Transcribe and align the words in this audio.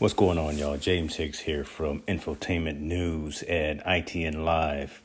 What's 0.00 0.14
going 0.14 0.38
on, 0.38 0.56
y'all? 0.56 0.78
James 0.78 1.16
Hicks 1.16 1.40
here 1.40 1.62
from 1.62 2.00
Infotainment 2.08 2.80
News 2.80 3.42
and 3.42 3.82
ITN 3.82 4.46
Live. 4.46 5.02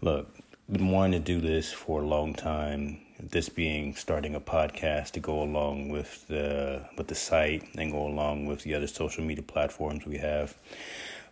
Look, 0.00 0.34
been 0.68 0.90
wanting 0.90 1.12
to 1.12 1.24
do 1.24 1.40
this 1.40 1.72
for 1.72 2.02
a 2.02 2.04
long 2.04 2.34
time. 2.34 2.98
This 3.20 3.48
being 3.48 3.94
starting 3.94 4.34
a 4.34 4.40
podcast 4.40 5.12
to 5.12 5.20
go 5.20 5.40
along 5.40 5.90
with 5.90 6.26
the 6.26 6.84
with 6.98 7.06
the 7.06 7.14
site 7.14 7.68
and 7.78 7.92
go 7.92 8.04
along 8.04 8.46
with 8.46 8.64
the 8.64 8.74
other 8.74 8.88
social 8.88 9.22
media 9.22 9.44
platforms 9.44 10.06
we 10.06 10.18
have. 10.18 10.56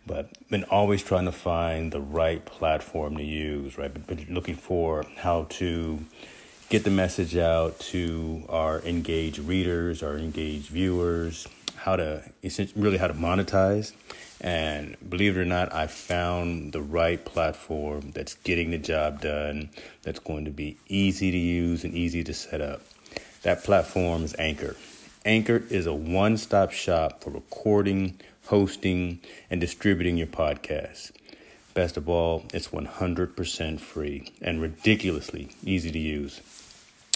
But 0.07 0.29
been 0.49 0.63
always 0.63 1.03
trying 1.03 1.25
to 1.25 1.33
find 1.33 1.91
the 1.91 1.99
right 1.99 2.45
platform 2.45 3.17
to 3.17 3.23
use. 3.23 3.77
Right, 3.77 3.93
been 4.07 4.25
looking 4.29 4.55
for 4.55 5.03
how 5.17 5.47
to 5.59 5.99
get 6.71 6.85
the 6.85 6.89
message 6.89 7.35
out 7.35 7.77
to 7.81 8.43
our 8.47 8.79
engaged 8.83 9.39
readers, 9.39 10.01
our 10.01 10.17
engaged 10.17 10.67
viewers 10.67 11.45
how 11.75 11.97
to 11.97 12.23
really 12.77 12.97
how 12.97 13.07
to 13.07 13.13
monetize. 13.13 13.91
And 14.39 14.95
believe 15.09 15.35
it 15.35 15.41
or 15.41 15.45
not, 15.45 15.73
I 15.73 15.87
found 15.87 16.71
the 16.71 16.81
right 16.81 17.23
platform 17.25 18.11
that's 18.11 18.35
getting 18.35 18.71
the 18.71 18.77
job 18.77 19.19
done, 19.19 19.69
that's 20.03 20.19
going 20.19 20.45
to 20.45 20.51
be 20.51 20.77
easy 20.87 21.29
to 21.29 21.37
use 21.37 21.83
and 21.83 21.93
easy 21.93 22.23
to 22.23 22.33
set 22.33 22.61
up. 22.61 22.81
That 23.43 23.65
platform 23.65 24.23
is 24.23 24.33
Anchor. 24.39 24.77
Anchor 25.25 25.63
is 25.69 25.87
a 25.87 25.93
one 25.93 26.37
stop 26.37 26.71
shop 26.71 27.21
for 27.21 27.31
recording, 27.31 28.17
hosting, 28.45 29.19
and 29.49 29.59
distributing 29.59 30.15
your 30.15 30.27
podcast. 30.27 31.11
Best 31.73 31.97
of 31.97 32.07
all, 32.07 32.45
it's 32.53 32.69
100% 32.69 33.79
free 33.81 34.31
and 34.41 34.61
ridiculously 34.61 35.49
easy 35.65 35.91
to 35.91 35.99
use. 35.99 36.39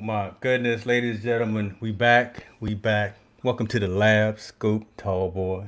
My 0.00 0.32
goodness, 0.40 0.86
ladies 0.86 1.16
and 1.16 1.24
gentlemen, 1.24 1.76
we 1.80 1.90
back, 1.90 2.46
we 2.60 2.74
back. 2.74 3.16
Welcome 3.42 3.66
to 3.68 3.80
the 3.80 3.88
lab, 3.88 4.38
Scoop, 4.38 4.84
tall 4.96 5.30
boy. 5.30 5.66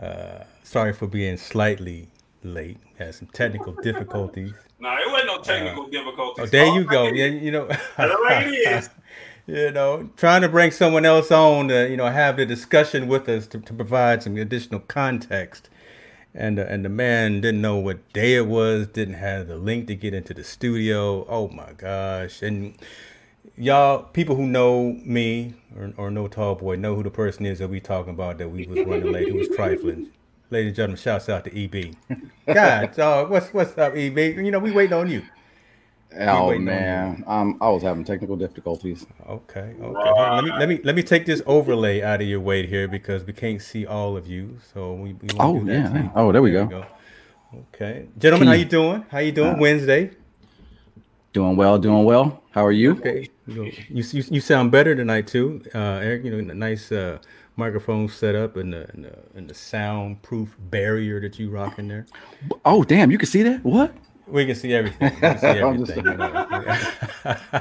Uh, 0.00 0.44
sorry 0.62 0.92
for 0.92 1.06
being 1.06 1.36
slightly 1.36 2.08
late. 2.44 2.78
We 2.84 3.04
had 3.04 3.14
some 3.14 3.28
technical 3.28 3.72
difficulties. 3.74 4.52
No, 4.82 4.90
it 4.96 5.12
wasn't 5.12 5.26
no 5.26 5.38
technical 5.42 5.84
uh, 5.84 5.90
difficulties. 5.90 6.42
Oh, 6.42 6.46
there 6.46 6.66
you 6.74 6.84
go. 6.84 7.08
Yeah, 7.08 7.26
you 7.26 7.50
know. 7.50 7.68
you 9.46 9.70
know, 9.72 10.08
trying 10.16 10.40
to 10.40 10.48
bring 10.48 10.70
someone 10.70 11.04
else 11.04 11.30
on 11.30 11.68
to, 11.68 11.86
you 11.90 11.98
know, 11.98 12.06
have 12.06 12.38
the 12.38 12.46
discussion 12.46 13.06
with 13.06 13.28
us 13.28 13.46
to, 13.48 13.58
to 13.58 13.74
provide 13.74 14.22
some 14.22 14.38
additional 14.38 14.80
context. 14.80 15.68
And 16.34 16.58
uh, 16.58 16.62
and 16.62 16.82
the 16.82 16.88
man 16.88 17.42
didn't 17.42 17.60
know 17.60 17.76
what 17.76 18.10
day 18.14 18.36
it 18.36 18.46
was, 18.46 18.86
didn't 18.86 19.16
have 19.16 19.48
the 19.48 19.56
link 19.56 19.86
to 19.88 19.94
get 19.94 20.14
into 20.14 20.32
the 20.32 20.44
studio. 20.44 21.26
Oh 21.28 21.48
my 21.48 21.72
gosh! 21.76 22.40
And 22.40 22.74
y'all, 23.60 24.02
people 24.04 24.34
who 24.34 24.46
know 24.46 24.98
me 25.04 25.54
or, 25.76 25.92
or 25.96 26.10
know 26.10 26.26
Tall 26.26 26.54
Boy 26.54 26.76
know 26.76 26.94
who 26.94 27.02
the 27.02 27.10
person 27.10 27.46
is 27.46 27.58
that 27.58 27.68
we 27.68 27.78
talking 27.78 28.14
about 28.14 28.38
that 28.38 28.48
we 28.48 28.66
was 28.66 28.78
running 28.86 29.12
late, 29.12 29.28
who 29.28 29.36
was 29.36 29.48
trifling. 29.48 30.10
Ladies 30.50 30.70
and 30.70 30.76
gentlemen, 30.76 30.96
shouts 30.96 31.28
out 31.28 31.44
to 31.44 31.64
EB. 31.64 31.94
God, 32.52 32.96
dog, 32.96 33.30
what's 33.30 33.52
what's 33.54 33.76
up, 33.78 33.94
EB? 33.94 34.18
You 34.18 34.50
know 34.50 34.58
we 34.58 34.72
waiting 34.72 34.94
on 34.94 35.10
you. 35.10 35.22
Oh 36.18 36.58
man, 36.58 37.22
um, 37.28 37.56
I 37.60 37.68
was 37.68 37.84
having 37.84 38.02
technical 38.02 38.34
difficulties. 38.34 39.06
Okay, 39.28 39.76
okay. 39.80 40.12
Hey, 40.16 40.30
let 40.32 40.44
me 40.44 40.50
let 40.58 40.68
me 40.68 40.80
let 40.82 40.96
me 40.96 41.04
take 41.04 41.24
this 41.24 41.40
overlay 41.46 42.02
out 42.02 42.20
of 42.20 42.26
your 42.26 42.40
way 42.40 42.66
here 42.66 42.88
because 42.88 43.22
we 43.24 43.32
can't 43.32 43.62
see 43.62 43.86
all 43.86 44.16
of 44.16 44.26
you. 44.26 44.58
So 44.74 44.94
we. 44.94 45.12
we 45.12 45.28
oh 45.38 45.62
yeah. 45.62 45.88
Too. 45.88 46.10
Oh, 46.16 46.32
there 46.32 46.42
we 46.42 46.50
there 46.50 46.64
go. 46.64 46.80
go. 46.80 46.86
Okay, 47.74 48.08
gentlemen, 48.18 48.48
how 48.48 48.54
you 48.54 48.64
doing? 48.64 49.04
How 49.08 49.18
you 49.18 49.30
doing? 49.30 49.54
Uh, 49.54 49.58
Wednesday. 49.58 50.10
Doing 51.32 51.54
well, 51.54 51.78
doing 51.78 52.04
well. 52.04 52.42
How 52.50 52.66
are 52.66 52.72
you? 52.72 52.92
Okay, 52.94 53.28
you 53.46 53.70
you, 53.88 54.02
you 54.28 54.40
sound 54.40 54.72
better 54.72 54.96
tonight 54.96 55.28
too, 55.28 55.62
uh, 55.72 55.78
Eric. 56.02 56.24
You 56.24 56.32
know, 56.32 56.38
in 56.38 56.48
the 56.48 56.54
nice 56.54 56.90
uh, 56.90 57.18
microphone 57.54 58.08
set 58.08 58.34
up 58.34 58.56
and 58.56 58.72
the, 58.72 58.90
and 58.90 59.04
the 59.04 59.16
and 59.36 59.48
the 59.48 59.54
soundproof 59.54 60.56
barrier 60.58 61.20
that 61.20 61.38
you 61.38 61.48
rock 61.48 61.78
in 61.78 61.86
there. 61.86 62.06
Oh 62.64 62.82
damn! 62.82 63.12
You 63.12 63.18
can 63.18 63.28
see 63.28 63.44
that? 63.44 63.64
What? 63.64 63.94
We 64.26 64.44
can 64.44 64.56
see 64.56 64.74
everything. 64.74 65.08
Can 65.20 65.38
see 65.38 65.46
everything. 65.46 66.04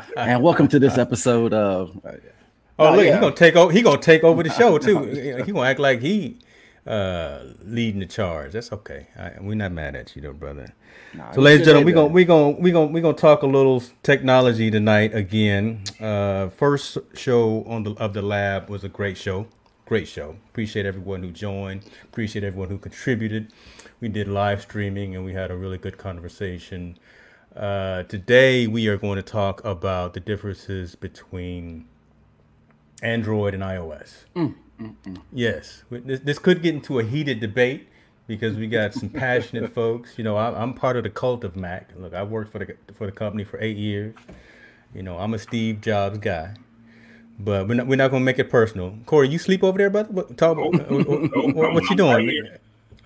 and 0.17 0.41
welcome 0.41 0.67
to 0.69 0.79
this 0.79 0.97
episode 0.97 1.53
of. 1.53 1.95
Uh, 2.03 2.13
oh, 2.79 2.95
look, 2.95 3.05
yeah. 3.05 3.13
he 3.13 3.21
gonna 3.21 3.35
take 3.35 3.55
over. 3.55 3.71
He 3.71 3.83
gonna 3.83 4.01
take 4.01 4.23
over 4.23 4.41
the 4.41 4.49
show 4.49 4.79
too. 4.79 5.03
he 5.45 5.51
gonna 5.51 5.67
act 5.67 5.79
like 5.79 6.01
he 6.01 6.39
uh 6.87 7.41
leading 7.63 7.99
the 7.99 8.07
charge. 8.07 8.53
That's 8.53 8.71
okay. 8.71 9.09
I, 9.15 9.33
we're 9.39 9.53
not 9.53 9.73
mad 9.73 9.95
at 9.95 10.15
you, 10.15 10.23
though, 10.23 10.33
brother. 10.33 10.73
Nah, 11.13 11.31
so, 11.31 11.41
ladies 11.41 11.59
and 11.59 11.65
gentlemen, 11.65 11.85
we're 11.85 11.93
gonna 11.95 12.13
we're 12.13 12.25
gonna 12.25 12.59
we're 12.59 12.73
gonna 12.73 12.91
we're 12.91 13.01
gonna 13.01 13.17
talk 13.17 13.41
a 13.41 13.47
little 13.47 13.83
technology 14.03 14.69
tonight 14.69 15.13
again. 15.13 15.83
Uh, 15.99 16.49
first 16.49 16.97
show 17.15 17.63
on 17.65 17.83
the 17.83 17.93
of 17.93 18.13
the 18.13 18.21
lab 18.21 18.69
was 18.69 18.83
a 18.83 18.89
great 18.89 19.17
show. 19.17 19.47
Great 19.85 20.07
show. 20.07 20.35
Appreciate 20.49 20.85
everyone 20.85 21.23
who 21.23 21.31
joined. 21.31 21.83
Appreciate 22.03 22.43
everyone 22.43 22.69
who 22.69 22.77
contributed 22.77 23.51
we 23.99 24.07
did 24.07 24.27
live 24.27 24.61
streaming 24.61 25.15
and 25.15 25.25
we 25.25 25.33
had 25.33 25.51
a 25.51 25.55
really 25.55 25.77
good 25.77 25.97
conversation. 25.97 26.97
Uh, 27.55 28.03
today 28.03 28.67
we 28.67 28.87
are 28.87 28.97
going 28.97 29.17
to 29.17 29.21
talk 29.21 29.63
about 29.65 30.13
the 30.13 30.19
differences 30.19 30.95
between 30.95 31.85
Android 33.01 33.53
and 33.53 33.63
iOS. 33.63 34.25
Mm, 34.35 34.55
mm, 34.79 34.95
mm. 35.03 35.21
Yes, 35.33 35.83
this, 35.91 36.21
this 36.21 36.39
could 36.39 36.61
get 36.61 36.75
into 36.75 36.99
a 36.99 37.03
heated 37.03 37.39
debate 37.39 37.88
because 38.29 38.55
we 38.55 38.67
got 38.67 38.93
some 38.93 39.09
passionate 39.09 39.73
folks. 39.73 40.13
You 40.15 40.23
know, 40.23 40.37
I, 40.37 40.61
am 40.61 40.75
part 40.75 40.95
of 40.95 41.03
the 41.03 41.09
cult 41.09 41.43
of 41.43 41.55
Mac. 41.57 41.89
Look, 41.97 42.13
I 42.13 42.23
worked 42.23 42.51
for 42.51 42.59
the 42.59 42.75
for 42.93 43.07
the 43.07 43.11
company 43.11 43.43
for 43.43 43.59
eight 43.59 43.75
years. 43.75 44.15
You 44.93 45.03
know, 45.03 45.17
I'm 45.17 45.33
a 45.33 45.39
Steve 45.39 45.81
Jobs 45.81 46.19
guy. 46.19 46.53
But 47.41 47.67
we're 47.67 47.75
not, 47.75 47.87
we're 47.87 47.95
not 47.95 48.11
gonna 48.11 48.23
make 48.23 48.37
it 48.37 48.49
personal. 48.49 48.97
Corey, 49.05 49.29
you 49.29 49.39
sleep 49.39 49.63
over 49.63 49.77
there, 49.77 49.89
brother? 49.89 50.11
What, 50.11 50.37
talk, 50.37 50.57
what, 50.57 50.73
what, 51.55 51.73
what 51.73 51.89
you 51.89 51.95
doing? 51.95 52.29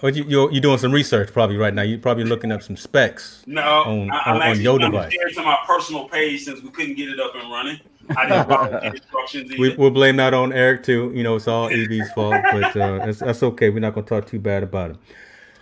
Or 0.01 0.07
oh, 0.07 0.07
you 0.07 0.25
you're, 0.27 0.51
you're, 0.51 0.61
doing 0.61 0.79
some 0.79 0.91
research 0.91 1.31
probably 1.31 1.55
right 1.55 1.73
now. 1.73 1.83
You're 1.83 1.99
probably 1.99 2.25
looking 2.25 2.51
up 2.51 2.61
some 2.61 2.75
specs. 2.75 3.43
No, 3.47 3.61
on, 3.61 4.11
I, 4.11 4.29
am 4.29 4.35
on, 4.35 4.41
actually, 4.41 4.67
on 4.67 4.79
your 4.81 4.91
device. 4.91 5.13
to 5.35 5.43
my 5.43 5.57
personal 5.65 6.09
page 6.09 6.43
since 6.43 6.61
we 6.61 6.69
couldn't 6.71 6.95
get 6.95 7.07
it 7.09 7.21
up 7.21 7.35
and 7.35 7.49
running. 7.49 7.79
I 8.15 8.27
didn't 8.27 8.47
follow 8.49 8.79
instructions. 8.79 9.51
Either. 9.51 9.61
We, 9.61 9.75
will 9.75 9.91
blame 9.91 10.17
that 10.17 10.33
on 10.33 10.53
Eric 10.53 10.83
too. 10.83 11.11
You 11.15 11.23
know, 11.23 11.35
it's 11.35 11.47
all 11.47 11.69
EB's 11.69 12.11
fault, 12.13 12.35
but 12.51 12.75
uh, 12.75 13.05
that's, 13.05 13.19
that's 13.19 13.43
okay. 13.43 13.69
We're 13.69 13.79
not 13.79 13.93
going 13.93 14.05
to 14.05 14.09
talk 14.09 14.27
too 14.27 14.39
bad 14.39 14.63
about 14.63 14.91
him. 14.91 14.99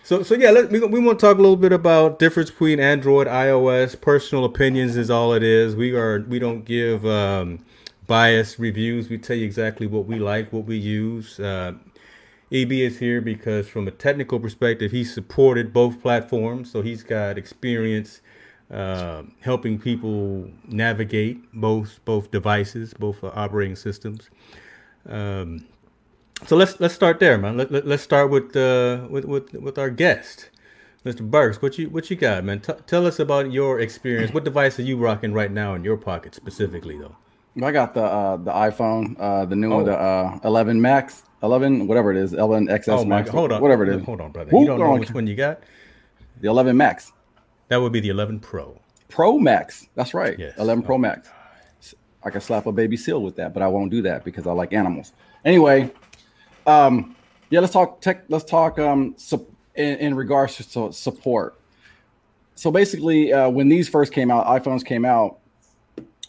So, 0.03 0.23
so 0.23 0.33
yeah, 0.33 0.49
let, 0.49 0.69
we, 0.71 0.79
we 0.79 0.99
want 0.99 1.19
to 1.19 1.25
talk 1.25 1.38
a 1.38 1.41
little 1.41 1.55
bit 1.55 1.71
about 1.71 2.19
difference 2.19 2.49
between 2.49 2.79
Android, 2.79 3.27
iOS. 3.27 3.99
Personal 3.99 4.45
opinions 4.45 4.97
is 4.97 5.09
all 5.09 5.33
it 5.33 5.43
is. 5.43 5.75
We 5.75 5.95
are 5.95 6.21
we 6.21 6.39
don't 6.39 6.65
give 6.65 7.05
um, 7.05 7.63
unbiased 8.11 8.59
reviews. 8.59 9.09
We 9.09 9.17
tell 9.17 9.37
you 9.37 9.45
exactly 9.45 9.87
what 9.87 10.05
we 10.05 10.19
like, 10.19 10.51
what 10.51 10.65
we 10.65 10.75
use. 10.75 11.39
Uh, 11.39 11.75
EB 12.51 12.73
is 12.73 12.99
here 12.99 13.21
because, 13.21 13.69
from 13.69 13.87
a 13.87 13.91
technical 13.91 14.37
perspective, 14.37 14.91
he 14.91 15.05
supported 15.05 15.71
both 15.71 16.01
platforms, 16.01 16.69
so 16.69 16.81
he's 16.81 17.03
got 17.03 17.37
experience 17.37 18.19
uh, 18.71 19.23
helping 19.41 19.77
people 19.77 20.50
navigate 20.68 21.39
both 21.53 22.00
both 22.06 22.31
devices, 22.31 22.94
both 22.94 23.23
uh, 23.23 23.31
operating 23.35 23.75
systems. 23.75 24.29
Um, 25.07 25.65
so 26.45 26.56
let's 26.56 26.79
let's 26.79 26.94
start 26.94 27.19
there, 27.19 27.38
man. 27.38 27.57
Let, 27.57 27.71
let, 27.71 27.85
us 27.85 28.01
start 28.01 28.29
with, 28.29 28.56
uh, 28.56 29.07
with 29.09 29.25
with 29.25 29.53
with 29.53 29.77
our 29.77 29.89
guest, 29.89 30.50
Mr. 31.06 31.29
Burks. 31.29 31.62
What 31.62 31.77
you 31.77 31.89
what 31.89 32.09
you 32.09 32.15
got, 32.15 32.44
man? 32.44 32.62
T- 32.62 32.73
tell 32.88 33.06
us 33.06 33.19
about 33.19 33.51
your 33.51 33.79
experience. 33.79 34.33
What 34.33 34.44
device 34.44 34.79
are 34.79 34.83
you 34.83 34.97
rocking 34.97 35.33
right 35.33 35.51
now 35.51 35.73
in 35.75 35.83
your 35.83 35.97
pocket 35.97 36.33
specifically, 36.33 36.97
though? 36.97 37.15
I 37.62 37.71
got 37.71 37.94
the 37.94 38.03
uh, 38.03 38.38
the 38.38 38.51
iPhone, 38.51 39.15
uh, 39.19 39.45
the 39.45 39.56
new 39.56 39.71
oh. 39.73 39.77
one, 39.77 39.85
the 39.85 40.00
uh, 40.00 40.39
11 40.45 40.81
Max, 40.81 41.23
11, 41.44 41.85
whatever 41.85 42.12
it 42.12 42.18
is, 42.18 42.33
11 42.33 42.68
XS 42.68 42.88
oh 42.88 43.06
Max. 43.06 43.29
hold 43.29 43.51
on, 43.51 43.62
whatever 43.62 43.83
it 43.83 43.89
is. 43.89 44.06
Hold 44.06 44.21
on, 44.21 44.31
brother. 44.31 44.51
you 44.57 44.65
don't 44.65 44.79
know 44.79 44.95
which 44.95 45.12
one 45.12 45.27
you 45.27 45.35
got? 45.35 45.59
The 46.39 46.47
11 46.47 46.77
Max. 46.77 47.12
That 47.71 47.79
would 47.79 47.94
be 47.94 48.01
the 48.01 48.09
11 48.09 48.41
Pro. 48.41 48.77
Pro 49.07 49.39
Max. 49.39 49.88
That's 49.95 50.13
right. 50.13 50.38
Yes. 50.38 50.57
11 50.57 50.83
Pro 50.83 50.97
Max. 50.97 51.29
I 52.21 52.29
could 52.29 52.44
slap 52.44 52.65
a 52.65 52.71
baby 52.73 52.97
seal 52.97 53.23
with 53.23 53.38
that, 53.38 53.53
but 53.53 53.63
I 53.63 53.68
won't 53.69 53.89
do 53.89 54.01
that 54.01 54.25
because 54.25 54.45
I 54.45 54.51
like 54.51 54.73
animals. 54.73 55.13
Anyway, 55.45 55.89
um, 56.68 57.15
yeah, 57.50 57.62
let's 57.62 57.71
talk 57.71 58.01
tech. 58.01 58.25
Let's 58.27 58.44
talk 58.44 58.77
um, 58.77 59.13
su- 59.15 59.47
in, 59.75 59.95
in, 60.00 60.15
regards 60.15 60.57
to 60.57 60.91
support. 60.91 61.62
So 62.56 62.71
basically, 62.71 63.31
uh, 63.31 63.50
when 63.50 63.69
these 63.69 63.88
first 63.88 64.12
came 64.12 64.31
out, 64.31 64.47
iPhones 64.47 64.83
came 64.83 65.06
out. 65.06 65.39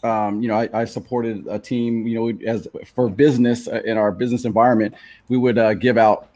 Um, 0.01 0.41
you 0.41 0.47
know, 0.47 0.55
I, 0.55 0.69
I, 0.73 0.85
supported 0.85 1.45
a 1.47 1.59
team. 1.59 2.07
You 2.07 2.31
know, 2.31 2.47
as 2.47 2.69
for 2.95 3.09
business 3.09 3.67
uh, 3.67 3.81
in 3.83 3.97
our 3.97 4.13
business 4.13 4.45
environment, 4.45 4.95
we 5.27 5.37
would 5.37 5.57
uh, 5.57 5.73
give 5.73 5.97
out 5.97 6.29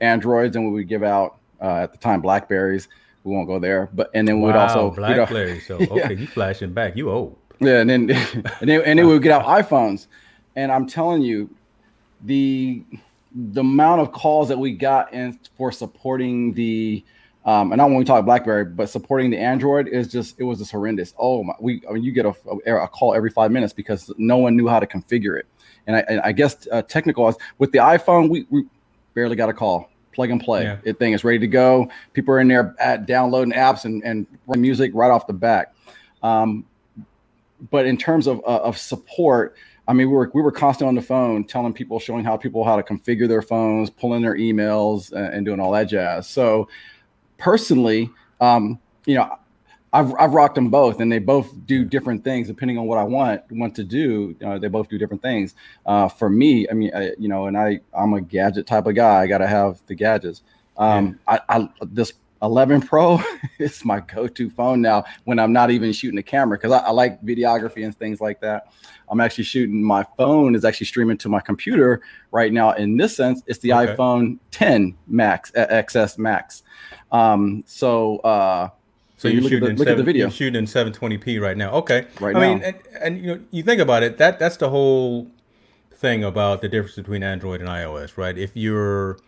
Androids 0.00 0.54
and 0.54 0.66
we 0.66 0.72
would 0.72 0.88
give 0.88 1.02
out 1.02 1.38
uh, 1.60 1.78
at 1.78 1.90
the 1.90 1.98
time 1.98 2.20
Blackberries. 2.20 2.86
We 3.24 3.32
won't 3.32 3.46
go 3.46 3.58
there, 3.58 3.88
but 3.92 4.10
and 4.14 4.26
then 4.26 4.40
we'd 4.40 4.56
also 4.56 4.90
Blackberry. 4.90 5.48
You 5.48 5.54
know, 5.54 5.60
so 5.60 5.74
okay, 5.76 5.96
yeah. 5.96 6.10
you 6.10 6.26
flashing 6.26 6.72
back. 6.72 6.96
You 6.96 7.10
old. 7.10 7.36
Yeah, 7.60 7.80
and 7.80 7.88
then 7.88 8.10
and 8.60 8.68
then 8.68 8.82
and 8.82 8.98
then 8.98 9.06
we 9.06 9.12
would 9.12 9.22
get 9.22 9.32
out 9.32 9.44
iPhones, 9.44 10.08
and 10.56 10.72
I'm 10.72 10.86
telling 10.86 11.22
you, 11.22 11.50
the 12.22 12.82
the 13.34 13.60
amount 13.60 14.00
of 14.00 14.12
calls 14.12 14.48
that 14.48 14.58
we 14.58 14.72
got 14.72 15.12
in 15.12 15.38
for 15.56 15.72
supporting 15.72 16.52
the 16.52 17.04
um, 17.44 17.72
and 17.72 17.78
not 17.78 17.88
when 17.88 17.98
we 17.98 18.04
talk 18.04 18.24
BlackBerry, 18.24 18.66
but 18.66 18.88
supporting 18.88 19.30
the 19.30 19.38
Android 19.38 19.88
is 19.88 20.08
just 20.08 20.38
it 20.38 20.44
was 20.44 20.58
just 20.58 20.70
horrendous. 20.70 21.12
Oh 21.18 21.42
my, 21.42 21.54
we 21.60 21.82
I 21.88 21.92
mean 21.92 22.04
you 22.04 22.12
get 22.12 22.26
a, 22.26 22.34
a, 22.66 22.76
a 22.76 22.88
call 22.88 23.14
every 23.14 23.30
five 23.30 23.50
minutes 23.50 23.72
because 23.72 24.12
no 24.16 24.36
one 24.36 24.56
knew 24.56 24.68
how 24.68 24.78
to 24.78 24.86
configure 24.86 25.38
it, 25.38 25.46
and 25.86 25.96
I, 25.96 26.04
and 26.08 26.20
I 26.20 26.32
guess 26.32 26.68
uh, 26.70 26.82
technical 26.82 27.34
with 27.58 27.72
the 27.72 27.78
iPhone 27.78 28.30
we, 28.30 28.46
we 28.50 28.64
barely 29.14 29.34
got 29.34 29.48
a 29.48 29.52
call. 29.52 29.90
Plug 30.12 30.30
and 30.30 30.40
play. 30.40 30.64
Yeah. 30.64 30.78
It 30.84 30.98
thing 30.98 31.12
is 31.12 31.24
ready 31.24 31.38
to 31.38 31.46
go. 31.46 31.88
People 32.12 32.34
are 32.34 32.40
in 32.40 32.48
there 32.48 32.74
at 32.78 33.06
downloading 33.06 33.54
apps 33.54 33.84
and 33.84 34.02
and 34.04 34.26
music 34.48 34.92
right 34.94 35.10
off 35.10 35.26
the 35.26 35.32
back. 35.32 35.74
Um, 36.22 36.64
but 37.70 37.86
in 37.86 37.96
terms 37.96 38.26
of 38.26 38.38
uh, 38.40 38.60
of 38.62 38.76
support, 38.76 39.56
I 39.88 39.92
mean, 39.92 40.08
we 40.08 40.14
were 40.14 40.30
we 40.34 40.42
were 40.42 40.52
constantly 40.52 40.88
on 40.88 40.94
the 40.94 41.02
phone 41.02 41.44
telling 41.44 41.72
people, 41.72 41.98
showing 41.98 42.24
how 42.24 42.36
people 42.36 42.64
how 42.64 42.76
to 42.76 42.82
configure 42.82 43.28
their 43.28 43.42
phones, 43.42 43.90
pulling 43.90 44.22
their 44.22 44.36
emails, 44.36 45.12
and, 45.12 45.34
and 45.34 45.46
doing 45.46 45.60
all 45.60 45.72
that 45.72 45.84
jazz. 45.84 46.28
So, 46.28 46.68
personally, 47.38 48.10
um, 48.40 48.78
you 49.06 49.16
know, 49.16 49.36
I've 49.92 50.14
I've 50.18 50.32
rocked 50.32 50.54
them 50.54 50.70
both, 50.70 51.00
and 51.00 51.12
they 51.12 51.18
both 51.18 51.50
do 51.66 51.84
different 51.84 52.24
things 52.24 52.48
depending 52.48 52.78
on 52.78 52.86
what 52.86 52.98
I 52.98 53.04
want 53.04 53.42
want 53.50 53.74
to 53.76 53.84
do. 53.84 54.34
You 54.40 54.46
know, 54.46 54.58
they 54.58 54.68
both 54.68 54.88
do 54.88 54.98
different 54.98 55.22
things. 55.22 55.54
Uh, 55.84 56.08
for 56.08 56.30
me, 56.30 56.66
I 56.68 56.72
mean, 56.72 56.90
I, 56.94 57.12
you 57.18 57.28
know, 57.28 57.46
and 57.46 57.56
I 57.56 57.80
I'm 57.92 58.14
a 58.14 58.20
gadget 58.20 58.66
type 58.66 58.86
of 58.86 58.94
guy. 58.94 59.20
I 59.20 59.26
got 59.26 59.38
to 59.38 59.46
have 59.46 59.80
the 59.86 59.94
gadgets. 59.94 60.42
Um, 60.78 61.18
yeah. 61.28 61.38
I, 61.48 61.58
I 61.58 61.68
this 61.82 62.14
11 62.42 62.82
Pro 62.82 63.20
is 63.58 63.84
my 63.84 64.00
go-to 64.00 64.50
phone 64.50 64.82
now 64.82 65.04
when 65.24 65.38
I'm 65.38 65.52
not 65.52 65.70
even 65.70 65.92
shooting 65.92 66.18
a 66.18 66.22
camera 66.22 66.58
because 66.58 66.72
I, 66.72 66.78
I, 66.78 66.90
like 66.90 67.22
videography 67.22 67.84
and 67.84 67.96
things 67.96 68.20
like 68.20 68.40
that. 68.40 68.72
I'm 69.08 69.20
actually 69.20 69.44
shooting 69.44 69.82
my 69.82 70.04
phone 70.16 70.54
is 70.54 70.64
actually 70.64 70.86
streaming 70.86 71.18
to 71.18 71.28
my 71.28 71.40
computer 71.40 72.02
right 72.32 72.52
now. 72.52 72.72
In 72.72 72.96
this 72.96 73.16
sense, 73.16 73.42
it's 73.46 73.60
the 73.60 73.72
okay. 73.72 73.94
iPhone 73.94 74.38
10 74.50 74.96
Max 75.06 75.52
XS 75.52 76.18
Max. 76.18 76.64
Um, 77.12 77.62
so 77.66 78.18
uh, 78.18 78.70
so, 79.22 79.28
you 79.28 79.40
look, 79.40 79.52
at 79.52 79.60
the, 79.60 79.66
look 79.66 79.78
seven, 79.78 79.92
at 79.92 79.96
the 79.98 80.02
video. 80.02 80.24
You're 80.24 80.32
shooting 80.32 80.58
in 80.58 80.64
720p 80.64 81.40
right 81.40 81.56
now. 81.56 81.70
Okay. 81.74 82.06
Right 82.18 82.34
I 82.34 82.40
now. 82.40 82.54
mean, 82.54 82.62
and, 82.64 82.76
and 83.00 83.18
you 83.20 83.26
know, 83.36 83.40
you 83.52 83.62
think 83.62 83.80
about 83.80 84.02
it. 84.02 84.18
That 84.18 84.40
that's 84.40 84.56
the 84.56 84.68
whole 84.68 85.30
thing 85.94 86.24
about 86.24 86.60
the 86.60 86.68
difference 86.68 86.96
between 86.96 87.22
Android 87.22 87.60
and 87.60 87.70
iOS, 87.70 88.16
right? 88.16 88.36
If 88.36 88.56
you're 88.56 89.20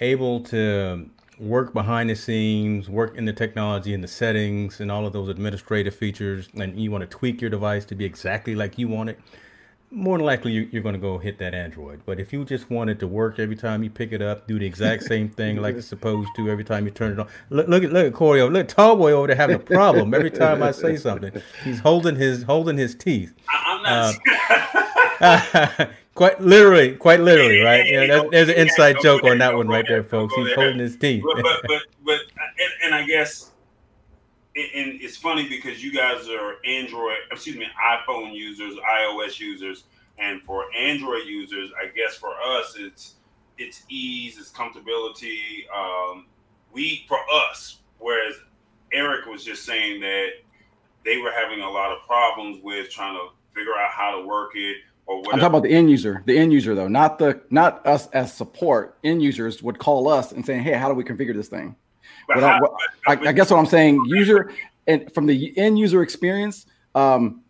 able 0.00 0.40
to 0.40 1.08
work 1.38 1.72
behind 1.72 2.10
the 2.10 2.16
scenes, 2.16 2.90
work 2.90 3.16
in 3.16 3.24
the 3.24 3.32
technology 3.32 3.94
and 3.94 4.02
the 4.02 4.08
settings 4.08 4.80
and 4.80 4.90
all 4.90 5.06
of 5.06 5.12
those 5.12 5.28
administrative 5.28 5.94
features, 5.94 6.48
and 6.54 6.80
you 6.80 6.90
want 6.90 7.08
to 7.08 7.16
tweak 7.16 7.40
your 7.40 7.50
device 7.50 7.84
to 7.84 7.94
be 7.94 8.04
exactly 8.04 8.56
like 8.56 8.78
you 8.78 8.88
want 8.88 9.10
it, 9.10 9.20
more 9.90 10.18
than 10.18 10.26
likely 10.26 10.52
you're 10.52 10.82
going 10.82 10.94
to 10.94 11.00
go 11.00 11.18
hit 11.18 11.38
that 11.38 11.54
Android. 11.54 12.00
But 12.04 12.18
if 12.20 12.32
you 12.32 12.44
just 12.44 12.70
want 12.70 12.90
it 12.90 12.98
to 13.00 13.06
work 13.06 13.38
every 13.38 13.56
time 13.56 13.82
you 13.82 13.90
pick 13.90 14.12
it 14.12 14.22
up, 14.22 14.46
do 14.46 14.58
the 14.58 14.66
exact 14.66 15.04
same 15.04 15.28
thing 15.28 15.56
like 15.56 15.76
it's 15.76 15.86
supposed 15.86 16.28
to 16.36 16.50
every 16.50 16.64
time 16.64 16.84
you 16.84 16.90
turn 16.90 17.12
it 17.12 17.18
on. 17.18 17.28
Look, 17.50 17.68
look 17.68 17.84
at 17.84 17.92
look 17.92 18.06
at 18.06 18.12
Corey 18.12 18.40
over, 18.40 18.52
look 18.52 18.68
Tallboy 18.68 19.12
over 19.12 19.28
there 19.28 19.36
having 19.36 19.56
a 19.56 19.60
problem 19.60 20.14
every 20.14 20.30
time 20.30 20.62
I 20.62 20.72
say 20.72 20.96
something. 20.96 21.32
He's 21.64 21.80
holding 21.80 22.16
his 22.16 22.42
holding 22.42 22.76
his 22.76 22.94
teeth. 22.94 23.32
I'm 23.48 23.82
not. 23.82 24.14
Uh, 25.20 25.86
Quite 26.16 26.40
literally, 26.40 26.96
quite 26.96 27.20
literally, 27.20 27.60
right? 27.60 27.84
There's 28.30 28.48
an 28.48 28.54
inside 28.54 28.96
joke 29.02 29.22
on 29.24 29.36
that 29.36 29.54
one 29.54 29.68
right 29.68 29.84
there, 29.86 30.02
folks. 30.02 30.34
He's 30.34 30.50
holding 30.54 30.78
his 30.78 30.96
teeth. 30.96 31.22
But 31.22 31.42
but 31.42 31.60
but, 31.68 31.82
but 32.06 32.20
and, 32.38 32.72
and, 32.84 32.94
I 32.94 33.04
guess, 33.04 33.50
and 34.56 35.00
it's 35.02 35.16
funny 35.16 35.48
because 35.48 35.84
you 35.84 35.92
guys 35.92 36.28
are 36.28 36.56
Android, 36.64 37.18
excuse 37.30 37.56
me, 37.56 37.66
iPhone 37.84 38.34
users, 38.34 38.74
iOS 38.74 39.38
users, 39.38 39.84
and 40.18 40.42
for 40.42 40.64
Android 40.74 41.26
users, 41.26 41.70
I 41.80 41.88
guess 41.94 42.16
for 42.16 42.30
us, 42.30 42.76
it's 42.78 43.14
it's 43.58 43.84
ease, 43.88 44.38
it's 44.38 44.50
comfortability. 44.50 45.64
Um, 45.74 46.26
we 46.72 47.04
for 47.08 47.18
us, 47.50 47.80
whereas 47.98 48.34
Eric 48.92 49.26
was 49.26 49.44
just 49.44 49.64
saying 49.64 50.00
that 50.00 50.28
they 51.04 51.18
were 51.18 51.30
having 51.30 51.60
a 51.60 51.70
lot 51.70 51.92
of 51.92 52.02
problems 52.06 52.62
with 52.62 52.90
trying 52.90 53.14
to 53.14 53.28
figure 53.54 53.72
out 53.74 53.90
how 53.90 54.18
to 54.18 54.26
work 54.26 54.52
it 54.54 54.76
Or 55.06 55.18
I'm 55.18 55.38
talking 55.38 55.44
about 55.46 55.62
the 55.62 55.70
end 55.70 55.90
user, 55.90 56.22
the 56.26 56.36
end 56.36 56.52
user 56.52 56.74
though, 56.74 56.88
not 56.88 57.18
the 57.18 57.40
not 57.50 57.86
us 57.86 58.08
as 58.08 58.32
support. 58.32 58.98
End 59.04 59.22
users 59.22 59.62
would 59.62 59.78
call 59.78 60.08
us 60.08 60.32
and 60.32 60.44
saying, 60.44 60.62
"Hey, 60.62 60.72
how 60.72 60.88
do 60.88 60.94
we 60.94 61.04
configure 61.04 61.34
this 61.34 61.48
thing?" 61.48 61.76
I, 62.30 62.60
I, 63.06 63.12
I, 63.12 63.32
guess 63.32 63.50
what 63.50 63.58
I'm 63.58 63.66
saying, 63.66 64.02
user 64.06 64.52
and 64.86 65.12
from 65.12 65.26
the 65.26 65.56
end 65.58 65.78
user 65.78 66.02
experience, 66.02 66.66
um, 66.94 67.42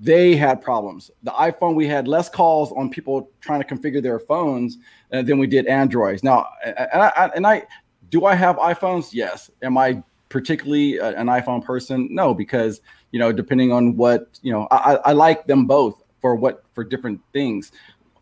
they 0.00 0.34
had 0.34 0.62
problems. 0.62 1.10
The 1.22 1.30
iPhone, 1.32 1.74
we 1.74 1.86
had 1.86 2.08
less 2.08 2.28
calls 2.28 2.72
on 2.72 2.88
people 2.88 3.30
trying 3.40 3.62
to 3.62 3.66
configure 3.66 4.02
their 4.02 4.18
phones 4.18 4.78
uh, 5.12 5.22
than 5.22 5.38
we 5.38 5.46
did 5.46 5.66
Androids. 5.66 6.24
Now, 6.24 6.48
and 6.64 7.02
I, 7.02 7.30
and 7.34 7.46
I 7.46 7.64
do 8.10 8.24
I 8.24 8.34
have 8.34 8.56
iPhones? 8.56 9.10
Yes. 9.12 9.50
Am 9.62 9.78
I 9.78 10.02
particularly 10.28 10.98
an 10.98 11.26
iPhone 11.26 11.64
person? 11.64 12.08
No, 12.10 12.34
because 12.34 12.80
you 13.12 13.18
know, 13.18 13.32
depending 13.32 13.72
on 13.72 13.96
what 13.96 14.38
you 14.42 14.52
know, 14.52 14.66
I, 14.70 14.96
I 15.04 15.12
like 15.12 15.46
them 15.46 15.66
both 15.66 16.02
for 16.20 16.34
what 16.34 16.64
for 16.72 16.84
different 16.84 17.20
things. 17.32 17.72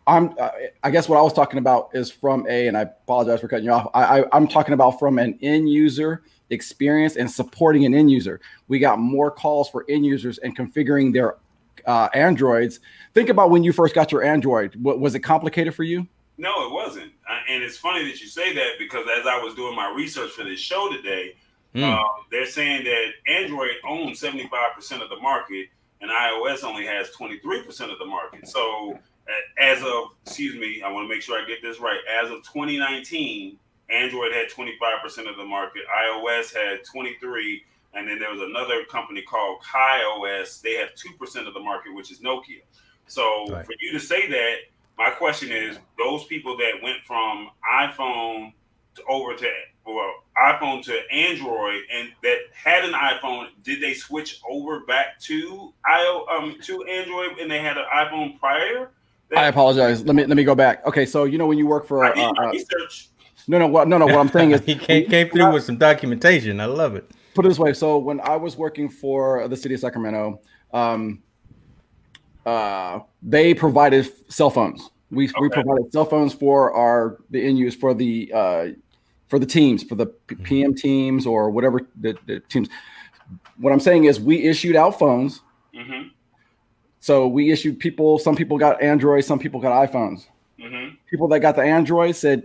I'm 0.08 0.34
uh, 0.40 0.48
I 0.82 0.90
guess 0.90 1.08
what 1.08 1.18
I 1.18 1.22
was 1.22 1.34
talking 1.34 1.58
about 1.58 1.90
is 1.92 2.10
from 2.10 2.46
a, 2.48 2.66
and 2.66 2.76
I 2.76 2.82
apologize 2.82 3.40
for 3.40 3.48
cutting 3.48 3.66
you 3.66 3.72
off. 3.72 3.88
I, 3.92 4.22
I 4.22 4.36
am 4.36 4.48
talking 4.48 4.72
about 4.72 4.98
from 4.98 5.18
an 5.18 5.38
end 5.42 5.68
user 5.68 6.22
experience 6.50 7.16
and 7.16 7.30
supporting 7.30 7.84
an 7.84 7.94
end 7.94 8.10
user. 8.10 8.40
We 8.68 8.78
got 8.78 8.98
more 8.98 9.30
calls 9.30 9.68
for 9.68 9.84
end 9.88 10.06
users 10.06 10.38
and 10.38 10.56
configuring 10.56 11.12
their 11.12 11.36
uh, 11.86 12.08
androids. 12.14 12.80
Think 13.12 13.28
about 13.28 13.50
when 13.50 13.62
you 13.62 13.72
first 13.72 13.94
got 13.94 14.10
your 14.10 14.22
Android. 14.22 14.76
What, 14.76 14.98
was 14.98 15.14
it 15.14 15.20
complicated 15.20 15.74
for 15.74 15.84
you? 15.84 16.08
No, 16.38 16.66
it 16.66 16.72
wasn't. 16.72 17.12
And 17.50 17.62
it's 17.62 17.76
funny 17.76 18.04
that 18.04 18.20
you 18.20 18.28
say 18.28 18.54
that 18.54 18.72
because 18.78 19.06
as 19.18 19.26
I 19.26 19.42
was 19.42 19.54
doing 19.54 19.76
my 19.76 19.92
research 19.94 20.30
for 20.30 20.44
this 20.44 20.60
show 20.60 20.90
today, 20.90 21.34
mm. 21.74 21.82
uh, 21.82 22.04
they're 22.30 22.46
saying 22.46 22.84
that 22.84 23.06
Android 23.26 23.72
owns 23.86 24.20
75% 24.20 25.02
of 25.02 25.10
the 25.10 25.16
market 25.20 25.68
and 26.00 26.10
iOS 26.10 26.62
only 26.64 26.86
has 26.86 27.10
23% 27.10 27.92
of 27.92 27.98
the 27.98 28.06
market. 28.06 28.46
So 28.46 28.98
as 29.58 29.82
of, 29.82 30.10
excuse 30.24 30.54
me, 30.54 30.82
I 30.82 30.90
want 30.90 31.04
to 31.04 31.14
make 31.14 31.22
sure 31.22 31.40
I 31.40 31.46
get 31.46 31.62
this 31.62 31.80
right. 31.80 32.00
As 32.22 32.30
of 32.30 32.38
2019, 32.44 33.58
Android 33.90 34.32
had 34.32 34.48
25% 34.48 35.30
of 35.30 35.36
the 35.36 35.44
market, 35.44 35.82
iOS 36.06 36.54
had 36.54 36.84
23, 36.84 37.62
and 37.94 38.08
then 38.08 38.18
there 38.18 38.30
was 38.30 38.42
another 38.42 38.84
company 38.84 39.22
called 39.22 39.60
KaiOS. 39.62 40.60
They 40.60 40.74
have 40.74 40.90
2% 40.94 41.46
of 41.46 41.54
the 41.54 41.60
market, 41.60 41.94
which 41.94 42.12
is 42.12 42.20
Nokia. 42.20 42.62
So 43.06 43.46
right. 43.48 43.64
for 43.64 43.74
you 43.80 43.92
to 43.92 44.00
say 44.00 44.28
that, 44.28 44.56
my 44.98 45.10
question 45.10 45.52
is 45.52 45.78
those 45.96 46.24
people 46.24 46.56
that 46.58 46.72
went 46.82 46.98
from 47.06 47.50
iPhone 47.72 48.52
to 48.96 49.02
over 49.08 49.34
to 49.34 49.50
well, 49.86 50.12
iPhone 50.36 50.84
to 50.84 51.00
Android 51.10 51.82
and 51.92 52.10
that 52.22 52.38
had 52.52 52.84
an 52.84 52.92
iPhone, 52.92 53.46
did 53.62 53.80
they 53.80 53.94
switch 53.94 54.40
over 54.48 54.80
back 54.80 55.18
to 55.20 55.72
IO 55.86 56.26
um 56.26 56.56
to 56.64 56.84
Android 56.84 57.38
and 57.38 57.50
they 57.50 57.60
had 57.60 57.78
an 57.78 57.84
iPhone 57.94 58.38
prior? 58.38 58.90
That, 59.30 59.38
I 59.38 59.46
apologize. 59.48 60.04
Let 60.04 60.16
me 60.16 60.24
let 60.24 60.36
me 60.36 60.44
go 60.44 60.54
back. 60.54 60.86
Okay, 60.86 61.04
so 61.04 61.24
you 61.24 61.38
know 61.38 61.46
when 61.46 61.58
you 61.58 61.66
work 61.66 61.86
for 61.86 62.04
I 62.04 62.14
did 62.14 62.24
uh, 62.24 62.32
uh, 62.42 62.50
research. 62.50 63.08
no 63.46 63.58
no 63.58 63.66
what 63.66 63.86
no 63.88 63.98
no 63.98 64.06
what 64.06 64.16
I'm 64.16 64.28
saying 64.28 64.52
is 64.52 64.60
he 64.66 64.74
came, 64.74 65.08
came 65.08 65.28
through 65.28 65.52
with 65.52 65.64
some 65.64 65.76
documentation. 65.76 66.60
I 66.60 66.66
love 66.66 66.94
it. 66.94 67.10
put 67.34 67.44
it 67.44 67.48
this 67.48 67.58
way. 67.58 67.72
So 67.74 67.98
when 67.98 68.20
I 68.20 68.36
was 68.36 68.56
working 68.56 68.88
for 68.88 69.46
the 69.48 69.56
city 69.56 69.74
of 69.74 69.80
Sacramento, 69.80 70.40
um, 70.72 71.22
uh, 72.46 73.00
they 73.22 73.52
provided 73.52 74.10
cell 74.32 74.48
phones. 74.48 74.90
We, 75.10 75.30
we 75.40 75.48
provided 75.48 75.92
cell 75.92 76.04
phones 76.04 76.32
for 76.32 76.72
our 76.72 77.18
the 77.30 77.42
end 77.42 77.58
use 77.58 77.74
for 77.74 77.92
the 77.92 78.30
uh, 78.34 78.66
for 79.28 79.38
the 79.38 79.46
teams 79.46 79.82
for 79.82 79.94
the 79.94 80.06
PM 80.06 80.74
teams 80.74 81.26
or 81.26 81.50
whatever 81.50 81.80
the, 82.00 82.16
the 82.26 82.40
teams. 82.40 82.68
What 83.58 83.72
I'm 83.72 83.80
saying 83.80 84.04
is 84.04 84.18
we 84.18 84.44
issued 84.44 84.76
out 84.76 84.98
phones. 84.98 85.42
Mm-hmm. 85.74 86.08
So 87.00 87.28
we 87.28 87.50
issued 87.50 87.78
people. 87.78 88.18
Some 88.18 88.36
people 88.36 88.58
got 88.58 88.82
Android. 88.82 89.24
Some 89.24 89.38
people 89.38 89.60
got 89.60 89.88
iPhones. 89.88 90.26
Mm-hmm. 90.60 90.96
People 91.08 91.28
that 91.28 91.40
got 91.40 91.54
the 91.56 91.62
Android 91.62 92.16
said, 92.16 92.42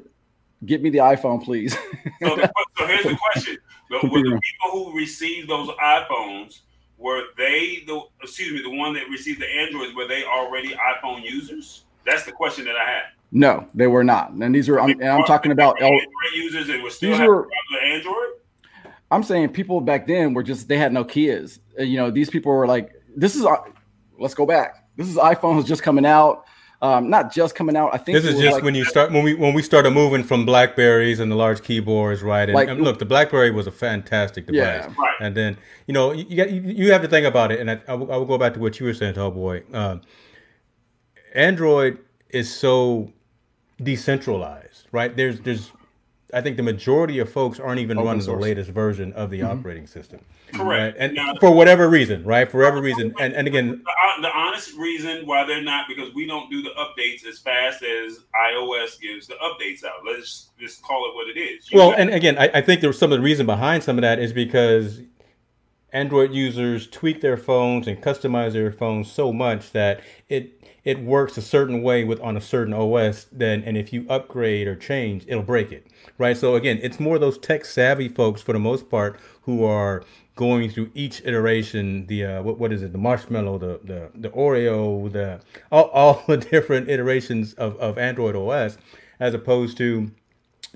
"Get 0.66 0.82
me 0.84 0.90
the 0.90 1.00
iPhone, 1.00 1.44
please." 1.44 1.74
So, 2.22 2.36
the, 2.36 2.52
so 2.78 2.86
here's 2.88 3.04
the 3.04 3.18
question: 3.34 3.58
the, 3.90 4.08
were 4.10 4.20
the 4.22 4.40
people 4.42 4.86
who 4.92 4.96
received 4.98 5.50
those 5.50 5.70
iPhones 5.84 6.60
were 7.00 7.24
they 7.38 7.84
the 7.88 8.00
excuse 8.22 8.54
me 8.54 8.62
the 8.62 8.78
one 8.78 8.94
that 8.94 9.10
received 9.10 9.42
the 9.42 9.48
Androids 9.48 9.94
were 9.96 10.08
they 10.08 10.24
already 10.24 10.76
iPhone 10.76 11.24
users? 11.24 11.86
That's 12.06 12.24
the 12.24 12.32
question 12.32 12.66
that 12.66 12.76
I 12.76 12.86
had. 12.90 13.04
no, 13.32 13.68
they 13.74 13.88
were 13.88 14.04
not. 14.04 14.32
And 14.32 14.54
these 14.54 14.70
are 14.70 14.80
I'm, 14.80 14.92
and 14.92 15.10
I'm 15.10 15.24
talking 15.24 15.52
about. 15.52 15.82
Android 15.82 16.02
users 16.36 16.70
and 16.70 16.84
were 16.84 16.90
still 16.92 17.12
These 17.12 17.20
were- 17.22 17.48
problems 17.48 17.84
Android. 17.84 18.94
I'm 19.10 19.24
saying 19.24 19.50
people 19.50 19.80
back 19.82 20.06
then 20.08 20.34
were 20.34 20.44
just 20.44 20.68
they 20.68 20.78
had 20.78 20.92
no 20.94 21.04
kids. 21.04 21.60
Uh, 21.80 21.84
You 21.84 21.98
know, 21.98 22.12
these 22.12 22.30
people 22.30 22.52
were 22.52 22.68
like, 22.68 22.92
"This 23.16 23.36
is." 23.36 23.46
Let's 24.20 24.34
go 24.34 24.46
back. 24.46 24.86
This 24.96 25.08
is 25.08 25.16
iPhone 25.18 25.56
was 25.56 25.66
just 25.66 25.84
coming 25.84 26.06
out. 26.06 26.46
Um, 26.82 27.10
not 27.10 27.34
just 27.34 27.56
coming 27.56 27.78
out. 27.78 27.92
I 27.94 27.98
think 27.98 28.18
This 28.18 28.26
is 28.26 28.38
just 28.42 28.56
like- 28.56 28.64
when 28.64 28.76
you 28.76 28.84
start 28.84 29.10
when 29.14 29.24
we 29.24 29.36
when 29.36 29.54
we 29.54 29.62
started 29.62 29.92
moving 29.92 30.22
from 30.22 30.46
Blackberries 30.46 31.22
and 31.22 31.32
the 31.32 31.36
large 31.36 31.64
keyboards, 31.64 32.22
right? 32.22 32.44
And, 32.50 32.54
Like- 32.54 32.68
and 32.68 32.82
look, 32.82 33.00
the 33.00 33.06
BlackBerry 33.06 33.52
was 33.52 33.68
a 33.68 33.72
fantastic 33.72 34.48
device. 34.48 34.58
Yeah. 34.60 34.94
Right. 35.00 35.16
And 35.22 35.34
then 35.34 35.58
you 35.88 35.94
know 35.94 36.12
you 36.12 36.26
you, 36.28 36.36
got- 36.36 36.52
you 36.52 36.62
you 36.62 36.92
have 36.92 37.02
to 37.02 37.08
think 37.08 37.26
about 37.26 37.54
it, 37.54 37.62
and 37.62 37.72
I, 37.72 37.80
I, 37.88 37.94
will, 37.94 38.12
I 38.12 38.18
will 38.18 38.26
go 38.26 38.38
back 38.38 38.54
to 38.56 38.60
what 38.60 38.80
you 38.82 38.86
were 38.86 38.94
saying, 38.94 39.14
Tallboy. 39.14 39.74
Um, 39.74 40.02
Android 41.34 42.00
is 42.30 42.54
so 42.54 43.12
decentralized, 43.82 44.88
right? 44.92 45.16
There's 45.16 45.40
there's 45.40 45.72
I 46.34 46.42
think 46.42 46.58
the 46.58 46.64
majority 46.64 47.20
of 47.20 47.32
folks 47.32 47.60
aren't 47.60 47.80
even 47.80 47.98
Open 47.98 48.08
running 48.08 48.26
the 48.26 48.36
latest 48.36 48.70
version 48.72 49.14
of 49.14 49.30
the 49.30 49.42
mm-hmm. 49.42 49.60
operating 49.60 49.88
system. 49.88 50.20
Correct. 50.54 50.68
Right? 50.68 50.96
And 50.98 51.16
Now- 51.16 51.36
for 51.40 51.52
whatever 51.52 51.90
reason, 51.90 52.24
right? 52.24 52.50
For 52.50 52.58
whatever 52.58 52.82
reason. 52.82 53.14
And 53.20 53.34
and 53.34 53.48
again, 53.48 53.84
The, 54.18 54.22
the 54.24 54.36
honest 54.36 54.74
reason 54.78 55.26
why 55.26 55.46
they're 55.46 55.62
not 55.62 55.88
because 55.88 56.14
we 56.14 56.26
don't 56.26 56.50
do 56.50 56.62
the 56.62 56.72
updates 56.72 57.26
as 57.28 57.40
fast 57.40 57.84
as 57.84 58.20
iOS 58.52 59.00
gives 59.00 59.28
the 59.28 59.36
updates 59.36 59.84
out. 59.84 60.06
Let's 60.06 60.50
just 60.60 60.82
call 60.82 61.10
it 61.10 61.16
what 61.16 61.28
it 61.28 61.40
is. 61.40 61.72
You 61.72 61.80
Well, 61.80 61.92
got- 61.92 62.00
and 62.00 62.10
again, 62.10 62.38
I, 62.38 62.50
I 62.56 62.62
think 62.62 62.82
there's 62.82 62.98
some 62.98 63.12
of 63.12 63.18
the 63.18 63.24
reason 63.24 63.46
behind 63.46 63.84
some 63.84 63.98
of 63.98 64.02
that 64.02 64.20
is 64.20 64.34
because 64.34 65.02
Android 65.92 66.34
users 66.34 66.88
tweak 66.88 67.22
their 67.22 67.38
phones 67.38 67.88
and 67.88 68.02
customize 68.02 68.54
their 68.54 68.72
phones 68.72 69.12
so 69.12 69.32
much 69.32 69.72
that 69.72 70.02
it 70.28 70.60
it 70.84 71.00
works 71.00 71.38
a 71.38 71.42
certain 71.42 71.82
way 71.82 72.04
with 72.04 72.20
on 72.20 72.36
a 72.36 72.42
certain 72.42 72.74
OS. 72.74 73.26
Then, 73.32 73.64
and 73.64 73.78
if 73.78 73.94
you 73.94 74.06
upgrade 74.10 74.68
or 74.68 74.76
change, 74.76 75.24
it'll 75.28 75.44
break 75.44 75.72
it, 75.72 75.88
right? 76.18 76.36
So 76.36 76.56
again, 76.56 76.80
it's 76.82 77.00
more 77.00 77.18
those 77.18 77.38
tech 77.38 77.66
savvy 77.66 78.10
folks 78.10 78.42
for 78.42 78.54
the 78.54 78.60
most 78.60 78.90
part 78.90 79.20
who 79.44 79.64
are 79.64 80.04
going 80.36 80.70
through 80.70 80.92
each 80.94 81.22
iteration. 81.26 82.06
The 82.08 82.26
uh, 82.26 82.42
what 82.44 82.60
what 82.60 82.74
is 82.74 82.84
it? 82.84 82.92
The 82.92 82.98
marshmallow, 82.98 83.58
the 83.60 83.80
the 83.84 84.12
the 84.16 84.30
Oreo, 84.30 85.12
the 85.12 85.40
all, 85.72 85.86
all 85.90 86.24
the 86.28 86.38
different 86.38 86.90
iterations 86.90 87.54
of 87.54 87.78
of 87.78 87.98
Android 87.98 88.36
OS, 88.36 88.78
as 89.20 89.34
opposed 89.34 89.78
to 89.78 90.12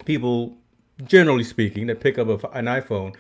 people 0.06 0.58
generally 1.06 1.44
speaking 1.44 1.88
that 1.88 2.00
pick 2.00 2.18
up 2.18 2.28
a, 2.28 2.48
an 2.50 2.66
iphone 2.66 3.16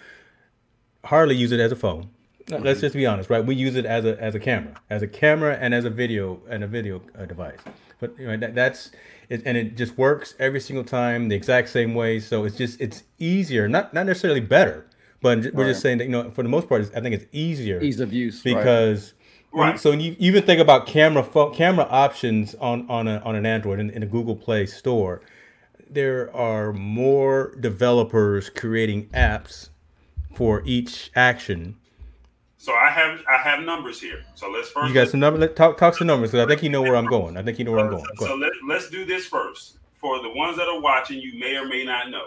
hardly 1.05 1.35
use 1.35 1.51
it 1.51 1.59
as 1.59 1.71
a 1.71 1.75
phone 1.75 2.09
let's 2.49 2.81
just 2.81 2.95
be 2.95 3.05
honest 3.05 3.29
right 3.29 3.45
we 3.45 3.55
use 3.55 3.75
it 3.75 3.85
as 3.85 4.05
a 4.05 4.21
as 4.21 4.35
a 4.35 4.39
camera 4.39 4.73
as 4.89 5.01
a 5.01 5.07
camera 5.07 5.57
and 5.59 5.73
as 5.73 5.85
a 5.85 5.89
video 5.89 6.39
and 6.49 6.63
a 6.63 6.67
video 6.67 7.01
uh, 7.17 7.25
device 7.25 7.59
but 7.99 8.17
you 8.17 8.27
know 8.27 8.37
that, 8.37 8.55
that's 8.55 8.91
it, 9.29 9.41
and 9.45 9.57
it 9.57 9.75
just 9.75 9.97
works 9.97 10.33
every 10.39 10.59
single 10.59 10.83
time 10.83 11.27
the 11.29 11.35
exact 11.35 11.69
same 11.69 11.93
way 11.93 12.19
so 12.19 12.45
it's 12.45 12.55
just 12.55 12.79
it's 12.79 13.03
easier 13.19 13.67
not 13.67 13.93
not 13.93 14.05
necessarily 14.05 14.39
better 14.39 14.85
but 15.21 15.39
we're 15.53 15.63
Right. 15.63 15.67
just 15.67 15.81
saying 15.81 15.97
that 15.97 16.05
you 16.05 16.11
know 16.11 16.29
for 16.31 16.43
the 16.43 16.49
most 16.49 16.69
part 16.69 16.81
it's, 16.81 16.95
i 16.95 17.01
think 17.01 17.13
it's 17.15 17.25
easier 17.31 17.81
ease 17.81 17.99
of 17.99 18.13
use. 18.13 18.41
because 18.43 19.13
Right. 19.53 19.79
so 19.79 19.89
when 19.89 20.01
you 20.01 20.15
even 20.19 20.43
think 20.43 20.59
about 20.61 20.85
camera 20.87 21.23
phone, 21.23 21.53
camera 21.53 21.87
options 21.89 22.53
on 22.55 22.85
on 22.89 23.07
a, 23.07 23.17
on 23.19 23.35
an 23.35 23.45
Android 23.45 23.79
in, 23.79 23.89
in 23.89 24.03
a 24.03 24.05
Google 24.05 24.35
Play 24.35 24.65
Store, 24.67 25.21
there 25.89 26.33
are 26.35 26.73
more 26.73 27.55
developers 27.59 28.49
creating 28.49 29.07
apps 29.07 29.69
for 30.35 30.61
each 30.65 31.11
action. 31.15 31.77
So 32.57 32.73
I 32.73 32.89
have 32.89 33.23
I 33.29 33.37
have 33.37 33.61
numbers 33.61 34.01
here. 34.01 34.23
So 34.35 34.49
let's 34.49 34.69
first 34.69 34.87
You 34.87 34.93
got 34.93 35.09
some 35.09 35.19
number. 35.19 35.39
Let, 35.39 35.55
talk 35.55 35.77
talk 35.77 35.95
some 35.95 36.07
numbers 36.07 36.31
because 36.31 36.45
I 36.45 36.49
think 36.49 36.63
you 36.63 36.69
know 36.69 36.81
where 36.81 36.95
I'm 36.95 37.05
going. 37.05 37.37
I 37.37 37.43
think 37.43 37.59
you 37.59 37.65
know 37.65 37.71
where 37.71 37.85
I'm 37.85 37.91
going. 37.91 38.05
Go 38.17 38.25
So 38.25 38.35
let, 38.35 38.51
let's 38.67 38.89
do 38.89 39.05
this 39.05 39.27
first. 39.27 39.77
For 39.93 40.21
the 40.21 40.29
ones 40.29 40.57
that 40.57 40.67
are 40.67 40.79
watching, 40.79 41.19
you 41.19 41.39
may 41.39 41.55
or 41.55 41.65
may 41.65 41.83
not 41.83 42.09
know. 42.09 42.25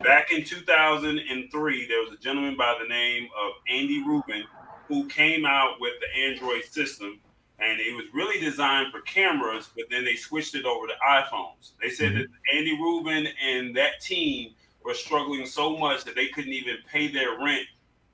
Back 0.00 0.32
in 0.32 0.44
2003, 0.44 1.86
there 1.86 2.00
was 2.00 2.12
a 2.12 2.16
gentleman 2.16 2.56
by 2.56 2.76
the 2.80 2.88
name 2.88 3.24
of 3.24 3.52
Andy 3.68 4.02
Rubin 4.04 4.44
who 4.86 5.06
came 5.06 5.44
out 5.44 5.74
with 5.80 5.92
the 6.00 6.20
Android 6.22 6.64
system, 6.64 7.20
and 7.58 7.78
it 7.78 7.94
was 7.94 8.06
really 8.14 8.40
designed 8.40 8.90
for 8.90 9.00
cameras, 9.02 9.68
but 9.76 9.84
then 9.90 10.04
they 10.04 10.16
switched 10.16 10.54
it 10.54 10.64
over 10.64 10.86
to 10.86 10.94
iPhones. 11.06 11.72
They 11.82 11.90
said 11.90 12.12
mm-hmm. 12.12 12.20
that 12.20 12.56
Andy 12.56 12.72
Rubin 12.80 13.28
and 13.44 13.76
that 13.76 14.00
team 14.00 14.54
were 14.84 14.94
struggling 14.94 15.46
so 15.46 15.76
much 15.76 16.04
that 16.04 16.14
they 16.14 16.28
couldn't 16.28 16.52
even 16.52 16.76
pay 16.90 17.08
their 17.08 17.38
rent 17.38 17.66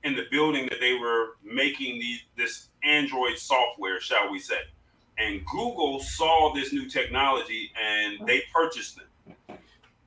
in 0.05 0.15
the 0.15 0.25
building 0.31 0.67
that 0.69 0.79
they 0.79 0.93
were 0.93 1.37
making 1.43 1.99
the, 1.99 2.15
this 2.37 2.69
Android 2.83 3.37
software, 3.37 3.99
shall 3.99 4.31
we 4.31 4.39
say. 4.39 4.59
And 5.17 5.43
Google 5.45 5.99
saw 5.99 6.53
this 6.53 6.71
new 6.71 6.87
technology 6.87 7.71
and 7.81 8.25
they 8.27 8.43
purchased 8.53 8.97
them. 8.97 9.57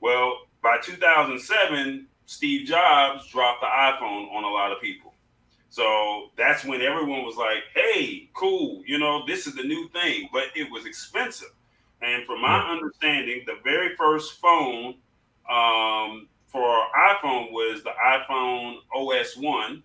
Well, 0.00 0.38
by 0.62 0.78
2007, 0.82 2.06
Steve 2.26 2.66
Jobs 2.66 3.28
dropped 3.28 3.60
the 3.60 3.66
iPhone 3.66 4.32
on 4.32 4.44
a 4.44 4.48
lot 4.48 4.70
of 4.70 4.80
people. 4.80 5.14
So 5.70 6.30
that's 6.36 6.64
when 6.64 6.80
everyone 6.80 7.24
was 7.24 7.36
like, 7.36 7.64
hey, 7.74 8.30
cool, 8.34 8.82
you 8.86 8.98
know, 8.98 9.26
this 9.26 9.46
is 9.46 9.54
the 9.54 9.64
new 9.64 9.88
thing, 9.88 10.28
but 10.32 10.44
it 10.54 10.70
was 10.70 10.86
expensive. 10.86 11.52
And 12.00 12.24
from 12.24 12.40
my 12.40 12.70
understanding, 12.70 13.42
the 13.46 13.58
very 13.64 13.96
first 13.96 14.40
phone 14.40 14.94
um, 15.50 16.28
for 16.46 16.84
iPhone 16.96 17.50
was 17.52 17.82
the 17.82 17.92
iPhone 18.06 18.76
OS 18.94 19.36
1. 19.36 19.82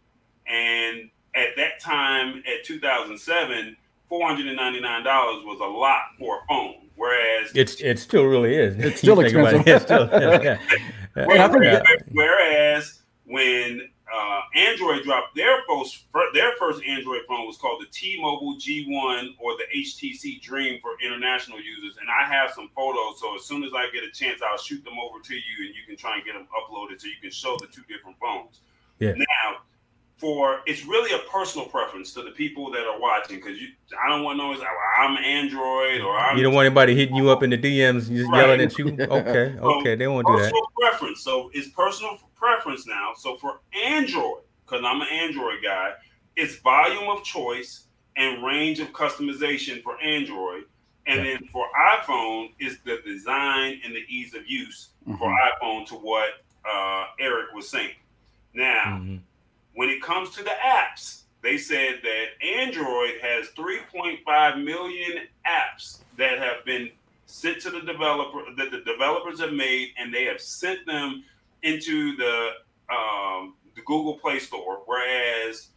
And 0.48 1.10
at 1.36 1.56
that 1.58 1.80
time, 1.80 2.44
at 2.48 2.64
2007, 2.66 3.76
$499 4.12 5.46
was 5.46 5.60
a 5.60 5.64
lot 5.64 6.02
for 6.20 6.38
a 6.38 6.48
phone. 6.48 6.76
Whereas 6.96 7.52
It's 7.56 7.82
it 7.82 7.98
still 8.00 8.26
really 8.26 8.56
is. 8.56 8.76
It's 8.78 9.00
still 9.00 9.18
You 9.18 9.24
think 9.30 9.36
about 9.38 9.54
it, 9.56 9.68
expensive. 9.68 9.76
It's 9.76 9.86
still, 9.86 10.10
yeah, 10.22 10.42
yeah. 10.42 10.78
And 11.16 11.42
I 11.42 11.48
think 11.48 11.64
Yeah. 11.64 11.72
that- 11.80 12.04
Whereas 12.12 13.02
when 13.26 13.90
uh, 14.14 14.42
Android 14.56 15.04
dropped 15.04 15.36
their 15.36 15.58
first 15.68 16.06
their 16.36 16.52
first 16.60 16.84
Android 16.84 17.22
phone 17.28 17.48
was 17.48 17.58
called 17.58 17.82
the 17.82 17.88
T-Mobile 17.92 18.58
G1 18.60 19.30
or 19.40 19.54
the 19.58 19.64
HTC 19.76 20.40
Dream 20.42 20.80
for 20.82 20.92
international 21.04 21.60
users, 21.60 21.98
and 22.00 22.08
I 22.10 22.24
have 22.32 22.52
some 22.52 22.70
photos. 22.76 23.20
So 23.20 23.36
as 23.36 23.44
soon 23.46 23.64
as 23.64 23.72
I 23.76 23.90
get 23.92 24.04
a 24.04 24.12
chance, 24.12 24.42
I'll 24.48 24.58
shoot 24.60 24.84
them 24.84 24.94
over 25.02 25.20
to 25.24 25.34
you, 25.34 25.66
and 25.66 25.70
you 25.74 25.82
can 25.88 25.96
try 25.98 26.16
and 26.18 26.26
get 26.26 26.34
them 26.34 26.48
uploaded 26.54 27.02
so 27.02 27.08
you 27.08 27.14
can 27.22 27.32
show 27.32 27.58
the 27.60 27.66
two 27.68 27.82
different 27.88 28.18
phones. 28.20 28.60
Yeah. 29.00 29.14
Now, 29.18 29.58
for 30.24 30.62
it's 30.65 30.86
really 30.86 31.12
a 31.13 31.20
personal 31.30 31.68
preference 31.68 32.13
to 32.13 32.22
the 32.22 32.32
people 32.32 32.72
that 32.72 32.86
are 32.88 32.98
watching 32.98 33.36
because 33.36 33.60
you, 33.60 33.68
I 34.01 34.08
don't 34.08 34.24
want 34.24 34.39
to 34.39 34.44
know 34.46 34.51
like, 34.51 34.60
well, 34.62 34.70
I'm 35.10 35.18
Android 35.18 36.00
or 36.00 36.18
I'm 36.18 36.38
You 36.38 36.44
don't 36.44 36.53
want 36.53 36.65
anybody 36.65 36.96
hitting 36.96 37.18
you 37.18 37.30
up 37.30 37.44
in 37.44 37.50
the 37.50 37.58
DMs, 37.58 38.08
just 38.08 38.32
Right. 38.32 38.39
yelling 38.39 38.62
at 38.62 38.77
you. 38.77 38.86
Okay, 39.01 39.53
So, 39.58 39.80
okay, 39.82 39.96
they 39.96 40.08
won't 40.08 40.25
do 40.25 40.32
that. 40.38 40.44
personal 40.44 40.72
preference. 40.80 41.20
So 41.22 41.51
it's 41.53 41.68
personal 41.72 42.18
preference 42.36 42.88
now. 42.88 43.12
So 43.18 43.36
for 43.36 43.60
Android, 43.86 44.44
because 44.65 44.82
I'm 44.86 45.01
an 45.01 45.10
Android 45.12 45.58
guy, 45.62 45.92
it's 46.38 46.56
volume 46.60 47.10
of 47.10 47.22
choice 47.25 47.88
and 48.15 48.46
range 48.46 48.80
of 48.80 48.94
customization 48.94 49.84
for 49.84 50.00
Android. 50.01 50.63
And 51.06 51.25
then 51.25 51.39
for 51.51 51.65
iPhone 51.98 52.53
is 52.62 52.77
the 52.86 53.00
design 53.06 53.82
and 53.84 53.94
the 53.94 54.06
ease 54.08 54.34
of 54.36 54.48
use 54.48 54.92
for 55.06 55.27
Mhm. 55.30 55.36
iPhone 55.51 55.86
to 55.88 55.96
what 55.96 56.30
uh, 56.65 57.08
Eric 57.20 57.48
was 57.53 57.68
saying. 57.68 57.92
Now, 58.53 59.01
Mhm. 59.03 59.20
When 59.75 59.89
it 59.89 60.01
comes 60.01 60.32
to 60.32 60.44
the 60.44 60.51
apps, 60.65 61.24
they 61.42 61.58
said 61.58 62.00
that 62.03 62.46
Android 62.46 63.15
has 63.22 63.48
3.5 63.50 64.63
million 64.63 65.24
apps 65.46 66.00
that 66.18 66.39
have 66.39 66.63
been 66.65 66.89
sent 67.25 67.62
to 67.62 67.70
the 67.70 67.82
developer 67.82 68.44
that 68.58 68.72
the 68.72 68.82
developers 68.82 69.39
have 69.39 69.53
made, 69.53 69.89
and 69.98 70.13
they 70.13 70.25
have 70.25 70.39
sent 70.39 70.86
them 70.86 71.24
into 71.63 72.15
the 72.18 72.50
um, 72.89 73.56
the 73.75 73.82
Google 73.86 74.20
Play 74.20 74.39
Store, 74.39 74.84
whereas 74.86 75.70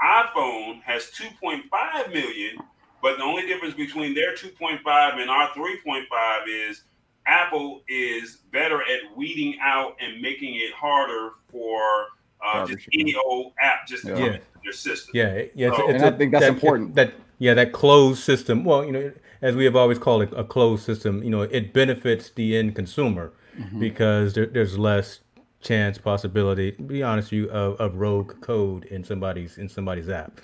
iPhone 0.00 0.80
has 0.82 1.10
2.5 1.10 2.12
million. 2.12 2.56
But 3.02 3.18
the 3.18 3.24
only 3.24 3.46
difference 3.46 3.74
between 3.74 4.14
their 4.14 4.34
2.5 4.34 4.78
and 5.20 5.28
our 5.28 5.48
3.5 5.48 6.04
is 6.46 6.84
Apple 7.26 7.82
is 7.88 8.38
better 8.52 8.82
at 8.82 9.16
weeding 9.16 9.58
out 9.60 9.96
and 10.00 10.20
making 10.22 10.54
it 10.54 10.72
harder 10.72 11.32
for 11.50 12.06
uh, 12.44 12.66
just 12.66 12.88
any 12.92 13.14
old 13.24 13.52
app 13.60 13.86
just 13.86 14.06
to 14.06 14.10
yeah. 14.10 14.28
come 14.32 14.40
your 14.62 14.72
system. 14.72 15.10
Yeah, 15.14 15.42
yeah. 15.54 15.76
So, 15.76 15.88
and 15.88 16.02
a, 16.02 16.06
I 16.06 16.10
think 16.12 16.32
that's 16.32 16.44
that, 16.44 16.52
important. 16.52 16.94
That 16.94 17.12
yeah, 17.38 17.54
that 17.54 17.72
closed 17.72 18.22
system. 18.22 18.64
Well, 18.64 18.84
you 18.84 18.92
know, 18.92 19.12
as 19.40 19.56
we 19.56 19.64
have 19.64 19.76
always 19.76 19.98
called 19.98 20.22
it, 20.22 20.32
a 20.36 20.44
closed 20.44 20.84
system. 20.84 21.22
You 21.22 21.30
know, 21.30 21.42
it 21.42 21.72
benefits 21.72 22.30
the 22.30 22.56
end 22.56 22.74
consumer 22.74 23.32
mm-hmm. 23.58 23.80
because 23.80 24.34
there, 24.34 24.46
there's 24.46 24.78
less 24.78 25.20
chance, 25.60 25.98
possibility. 25.98 26.72
To 26.72 26.82
be 26.82 27.02
honest, 27.02 27.30
with 27.30 27.38
you 27.38 27.50
of, 27.50 27.80
of 27.80 27.96
rogue 27.96 28.40
code 28.40 28.84
in 28.86 29.04
somebody's 29.04 29.58
in 29.58 29.68
somebody's 29.68 30.08
app. 30.08 30.40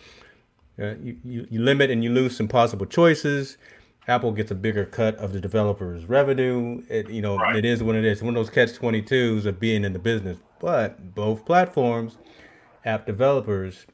Uh, 0.81 0.95
you, 1.03 1.17
you, 1.25 1.47
you 1.51 1.61
limit 1.61 1.91
and 1.91 2.05
you 2.05 2.11
lose 2.11 2.37
some 2.37 2.47
possible 2.47 2.87
choices. 2.87 3.57
Apple 4.07 4.33
gets 4.33 4.51
a 4.51 4.55
bigger 4.55 4.87
cut 4.87 5.17
of 5.17 5.33
the 5.33 5.41
developer's 5.41 6.07
revenue. 6.07 6.83
It, 6.89 7.11
you 7.11 7.21
know, 7.21 7.37
right. 7.37 7.57
it 7.57 7.65
is 7.65 7.83
what 7.83 7.95
it 7.95 8.05
is. 8.05 8.23
One 8.23 8.37
of 8.37 8.47
those 8.47 8.49
catch 8.49 8.79
22s 8.79 9.45
of 9.45 9.61
being 9.61 9.85
in 9.85 9.93
the 9.93 9.99
business. 9.99 10.39
But 10.61 11.15
both 11.15 11.45
platforms, 11.45 12.17
app 12.85 13.07
developers, 13.07 13.87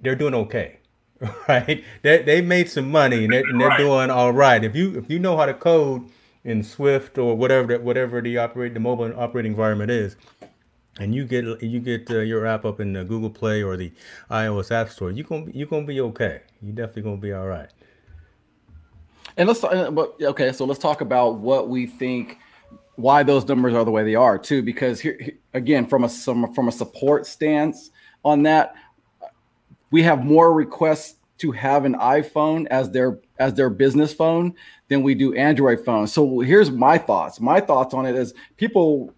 they're 0.00 0.16
doing 0.16 0.34
okay, 0.34 0.78
right? 1.48 1.84
They, 2.02 2.22
they 2.22 2.40
made 2.40 2.68
some 2.68 2.90
money 2.90 3.24
and 3.24 3.32
they're, 3.32 3.48
and 3.48 3.60
they're 3.60 3.76
doing 3.76 4.10
all 4.10 4.32
right. 4.32 4.62
If 4.64 4.74
you 4.74 4.98
if 4.98 5.10
you 5.10 5.18
know 5.18 5.36
how 5.36 5.46
to 5.46 5.54
code 5.54 6.08
in 6.44 6.62
Swift 6.62 7.18
or 7.18 7.36
whatever 7.36 7.78
whatever 7.78 8.20
the 8.20 8.38
operate 8.38 8.74
the 8.74 8.80
mobile 8.80 9.12
operating 9.18 9.52
environment 9.52 9.90
is, 9.90 10.16
and 10.98 11.14
you 11.14 11.24
get 11.24 11.44
you 11.62 11.80
get 11.80 12.10
uh, 12.10 12.20
your 12.20 12.46
app 12.46 12.64
up 12.64 12.80
in 12.80 12.92
the 12.92 13.04
Google 13.04 13.30
Play 13.30 13.62
or 13.62 13.76
the 13.76 13.92
iOS 14.30 14.70
App 14.70 14.90
Store, 14.90 15.10
you 15.10 15.22
gonna 15.22 15.46
you 15.52 15.66
gonna 15.66 15.86
be 15.86 16.00
okay. 16.00 16.40
You 16.62 16.72
definitely 16.72 17.02
gonna 17.02 17.16
be 17.18 17.32
all 17.32 17.46
right. 17.46 17.68
And 19.36 19.48
let's 19.48 19.60
but 19.60 20.16
okay, 20.20 20.52
so 20.52 20.64
let's 20.64 20.80
talk 20.80 21.00
about 21.00 21.36
what 21.36 21.68
we 21.68 21.86
think 21.86 22.38
why 23.00 23.22
those 23.22 23.46
numbers 23.46 23.74
are 23.74 23.84
the 23.84 23.90
way 23.90 24.04
they 24.04 24.14
are 24.14 24.38
too 24.38 24.62
because 24.62 25.00
here 25.00 25.32
again 25.54 25.86
from 25.86 26.04
a 26.04 26.08
some, 26.08 26.52
from 26.54 26.68
a 26.68 26.72
support 26.72 27.26
stance 27.26 27.90
on 28.24 28.42
that 28.42 28.74
we 29.90 30.02
have 30.02 30.24
more 30.24 30.52
requests 30.52 31.16
to 31.38 31.50
have 31.52 31.84
an 31.84 31.94
iPhone 31.94 32.66
as 32.66 32.90
their 32.90 33.18
as 33.38 33.54
their 33.54 33.70
business 33.70 34.12
phone 34.12 34.54
than 34.88 35.02
we 35.02 35.14
do 35.14 35.34
Android 35.34 35.84
phones. 35.84 36.12
So 36.12 36.40
here's 36.40 36.70
my 36.70 36.98
thoughts. 36.98 37.40
My 37.40 37.60
thoughts 37.60 37.94
on 37.94 38.04
it 38.04 38.14
is 38.14 38.34
people 38.58 39.14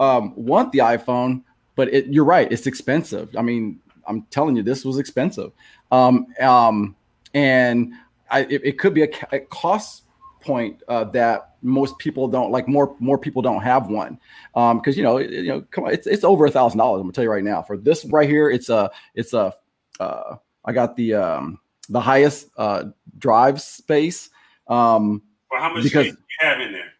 um, 0.00 0.32
want 0.34 0.72
the 0.72 0.78
iPhone, 0.78 1.42
but 1.76 1.92
it, 1.92 2.06
you're 2.06 2.24
right, 2.24 2.50
it's 2.50 2.66
expensive. 2.66 3.34
I 3.36 3.42
mean, 3.42 3.78
I'm 4.06 4.22
telling 4.30 4.56
you, 4.56 4.62
this 4.62 4.84
was 4.84 4.98
expensive, 4.98 5.52
um, 5.92 6.26
um, 6.40 6.96
and 7.34 7.92
I, 8.30 8.40
it, 8.40 8.62
it, 8.64 8.78
could 8.78 8.94
be 8.94 9.02
a, 9.02 9.10
a 9.30 9.40
cost 9.40 10.04
point 10.40 10.82
uh, 10.88 11.04
that 11.04 11.49
most 11.62 11.98
people 11.98 12.28
don't 12.28 12.50
like. 12.50 12.68
More 12.68 12.96
more 12.98 13.18
people 13.18 13.42
don't 13.42 13.62
have 13.62 13.88
one 13.88 14.18
um 14.54 14.78
because 14.78 14.94
um, 14.94 14.98
you 14.98 15.02
know 15.02 15.18
you 15.18 15.48
know 15.48 15.60
come 15.70 15.84
on, 15.84 15.92
it's 15.92 16.06
it's 16.06 16.24
over 16.24 16.46
a 16.46 16.50
thousand 16.50 16.78
dollars. 16.78 17.00
I'm 17.00 17.06
gonna 17.06 17.12
tell 17.12 17.24
you 17.24 17.30
right 17.30 17.44
now 17.44 17.62
for 17.62 17.76
this 17.76 18.04
right 18.06 18.28
here. 18.28 18.50
It's 18.50 18.68
a 18.68 18.90
it's 19.14 19.32
a 19.32 19.54
uh, 20.00 20.36
I 20.64 20.72
got 20.72 20.96
the 20.96 21.14
um, 21.14 21.60
the 21.88 22.00
highest 22.00 22.48
uh, 22.56 22.84
drive 23.18 23.60
space. 23.60 24.30
Um, 24.66 25.22
well, 25.50 25.60
how 25.60 25.74
much 25.74 25.84
because, 25.84 26.06
space 26.06 26.16
do 26.16 26.20
you 26.20 26.48
have 26.48 26.60
in 26.60 26.72
there? 26.72 26.92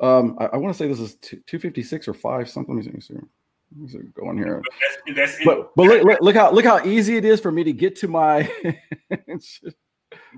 Um, 0.00 0.36
I, 0.38 0.46
I 0.46 0.56
want 0.56 0.74
to 0.74 0.78
say 0.78 0.88
this 0.88 1.00
is 1.00 1.14
two, 1.16 1.36
256 1.46 2.08
or 2.08 2.14
five 2.14 2.48
something. 2.48 2.76
Let 2.76 2.92
me 2.92 3.00
see. 3.00 3.14
Let 3.14 3.24
me 3.74 3.88
see. 3.88 3.98
Go 4.14 4.30
in 4.30 4.38
here. 4.38 4.62
But, 4.62 5.16
that's, 5.16 5.32
that's 5.34 5.44
but, 5.44 5.74
but 5.74 5.82
look, 5.84 6.02
look, 6.04 6.20
look, 6.20 6.36
how 6.36 6.50
look 6.52 6.64
how 6.64 6.84
easy 6.84 7.16
it 7.16 7.24
is 7.24 7.40
for 7.40 7.50
me 7.50 7.64
to 7.64 7.72
get 7.72 7.96
to 7.96 8.08
my. 8.08 8.50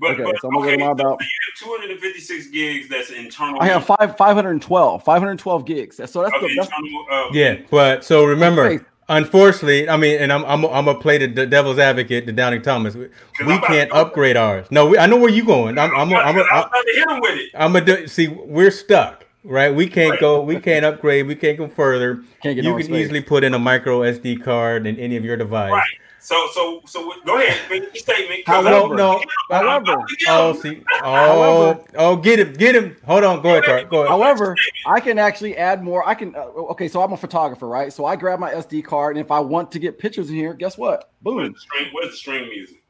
But, 0.00 0.12
okay, 0.12 0.24
but, 0.24 0.40
so 0.40 0.48
I'm 0.48 0.54
gonna 0.54 0.72
okay, 0.72 0.82
about. 0.82 1.20
So 1.56 1.66
256 1.66 2.48
gigs. 2.48 2.88
That's 2.88 3.10
internal. 3.10 3.60
I 3.60 3.66
have 3.66 3.84
five 3.84 4.16
512, 4.16 5.04
512 5.04 5.66
gigs. 5.66 5.96
So 5.96 6.22
that's 6.22 6.32
the 6.40 6.54
that's, 6.56 6.70
uh, 7.10 7.28
yeah. 7.32 7.58
But 7.70 8.04
so 8.04 8.24
remember, 8.24 8.64
okay. 8.64 8.84
unfortunately, 9.08 9.88
I 9.88 9.96
mean, 9.96 10.20
and 10.20 10.32
I'm 10.32 10.44
I'm 10.44 10.64
I'm 10.66 10.86
gonna 10.86 10.98
play 10.98 11.18
the, 11.18 11.26
the 11.26 11.46
devil's 11.46 11.78
advocate, 11.78 12.26
the 12.26 12.32
Downing 12.32 12.62
Thomas. 12.62 12.94
We, 12.94 13.08
we 13.46 13.58
can't 13.60 13.92
upgrade 13.92 14.36
ours. 14.36 14.66
No, 14.70 14.86
we, 14.86 14.98
I 14.98 15.06
know 15.06 15.16
where 15.16 15.30
you're 15.30 15.44
going. 15.44 15.78
I'm 15.78 15.94
I'm 15.94 16.12
I'm, 16.14 16.38
I'm, 16.38 16.46
I'm, 16.50 16.70
I'm 17.08 17.20
with 17.20 17.38
it. 17.38 17.50
I'm 17.54 17.72
gonna 17.72 18.08
see. 18.08 18.28
We're 18.28 18.70
stuck. 18.70 19.26
Right, 19.44 19.74
we 19.74 19.86
can't 19.86 20.12
right. 20.12 20.20
go. 20.20 20.42
We 20.42 20.60
can't 20.60 20.84
upgrade. 20.84 21.26
We 21.26 21.34
can't 21.34 21.58
go 21.58 21.68
further. 21.68 22.22
Can't 22.42 22.56
you 22.56 22.74
can 22.74 22.82
space. 22.82 23.04
easily 23.04 23.20
put 23.20 23.44
in 23.44 23.54
a 23.54 23.58
micro 23.58 24.00
SD 24.00 24.42
card 24.42 24.86
in 24.86 24.96
any 24.98 25.16
of 25.16 25.24
your 25.24 25.36
device. 25.36 25.72
Right 25.72 25.98
so, 26.20 26.48
so, 26.52 26.82
so, 26.86 27.12
go 27.24 27.38
ahead. 27.38 27.70
Make 27.70 27.82
your 27.82 27.94
statement. 27.94 28.42
However, 28.46 28.94
no, 28.94 29.22
however, 29.50 30.04
oh, 30.28 30.52
see, 30.60 30.82
oh, 31.02 31.84
oh, 31.94 32.16
get 32.16 32.40
him, 32.40 32.52
get 32.54 32.74
him. 32.74 32.96
Hold 33.06 33.24
on, 33.24 33.42
go 33.42 33.56
ahead, 33.56 33.88
Go 33.88 33.98
ahead. 34.00 34.08
However, 34.08 34.56
I 34.86 35.00
can 35.00 35.18
actually 35.18 35.56
add 35.56 35.82
more. 35.82 36.06
I 36.06 36.14
can. 36.14 36.34
Uh, 36.34 36.44
okay, 36.72 36.88
so 36.88 37.02
I'm 37.02 37.12
a 37.12 37.16
photographer, 37.16 37.68
right? 37.68 37.92
So 37.92 38.04
I 38.04 38.16
grab 38.16 38.40
my 38.40 38.52
SD 38.52 38.84
card, 38.84 39.16
and 39.16 39.24
if 39.24 39.30
I 39.30 39.40
want 39.40 39.70
to 39.72 39.78
get 39.78 39.98
pictures 39.98 40.28
in 40.28 40.36
here, 40.36 40.54
guess 40.54 40.76
what? 40.76 41.12
Boom. 41.22 41.36
What's 41.36 41.54
the 41.54 41.60
string, 41.60 41.88
what's 41.92 42.10
the 42.10 42.16
string 42.16 42.48
music? 42.48 42.82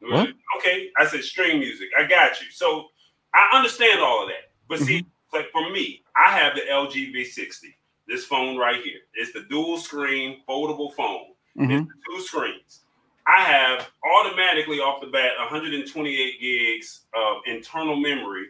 What? 0.00 0.28
Okay, 0.58 0.90
I 0.96 1.06
said 1.06 1.24
string 1.24 1.58
music. 1.58 1.88
I 1.98 2.04
got 2.04 2.40
you. 2.40 2.46
So 2.52 2.86
I 3.34 3.56
understand 3.56 4.00
all 4.00 4.22
of 4.22 4.28
that, 4.28 4.52
but 4.68 4.78
see, 4.78 5.00
mm-hmm. 5.00 5.36
like 5.36 5.50
for 5.50 5.68
me, 5.70 6.02
I 6.16 6.30
have 6.30 6.54
the 6.54 6.62
LG 6.70 7.14
V60. 7.14 7.74
This 8.06 8.24
phone 8.24 8.56
right 8.56 8.82
here. 8.82 9.00
It's 9.12 9.34
the 9.34 9.44
dual 9.50 9.76
screen 9.76 10.40
foldable 10.48 10.94
phone 10.94 11.34
mm-hmm. 11.58 11.84
two 11.84 12.22
screens. 12.22 12.80
I 13.26 13.42
have 13.42 13.90
automatically 14.04 14.78
off 14.80 15.00
the 15.00 15.08
bat 15.08 15.32
128 15.38 16.40
gigs 16.40 17.02
of 17.14 17.38
internal 17.46 17.96
memory, 17.96 18.46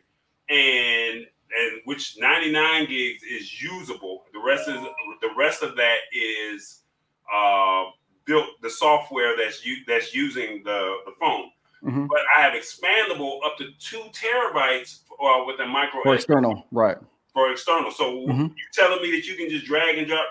and 0.48 1.26
and 1.58 1.80
which 1.84 2.16
99 2.18 2.86
gigs 2.86 3.22
is 3.22 3.60
usable. 3.62 4.24
The 4.32 4.40
rest 4.40 4.68
is 4.68 4.76
the 5.20 5.30
rest 5.36 5.62
of 5.62 5.76
that 5.76 5.96
is 6.12 6.82
uh, 7.34 7.84
built 8.24 8.46
the 8.62 8.70
software 8.70 9.36
that's 9.36 9.64
u- 9.64 9.84
that's 9.86 10.14
using 10.14 10.62
the 10.64 10.98
the 11.06 11.12
phone. 11.18 11.50
Mm-hmm. 11.84 12.06
But 12.06 12.20
I 12.36 12.42
have 12.42 12.54
expandable 12.54 13.38
up 13.44 13.56
to 13.58 13.70
two 13.80 14.02
terabytes 14.12 15.00
uh, 15.12 15.44
with 15.46 15.60
a 15.60 15.66
micro 15.66 16.02
for 16.02 16.14
external, 16.14 16.66
right? 16.70 16.96
For 17.32 17.50
external. 17.50 17.90
So 17.90 18.12
mm-hmm. 18.12 18.42
you 18.42 18.64
telling 18.72 19.02
me 19.02 19.10
that 19.12 19.26
you 19.26 19.34
can 19.34 19.48
just 19.48 19.66
drag 19.66 19.98
and 19.98 20.06
drop? 20.06 20.26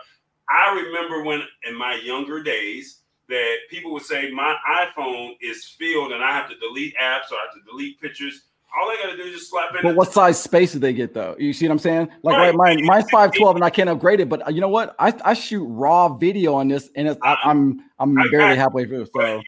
I 0.50 0.74
remember 0.74 1.24
when 1.24 1.44
in 1.68 1.76
my 1.76 1.96
younger 1.96 2.42
days 2.42 3.02
that 3.30 3.56
people 3.70 3.92
would 3.94 4.04
say 4.04 4.32
my 4.32 4.56
iPhone 4.70 5.36
is 5.42 5.66
filled 5.66 6.14
and 6.14 6.24
I 6.24 6.32
have 6.32 6.50
to 6.50 6.58
delete 6.58 6.96
apps 6.96 7.32
or 7.32 7.36
I 7.36 7.46
have 7.46 7.54
to 7.56 7.70
delete 7.70 8.00
pictures. 8.00 8.44
All 8.80 8.90
I 8.90 8.98
gotta 9.02 9.18
do 9.18 9.24
is 9.24 9.34
just 9.34 9.50
slap 9.50 9.76
in. 9.76 9.82
But 9.82 9.96
what 9.96 10.12
size 10.12 10.42
space 10.42 10.74
do 10.74 10.80
they 10.80 10.94
get 10.94 11.14
though? 11.14 11.36
You 11.40 11.52
see 11.52 11.68
what 11.68 11.74
I'm 11.74 11.80
saying? 11.80 12.10
Like 12.24 12.38
right, 12.38 12.56
right 12.56 12.78
mine, 12.78 12.86
mine's 12.86 13.10
five 13.10 13.32
twelve 13.34 13.56
and 13.56 13.66
I 13.66 13.70
can't 13.70 13.90
upgrade 13.90 14.20
it. 14.20 14.30
But 14.30 14.48
uh, 14.48 14.52
you 14.52 14.62
know 14.62 14.70
what? 14.70 14.96
I, 15.00 15.14
I 15.26 15.34
shoot 15.34 15.66
raw 15.66 16.10
video 16.10 16.54
on 16.54 16.68
this 16.68 16.90
and 16.96 17.08
it's, 17.08 17.20
I, 17.24 17.38
am 17.46 17.84
I'm, 18.00 18.18
I'm 18.18 18.32
barely 18.32 18.56
halfway 18.56 18.86
through, 18.86 19.08
so 19.14 19.42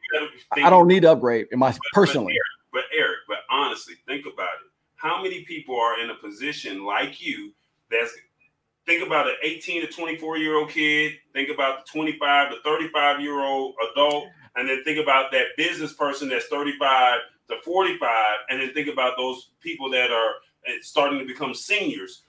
I 0.52 0.70
don't 0.70 0.88
need 0.88 1.02
to 1.02 1.12
upgrade 1.12 1.48
in 1.52 1.60
my 1.60 1.78
personally. 1.94 2.36
But 2.72 2.84
Eric, 2.92 2.92
but 2.92 3.00
Eric, 3.00 3.18
but 3.28 3.38
honestly, 3.50 3.96
think 4.08 4.26
about 4.26 4.44
it. 4.44 4.72
How 4.96 5.22
many 5.22 5.44
people 5.44 5.80
are 5.80 6.02
in 6.02 6.10
a 6.10 6.16
position 6.16 6.86
like 6.86 7.22
you 7.22 7.54
that's 7.92 8.12
think 8.90 9.06
about 9.06 9.28
an 9.28 9.36
18 9.44 9.82
to 9.82 9.88
24 9.88 10.38
year 10.38 10.58
old 10.58 10.70
kid, 10.70 11.14
think 11.34 11.50
about 11.50 11.86
the 11.86 11.92
25 11.92 12.52
to 12.52 12.58
35 12.64 13.22
year 13.22 13.40
old 13.40 13.76
adult, 13.92 14.26
and 14.56 14.68
then 14.68 14.84
think 14.84 14.98
about 14.98 15.32
that 15.32 15.48
business 15.56 15.94
person 15.94 16.28
that's 16.28 16.48
35 16.48 17.20
to 17.50 17.56
45, 17.64 18.10
and 18.50 18.62
then 18.62 18.74
think 18.74 18.88
about 18.88 19.14
those 19.16 19.52
people 19.62 19.92
that 19.92 20.10
are 20.10 20.32
eh, 20.66 20.74
starting 20.82 21.20
to 21.20 21.26
become 21.26 21.54
seniors. 21.54 22.24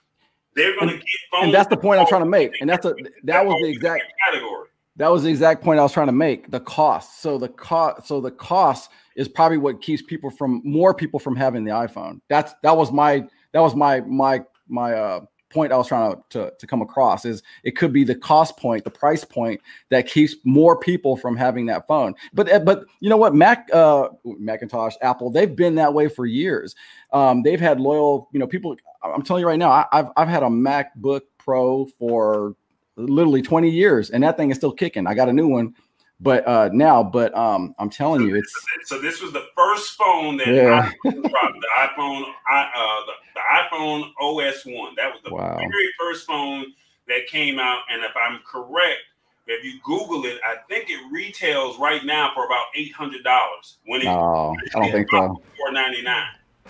They're 0.55 0.77
going 0.77 0.89
to 0.89 0.97
get 0.97 1.05
phones. 1.31 1.45
And 1.45 1.53
that's 1.53 1.69
the 1.69 1.77
point 1.77 1.99
I'm 1.99 2.07
trying 2.07 2.21
to 2.21 2.29
make. 2.29 2.51
And 2.61 2.69
that's 2.69 2.85
a 2.85 2.93
that 3.23 3.45
was 3.45 3.55
the 3.61 3.69
exact 3.69 4.03
category. 4.27 4.67
That 4.97 5.07
was 5.07 5.23
the 5.23 5.29
exact 5.29 5.63
point 5.63 5.79
I 5.79 5.83
was 5.83 5.93
trying 5.93 6.07
to 6.07 6.13
make. 6.13 6.51
The 6.51 6.59
cost. 6.59 7.21
So 7.21 7.37
the 7.37 7.47
cost. 7.47 8.05
So 8.05 8.19
the 8.19 8.31
cost 8.31 8.91
is 9.15 9.29
probably 9.29 9.57
what 9.57 9.81
keeps 9.81 10.01
people 10.01 10.29
from 10.29 10.61
more 10.65 10.93
people 10.93 11.19
from 11.19 11.37
having 11.37 11.63
the 11.63 11.71
iPhone. 11.71 12.19
That's 12.29 12.53
that 12.63 12.75
was 12.75 12.91
my 12.91 13.25
that 13.53 13.61
was 13.61 13.75
my 13.75 14.01
my 14.01 14.41
my 14.67 14.93
uh 14.93 15.21
point 15.51 15.71
I 15.71 15.77
was 15.77 15.87
trying 15.87 16.13
to, 16.13 16.21
to, 16.29 16.53
to, 16.57 16.67
come 16.67 16.81
across 16.81 17.25
is 17.25 17.43
it 17.63 17.71
could 17.71 17.93
be 17.93 18.03
the 18.03 18.15
cost 18.15 18.57
point, 18.57 18.83
the 18.83 18.91
price 18.91 19.23
point 19.23 19.61
that 19.89 20.07
keeps 20.07 20.35
more 20.43 20.77
people 20.77 21.17
from 21.17 21.35
having 21.35 21.65
that 21.67 21.87
phone. 21.87 22.15
But 22.33 22.49
eh, 22.49 22.59
but 22.59 22.85
you 22.99 23.09
know 23.09 23.17
what, 23.17 23.35
Mac 23.35 23.67
uh, 23.73 24.09
Macintosh, 24.23 24.95
Apple, 25.01 25.29
they've 25.29 25.55
been 25.55 25.75
that 25.75 25.93
way 25.93 26.07
for 26.07 26.25
years. 26.25 26.75
Um, 27.13 27.43
they've 27.43 27.59
had 27.59 27.79
loyal, 27.79 28.29
you 28.31 28.39
know, 28.39 28.47
people. 28.47 28.75
I'm 29.03 29.21
telling 29.21 29.41
you 29.41 29.47
right 29.47 29.59
now, 29.59 29.69
I, 29.69 29.85
I've 29.91 30.07
I've 30.17 30.27
had 30.27 30.43
a 30.43 30.47
MacBook 30.47 31.21
Pro 31.37 31.85
for 31.99 32.55
literally 32.95 33.41
20 33.41 33.69
years, 33.69 34.09
and 34.09 34.23
that 34.23 34.37
thing 34.37 34.51
is 34.51 34.57
still 34.57 34.71
kicking. 34.71 35.07
I 35.07 35.13
got 35.13 35.29
a 35.29 35.33
new 35.33 35.47
one 35.47 35.75
but 36.21 36.47
uh 36.47 36.69
now 36.71 37.03
but 37.03 37.35
um 37.35 37.75
i'm 37.79 37.89
telling 37.89 38.21
so 38.21 38.27
you 38.27 38.35
it's 38.35 38.53
so 38.85 39.01
this 39.01 39.21
was 39.21 39.33
the 39.33 39.45
first 39.55 39.91
phone 39.97 40.37
that 40.37 40.47
yeah. 40.47 40.91
I 41.05 41.09
dropped 41.09 41.25
the 41.25 41.69
iphone 41.79 42.23
i 42.49 42.71
uh 42.75 43.05
the, 43.05 43.13
the, 43.33 43.75
iphone 43.77 44.11
os 44.21 44.65
1 44.65 44.95
that 44.95 45.11
was 45.11 45.21
the 45.23 45.33
wow. 45.33 45.57
very 45.57 45.89
first 45.99 46.25
phone 46.25 46.65
that 47.11 47.27
came 47.27 47.59
out, 47.59 47.81
and 47.91 48.03
if 48.03 48.11
I'm 48.15 48.39
correct, 48.45 48.99
if 49.47 49.63
you 49.63 49.79
Google 49.83 50.25
it, 50.25 50.39
I 50.45 50.55
think 50.69 50.89
it 50.89 50.99
retails 51.11 51.77
right 51.77 52.03
now 52.05 52.31
for 52.33 52.45
about 52.45 52.65
eight 52.75 52.93
hundred 52.93 53.23
dollars. 53.23 53.77
When 53.85 54.01
it, 54.01 54.05
no, 54.05 54.55
I 54.75 54.79
don't 54.79 54.91
think 54.91 55.07
so. 55.11 55.41
Four 55.57 55.71
ninety 55.71 56.01
nine. 56.01 56.29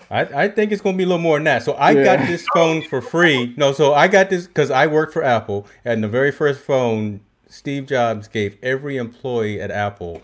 I, 0.09 0.21
I 0.21 0.47
think 0.49 0.71
it's 0.71 0.81
going 0.81 0.95
to 0.95 0.97
be 0.97 1.03
a 1.03 1.07
little 1.07 1.21
more 1.21 1.37
than 1.37 1.43
that. 1.45 1.63
So 1.63 1.73
I 1.73 1.91
yeah. 1.91 2.03
got 2.03 2.27
this 2.27 2.45
phone 2.53 2.81
for 2.81 3.01
free. 3.01 3.53
No, 3.55 3.71
so 3.71 3.93
I 3.93 4.07
got 4.07 4.29
this 4.29 4.47
because 4.47 4.71
I 4.71 4.87
worked 4.87 5.13
for 5.13 5.23
Apple, 5.23 5.67
and 5.85 6.03
the 6.03 6.07
very 6.07 6.31
first 6.31 6.61
phone 6.61 7.21
Steve 7.51 7.85
Jobs 7.85 8.27
gave 8.27 8.57
every 8.63 8.95
employee 8.97 9.59
at 9.59 9.71
Apple 9.71 10.21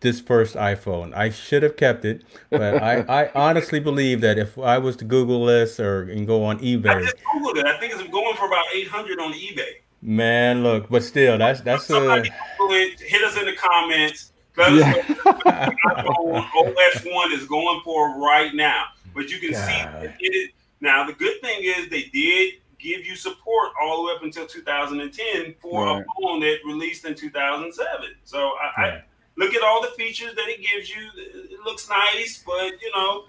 this 0.00 0.20
first 0.20 0.56
iPhone. 0.56 1.14
I 1.14 1.30
should 1.30 1.62
have 1.62 1.76
kept 1.76 2.04
it, 2.04 2.22
but 2.50 2.82
I, 2.82 3.00
I 3.08 3.30
honestly 3.34 3.78
believe 3.78 4.20
that 4.20 4.36
if 4.36 4.58
I 4.58 4.78
was 4.78 4.96
to 4.96 5.04
Google 5.04 5.46
this 5.46 5.78
or 5.78 6.02
and 6.02 6.26
go 6.26 6.44
on 6.44 6.58
eBay, 6.58 6.88
I 6.88 7.02
just 7.02 7.16
googled 7.16 7.56
it. 7.58 7.66
I 7.66 7.78
think 7.78 7.92
it's 7.94 8.02
going 8.10 8.36
for 8.36 8.46
about 8.46 8.64
eight 8.74 8.88
hundred 8.88 9.20
on 9.20 9.32
eBay. 9.32 9.76
Man, 10.02 10.62
look, 10.62 10.88
but 10.90 11.04
still, 11.04 11.38
that's 11.38 11.60
that's 11.60 11.86
Somebody 11.86 12.30
a. 12.30 12.64
It, 12.72 13.00
hit 13.00 13.22
us 13.22 13.36
in 13.38 13.46
the 13.46 13.54
comments. 13.54 14.32
Yeah. 14.58 15.04
OS 15.46 17.04
one 17.04 17.32
is 17.32 17.46
going 17.46 17.80
for 17.84 18.18
right 18.18 18.54
now, 18.54 18.86
but 19.14 19.30
you 19.30 19.38
can 19.38 19.52
God. 19.52 19.66
see 19.66 20.26
it. 20.26 20.50
Now 20.80 21.06
the 21.06 21.12
good 21.12 21.40
thing 21.42 21.60
is 21.62 21.88
they 21.90 22.04
did 22.04 22.54
give 22.78 23.04
you 23.04 23.16
support 23.16 23.70
all 23.80 24.02
the 24.02 24.08
way 24.08 24.16
up 24.16 24.22
until 24.22 24.46
2010 24.46 25.54
for 25.60 25.84
right. 25.84 26.00
a 26.00 26.04
phone 26.22 26.40
that 26.40 26.58
released 26.64 27.04
in 27.04 27.14
2007. 27.14 28.08
So 28.24 28.38
I, 28.38 28.80
right. 28.80 28.92
I 28.94 29.02
look 29.36 29.54
at 29.54 29.62
all 29.62 29.82
the 29.82 29.92
features 29.96 30.34
that 30.34 30.48
it 30.48 30.60
gives 30.60 30.90
you. 30.90 31.08
It 31.16 31.60
looks 31.64 31.88
nice, 31.88 32.42
but 32.46 32.72
you 32.80 32.90
know, 32.94 33.24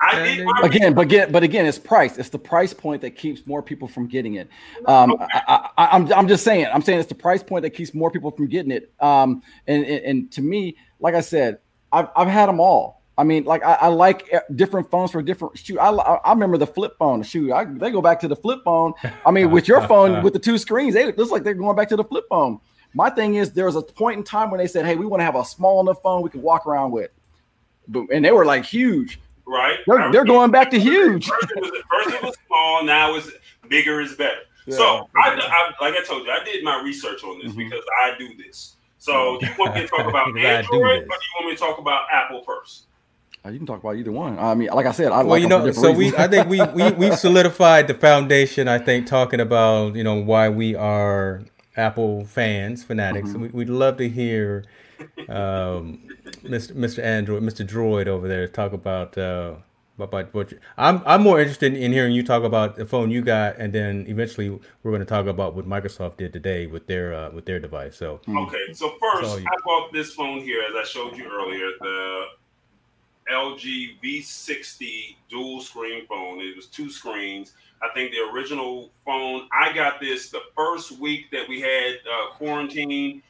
I 0.00 0.24
did 0.24 0.46
again, 0.64 0.94
but 0.94 1.02
again, 1.02 1.32
but 1.32 1.42
again, 1.42 1.66
it's 1.66 1.78
price. 1.78 2.18
It's 2.18 2.28
the 2.28 2.38
price 2.38 2.74
point 2.74 3.02
that 3.02 3.12
keeps 3.12 3.46
more 3.46 3.62
people 3.62 3.86
from 3.86 4.08
getting 4.08 4.34
it. 4.34 4.48
Um, 4.86 5.12
okay. 5.12 5.26
I, 5.46 5.70
am 5.78 6.06
I'm, 6.06 6.12
I'm 6.12 6.28
just 6.28 6.42
saying. 6.42 6.66
I'm 6.72 6.82
saying 6.82 6.98
it's 6.98 7.08
the 7.08 7.14
price 7.14 7.42
point 7.42 7.62
that 7.62 7.70
keeps 7.70 7.94
more 7.94 8.10
people 8.10 8.32
from 8.32 8.48
getting 8.48 8.72
it. 8.72 8.92
Um, 9.00 9.42
and, 9.66 9.84
and, 9.84 10.04
and 10.04 10.32
to 10.32 10.42
me, 10.42 10.76
like 10.98 11.14
I 11.14 11.20
said, 11.20 11.58
I've 11.92 12.08
I've 12.16 12.28
had 12.28 12.48
them 12.48 12.58
all. 12.58 13.01
I 13.22 13.24
mean, 13.24 13.44
like 13.44 13.64
I, 13.64 13.74
I 13.74 13.86
like 13.86 14.34
different 14.56 14.90
phones 14.90 15.12
for 15.12 15.22
different 15.22 15.56
shoot. 15.56 15.78
I, 15.78 15.90
I 15.90 16.32
remember 16.32 16.58
the 16.58 16.66
flip 16.66 16.96
phone. 16.98 17.22
Shoot, 17.22 17.52
I, 17.52 17.66
they 17.66 17.92
go 17.92 18.02
back 18.02 18.18
to 18.18 18.26
the 18.26 18.34
flip 18.34 18.62
phone. 18.64 18.94
I 19.24 19.30
mean, 19.30 19.52
with 19.52 19.68
your 19.68 19.80
phone 19.86 20.24
with 20.24 20.32
the 20.32 20.40
two 20.40 20.58
screens, 20.58 20.94
they 20.94 21.12
looks 21.12 21.30
like 21.30 21.44
they're 21.44 21.54
going 21.54 21.76
back 21.76 21.88
to 21.90 21.96
the 21.96 22.02
flip 22.02 22.24
phone. 22.28 22.58
My 22.94 23.10
thing 23.10 23.36
is, 23.36 23.52
there 23.52 23.66
was 23.66 23.76
a 23.76 23.82
point 23.82 24.18
in 24.18 24.24
time 24.24 24.50
when 24.50 24.58
they 24.58 24.66
said, 24.66 24.84
"Hey, 24.84 24.96
we 24.96 25.06
want 25.06 25.20
to 25.20 25.24
have 25.24 25.36
a 25.36 25.44
small 25.44 25.80
enough 25.80 26.02
phone 26.02 26.22
we 26.22 26.30
can 26.30 26.42
walk 26.42 26.66
around 26.66 26.90
with," 26.90 27.12
and 27.94 28.24
they 28.24 28.32
were 28.32 28.44
like 28.44 28.64
huge. 28.64 29.20
Right. 29.46 29.78
They're, 29.86 30.10
they're 30.10 30.24
going 30.24 30.50
back 30.50 30.72
to 30.72 30.80
huge. 30.80 31.28
First 31.28 31.52
it, 31.54 31.60
was, 31.60 31.70
first 31.92 32.16
it 32.16 32.22
was 32.24 32.36
small. 32.48 32.84
Now 32.84 33.14
it's 33.14 33.30
bigger 33.68 34.00
is 34.00 34.16
better. 34.16 34.40
Yeah. 34.66 34.76
So, 34.76 35.08
I, 35.16 35.30
I, 35.30 35.84
like 35.84 35.94
I 35.94 36.02
told 36.04 36.26
you, 36.26 36.32
I 36.32 36.42
did 36.42 36.64
my 36.64 36.82
research 36.82 37.22
on 37.22 37.38
this 37.38 37.52
mm-hmm. 37.52 37.58
because 37.58 37.84
I 38.04 38.18
do 38.18 38.36
this. 38.36 38.74
So, 38.98 39.38
do 39.40 39.46
you 39.46 39.52
want 39.60 39.76
me 39.76 39.82
to 39.82 39.86
talk 39.86 40.08
about 40.08 40.26
Android 40.38 40.80
or 40.80 40.98
do 40.98 41.04
you 41.04 41.06
want 41.06 41.46
me 41.46 41.52
to 41.52 41.58
talk 41.58 41.78
about 41.78 42.06
Apple 42.12 42.42
first? 42.42 42.86
Uh, 43.44 43.50
you 43.50 43.58
can 43.58 43.66
talk 43.66 43.80
about 43.80 43.96
either 43.96 44.12
one. 44.12 44.38
I 44.38 44.54
mean, 44.54 44.68
like 44.68 44.86
I 44.86 44.92
said, 44.92 45.10
I 45.10 45.18
well, 45.18 45.30
like 45.30 45.42
you 45.42 45.48
know, 45.48 45.70
so 45.72 45.92
reasons. 45.92 45.98
we, 45.98 46.16
I 46.16 46.28
think 46.28 46.48
we 46.48 46.62
we 46.62 46.92
we 46.92 47.16
solidified 47.16 47.88
the 47.88 47.94
foundation. 47.94 48.68
I 48.68 48.78
think 48.78 49.06
talking 49.06 49.40
about 49.40 49.96
you 49.96 50.04
know 50.04 50.14
why 50.14 50.48
we 50.48 50.76
are 50.76 51.42
Apple 51.76 52.24
fans, 52.24 52.84
fanatics. 52.84 53.30
Mm-hmm. 53.30 53.42
We, 53.42 53.48
would 53.48 53.70
love 53.70 53.96
to 53.96 54.08
hear 54.08 54.64
um, 55.28 56.08
Mr. 56.44 56.72
Mr. 56.72 57.02
Android, 57.02 57.42
Mr. 57.42 57.66
Droid 57.66 58.06
over 58.06 58.28
there 58.28 58.46
talk 58.46 58.72
about 58.72 59.18
uh, 59.18 59.54
about 59.98 60.32
what 60.32 60.52
you, 60.52 60.58
I'm. 60.78 61.02
I'm 61.04 61.22
more 61.22 61.40
interested 61.40 61.74
in 61.74 61.92
hearing 61.92 62.12
you 62.12 62.22
talk 62.22 62.44
about 62.44 62.76
the 62.76 62.86
phone 62.86 63.10
you 63.10 63.22
got, 63.22 63.56
and 63.56 63.72
then 63.72 64.04
eventually 64.08 64.50
we're 64.50 64.90
going 64.90 65.00
to 65.00 65.04
talk 65.04 65.26
about 65.26 65.56
what 65.56 65.66
Microsoft 65.66 66.18
did 66.18 66.32
today 66.32 66.66
with 66.66 66.86
their 66.86 67.12
uh, 67.12 67.30
with 67.30 67.46
their 67.46 67.58
device. 67.58 67.96
So 67.96 68.20
okay, 68.28 68.72
so 68.72 68.94
first 69.00 69.36
I 69.38 69.56
bought 69.64 69.92
this 69.92 70.14
phone 70.14 70.40
here, 70.40 70.62
as 70.62 70.76
I 70.76 70.84
showed 70.84 71.16
you 71.16 71.24
earlier, 71.24 71.66
the 71.80 72.24
LG 73.32 74.00
V60 74.02 75.16
dual 75.28 75.60
screen 75.60 76.06
phone. 76.06 76.40
It 76.40 76.54
was 76.54 76.66
two 76.66 76.90
screens. 76.90 77.52
I 77.82 77.88
think 77.94 78.12
the 78.12 78.20
original 78.32 78.90
phone, 79.04 79.48
I 79.52 79.72
got 79.72 80.00
this 80.00 80.30
the 80.30 80.42
first 80.54 80.92
week 80.92 81.30
that 81.32 81.48
we 81.48 81.60
had 81.60 81.94
uh, 81.96 82.34
quarantine. 82.34 83.22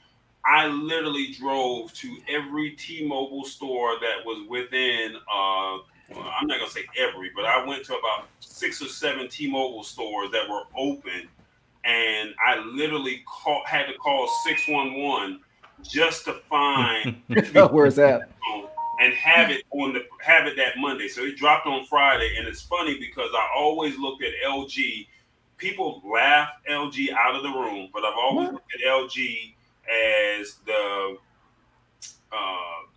I 0.44 0.66
literally 0.66 1.32
drove 1.32 1.92
to 1.94 2.16
every 2.28 2.72
T-Mobile 2.72 3.44
store 3.44 3.98
that 4.00 4.26
was 4.26 4.46
within. 4.48 5.16
Uh, 5.16 5.78
well, 6.10 6.30
I'm 6.38 6.46
not 6.46 6.58
gonna 6.58 6.70
say 6.70 6.84
every, 6.98 7.30
but 7.34 7.44
I 7.46 7.64
went 7.64 7.84
to 7.86 7.96
about 7.96 8.28
six 8.40 8.82
or 8.82 8.88
seven 8.88 9.28
T-Mobile 9.28 9.84
stores 9.84 10.30
that 10.32 10.48
were 10.48 10.64
open, 10.76 11.28
and 11.84 12.34
I 12.44 12.58
literally 12.58 13.22
call, 13.26 13.62
had 13.64 13.86
to 13.86 13.94
call 13.94 14.28
six 14.44 14.68
one 14.68 15.00
one 15.00 15.40
just 15.82 16.24
to 16.26 16.34
find. 16.50 17.22
Where's 17.70 17.96
that? 17.96 18.28
and 19.02 19.12
have 19.14 19.50
it 19.50 19.64
on 19.70 19.92
the 19.92 20.04
have 20.20 20.46
it 20.46 20.56
that 20.56 20.78
Monday. 20.78 21.08
So 21.08 21.22
it 21.22 21.36
dropped 21.36 21.66
on 21.66 21.84
Friday, 21.86 22.36
and 22.38 22.46
it's 22.46 22.62
funny 22.62 22.98
because 22.98 23.30
I 23.34 23.48
always 23.56 23.98
looked 23.98 24.22
at 24.22 24.30
LG. 24.46 25.08
People 25.56 26.00
laugh 26.04 26.48
LG 26.70 27.10
out 27.10 27.34
of 27.34 27.42
the 27.42 27.50
room, 27.50 27.88
but 27.92 28.04
I've 28.04 28.16
always 28.16 28.46
what? 28.46 28.54
looked 28.54 28.74
at 28.74 28.80
LG 28.88 29.54
as 30.40 30.54
the 30.66 31.16
uh, 32.32 32.36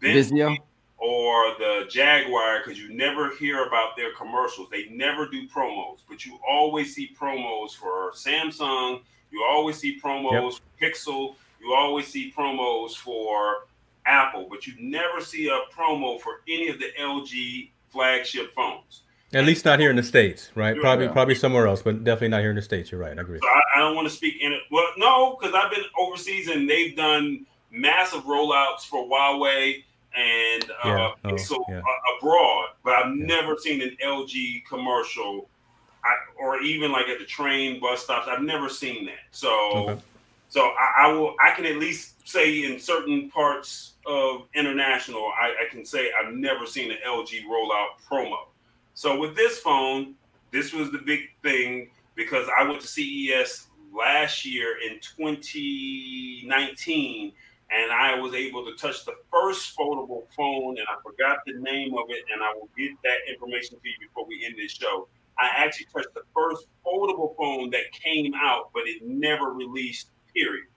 Vizio 0.02 0.56
or 0.98 1.56
the 1.58 1.86
Jaguar 1.90 2.60
because 2.60 2.80
you 2.80 2.94
never 2.94 3.36
hear 3.36 3.66
about 3.66 3.98
their 3.98 4.14
commercials. 4.14 4.70
They 4.70 4.86
never 4.90 5.28
do 5.28 5.48
promos, 5.48 6.00
but 6.08 6.24
you 6.26 6.40
always 6.48 6.94
see 6.94 7.16
promos 7.20 7.72
for 7.72 8.12
Samsung. 8.14 9.02
You 9.32 9.44
always 9.44 9.78
see 9.78 10.00
promos 10.00 10.32
yep. 10.32 10.54
for 10.54 10.86
Pixel. 10.86 11.36
You 11.60 11.74
always 11.74 12.08
see 12.08 12.32
promos 12.32 12.96
for 12.96 13.66
Apple, 14.06 14.48
but 14.50 14.68
you 14.68 14.74
never 14.80 15.20
see 15.22 15.48
a 15.50 15.60
promo 15.76 16.20
for 16.20 16.42
any 16.48 16.70
of 16.70 16.80
the 16.80 16.90
LG 17.00 17.70
flagship 17.90 18.54
phones. 18.54 19.02
At 19.34 19.44
least 19.44 19.66
not 19.66 19.80
here 19.80 19.90
in 19.90 19.96
the 19.96 20.04
states, 20.04 20.52
right? 20.56 20.80
Probably, 20.80 21.10
probably 21.10 21.36
somewhere 21.36 21.68
else, 21.68 21.82
but 21.82 22.04
definitely 22.04 22.30
not 22.30 22.42
here 22.42 22.52
in 22.52 22.56
the 22.56 22.62
states. 22.62 22.92
You're 22.92 23.02
right. 23.02 23.18
I 23.18 23.22
agree. 23.22 23.40
So 23.42 23.48
I, 23.48 23.62
I 23.76 23.80
don't 23.80 23.96
want 23.96 24.08
to 24.08 24.14
speak 24.14 24.38
in 24.40 24.54
it. 24.54 24.62
Well, 24.72 24.88
no, 24.98 25.36
because 25.36 25.54
I've 25.56 25.72
been 25.72 25.84
overseas 26.00 26.48
and 26.48 26.70
they've 26.70 26.96
done 26.96 27.46
massive 27.72 28.24
rollouts 28.24 28.82
for 28.86 29.04
Huawei 29.06 29.84
and 30.16 30.64
uh, 30.64 30.76
yeah. 30.86 31.12
oh, 31.26 31.30
Pixel 31.30 31.64
yeah. 31.68 31.80
uh, 31.80 32.18
abroad, 32.18 32.68
but 32.84 32.96
I've 32.96 33.16
yeah. 33.18 33.26
never 33.26 33.58
seen 33.58 33.82
an 33.82 33.98
LG 34.02 34.66
commercial, 34.66 35.50
I, 36.04 36.14
or 36.40 36.62
even 36.62 36.92
like 36.92 37.08
at 37.08 37.20
the 37.20 37.26
train 37.26 37.82
bus 37.82 38.04
stops. 38.04 38.28
I've 38.30 38.44
never 38.44 38.70
seen 38.70 39.06
that. 39.06 39.26
So, 39.32 39.90
okay. 39.90 40.02
so 40.48 40.62
I, 40.62 41.08
I 41.08 41.12
will. 41.12 41.36
I 41.44 41.52
can 41.52 41.66
at 41.66 41.76
least 41.76 42.26
say 42.28 42.64
in 42.64 42.80
certain 42.80 43.30
parts 43.30 43.95
of 44.06 44.48
international, 44.54 45.32
I, 45.40 45.54
I, 45.66 45.70
can 45.72 45.84
say 45.84 46.12
I've 46.12 46.34
never 46.34 46.66
seen 46.66 46.92
an 46.92 46.98
LG 47.06 47.44
rollout 47.46 47.98
promo. 48.10 48.48
So 48.94 49.20
with 49.20 49.36
this 49.36 49.60
phone, 49.60 50.16
this 50.52 50.74
was 50.74 50.92
the 50.92 51.00
big 51.00 51.22
thing 51.42 51.90
because 52.16 52.48
I 52.58 52.64
went 52.64 52.80
to 52.82 52.88
CES 52.88 53.68
last 53.94 54.46
year 54.46 54.78
in 54.82 55.00
2019 55.00 57.34
and 57.72 57.92
I 57.92 58.18
was 58.20 58.34
able 58.34 58.66
to 58.66 58.76
touch 58.76 59.06
the 59.06 59.14
first 59.32 59.78
foldable 59.78 60.24
phone 60.36 60.78
and 60.78 60.86
I 60.88 60.96
forgot 61.04 61.40
the 61.46 61.54
name 61.60 61.94
of 61.96 62.06
it 62.10 62.24
and 62.32 62.42
I 62.44 62.54
will 62.54 62.70
get 62.78 62.92
that 63.04 63.18
information 63.30 63.80
to 63.80 63.84
you 63.84 63.96
before 64.00 64.26
we 64.28 64.46
end 64.46 64.56
this 64.58 64.72
show. 64.72 65.08
I 65.38 65.50
actually 65.58 65.88
touched 65.94 66.14
the 66.14 66.24
first 66.34 66.68
foldable 66.86 67.36
phone 67.36 67.70
that 67.72 67.92
came 67.92 68.34
out, 68.36 68.70
but 68.74 68.84
it 68.86 69.02
never 69.04 69.52
released, 69.52 70.12
period. 70.34 70.68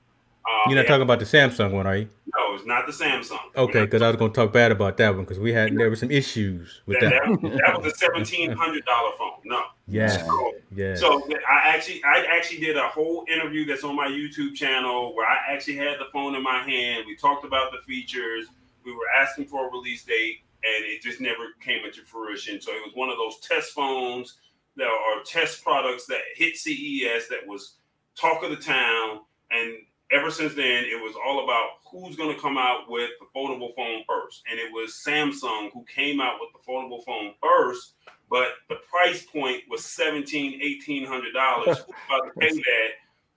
Um, 0.49 0.71
You're 0.71 0.77
not 0.77 0.87
talking 0.87 1.03
about 1.03 1.19
the 1.19 1.27
Samsung 1.27 1.73
one, 1.73 1.87
are 1.87 1.97
you? 1.97 2.09
No, 2.35 2.55
it's 2.55 2.65
not 2.65 2.87
the 2.87 2.93
Samsung. 2.93 3.39
Okay, 3.57 3.83
because 3.85 4.01
I 4.01 4.09
was 4.09 4.17
going 4.17 4.33
to 4.33 4.35
talk 4.35 4.53
bad 4.53 4.73
about 4.73 4.97
that 4.97 5.15
one 5.15 5.25
because 5.25 5.39
we 5.39 5.53
had 5.53 5.77
there 5.77 5.91
were 5.91 5.97
some 5.97 6.11
issues 6.11 6.81
with 6.87 7.01
that. 7.01 7.11
That, 7.11 7.43
that, 7.43 7.61
that 7.67 7.83
was 7.83 7.93
a 7.93 7.97
seventeen 7.97 8.53
hundred 8.53 8.85
dollar 8.87 9.11
phone. 9.19 9.41
No. 9.45 9.65
Yeah. 9.87 10.09
So, 10.09 10.55
yeah. 10.75 10.95
So 10.95 11.23
I 11.49 11.69
actually 11.69 12.03
I 12.05 12.25
actually 12.31 12.61
did 12.61 12.77
a 12.77 12.89
whole 12.89 13.25
interview 13.31 13.67
that's 13.67 13.85
on 13.85 13.95
my 13.95 14.09
YouTube 14.09 14.55
channel 14.55 15.15
where 15.15 15.27
I 15.27 15.39
actually 15.51 15.77
had 15.77 15.99
the 15.99 16.07
phone 16.13 16.35
in 16.35 16.43
my 16.43 16.63
hand. 16.63 17.05
We 17.07 17.17
talked 17.17 17.45
about 17.45 17.73
the 17.73 17.79
features. 17.87 18.47
We 18.85 18.93
were 18.93 19.09
asking 19.21 19.47
for 19.47 19.69
a 19.69 19.71
release 19.71 20.05
date, 20.05 20.39
and 20.65 20.85
it 20.85 21.03
just 21.03 21.21
never 21.21 21.45
came 21.61 21.85
into 21.85 22.03
fruition. 22.03 22.61
So 22.61 22.73
it 22.73 22.83
was 22.85 22.93
one 22.95 23.11
of 23.11 23.17
those 23.17 23.39
test 23.41 23.73
phones 23.73 24.39
that 24.77 24.87
are 24.87 25.23
test 25.25 25.63
products 25.63 26.07
that 26.07 26.21
hit 26.37 26.57
CES 26.57 27.29
that 27.29 27.47
was 27.47 27.75
talk 28.15 28.43
of 28.43 28.51
the 28.51 28.57
town 28.57 29.21
and 29.51 29.75
ever 30.11 30.31
since 30.31 30.55
then, 30.55 30.85
it 30.85 31.01
was 31.01 31.15
all 31.25 31.45
about 31.45 31.69
who's 31.91 32.17
going 32.17 32.35
to 32.35 32.41
come 32.41 32.59
out 32.59 32.89
with 32.89 33.11
the 33.21 33.27
foldable 33.35 33.75
phone 33.75 34.03
first. 34.07 34.43
And 34.51 34.59
it 34.59 34.73
was 34.73 35.03
Samsung 35.07 35.71
who 35.73 35.85
came 35.85 36.21
out 36.21 36.37
with 36.41 36.51
the 36.53 36.71
foldable 36.71 37.05
phone 37.05 37.35
first, 37.43 37.95
but 38.31 38.49
the 38.69 38.77
price 38.91 39.25
point 39.25 39.63
was 39.69 39.81
$1,700, 39.83 40.83
$1,800. 40.87 41.65
Who's 41.65 41.79
about 42.07 42.25
to 42.25 42.31
pay 42.39 42.51
that 42.51 42.89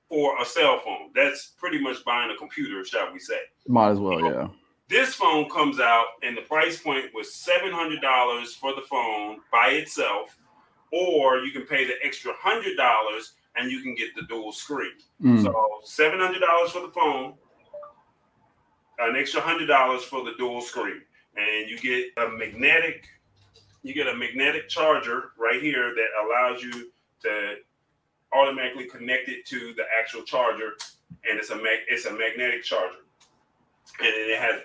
for 0.09 0.41
a 0.41 0.45
cell 0.45 0.79
phone? 0.83 1.11
That's 1.15 1.53
pretty 1.57 1.79
much 1.79 2.03
buying 2.03 2.31
a 2.31 2.37
computer, 2.37 2.83
shall 2.83 3.11
we 3.13 3.19
say. 3.19 3.39
Might 3.67 3.91
as 3.91 3.99
well, 3.99 4.19
so, 4.19 4.29
yeah. 4.29 4.47
This 4.89 5.13
phone 5.13 5.49
comes 5.49 5.79
out, 5.79 6.07
and 6.21 6.35
the 6.35 6.41
price 6.41 6.77
point 6.77 7.05
was 7.13 7.27
$700 7.27 8.47
for 8.55 8.75
the 8.75 8.81
phone 8.81 9.39
by 9.49 9.67
itself, 9.69 10.37
or 10.91 11.37
you 11.37 11.51
can 11.51 11.65
pay 11.65 11.85
the 11.85 11.93
extra 12.03 12.33
$100 12.33 12.75
and 13.55 13.71
you 13.71 13.81
can 13.81 13.95
get 13.95 14.15
the 14.15 14.23
dual 14.23 14.51
screen. 14.51 14.93
Mm. 15.21 15.43
So 15.43 15.53
seven 15.83 16.19
hundred 16.19 16.39
dollars 16.39 16.71
for 16.71 16.81
the 16.81 16.89
phone, 16.89 17.33
an 18.99 19.15
extra 19.15 19.41
hundred 19.41 19.67
dollars 19.67 20.03
for 20.03 20.23
the 20.23 20.33
dual 20.37 20.61
screen, 20.61 21.01
and 21.35 21.69
you 21.69 21.77
get 21.79 22.07
a 22.23 22.29
magnetic. 22.29 23.05
You 23.83 23.95
get 23.95 24.07
a 24.07 24.15
magnetic 24.15 24.69
charger 24.69 25.31
right 25.39 25.59
here 25.59 25.95
that 25.95 26.07
allows 26.23 26.61
you 26.61 26.91
to 27.23 27.55
automatically 28.31 28.85
connect 28.85 29.27
it 29.27 29.45
to 29.47 29.73
the 29.75 29.83
actual 29.99 30.21
charger, 30.21 30.73
and 31.27 31.39
it's 31.39 31.49
a 31.49 31.55
mag- 31.55 31.87
it's 31.87 32.05
a 32.05 32.13
magnetic 32.13 32.63
charger, 32.63 32.99
and 33.99 34.07
it 34.07 34.39
has 34.39 34.61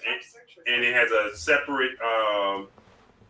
and 0.66 0.85
it 0.85 0.94
has 0.94 1.11
a 1.11 1.37
separate. 1.37 1.92
Um, 2.01 2.68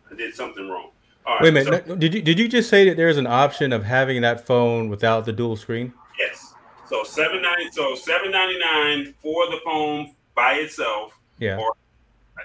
I 0.09 0.15
did 0.15 0.33
something 0.33 0.69
wrong. 0.69 0.91
Right, 1.27 1.41
Wait 1.41 1.49
a 1.49 1.51
minute. 1.51 1.87
So, 1.87 1.95
did 1.95 2.13
you 2.13 2.21
did 2.21 2.39
you 2.39 2.47
just 2.47 2.69
say 2.69 2.87
that 2.87 2.95
there's 2.95 3.17
an 3.17 3.27
option 3.27 3.73
of 3.73 3.83
having 3.83 4.21
that 4.21 4.45
phone 4.45 4.87
without 4.87 5.25
the 5.25 5.33
dual 5.33 5.57
screen? 5.57 5.93
Yes. 6.17 6.53
So 6.87 7.03
seven 7.03 7.41
ninety. 7.41 7.69
So 7.71 7.95
seven 7.95 8.31
ninety 8.31 8.57
nine 8.57 9.13
for 9.21 9.45
the 9.47 9.59
phone 9.65 10.15
by 10.35 10.53
itself. 10.53 11.19
Yeah. 11.37 11.57
Or 11.57 11.73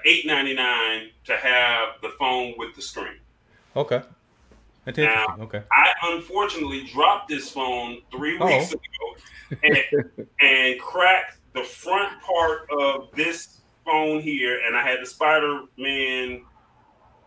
eight 0.05 0.27
ninety 0.27 0.55
nine 0.55 1.11
to 1.25 1.37
have 1.37 2.01
the 2.03 2.11
phone 2.18 2.55
with 2.59 2.75
the 2.75 2.83
screen. 2.83 3.18
Okay. 3.77 4.03
That's 4.85 4.99
now, 4.99 5.37
okay. 5.42 5.62
I 5.71 5.92
unfortunately 6.14 6.88
dropped 6.92 7.29
this 7.29 7.49
phone 7.49 7.99
three 8.11 8.37
weeks 8.37 8.73
ago 8.73 9.59
and, 9.62 10.27
and 10.40 10.81
cracked 10.81 11.38
the 11.55 11.62
front 11.62 12.21
part 12.21 12.68
of 12.77 13.09
this 13.14 13.61
phone 13.85 14.21
here, 14.21 14.61
and 14.66 14.77
I 14.77 14.83
had 14.83 15.01
the 15.01 15.07
Spider 15.07 15.62
Man 15.77 16.42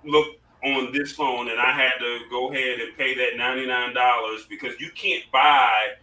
look 0.03 0.27
on 0.65 0.91
this 0.91 1.11
phone, 1.11 1.49
and 1.49 1.59
I 1.59 1.71
had 1.71 1.93
to 1.99 2.19
go 2.29 2.51
ahead 2.51 2.79
and 2.79 2.97
pay 2.97 3.15
that 3.15 3.37
ninety 3.37 3.65
nine 3.65 3.93
dollars 3.93 4.45
because 4.49 4.79
you 4.79 4.89
can't 4.95 5.23
buy 5.31 5.93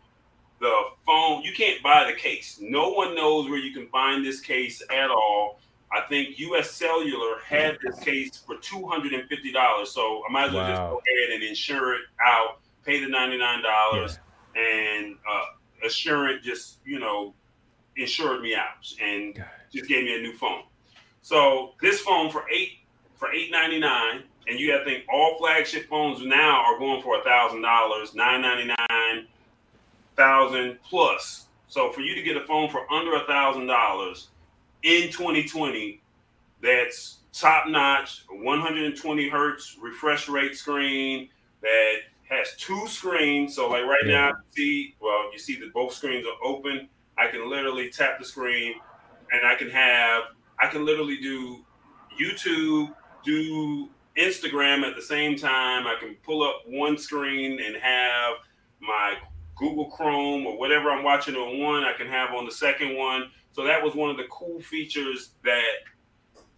the 0.60 0.72
phone. 1.04 1.42
You 1.42 1.52
can't 1.52 1.82
buy 1.82 2.10
the 2.10 2.18
case. 2.18 2.58
No 2.60 2.90
one 2.90 3.14
knows 3.14 3.48
where 3.48 3.58
you 3.58 3.72
can 3.74 3.88
find 3.88 4.24
this 4.24 4.40
case 4.40 4.82
at 4.90 5.10
all. 5.10 5.60
I 5.92 6.00
think 6.08 6.38
U.S. 6.38 6.70
Cellular 6.70 7.38
had 7.44 7.76
this 7.84 7.98
case 8.00 8.38
for 8.46 8.56
two 8.56 8.86
hundred 8.86 9.12
and 9.12 9.28
fifty 9.28 9.52
dollars, 9.52 9.90
so 9.90 10.22
I 10.28 10.32
might 10.32 10.48
as 10.48 10.52
well 10.54 10.62
wow. 10.62 10.70
just 10.70 10.80
go 10.80 11.02
ahead 11.06 11.34
and 11.34 11.42
insure 11.42 11.94
it 11.94 12.02
out, 12.24 12.60
pay 12.84 13.00
the 13.00 13.08
ninety 13.08 13.38
nine 13.38 13.62
dollars, 13.62 14.18
yeah. 14.54 14.62
and 14.62 15.16
uh, 15.30 15.86
Assurant 15.86 16.42
just 16.42 16.78
you 16.84 16.98
know 16.98 17.34
insured 17.96 18.40
me 18.40 18.54
out 18.54 18.90
and 19.02 19.44
just 19.72 19.88
gave 19.88 20.04
me 20.04 20.16
a 20.16 20.22
new 20.22 20.32
phone. 20.34 20.62
So 21.20 21.72
this 21.82 22.00
phone 22.00 22.30
for 22.30 22.44
eight 22.50 22.78
for 23.16 23.30
eight 23.32 23.50
ninety 23.50 23.78
nine, 23.78 24.22
and 24.46 24.58
you 24.58 24.72
got 24.72 24.78
to 24.78 24.84
think 24.84 25.04
all 25.12 25.38
flagship 25.38 25.88
phones 25.88 26.24
now 26.24 26.62
are 26.62 26.78
going 26.78 27.02
for 27.02 27.18
a 27.18 27.24
thousand 27.24 27.62
dollars, 27.62 28.14
nine 28.14 28.42
ninety 28.42 28.64
nine, 28.66 29.26
thousand 30.16 30.78
plus. 30.88 31.46
So 31.68 31.90
for 31.92 32.00
you 32.00 32.14
to 32.14 32.22
get 32.22 32.36
a 32.36 32.46
phone 32.46 32.68
for 32.68 32.90
under 32.92 33.14
a 33.14 33.26
thousand 33.26 33.66
dollars 33.66 34.28
in 34.82 35.10
2020 35.10 36.00
that's 36.60 37.18
top 37.32 37.66
notch, 37.68 38.24
120 38.28 39.28
hertz 39.28 39.76
refresh 39.80 40.28
rate 40.28 40.54
screen 40.54 41.28
that 41.62 41.94
has 42.28 42.54
two 42.56 42.86
screens. 42.86 43.54
So 43.56 43.68
like 43.68 43.84
right 43.84 44.04
now, 44.04 44.28
you 44.28 44.34
see, 44.50 44.94
well, 45.00 45.32
you 45.32 45.38
see 45.38 45.58
that 45.60 45.72
both 45.72 45.92
screens 45.92 46.26
are 46.26 46.46
open. 46.46 46.88
I 47.16 47.28
can 47.28 47.48
literally 47.48 47.90
tap 47.90 48.18
the 48.18 48.24
screen 48.24 48.74
and 49.32 49.46
I 49.46 49.54
can 49.54 49.70
have, 49.70 50.24
I 50.60 50.66
can 50.66 50.84
literally 50.84 51.18
do 51.18 51.64
YouTube, 52.20 52.94
do 53.24 53.88
Instagram 54.16 54.82
at 54.82 54.96
the 54.96 55.02
same 55.02 55.36
time. 55.36 55.86
I 55.86 55.96
can 55.98 56.16
pull 56.24 56.42
up 56.42 56.62
one 56.66 56.98
screen 56.98 57.60
and 57.60 57.76
have 57.76 58.34
my 58.80 59.14
Google 59.56 59.86
Chrome 59.86 60.46
or 60.46 60.58
whatever 60.58 60.90
I'm 60.90 61.04
watching 61.04 61.36
on 61.36 61.60
one, 61.60 61.84
I 61.84 61.92
can 61.92 62.06
have 62.08 62.34
on 62.34 62.44
the 62.44 62.52
second 62.52 62.96
one. 62.96 63.30
So 63.52 63.64
that 63.64 63.82
was 63.82 63.94
one 63.94 64.10
of 64.10 64.16
the 64.16 64.24
cool 64.30 64.60
features 64.60 65.30
that 65.44 65.62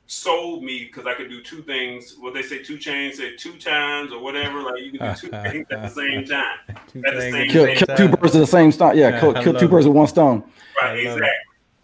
sold 0.07 0.62
me 0.62 0.85
because 0.85 1.07
I 1.07 1.14
could 1.14 1.29
do 1.29 1.43
two 1.43 1.62
things. 1.62 2.17
What 2.19 2.35
they 2.35 2.43
say, 2.43 2.62
two 2.62 2.79
chains, 2.79 3.19
say 3.19 3.37
two 3.37 3.59
times 3.59 4.12
or 4.12 4.21
whatever. 4.21 4.62
Like 4.62 4.81
you 4.81 4.99
can 4.99 5.14
do 5.14 5.21
two 5.21 5.29
things 5.51 5.67
at 5.71 5.83
the 5.83 5.88
same 5.88 6.25
time. 6.25 6.59
two 6.88 7.03
at 7.05 7.14
the 7.14 7.21
same, 7.21 7.51
kill, 7.51 7.67
kill 7.75 7.97
two 7.97 8.09
birds 8.09 8.35
with 8.35 8.43
the 8.43 8.47
same 8.47 8.73
stone. 8.73 8.97
Yeah, 8.97 9.19
kill, 9.19 9.35
kill 9.35 9.55
two 9.55 9.69
birds 9.69 9.87
with 9.87 9.97
one 9.97 10.07
stone. 10.07 10.45
Right, 10.81 10.99
exactly. 10.99 11.27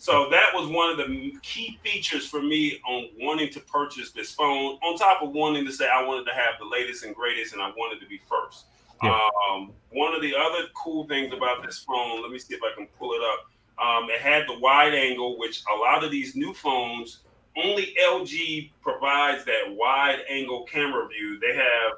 So 0.01 0.29
that 0.31 0.51
was 0.55 0.67
one 0.69 0.91
of 0.91 0.97
the 0.97 1.33
key 1.43 1.79
features 1.85 2.27
for 2.27 2.41
me 2.41 2.81
on 2.89 3.11
wanting 3.21 3.51
to 3.51 3.61
purchase 3.61 4.13
this 4.13 4.33
phone. 4.33 4.79
On 4.83 4.97
top 4.97 5.23
of 5.23 5.31
wanting 5.33 5.67
to 5.67 5.73
say 5.73 5.89
I 5.89 6.03
wanted 6.03 6.25
to 6.25 6.33
have 6.33 6.55
the 6.59 6.65
latest 6.65 7.05
and 7.05 7.15
greatest, 7.15 7.53
and 7.53 7.63
I 7.63 7.69
wanted 7.77 8.01
to 8.01 8.07
be 8.07 8.19
first. 8.27 8.65
Yeah. 9.03 9.17
Um, 9.51 9.73
one 9.91 10.15
of 10.15 10.23
the 10.23 10.35
other 10.35 10.69
cool 10.75 11.07
things 11.07 11.33
about 11.35 11.63
this 11.65 11.79
phone, 11.81 12.23
let 12.23 12.31
me 12.31 12.39
see 12.39 12.55
if 12.55 12.61
I 12.63 12.75
can 12.75 12.87
pull 12.99 13.13
it 13.13 13.21
up 13.23 13.51
um, 13.81 14.11
it 14.11 14.21
had 14.21 14.47
the 14.47 14.59
wide 14.59 14.95
angle, 14.95 15.39
which 15.39 15.63
a 15.75 15.77
lot 15.77 16.05
of 16.05 16.11
these 16.11 16.37
new 16.37 16.53
phones, 16.53 17.21
only 17.57 17.95
LG 18.05 18.71
provides 18.83 19.45
that 19.47 19.65
wide 19.69 20.19
angle 20.29 20.65
camera 20.65 21.09
view. 21.09 21.41
They 21.41 21.57
have, 21.57 21.93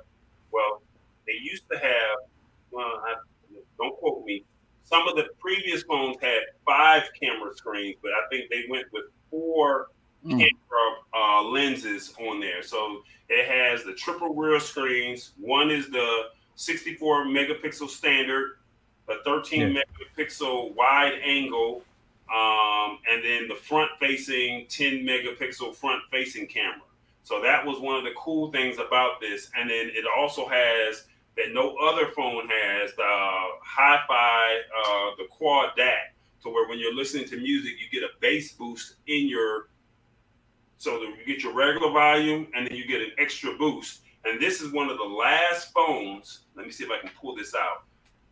well, 0.53 0.83
they 1.27 1.35
used 1.43 1.65
to 1.73 1.79
have, 1.79 2.19
well, 2.71 3.03
I, 3.05 3.15
don't 3.79 3.97
quote 3.99 4.25
me. 4.25 4.45
Some 4.93 5.09
of 5.09 5.17
the 5.17 5.29
previous 5.41 5.83
phones 5.85 6.17
had 6.21 6.41
five 6.67 7.05
camera 7.19 7.55
screens, 7.55 7.97
but 8.03 8.11
I 8.13 8.29
think 8.31 8.51
they 8.51 8.65
went 8.69 8.87
with 8.93 9.05
four 9.31 9.89
mm. 10.25 10.33
camera 10.33 10.97
uh, 11.15 11.43
lenses 11.45 12.13
on 12.21 12.41
there. 12.41 12.63
So 12.63 13.03
it 13.31 13.49
has 13.49 13.85
the 13.85 13.95
triple 13.95 14.35
rear 14.35 14.61
screens. 14.61 15.33
One 15.41 15.71
is 15.71 15.89
the 15.89 16.25
64 16.57 17.25
megapixel 17.25 17.89
standard 17.89 18.59
a 19.09 19.23
13 19.25 19.61
yeah. 19.61 19.83
megapixel 19.83 20.75
wide 20.75 21.19
angle, 21.25 21.83
um, 22.33 22.99
and 23.11 23.25
then 23.25 23.49
the 23.49 23.55
front 23.55 23.91
facing 24.01 24.67
10 24.69 25.05
megapixel 25.05 25.75
front 25.75 26.03
facing 26.11 26.47
camera. 26.47 26.83
So 27.25 27.41
that 27.43 27.65
was 27.65 27.79
one 27.81 27.97
of 27.97 28.05
the 28.05 28.13
cool 28.17 28.51
things 28.51 28.79
about 28.79 29.21
this. 29.21 29.51
And 29.57 29.71
then 29.71 29.91
it 29.95 30.05
also 30.17 30.49
has 30.49 31.05
that 31.37 31.53
no 31.53 31.77
other 31.77 32.09
phone 32.09 32.49
has 32.49 32.95
the 32.95 33.03
hi-fi, 33.03 34.61
uh, 34.79 35.17
the 35.17 35.27
quad 35.31 35.71
DAC, 35.79 36.13
to 36.43 36.49
where 36.49 36.69
when 36.69 36.79
you're 36.79 36.95
listening 36.95 37.27
to 37.27 37.37
music, 37.37 37.75
you 37.81 37.89
get 37.91 38.03
a 38.03 38.13
bass 38.21 38.53
boost 38.53 38.97
in 39.07 39.29
your, 39.29 39.69
so 40.77 40.99
that 40.99 41.07
you 41.07 41.25
get 41.27 41.43
your 41.43 41.55
regular 41.55 41.91
volume 41.91 42.49
and 42.55 42.67
then 42.67 42.75
you 42.75 42.87
get 42.87 43.01
an 43.01 43.13
extra 43.19 43.57
boost. 43.57 44.01
And 44.25 44.41
this 44.41 44.61
is 44.61 44.73
one 44.73 44.89
of 44.89 44.99
the 44.99 45.05
last 45.05 45.73
phones. 45.73 46.41
Let 46.55 46.67
me 46.67 46.73
see 46.73 46.85
if 46.85 46.91
I 46.91 46.99
can 46.99 47.11
pull 47.21 47.35
this 47.35 47.55
out. 47.55 47.85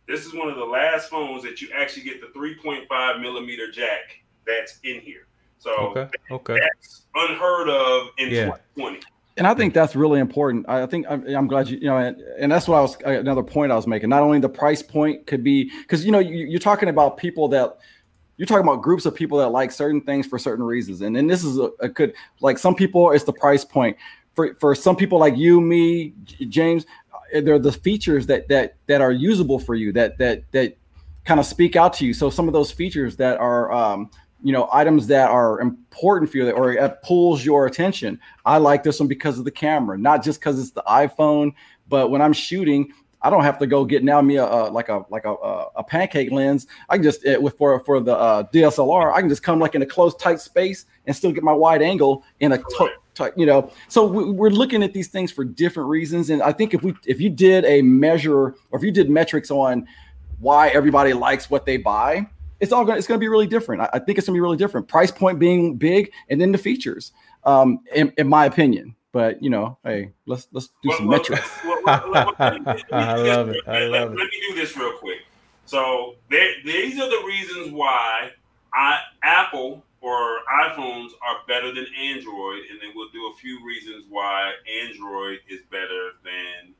This 0.07 0.25
is 0.25 0.33
one 0.33 0.49
of 0.49 0.55
the 0.55 0.65
last 0.65 1.09
phones 1.09 1.43
that 1.43 1.61
you 1.61 1.69
actually 1.75 2.03
get 2.03 2.21
the 2.21 2.27
3.5 2.37 3.21
millimeter 3.21 3.71
jack 3.71 4.21
that's 4.45 4.79
in 4.83 4.99
here. 4.99 5.27
So 5.59 5.71
okay, 5.95 6.09
okay. 6.31 6.59
that's 6.59 7.05
unheard 7.13 7.69
of 7.69 8.07
in 8.17 8.29
yeah. 8.29 8.45
2020. 8.45 8.99
And 9.37 9.47
I 9.47 9.53
think 9.53 9.73
that's 9.73 9.95
really 9.95 10.19
important. 10.19 10.67
I 10.67 10.85
think 10.85 11.05
I'm, 11.09 11.25
I'm 11.27 11.47
glad 11.47 11.69
you, 11.69 11.77
you 11.77 11.85
know, 11.85 11.97
and, 11.97 12.19
and, 12.37 12.51
that's 12.51 12.67
what 12.67 12.77
I 12.77 12.81
was 12.81 12.97
another 13.05 13.43
point 13.43 13.71
I 13.71 13.75
was 13.75 13.87
making. 13.87 14.09
Not 14.09 14.23
only 14.23 14.39
the 14.39 14.49
price 14.49 14.81
point 14.81 15.25
could 15.25 15.43
be 15.43 15.71
because 15.81 16.05
you 16.05 16.11
know 16.11 16.19
you, 16.19 16.45
you're 16.47 16.59
talking 16.59 16.89
about 16.89 17.17
people 17.17 17.47
that 17.49 17.77
you're 18.35 18.45
talking 18.45 18.67
about 18.67 18.81
groups 18.81 19.05
of 19.05 19.15
people 19.15 19.37
that 19.37 19.49
like 19.49 19.71
certain 19.71 20.01
things 20.01 20.27
for 20.27 20.37
certain 20.37 20.65
reasons. 20.65 21.01
And 21.01 21.15
then 21.15 21.27
this 21.27 21.43
is 21.43 21.57
a, 21.57 21.69
a, 21.79 21.87
good 21.87 22.13
like 22.41 22.57
some 22.57 22.75
people 22.75 23.11
it's 23.11 23.23
the 23.23 23.33
price 23.33 23.63
point. 23.63 23.95
For 24.35 24.55
for 24.59 24.75
some 24.75 24.95
people 24.95 25.17
like 25.17 25.37
you, 25.37 25.61
me, 25.61 26.13
James, 26.49 26.85
they're 27.33 27.59
the 27.59 27.71
features 27.71 28.25
that 28.27 28.49
that 28.49 28.75
that 28.87 28.99
are 28.99 29.11
usable 29.11 29.59
for 29.59 29.75
you 29.75 29.93
that 29.93 30.17
that 30.17 30.43
that 30.51 30.77
kind 31.23 31.39
of 31.39 31.45
speak 31.45 31.75
out 31.75 31.93
to 31.93 32.05
you. 32.05 32.13
So 32.13 32.29
some 32.29 32.47
of 32.47 32.53
those 32.53 32.71
features 32.71 33.15
that 33.17 33.37
are 33.39 33.71
um, 33.71 34.09
you 34.41 34.51
know 34.51 34.69
items 34.71 35.07
that 35.07 35.29
are 35.29 35.59
important 35.59 36.31
for 36.31 36.37
you 36.37 36.49
or 36.51 36.73
it 36.73 37.01
pulls 37.03 37.45
your 37.45 37.65
attention. 37.65 38.19
I 38.45 38.57
like 38.57 38.83
this 38.83 38.99
one 38.99 39.07
because 39.07 39.39
of 39.39 39.45
the 39.45 39.51
camera, 39.51 39.97
not 39.97 40.23
just 40.23 40.39
because 40.39 40.59
it's 40.59 40.71
the 40.71 40.83
iPhone, 40.87 41.53
but 41.87 42.09
when 42.09 42.21
I'm 42.21 42.33
shooting. 42.33 42.91
I 43.23 43.29
don't 43.29 43.43
have 43.43 43.59
to 43.59 43.67
go 43.67 43.85
get 43.85 44.03
now 44.03 44.19
me 44.19 44.37
a, 44.37 44.45
a 44.45 44.71
like 44.71 44.89
a 44.89 45.05
like 45.11 45.25
a, 45.25 45.35
a 45.75 45.83
pancake 45.83 46.31
lens. 46.31 46.65
I 46.89 46.95
can 46.95 47.03
just 47.03 47.23
it, 47.23 47.39
with 47.39 47.55
for 47.55 47.79
for 47.81 47.99
the 47.99 48.17
uh, 48.17 48.43
DSLR. 48.51 49.13
I 49.13 49.19
can 49.19 49.29
just 49.29 49.43
come 49.43 49.59
like 49.59 49.75
in 49.75 49.83
a 49.83 49.85
close 49.85 50.15
tight 50.15 50.39
space 50.39 50.85
and 51.05 51.15
still 51.15 51.31
get 51.31 51.43
my 51.43 51.53
wide 51.53 51.83
angle 51.83 52.23
in 52.39 52.51
a 52.53 52.57
t- 52.57 52.89
you 53.35 53.45
know 53.45 53.71
so 53.87 54.05
we're 54.05 54.49
looking 54.49 54.83
at 54.83 54.93
these 54.93 55.07
things 55.07 55.31
for 55.31 55.43
different 55.43 55.89
reasons 55.89 56.29
and 56.29 56.41
i 56.41 56.51
think 56.51 56.73
if 56.73 56.81
we 56.81 56.93
if 57.05 57.19
you 57.19 57.29
did 57.29 57.65
a 57.65 57.81
measure 57.81 58.55
or 58.71 58.73
if 58.73 58.83
you 58.83 58.91
did 58.91 59.09
metrics 59.09 59.51
on 59.51 59.85
why 60.39 60.69
everybody 60.69 61.13
likes 61.13 61.49
what 61.49 61.65
they 61.65 61.77
buy 61.77 62.25
it's 62.61 62.71
all 62.71 62.85
going 62.85 62.97
it's 62.97 63.07
going 63.07 63.19
to 63.19 63.23
be 63.23 63.27
really 63.27 63.47
different. 63.47 63.81
I, 63.81 63.99
think 63.99 64.17
it's 64.17 64.27
going 64.27 64.35
to 64.35 64.37
be 64.37 64.41
really 64.41 64.57
different. 64.57 64.87
Price 64.87 65.11
point 65.11 65.39
being 65.39 65.75
big 65.75 66.11
and 66.29 66.39
then 66.39 66.51
the 66.51 66.57
features 66.57 67.11
um 67.43 67.79
in, 67.93 68.13
in 68.17 68.27
my 68.27 68.45
opinion. 68.45 68.95
But 69.11 69.43
you 69.43 69.49
know 69.49 69.77
hey 69.83 70.11
let's 70.25 70.47
let's 70.53 70.67
do 70.81 70.89
well, 70.89 70.97
some 70.97 71.07
well, 71.07 71.17
metrics. 71.17 71.59
well, 71.65 71.81
i 71.87 73.15
love 73.15 73.49
it. 73.49 73.61
I 73.67 73.79
love 73.85 73.91
let, 73.91 74.01
it. 74.03 74.17
let 74.17 74.29
me 74.29 74.41
do 74.49 74.55
this 74.55 74.77
real 74.77 74.97
quick. 74.97 75.19
So 75.65 76.15
there, 76.29 76.53
these 76.63 76.99
are 76.99 77.09
the 77.09 77.25
reasons 77.25 77.71
why 77.71 78.31
i 78.73 78.99
apple 79.23 79.83
or 80.01 80.39
iPhones 80.63 81.11
are 81.21 81.37
better 81.47 81.73
than 81.73 81.85
Android, 81.99 82.63
and 82.71 82.81
then 82.81 82.89
we'll 82.95 83.09
do 83.09 83.31
a 83.31 83.37
few 83.37 83.63
reasons 83.63 84.05
why 84.09 84.51
Android 84.83 85.39
is 85.47 85.59
better 85.69 86.13
than 86.23 86.73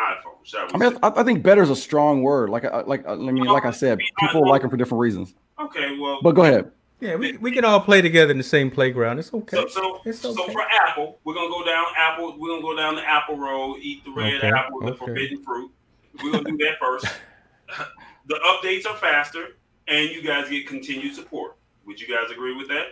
iPhone. 0.00 0.44
Shall 0.44 0.66
I 0.72 0.78
mean. 0.78 0.98
I, 1.02 1.12
I 1.16 1.22
think 1.24 1.42
better 1.42 1.62
is 1.62 1.70
a 1.70 1.76
strong 1.76 2.22
word. 2.22 2.50
Like, 2.50 2.64
I- 2.64 2.82
like, 2.82 3.06
I 3.06 3.14
mean, 3.16 3.44
like 3.44 3.64
I 3.64 3.70
said, 3.70 3.98
people 4.18 4.48
like 4.48 4.62
them 4.62 4.70
for 4.70 4.76
different 4.76 5.00
reasons. 5.00 5.34
Okay, 5.60 5.98
well, 5.98 6.20
But 6.22 6.32
go 6.32 6.42
ahead. 6.44 6.70
Yeah, 7.00 7.14
we, 7.14 7.36
we 7.36 7.52
can 7.52 7.64
all 7.64 7.80
play 7.80 8.02
together 8.02 8.32
in 8.32 8.38
the 8.38 8.42
same 8.44 8.70
playground. 8.72 9.18
It's 9.20 9.32
okay. 9.32 9.56
So, 9.56 9.68
so, 9.68 10.00
It's 10.04 10.18
so 10.20 10.34
for 10.34 10.62
Apple, 10.88 11.20
we're 11.22 11.34
gonna 11.34 11.48
go 11.48 11.64
down 11.64 11.84
Apple. 11.96 12.36
We're 12.38 12.48
gonna 12.48 12.62
go 12.62 12.76
down 12.76 12.96
the 12.96 13.08
Apple 13.08 13.36
road, 13.38 13.76
eat 13.80 14.04
the 14.04 14.10
red 14.10 14.34
Okay, 14.34 14.48
apple, 14.48 14.80
the 14.80 14.86
okay. 14.88 14.98
forbidden 14.98 15.42
fruit. 15.44 15.70
We're 16.22 16.32
gonna 16.32 16.50
do 16.50 16.56
that 16.58 16.74
first. 16.80 17.06
the 18.26 18.40
updates 18.46 18.84
are 18.86 18.96
faster, 18.96 19.56
and 19.86 20.10
you 20.10 20.22
guys 20.22 20.48
get 20.48 20.66
continued 20.66 21.14
support. 21.14 21.56
Would 21.86 22.00
you 22.00 22.08
guys 22.08 22.32
agree 22.32 22.56
with 22.56 22.66
that? 22.68 22.86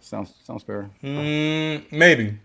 Sounds 0.00 0.34
sounds 0.44 0.62
fair. 0.62 0.88
Mm, 1.02 1.90
maybe. 1.90 2.38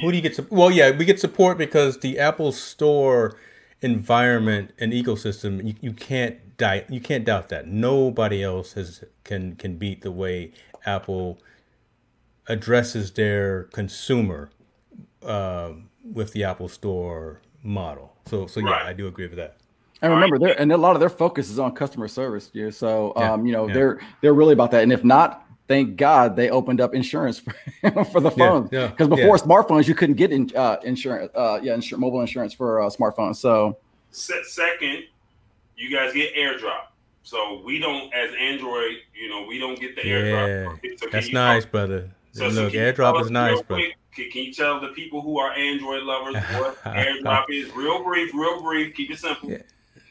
Who 0.00 0.10
do 0.10 0.16
you 0.16 0.22
get? 0.22 0.36
Su- 0.36 0.46
well, 0.50 0.70
yeah, 0.70 0.90
we 0.90 1.04
get 1.04 1.20
support 1.20 1.58
because 1.58 1.98
the 1.98 2.18
Apple 2.18 2.52
Store 2.52 3.36
environment 3.80 4.72
and 4.78 4.92
ecosystem. 4.92 5.64
You, 5.66 5.74
you 5.80 5.92
can't 5.92 6.56
die. 6.56 6.84
You 6.88 7.00
can't 7.00 7.24
doubt 7.24 7.48
that. 7.50 7.66
Nobody 7.68 8.42
else 8.42 8.72
has 8.74 9.04
can 9.24 9.56
can 9.56 9.76
beat 9.76 10.02
the 10.02 10.12
way 10.12 10.52
Apple 10.86 11.38
addresses 12.48 13.12
their 13.12 13.64
consumer 13.72 14.50
um, 15.24 15.88
with 16.04 16.32
the 16.32 16.44
Apple 16.44 16.68
Store 16.68 17.40
model. 17.62 18.14
So, 18.26 18.46
so 18.46 18.60
yeah, 18.60 18.70
Right. 18.70 18.86
I 18.86 18.92
do 18.92 19.06
agree 19.06 19.26
with 19.26 19.36
that. 19.36 19.58
And 20.00 20.12
remember, 20.12 20.38
they're 20.38 20.60
and 20.60 20.72
a 20.72 20.76
lot 20.76 20.96
of 20.96 21.00
their 21.00 21.08
focus 21.10 21.48
is 21.48 21.58
on 21.60 21.74
customer 21.74 22.08
service. 22.08 22.50
Yeah, 22.52 22.70
so 22.70 23.12
Yeah, 23.16 23.32
um, 23.34 23.46
you 23.46 23.52
know, 23.52 23.68
yeah. 23.68 23.74
they're 23.74 24.00
they're 24.20 24.34
really 24.34 24.52
about 24.52 24.72
that. 24.72 24.82
And 24.82 24.92
if 24.92 25.04
not, 25.04 25.46
thank 25.68 25.96
God 25.96 26.36
they 26.36 26.50
opened 26.50 26.80
up 26.80 26.94
insurance 26.94 27.38
for, 27.38 27.52
for 28.04 28.20
the 28.20 28.30
Yeah, 28.30 28.48
phones. 28.48 28.68
yeah, 28.72 28.86
Because 28.88 29.08
before 29.08 29.36
yeah. 29.36 29.42
smartphones, 29.42 29.86
you 29.88 29.94
couldn't 29.94 30.16
get 30.16 30.32
in, 30.32 30.50
uh, 30.56 30.76
insurance. 30.84 31.30
Uh, 31.34 31.58
yeah, 31.62 31.74
insur- 31.74 31.98
mobile 31.98 32.20
insurance 32.20 32.52
for 32.52 32.80
uh, 32.82 32.88
smartphones. 32.90 33.36
So 33.36 33.78
Se- 34.10 34.42
second, 34.44 35.04
you 35.76 35.94
guys 35.96 36.12
get 36.12 36.34
AirDrop. 36.34 36.86
So 37.24 37.62
we 37.64 37.78
don't, 37.78 38.12
as 38.12 38.30
Android, 38.38 38.96
you 39.14 39.28
know, 39.30 39.44
we 39.46 39.58
don't 39.58 39.78
get 39.78 39.94
the 39.96 40.06
Yeah, 40.06 40.14
AirDrop. 40.14 40.98
So 40.98 41.06
that's 41.10 41.32
nice, 41.32 41.62
talk- 41.64 41.72
brother. 41.72 42.10
So, 42.32 42.50
so 42.50 42.64
Look, 42.64 42.72
AirDrop 42.72 43.20
is 43.22 43.30
nice, 43.30 43.52
real 43.52 43.62
brother. 43.64 43.82
Can, 44.14 44.30
can 44.30 44.42
you 44.44 44.52
tell 44.52 44.80
the 44.80 44.88
people 44.88 45.20
who 45.22 45.38
are 45.38 45.52
Android 45.52 46.02
lovers 46.02 46.34
what 46.58 46.82
AirDrop 46.84 47.44
is? 47.50 47.70
Real 47.74 48.02
brief, 48.02 48.32
real 48.34 48.60
brief. 48.62 48.94
Keep 48.94 49.10
it 49.12 49.18
simple. 49.18 49.50
Yeah. 49.50 49.58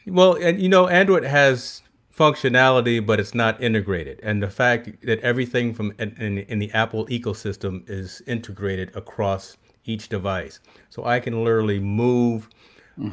Well, 0.06 0.34
and 0.34 0.60
you 0.60 0.68
know, 0.68 0.88
Android 0.88 1.22
has 1.24 1.81
functionality, 2.16 3.04
but 3.04 3.18
it's 3.18 3.34
not 3.34 3.62
integrated. 3.62 4.20
And 4.22 4.42
the 4.42 4.50
fact 4.50 5.04
that 5.06 5.20
everything 5.20 5.74
from 5.74 5.92
in, 5.98 6.38
in, 6.38 6.58
the 6.58 6.70
Apple 6.72 7.06
ecosystem 7.06 7.88
is 7.88 8.22
integrated 8.26 8.94
across 8.94 9.56
each 9.84 10.08
device, 10.08 10.60
so 10.90 11.04
I 11.04 11.20
can 11.20 11.42
literally 11.42 11.80
move 11.80 12.48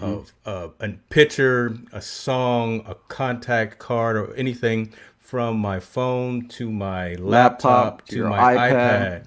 of 0.01 0.33
uh, 0.45 0.67
a 0.81 0.89
picture, 1.09 1.77
a 1.93 2.01
song, 2.01 2.83
a 2.85 2.95
contact 3.07 3.79
card, 3.79 4.17
or 4.17 4.35
anything 4.35 4.93
from 5.17 5.57
my 5.57 5.79
phone 5.79 6.47
to 6.49 6.69
my 6.69 7.13
laptop, 7.15 7.21
Laptop, 7.21 8.05
to 8.07 8.15
to 8.17 8.23
my 8.29 8.37
iPad. 8.37 8.71
iPad 8.71 9.25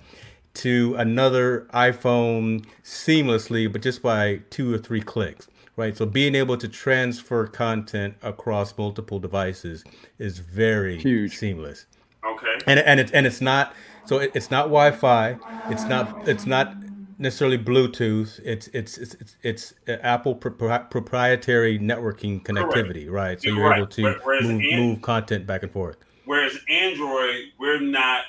to 0.54 0.94
another 0.98 1.66
iPhone 1.72 2.64
seamlessly, 2.84 3.70
but 3.72 3.82
just 3.82 4.02
by 4.02 4.40
two 4.50 4.72
or 4.72 4.78
three 4.78 5.00
clicks, 5.00 5.48
right? 5.76 5.96
So 5.96 6.06
being 6.06 6.34
able 6.34 6.56
to 6.56 6.68
transfer 6.68 7.46
content 7.46 8.14
across 8.22 8.76
multiple 8.76 9.18
devices 9.18 9.84
is 10.18 10.38
very 10.38 10.98
Huge. 10.98 11.36
seamless, 11.36 11.86
Okay. 12.24 12.58
and 12.66 12.80
and 12.80 13.00
it's 13.00 13.12
and 13.12 13.26
it's 13.26 13.40
not 13.40 13.74
so 14.04 14.18
it, 14.18 14.32
it's 14.34 14.50
not 14.50 14.64
Wi-Fi, 14.64 15.36
it's 15.70 15.84
not 15.84 16.28
it's 16.28 16.46
not 16.46 16.74
necessarily 17.18 17.58
Bluetooth. 17.58 18.40
It's 18.44 18.68
it's 18.68 18.98
it's 18.98 19.14
it's, 19.14 19.36
it's 19.42 19.74
uh, 19.88 19.92
Apple 20.02 20.34
propri- 20.36 20.90
proprietary 20.90 21.78
networking 21.78 22.42
connectivity, 22.42 23.10
right? 23.10 23.40
So 23.40 23.48
You're 23.48 23.58
you're 23.58 23.68
right. 23.70 23.78
able 23.78 23.86
to 23.88 24.14
whereas 24.24 24.44
move, 24.44 24.60
in- 24.62 24.78
move 24.80 25.02
content 25.02 25.46
back 25.46 25.62
and 25.62 25.72
forth. 25.72 25.96
Whereas 26.24 26.56
Android, 26.68 27.46
we're 27.58 27.80
not 27.80 28.22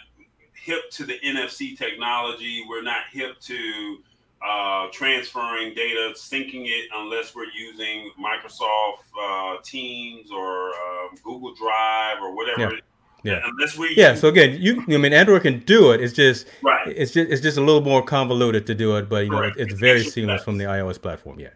hip 0.56 0.90
to 0.92 1.06
the 1.06 1.20
NFC 1.26 1.78
technology. 1.78 2.64
We're 2.68 2.82
not 2.84 3.04
hip 3.12 3.40
to 3.42 3.98
uh, 4.46 4.88
transferring 4.92 5.74
data, 5.74 6.12
syncing 6.16 6.66
it, 6.68 6.90
unless 6.96 7.34
we're 7.36 7.46
using 7.58 8.12
Microsoft 8.20 9.04
uh, 9.20 9.58
Teams 9.64 10.32
or 10.32 10.70
uh, 10.70 11.08
Google 11.24 11.54
Drive 11.56 12.18
or 12.22 12.36
whatever. 12.36 12.74
Yeah. 12.76 12.80
Yeah. 13.26 13.40
Unless 13.46 13.78
we 13.78 13.94
Yeah. 13.96 14.16
So 14.16 14.28
again, 14.28 14.58
you 14.62 14.84
I 14.90 14.98
mean 14.98 15.14
Android 15.14 15.44
can 15.44 15.60
do 15.60 15.92
it. 15.94 16.02
It's 16.02 16.12
just 16.14 16.46
right. 16.62 16.86
it's 16.90 17.14
just 17.14 17.32
it's 17.32 17.42
just 17.42 17.58
a 17.58 17.62
little 17.62 17.80
more 17.82 18.04
convoluted 18.04 18.68
to 18.68 18.76
do 18.76 18.98
it, 18.98 19.08
but 19.08 19.24
you 19.24 19.32
know 19.32 19.38
Correct. 19.38 19.58
it, 19.58 19.62
it's 19.64 19.72
It's 19.74 19.80
very 19.80 20.04
seamless 20.04 20.42
steps. 20.42 20.44
from 20.44 20.58
the 20.58 20.66
iOS 20.66 21.02
platform. 21.02 21.40
Yeah. 21.40 21.50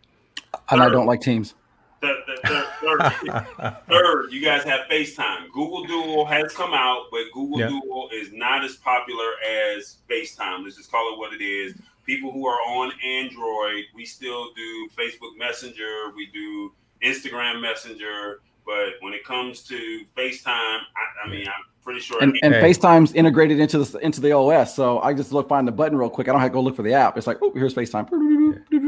and 0.69 0.81
I 0.81 0.87
don't 0.87 1.05
like 1.07 1.19
Teams. 1.19 1.55
Third, 1.99 2.15
third, 2.45 2.65
third, 3.59 3.75
third, 3.89 4.31
you 4.31 4.39
guys 4.41 4.63
have 4.63 4.81
FaceTime. 4.89 5.51
Google 5.51 5.83
Duo 5.85 6.23
has 6.25 6.53
come 6.53 6.73
out, 6.73 7.05
but 7.11 7.21
Google 7.33 7.59
Yeah. 7.59 7.67
Duo 7.69 8.07
is 8.13 8.31
not 8.31 8.63
as 8.63 8.75
popular 8.77 9.31
as 9.75 9.97
FaceTime. 10.09 10.63
Let's 10.63 10.77
just 10.77 10.89
call 10.91 11.11
it 11.13 11.17
what 11.17 11.33
it 11.33 11.43
is. 11.43 11.73
People 12.07 12.31
who 12.31 12.47
are 12.47 12.59
on 12.61 12.91
Android, 13.05 13.83
we 13.93 14.05
still 14.05 14.53
do 14.55 14.89
Facebook 14.97 15.37
Messenger, 15.37 16.13
we 16.15 16.27
do 16.33 16.73
Instagram 17.03 17.61
Messenger, 17.61 18.41
but 18.65 18.93
when 19.01 19.13
it 19.13 19.23
comes 19.23 19.61
to 19.63 20.03
FaceTime, 20.17 20.45
I, 20.47 21.25
I 21.25 21.29
mean, 21.29 21.47
I'm 21.47 21.63
pretty 21.83 21.99
sure. 22.01 22.21
And, 22.21 22.37
and 22.41 22.53
FaceTime's 22.53 23.13
integrated 23.13 23.59
into 23.59 23.79
the 23.79 23.97
into 23.99 24.19
the 24.19 24.33
OS. 24.33 24.75
So 24.75 24.99
I 24.99 25.13
just 25.13 25.31
look 25.31 25.47
find 25.47 25.67
the 25.67 25.71
button 25.71 25.97
real 25.97 26.09
quick. 26.09 26.27
I 26.27 26.31
don't 26.31 26.41
have 26.41 26.49
to 26.49 26.53
go 26.53 26.61
look 26.61 26.75
for 26.75 26.83
the 26.83 26.93
app. 26.93 27.17
It's 27.17 27.27
like, 27.27 27.37
oh, 27.41 27.51
here's 27.53 27.73
FaceTime. 27.73 28.09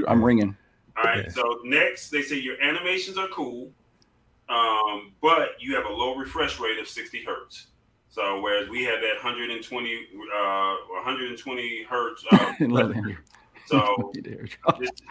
I'm 0.07 0.23
ringing. 0.23 0.55
All 0.97 1.03
right. 1.03 1.25
Yeah. 1.25 1.31
So 1.31 1.59
next, 1.63 2.09
they 2.09 2.21
say 2.21 2.37
your 2.37 2.61
animations 2.61 3.17
are 3.17 3.29
cool, 3.29 3.71
um, 4.49 5.13
but 5.21 5.51
you 5.59 5.75
have 5.75 5.85
a 5.85 5.93
low 5.93 6.15
refresh 6.15 6.59
rate 6.59 6.79
of 6.79 6.87
60 6.87 7.23
hertz. 7.23 7.67
So 8.09 8.41
whereas 8.41 8.69
we 8.69 8.83
have 8.83 9.01
that 9.01 9.23
120, 9.23 10.07
uh, 10.35 10.75
120 10.89 11.83
hertz. 11.83 12.25
Uh, 12.31 12.53
Love 12.61 12.95
Andrew. 12.95 13.15
so 13.67 14.11
just, 14.81 15.03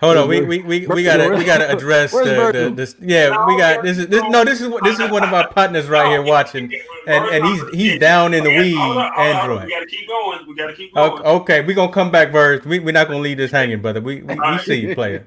Hold 0.00 0.16
on, 0.18 0.28
we, 0.28 0.42
we, 0.42 0.58
we, 0.60 0.86
we 0.86 1.02
gotta 1.02 1.34
we 1.34 1.44
gotta 1.44 1.70
address 1.70 2.12
the, 2.12 2.50
the 2.52 2.72
this 2.74 2.96
yeah 3.00 3.46
we 3.46 3.56
got 3.56 3.82
this 3.82 3.98
is 3.98 4.06
this 4.08 4.22
no 4.28 4.44
this 4.44 4.60
is 4.60 4.72
this 4.82 4.98
is 4.98 5.10
one 5.10 5.24
of 5.24 5.32
our 5.32 5.48
partners 5.48 5.86
right 5.86 6.08
here 6.08 6.22
watching 6.22 6.70
and 7.06 7.24
and 7.26 7.44
he's 7.46 7.68
he's 7.70 7.98
down 7.98 8.34
in 8.34 8.44
the 8.44 8.50
Okay, 8.50 8.60
weed 8.60 8.76
hold 8.76 8.96
on, 8.96 9.12
hold 9.14 9.26
on. 9.26 9.36
Android. 9.36 9.64
We 9.64 9.70
gotta 9.70 9.86
keep 9.86 10.08
going. 10.08 10.46
We 10.46 10.54
gotta 10.54 10.74
keep 10.74 10.94
going. 10.94 11.12
Okay, 11.12 11.28
okay, 11.28 11.60
we're 11.62 11.74
gonna 11.74 11.92
come 11.92 12.10
back, 12.10 12.30
Verse. 12.30 12.64
We 12.64 12.78
we're 12.78 12.92
not 12.92 13.08
gonna 13.08 13.20
leave 13.20 13.38
this 13.38 13.50
hanging, 13.50 13.80
brother. 13.80 14.00
We 14.00 14.22
we, 14.22 14.34
we 14.34 14.58
see 14.58 14.74
you 14.74 14.94
player. 14.94 15.24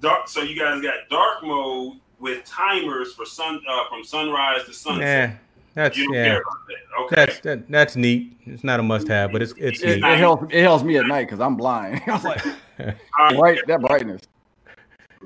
dark. 0.00 0.28
So 0.28 0.42
you 0.42 0.58
guys 0.58 0.80
got 0.80 0.94
dark 1.10 1.42
mode 1.42 1.98
with 2.20 2.44
timers 2.44 3.12
for 3.12 3.26
sun 3.26 3.60
uh, 3.68 3.88
from 3.88 4.02
sunrise 4.02 4.64
to 4.64 4.72
sunset. 4.72 5.02
Yeah, 5.02 5.36
that's 5.74 5.96
You 5.96 6.06
don't 6.06 6.14
yeah. 6.14 6.24
care 6.24 6.40
about 6.42 6.66
that. 6.68 7.02
Okay. 7.04 7.16
That's 7.16 7.40
that, 7.40 7.68
that's 7.68 7.96
neat. 7.96 8.36
It's 8.46 8.64
not 8.64 8.80
a 8.80 8.82
must 8.82 9.08
have, 9.08 9.32
but 9.32 9.42
it's 9.42 9.52
it's 9.56 9.82
It, 9.82 9.98
it, 9.98 10.18
helps, 10.18 10.52
it 10.52 10.62
helps 10.62 10.84
me 10.84 10.96
at 10.96 11.06
night 11.06 11.24
because 11.24 11.40
I'm 11.40 11.56
blind. 11.56 12.02
I 12.06 12.12
was 12.12 12.24
like, 12.24 12.46
All 12.78 12.86
right. 13.18 13.36
bright, 13.36 13.66
that 13.66 13.80
brightness. 13.80 14.22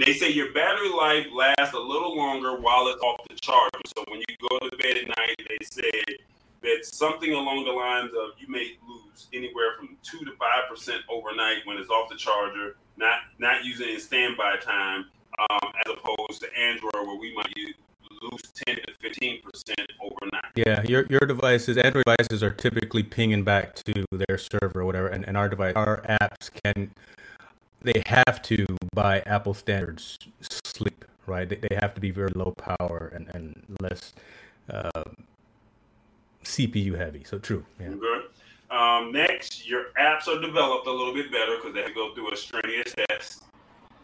They 0.05 0.13
say 0.13 0.31
your 0.31 0.53
battery 0.53 0.91
life 0.91 1.27
lasts 1.35 1.75
a 1.75 1.79
little 1.79 2.17
longer 2.17 2.61
while 2.61 2.87
it's 2.89 3.03
off 3.03 3.21
the 3.29 3.35
charger. 3.35 3.81
So 3.97 4.05
when 4.09 4.21
you 4.21 4.49
go 4.49 4.59
to 4.69 4.77
bed 4.77 4.97
at 4.97 5.09
night, 5.09 5.35
they 5.49 5.59
said 5.65 6.17
that 6.63 6.85
something 6.85 7.33
along 7.33 7.65
the 7.65 7.73
lines 7.73 8.13
of 8.13 8.31
you 8.39 8.49
may 8.49 8.77
lose 8.89 9.27
anywhere 9.33 9.75
from 9.77 9.97
two 10.03 10.19
to 10.25 10.33
five 10.39 10.71
percent 10.71 11.03
overnight 11.11 11.59
when 11.65 11.79
it's 11.79 11.91
off 11.91 12.09
the 12.09 12.17
charger, 12.17 12.77
not 12.97 13.21
not 13.39 13.65
using 13.65 13.89
it 13.89 13.95
in 13.95 14.01
standby 14.01 14.57
time, 14.63 15.07
um, 15.39 15.73
as 15.85 15.93
opposed 15.93 16.41
to 16.43 16.57
Android 16.57 16.95
where 16.95 17.17
we 17.19 17.35
might 17.35 17.57
use, 17.57 17.75
lose 18.23 18.43
ten 18.55 18.77
to 18.77 18.93
fifteen 19.01 19.41
percent 19.43 19.91
overnight. 20.01 20.53
Yeah, 20.57 20.83
your 20.83 21.07
your 21.09 21.21
devices, 21.21 21.77
Android 21.77 22.05
devices, 22.05 22.43
are 22.43 22.51
typically 22.51 23.03
pinging 23.03 23.45
back 23.45 23.75
to 23.77 24.05
their 24.13 24.39
server 24.39 24.81
or 24.81 24.85
whatever, 24.85 25.09
and, 25.09 25.27
and 25.27 25.37
our 25.37 25.49
device, 25.49 25.75
our 25.77 26.03
apps 26.21 26.51
can, 26.65 26.91
they 27.83 28.03
have 28.07 28.43
to 28.43 28.67
by 28.95 29.21
Apple 29.21 29.55
standards 29.55 30.19
sleep, 30.65 31.05
right? 31.27 31.49
They, 31.49 31.57
they 31.57 31.77
have 31.81 31.95
to 31.95 32.01
be 32.01 32.11
very 32.11 32.33
low 32.35 32.55
power 32.57 33.13
and 33.15 33.31
and 33.35 33.77
less 33.81 34.13
uh, 34.71 35.05
CPU 36.45 36.97
heavy. 36.97 37.25
So 37.25 37.39
true. 37.39 37.65
Yeah. 37.81 37.89
Good. 37.89 38.23
Um, 38.71 39.13
next, 39.13 39.67
your 39.67 39.87
apps 39.99 40.29
are 40.29 40.41
developed 40.41 40.87
a 40.87 40.91
little 40.91 41.15
bit 41.15 41.33
better 41.33 41.57
because 41.57 41.73
they 41.73 41.81
have 41.81 41.89
to 41.89 41.95
go 41.95 42.15
through 42.15 42.33
a 42.33 42.37
strenuous 42.37 42.95
test. 43.09 43.45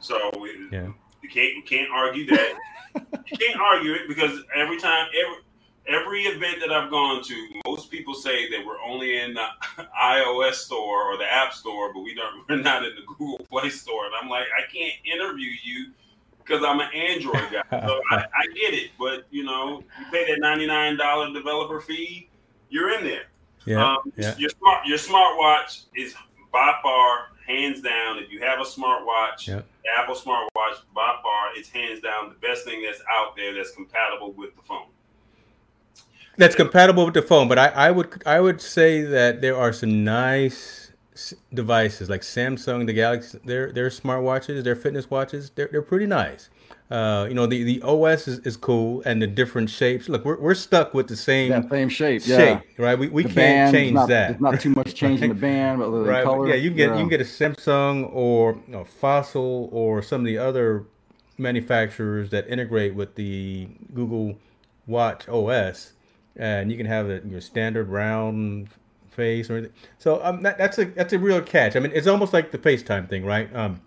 So 0.01 0.31
we, 0.41 0.69
Yeah. 0.73 0.89
You 1.25 1.31
can't 1.31 1.55
you 1.55 1.63
can't 1.63 1.91
argue 1.91 2.27
that. 2.27 2.55
you 2.95 3.39
can't 3.39 3.61
argue 3.61 3.95
it 3.95 4.03
because 4.07 4.41
every 4.55 4.79
time 4.79 5.09
every 5.19 5.43
every 5.87 6.23
event 6.23 6.59
that 6.61 6.71
I've 6.71 6.91
gone 6.91 7.23
to, 7.25 7.49
most 7.67 7.91
people 7.91 8.15
say 8.15 8.51
that 8.51 8.65
we're 8.65 8.81
only 8.81 9.19
in 9.21 9.35
the 9.35 9.47
iOS 10.03 10.55
store 10.55 11.03
or 11.03 11.17
the 11.17 11.25
App 11.25 11.55
Store, 11.55 11.93
but 11.93 12.01
we 12.01 12.15
don't 12.15 12.49
we're 12.49 12.63
not 12.63 12.85
in 12.85 12.95
the 12.95 13.03
Google 13.07 13.39
Play 13.51 13.71
Store. 13.71 14.05
And 14.05 14.15
I'm 14.21 14.29
like, 14.29 14.47
I 14.57 14.71
can't 14.71 14.95
interview 15.05 15.51
you 15.63 15.93
because 16.39 16.63
I'm 16.63 16.81
an 16.81 16.89
Android 16.95 17.51
guy. 17.51 17.87
So 17.87 18.01
I, 18.11 18.17
I 18.37 18.47
get 18.49 18.75
it, 18.75 18.91
but 18.99 19.27
you 19.31 19.45
know, 19.45 19.83
you 19.99 20.07
pay 20.13 20.27
that 20.31 20.41
ninety 20.41 20.67
nine 20.67 20.99
dollar 20.99 21.33
developer 21.33 21.81
fee, 21.81 22.29
you're 22.69 22.99
in 22.99 23.05
there. 23.05 23.25
Yeah. 23.65 23.93
Um, 23.93 24.13
yeah. 24.17 24.37
Your 24.37 24.51
smart 24.51 24.87
your 24.87 24.99
smartwatch 24.99 25.85
is 25.97 26.15
by 26.53 26.75
far 26.83 27.29
hands 27.47 27.81
down. 27.81 28.19
If 28.19 28.31
you 28.31 28.41
have 28.41 28.59
a 28.61 28.65
smartwatch, 28.65 29.47
Yep. 29.47 29.67
Apple 29.99 30.15
smartwatch 30.15 30.77
by 30.95 31.19
far, 31.23 31.51
it's 31.57 31.69
hands 31.69 32.01
down 32.01 32.31
the 32.31 32.47
best 32.47 32.65
thing 32.65 32.83
that's 32.83 33.03
out 33.11 33.37
there 33.37 33.53
that's 33.55 33.71
compatible 33.73 34.33
with 34.33 34.57
the 34.57 34.63
phone. 34.63 34.87
That's 36.37 36.57
compatible 36.57 37.05
with 37.05 37.15
the 37.15 37.23
phone, 37.23 37.47
but 37.47 37.59
I, 37.59 37.69
I 37.69 37.91
would 37.93 38.23
I 38.27 38.41
would 38.41 38.61
say 38.61 39.03
that 39.03 39.41
there 39.41 39.57
are 39.57 39.73
some 39.73 40.03
nice 40.03 40.91
devices 41.53 42.11
like 42.11 42.23
Samsung, 42.23 42.87
the 42.87 42.93
Galaxy, 42.93 43.39
their 43.45 43.71
their 43.71 43.89
smartwatches, 43.89 44.65
their 44.65 44.75
fitness 44.75 45.09
watches. 45.09 45.51
They're 45.55 45.69
they're 45.71 45.83
pretty 45.83 46.07
nice. 46.07 46.51
Uh, 46.91 47.27
you 47.29 47.35
know, 47.35 47.47
the, 47.47 47.65
the 47.65 47.83
OS 47.83 48.29
is, 48.29 48.39
is 48.41 48.57
cool 48.57 49.03
and 49.07 49.21
the 49.21 49.27
different 49.27 49.71
shapes. 49.71 50.09
Look, 50.09 50.25
we're, 50.25 50.39
we're 50.39 50.55
stuck 50.55 50.95
with 50.95 51.09
the 51.09 51.17
same 51.17 51.51
That 51.51 51.71
same 51.71 51.89
shape. 51.89 52.23
Yeah. 52.27 52.61
right? 52.79 52.99
We, 52.99 53.09
we 53.09 53.23
The 53.23 53.29
can't 53.31 53.37
band, 53.37 53.75
change 53.75 53.95
not, 53.95 54.09
that. 54.09 54.29
There's 54.29 54.41
not 54.41 54.61
too 54.61 54.71
much 54.71 54.95
change 54.95 55.23
in 55.23 55.31
the 55.31 55.35
band, 55.35 55.81
but 55.81 55.91
the 55.91 55.99
right? 56.05 56.25
color. 56.25 56.49
Yeah, 56.49 56.55
you 56.57 56.71
can 56.71 56.77
get 56.77 56.91
you 56.91 56.97
can 56.97 57.09
get 57.09 57.21
a 57.21 57.25
Samsung 57.25 58.11
or 58.13 58.55
you 58.67 58.73
know, 58.73 58.85
Fossil 58.85 59.69
or 59.73 60.03
some 60.03 60.21
of 60.23 60.27
the 60.27 60.39
other 60.39 60.85
manufacturers 61.39 62.31
that 62.31 62.49
integrate 62.49 62.95
with 62.95 63.15
the 63.17 63.69
Google 63.95 64.37
Watch 64.87 65.29
OS, 65.29 65.95
and 66.37 66.71
you 66.71 66.77
can 66.77 66.87
have 66.87 67.09
it 67.11 67.25
your 67.25 67.41
standard 67.41 67.89
round 67.89 68.69
face 69.11 69.51
or 69.51 69.55
anything. 69.57 69.75
So 69.99 70.23
um, 70.25 70.43
that, 70.43 70.59
that's 70.59 70.79
a 70.79 70.85
that's 70.87 71.13
a 71.13 71.19
real 71.19 71.41
catch. 71.41 71.77
I 71.77 71.81
mean, 71.81 71.93
it's 71.95 72.07
almost 72.07 72.33
like 72.33 72.51
the 72.53 72.59
FaceTime 72.59 73.09
thing, 73.09 73.25
right? 73.25 73.55
Um. 73.57 73.81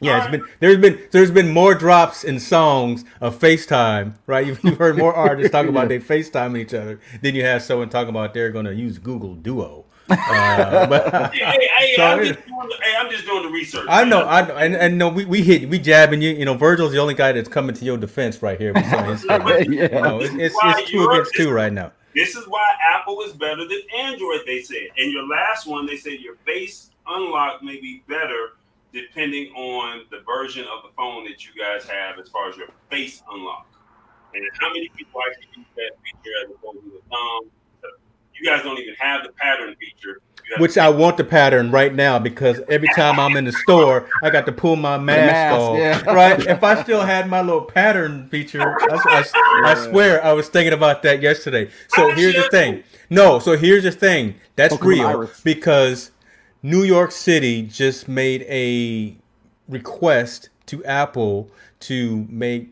Yeah, 0.00 0.18
it's 0.18 0.26
All 0.26 0.32
been 0.32 0.44
there's 0.60 0.78
been 0.78 0.98
there's 1.10 1.30
been 1.30 1.50
more 1.50 1.74
drops 1.74 2.24
in 2.24 2.38
songs 2.40 3.04
of 3.20 3.38
FaceTime, 3.38 4.14
right? 4.26 4.46
You've, 4.48 4.62
you've 4.64 4.78
heard 4.78 4.96
more 4.98 5.14
artists 5.14 5.52
talk 5.52 5.66
about 5.66 5.88
they 5.88 5.98
FaceTime 5.98 6.58
each 6.58 6.74
other 6.74 7.00
than 7.22 7.34
you 7.34 7.44
have 7.44 7.62
someone 7.62 7.88
talking 7.88 8.10
about 8.10 8.34
they're 8.34 8.50
going 8.50 8.66
to 8.66 8.74
use 8.74 8.98
Google 8.98 9.34
Duo. 9.34 9.84
Uh, 10.10 10.86
but 10.88 11.32
Hey, 11.34 11.40
hey, 11.40 11.68
hey, 11.78 11.94
So 11.96 12.04
I'm 12.04 12.20
it- 12.20 12.34
just 12.34 12.46
doing 12.46 12.68
the, 12.68 12.76
hey, 12.82 12.94
I'm 12.98 13.10
just 13.10 13.24
doing 13.24 13.42
the 13.42 13.48
research. 13.48 13.86
I 13.88 14.04
know, 14.04 14.26
I 14.26 14.46
know, 14.46 14.56
and, 14.56 14.76
and 14.76 14.98
no, 14.98 15.08
we, 15.08 15.24
we 15.24 15.42
hit 15.42 15.68
we 15.70 15.78
jabbing 15.78 16.20
you. 16.20 16.30
You 16.30 16.44
know, 16.44 16.54
Virgil's 16.54 16.92
the 16.92 16.98
only 16.98 17.14
guy 17.14 17.32
that's 17.32 17.48
coming 17.48 17.74
to 17.74 17.84
your 17.84 17.96
defense 17.96 18.42
right 18.42 18.60
here. 18.60 18.74
With 18.74 18.84
some 18.90 19.04
of 19.04 19.06
his 19.10 19.22
statements. 19.22 19.68
Yeah. 19.70 19.82
You 19.96 20.02
know, 20.02 20.20
it's, 20.20 20.34
it's, 20.34 20.54
it's 20.62 20.90
2 20.90 21.08
against 21.08 21.34
two 21.34 21.50
right 21.50 21.72
now. 21.72 21.92
This 22.14 22.36
is 22.36 22.46
why 22.46 22.64
Apple 22.94 23.22
is 23.22 23.32
better 23.32 23.66
than 23.66 23.80
Android, 23.96 24.40
they 24.46 24.60
said. 24.60 24.88
And 24.98 25.10
your 25.10 25.26
last 25.26 25.66
one, 25.66 25.86
they 25.86 25.96
said 25.96 26.20
your 26.20 26.36
face 26.44 26.90
unlock 27.08 27.62
may 27.62 27.80
be 27.80 28.02
better 28.08 28.50
depending 28.94 29.52
on 29.54 30.02
the 30.10 30.20
version 30.24 30.62
of 30.62 30.82
the 30.84 30.90
phone 30.96 31.24
that 31.24 31.44
you 31.44 31.50
guys 31.60 31.84
have 31.88 32.18
as 32.18 32.28
far 32.28 32.48
as 32.48 32.56
your 32.56 32.68
face 32.90 33.22
unlock. 33.30 33.66
And 34.32 34.42
how 34.60 34.68
many 34.68 34.88
people 34.96 35.20
actually 35.28 35.48
use 35.56 35.66
that 35.76 35.90
feature 36.02 36.34
as 36.44 36.50
opposed 36.56 36.84
to 36.84 36.90
the 36.90 37.00
thumb? 37.10 37.50
You 38.40 38.50
guys 38.50 38.62
don't 38.62 38.78
even 38.78 38.94
have 38.98 39.22
the 39.24 39.32
pattern 39.32 39.74
feature. 39.78 40.20
Which 40.58 40.76
I 40.76 40.88
want 40.90 41.16
the 41.16 41.24
pattern 41.24 41.70
right 41.70 41.92
now 41.94 42.18
because 42.18 42.60
every 42.68 42.88
time 42.88 43.18
I'm 43.18 43.34
in 43.36 43.44
the 43.44 43.52
store, 43.52 44.08
I 44.22 44.30
got 44.30 44.44
to 44.46 44.52
pull 44.52 44.76
my 44.76 44.98
mask, 44.98 45.32
mask, 45.32 45.60
off. 45.60 45.78
yeah. 45.78 46.12
Right? 46.14 46.46
If 46.46 46.62
I 46.62 46.82
still 46.82 47.00
had 47.00 47.28
my 47.28 47.40
little 47.40 47.62
pattern 47.62 48.28
feature, 48.28 48.76
I, 48.90 48.94
I- 49.20 49.24
I 49.64 49.74
swear 49.74 50.22
I 50.24 50.32
was 50.32 50.48
thinking 50.48 50.72
about 50.72 51.02
that 51.04 51.22
yesterday. 51.22 51.70
So 51.88 52.10
here's 52.10 52.34
the 52.34 52.42
thing. 52.50 52.82
No, 53.08 53.38
so 53.38 53.56
here's 53.56 53.84
the 53.84 53.92
thing. 53.92 54.34
That's 54.56 54.74
Pokemon 54.74 54.86
real 54.86 55.06
Iris. 55.06 55.40
because 55.42 56.10
New 56.64 56.82
York 56.82 57.12
City 57.12 57.60
just 57.62 58.08
made 58.08 58.40
a 58.48 59.14
request 59.68 60.48
to 60.66 60.82
Apple 60.86 61.50
to 61.80 62.26
make 62.30 62.70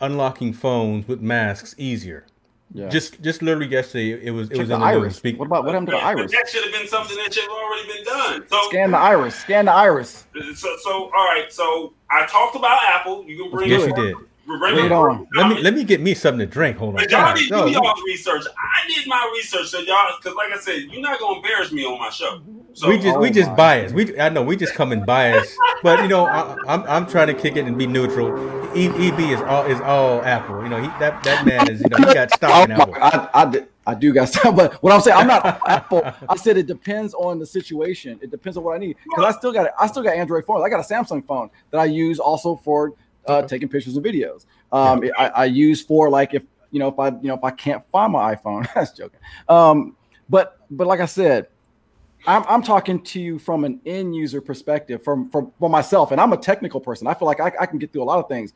unlocking 0.00 0.52
phones 0.54 1.06
with 1.06 1.20
masks 1.20 1.74
easier. 1.78 2.24
Yeah. 2.72 2.88
Just 2.88 3.20
just 3.22 3.42
literally 3.42 3.68
yesterday, 3.68 4.12
it 4.26 4.30
was 4.30 4.48
it 4.48 4.54
Check 4.54 4.60
was 4.60 4.68
the 4.68 4.74
in 4.74 4.80
the 4.80 4.86
news. 4.92 4.96
iris. 5.02 5.16
Speak- 5.16 5.38
What 5.38 5.44
about 5.46 5.64
what 5.64 5.72
happened 5.74 5.88
to 5.88 5.92
the 5.92 5.98
But 5.98 6.04
iris? 6.06 6.32
That 6.32 6.48
should 6.48 6.64
have 6.64 6.72
been 6.72 6.88
something 6.88 7.16
that 7.18 7.32
should 7.32 7.42
have 7.44 7.52
already 7.52 7.86
been 7.92 8.04
done. 8.04 8.44
So, 8.48 8.60
Scan 8.70 8.90
the 8.90 8.98
iris. 8.98 9.34
Scan 9.36 9.64
the 9.66 9.72
iris. 9.72 10.26
so, 10.54 10.76
so, 10.82 10.90
all 11.04 11.10
right. 11.10 11.46
So 11.50 11.92
I 12.10 12.26
talked 12.26 12.56
about 12.56 12.78
Apple. 12.88 13.24
You 13.24 13.42
can 13.42 13.50
bring 13.52 13.70
Yes, 13.70 13.82
it 13.84 13.88
you 13.88 13.94
did. 13.94 14.16
Bring 14.46 14.58
Bring 14.60 14.78
it 14.78 14.86
it 14.86 14.92
on. 14.92 15.26
Let 15.34 15.48
me 15.48 15.60
let 15.60 15.74
me 15.74 15.82
get 15.84 16.00
me 16.00 16.14
something 16.14 16.38
to 16.38 16.46
drink. 16.46 16.76
Hold 16.78 16.94
on. 16.94 17.00
But 17.02 17.10
y'all 17.10 17.20
God, 17.24 17.36
didn't 17.36 17.50
no, 17.50 17.64
do 17.64 17.70
you- 17.72 17.74
y'all's 17.82 18.00
research. 18.06 18.44
I 18.46 18.88
did 18.94 19.06
my 19.08 19.30
research, 19.34 19.66
so 19.66 19.78
y'all, 19.80 20.08
because 20.22 20.36
like 20.36 20.52
I 20.52 20.58
said, 20.58 20.82
you're 20.90 21.02
not 21.02 21.18
gonna 21.18 21.36
embarrass 21.36 21.72
me 21.72 21.84
on 21.84 21.98
my 21.98 22.10
show. 22.10 22.40
So 22.74 22.88
we 22.88 22.98
just 22.98 23.18
we 23.18 23.28
Oh 23.28 23.32
just 23.32 23.50
my. 23.50 23.56
biased. 23.56 23.94
We 23.94 24.18
I 24.20 24.28
know 24.28 24.42
we 24.42 24.54
just 24.56 24.74
come 24.74 24.92
in 24.92 25.04
biased, 25.04 25.58
but 25.82 26.00
you 26.00 26.08
know 26.08 26.26
I, 26.26 26.56
I'm 26.66 26.82
I'm 26.84 27.06
trying 27.06 27.26
to 27.28 27.34
kick 27.34 27.56
it 27.56 27.66
and 27.66 27.76
be 27.76 27.86
neutral. 27.88 28.28
E, 28.76 28.86
EB 28.86 29.18
is 29.20 29.40
all 29.42 29.64
is 29.64 29.80
all 29.80 30.22
Apple. 30.24 30.62
You 30.62 30.68
know 30.68 30.80
he 30.80 30.86
that 31.00 31.24
that 31.24 31.44
man 31.44 31.66
is 31.68 31.82
you 31.82 31.88
know 31.88 31.96
he 31.98 32.04
got 32.04 32.30
stock 32.30 32.64
in 32.66 32.70
Oh, 32.76 32.82
Apple. 32.82 32.94
I, 33.00 33.28
I, 33.34 33.44
did, 33.46 33.68
I 33.86 33.94
do 33.94 34.12
got 34.12 34.28
stuff, 34.28 34.54
but 34.54 34.74
what 34.82 34.92
I'm 34.92 35.00
saying, 35.00 35.16
I'm 35.16 35.26
not 35.26 35.62
Apple. 35.66 36.02
I 36.28 36.36
said 36.36 36.56
it 36.56 36.66
depends 36.66 37.14
on 37.14 37.38
the 37.38 37.46
situation. 37.46 38.18
It 38.22 38.30
depends 38.30 38.56
on 38.58 38.64
what 38.64 38.74
I 38.76 38.78
need 38.78 38.96
because 39.04 39.24
I 39.24 39.36
still 39.38 39.52
got 39.52 39.70
I 39.80 39.86
still 39.86 40.02
got 40.02 40.14
Android 40.14 40.44
phones. 40.44 40.62
I 40.64 40.68
got 40.68 40.80
a 40.80 40.94
Samsung 40.94 41.26
phone 41.26 41.50
that 41.70 41.78
I 41.78 41.86
use 41.86 42.18
also 42.20 42.56
for 42.56 42.92
uh, 43.26 43.42
taking 43.42 43.68
pictures 43.68 43.96
and 43.96 44.04
videos. 44.04 44.46
Um, 44.72 45.02
I, 45.18 45.28
I 45.28 45.44
use 45.44 45.82
for 45.82 46.10
like 46.10 46.34
if 46.34 46.42
you 46.70 46.78
know 46.78 46.88
if 46.88 46.98
I 46.98 47.08
you 47.08 47.28
know 47.28 47.34
if 47.34 47.44
I 47.44 47.50
can't 47.50 47.82
find 47.90 48.12
my 48.12 48.34
iPhone. 48.34 48.66
That's 48.74 48.92
joking. 48.92 49.20
Um, 49.48 49.96
but 50.28 50.58
but 50.70 50.86
like 50.86 51.00
I 51.00 51.06
said, 51.06 51.48
I'm, 52.26 52.44
I'm 52.48 52.62
talking 52.62 53.00
to 53.02 53.20
you 53.20 53.38
from 53.38 53.64
an 53.64 53.80
end 53.86 54.14
user 54.14 54.40
perspective, 54.40 55.02
from, 55.04 55.30
from 55.30 55.52
for 55.58 55.70
myself, 55.70 56.10
and 56.10 56.20
I'm 56.20 56.32
a 56.32 56.36
technical 56.36 56.80
person. 56.80 57.06
I 57.06 57.14
feel 57.14 57.26
like 57.26 57.40
I, 57.40 57.52
I 57.60 57.66
can 57.66 57.78
get 57.78 57.92
through 57.92 58.02
a 58.02 58.04
lot 58.04 58.18
of 58.18 58.28
things. 58.28 58.52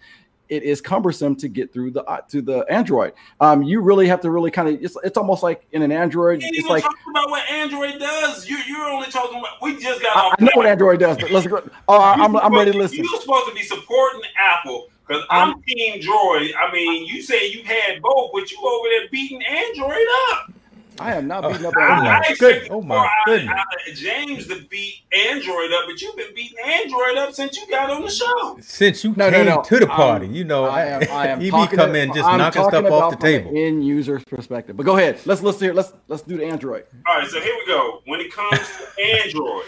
It 0.50 0.64
is 0.64 0.80
cumbersome 0.80 1.36
to 1.36 1.48
get 1.48 1.72
through 1.72 1.92
the 1.92 2.04
uh, 2.04 2.20
to 2.28 2.42
the 2.42 2.66
Android. 2.68 3.12
Um, 3.40 3.62
you 3.62 3.80
really 3.80 4.08
have 4.08 4.20
to 4.22 4.30
really 4.30 4.50
kind 4.50 4.68
of. 4.68 4.82
It's, 4.82 4.96
it's 5.04 5.16
almost 5.16 5.42
like 5.44 5.64
in 5.70 5.82
an 5.82 5.92
Android. 5.92 6.40
It's 6.42 6.68
like 6.68 6.84
about 6.84 7.30
what 7.30 7.48
Android 7.48 8.00
does. 8.00 8.48
You, 8.48 8.58
you're 8.66 8.84
only 8.84 9.08
talking 9.10 9.38
about. 9.38 9.62
We 9.62 9.80
just 9.80 10.02
got. 10.02 10.16
I, 10.16 10.20
off 10.20 10.34
I 10.40 10.44
know 10.44 10.50
what 10.54 10.66
Android 10.66 10.98
does, 10.98 11.18
but 11.18 11.30
let's 11.30 11.46
go. 11.46 11.62
Oh, 11.88 11.98
I- 12.00 12.14
I'm, 12.14 12.36
I'm 12.36 12.52
ready 12.52 12.72
to 12.72 12.78
listen. 12.78 12.98
You're 12.98 13.20
supposed 13.20 13.46
to 13.48 13.54
be 13.54 13.62
supporting 13.62 14.22
Apple 14.36 14.88
because 15.06 15.24
I'm 15.30 15.50
I'm- 15.50 15.62
Team 15.62 16.00
Droid. 16.00 16.50
I 16.58 16.70
mean, 16.72 17.06
you 17.06 17.22
say 17.22 17.48
you 17.48 17.62
had 17.62 18.02
both, 18.02 18.32
but 18.32 18.50
you 18.50 18.58
over 18.60 18.88
there 18.88 19.08
beating 19.10 19.42
Android 19.44 20.06
up. 20.32 20.52
I 21.00 21.14
am 21.14 21.26
not 21.26 21.44
uh, 21.44 21.48
beating 21.48 21.66
up 21.66 21.74
Oh, 21.76 21.80
Android. 21.80 22.04
my 22.04 22.10
I 22.16 22.18
expect 22.30 22.38
good- 22.38 22.68
oh, 22.70 22.82
my 22.82 22.94
more 22.96 23.04
out 23.06 23.10
of- 23.10 23.24
goodness. 23.26 23.54
out 23.58 23.88
of 23.90 23.94
James 23.96 24.46
to 24.48 24.62
beat 24.68 24.94
Android 25.28 25.72
up, 25.72 25.84
but 25.86 26.00
you've 26.00 26.16
been 26.16 26.34
beating 26.34 26.58
Android 26.64 27.16
up 27.16 27.32
since 27.34 27.56
you 27.56 27.66
got 27.70 27.90
on 27.90 28.02
the 28.02 28.10
show. 28.10 28.58
Since 28.60 29.02
you 29.04 29.14
No, 29.16 29.30
no, 29.30 29.36
came 29.38 29.46
no. 29.46 29.62
to 29.62 29.76
the 29.78 29.86
I'm- 29.88 29.96
party, 29.96 30.26
you 30.28 30.44
know 30.44 30.64
I 30.66 30.84
am. 30.84 31.02
I 31.10 31.26
am. 31.28 31.40
EB 31.40 31.70
come 31.70 31.94
in 31.96 32.12
just 32.12 32.28
I'm 32.28 32.38
knocking 32.38 32.62
talking 32.62 32.80
stuff 32.80 32.92
off 32.92 33.10
the 33.12 33.16
from 33.16 33.22
table. 33.22 33.50
End 33.56 33.84
user's 33.86 34.24
perspective. 34.24 34.76
But 34.76 34.84
go 34.84 34.96
ahead. 34.98 35.18
Let's 35.24 35.42
let's 35.42 35.58
hear. 35.58 35.72
Let's 35.72 35.92
let's 36.08 36.22
do 36.22 36.36
the 36.36 36.44
Android. 36.44 36.84
All 37.08 37.18
right, 37.18 37.28
so 37.28 37.40
here 37.40 37.54
we 37.54 37.66
go. 37.66 38.02
When 38.06 38.20
it 38.20 38.32
comes 38.32 38.58
to 38.58 39.02
Android, 39.24 39.64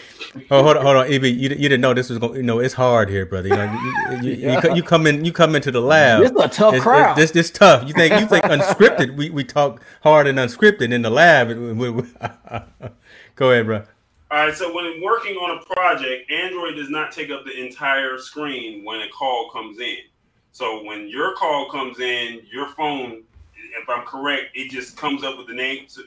Oh, 0.51 0.63
hold 0.63 0.77
on, 0.77 0.83
hold 0.85 0.97
on, 0.97 1.11
EB. 1.11 1.23
You, 1.25 1.49
you 1.49 1.49
didn't 1.69 1.81
know 1.81 1.93
this 1.93 2.09
was 2.09 2.19
going. 2.19 2.35
You 2.35 2.43
know, 2.43 2.59
it's 2.59 2.73
hard 2.73 3.09
here, 3.09 3.25
brother. 3.25 3.49
You 3.49 3.55
know, 3.55 3.79
you, 4.21 4.29
you, 4.29 4.31
you, 4.51 4.51
you, 4.61 4.75
you 4.75 4.83
come 4.83 5.07
in, 5.07 5.25
you 5.25 5.31
come 5.31 5.55
into 5.55 5.71
the 5.71 5.81
lab. 5.81 6.21
This 6.21 6.31
is 6.31 6.37
a 6.37 6.47
tough 6.47 6.73
It's- 6.75 6.83
crowd. 6.83 7.15
This 7.17 7.31
this 7.31 7.49
tough. 7.49 7.87
You 7.87 7.93
think 7.93 8.19
you 8.19 8.27
think 8.27 8.43
unscripted? 8.45 9.15
We 9.17 9.29
we 9.31 9.43
talk 9.43 9.81
hard 10.03 10.27
and 10.27 10.37
unscripted 10.37 10.91
in 10.93 11.01
the 11.01 11.09
lab. 11.09 11.22
Go 13.35 13.51
ahead, 13.51 13.65
bro. 13.65 13.83
All 14.31 14.45
right, 14.45 14.55
so 14.55 14.73
when 14.73 15.01
working 15.01 15.35
on 15.35 15.57
a 15.57 15.75
project, 15.75 16.31
Android 16.31 16.75
does 16.75 16.89
not 16.89 17.11
take 17.11 17.29
up 17.29 17.45
the 17.45 17.63
entire 17.63 18.17
screen 18.17 18.83
when 18.83 19.01
a 19.01 19.09
call 19.09 19.49
comes 19.51 19.79
in. 19.79 19.97
So 20.51 20.83
when 20.83 21.07
your 21.07 21.35
call 21.35 21.69
comes 21.69 21.99
in, 21.99 22.41
your 22.51 22.67
phone, 22.73 23.23
if 23.55 23.87
I'm 23.87 24.05
correct, 24.05 24.45
it 24.55 24.71
just 24.71 24.97
comes 24.97 25.23
up 25.23 25.37
with 25.37 25.47
the 25.47 25.53
name. 25.53 25.85
So, 25.87 26.01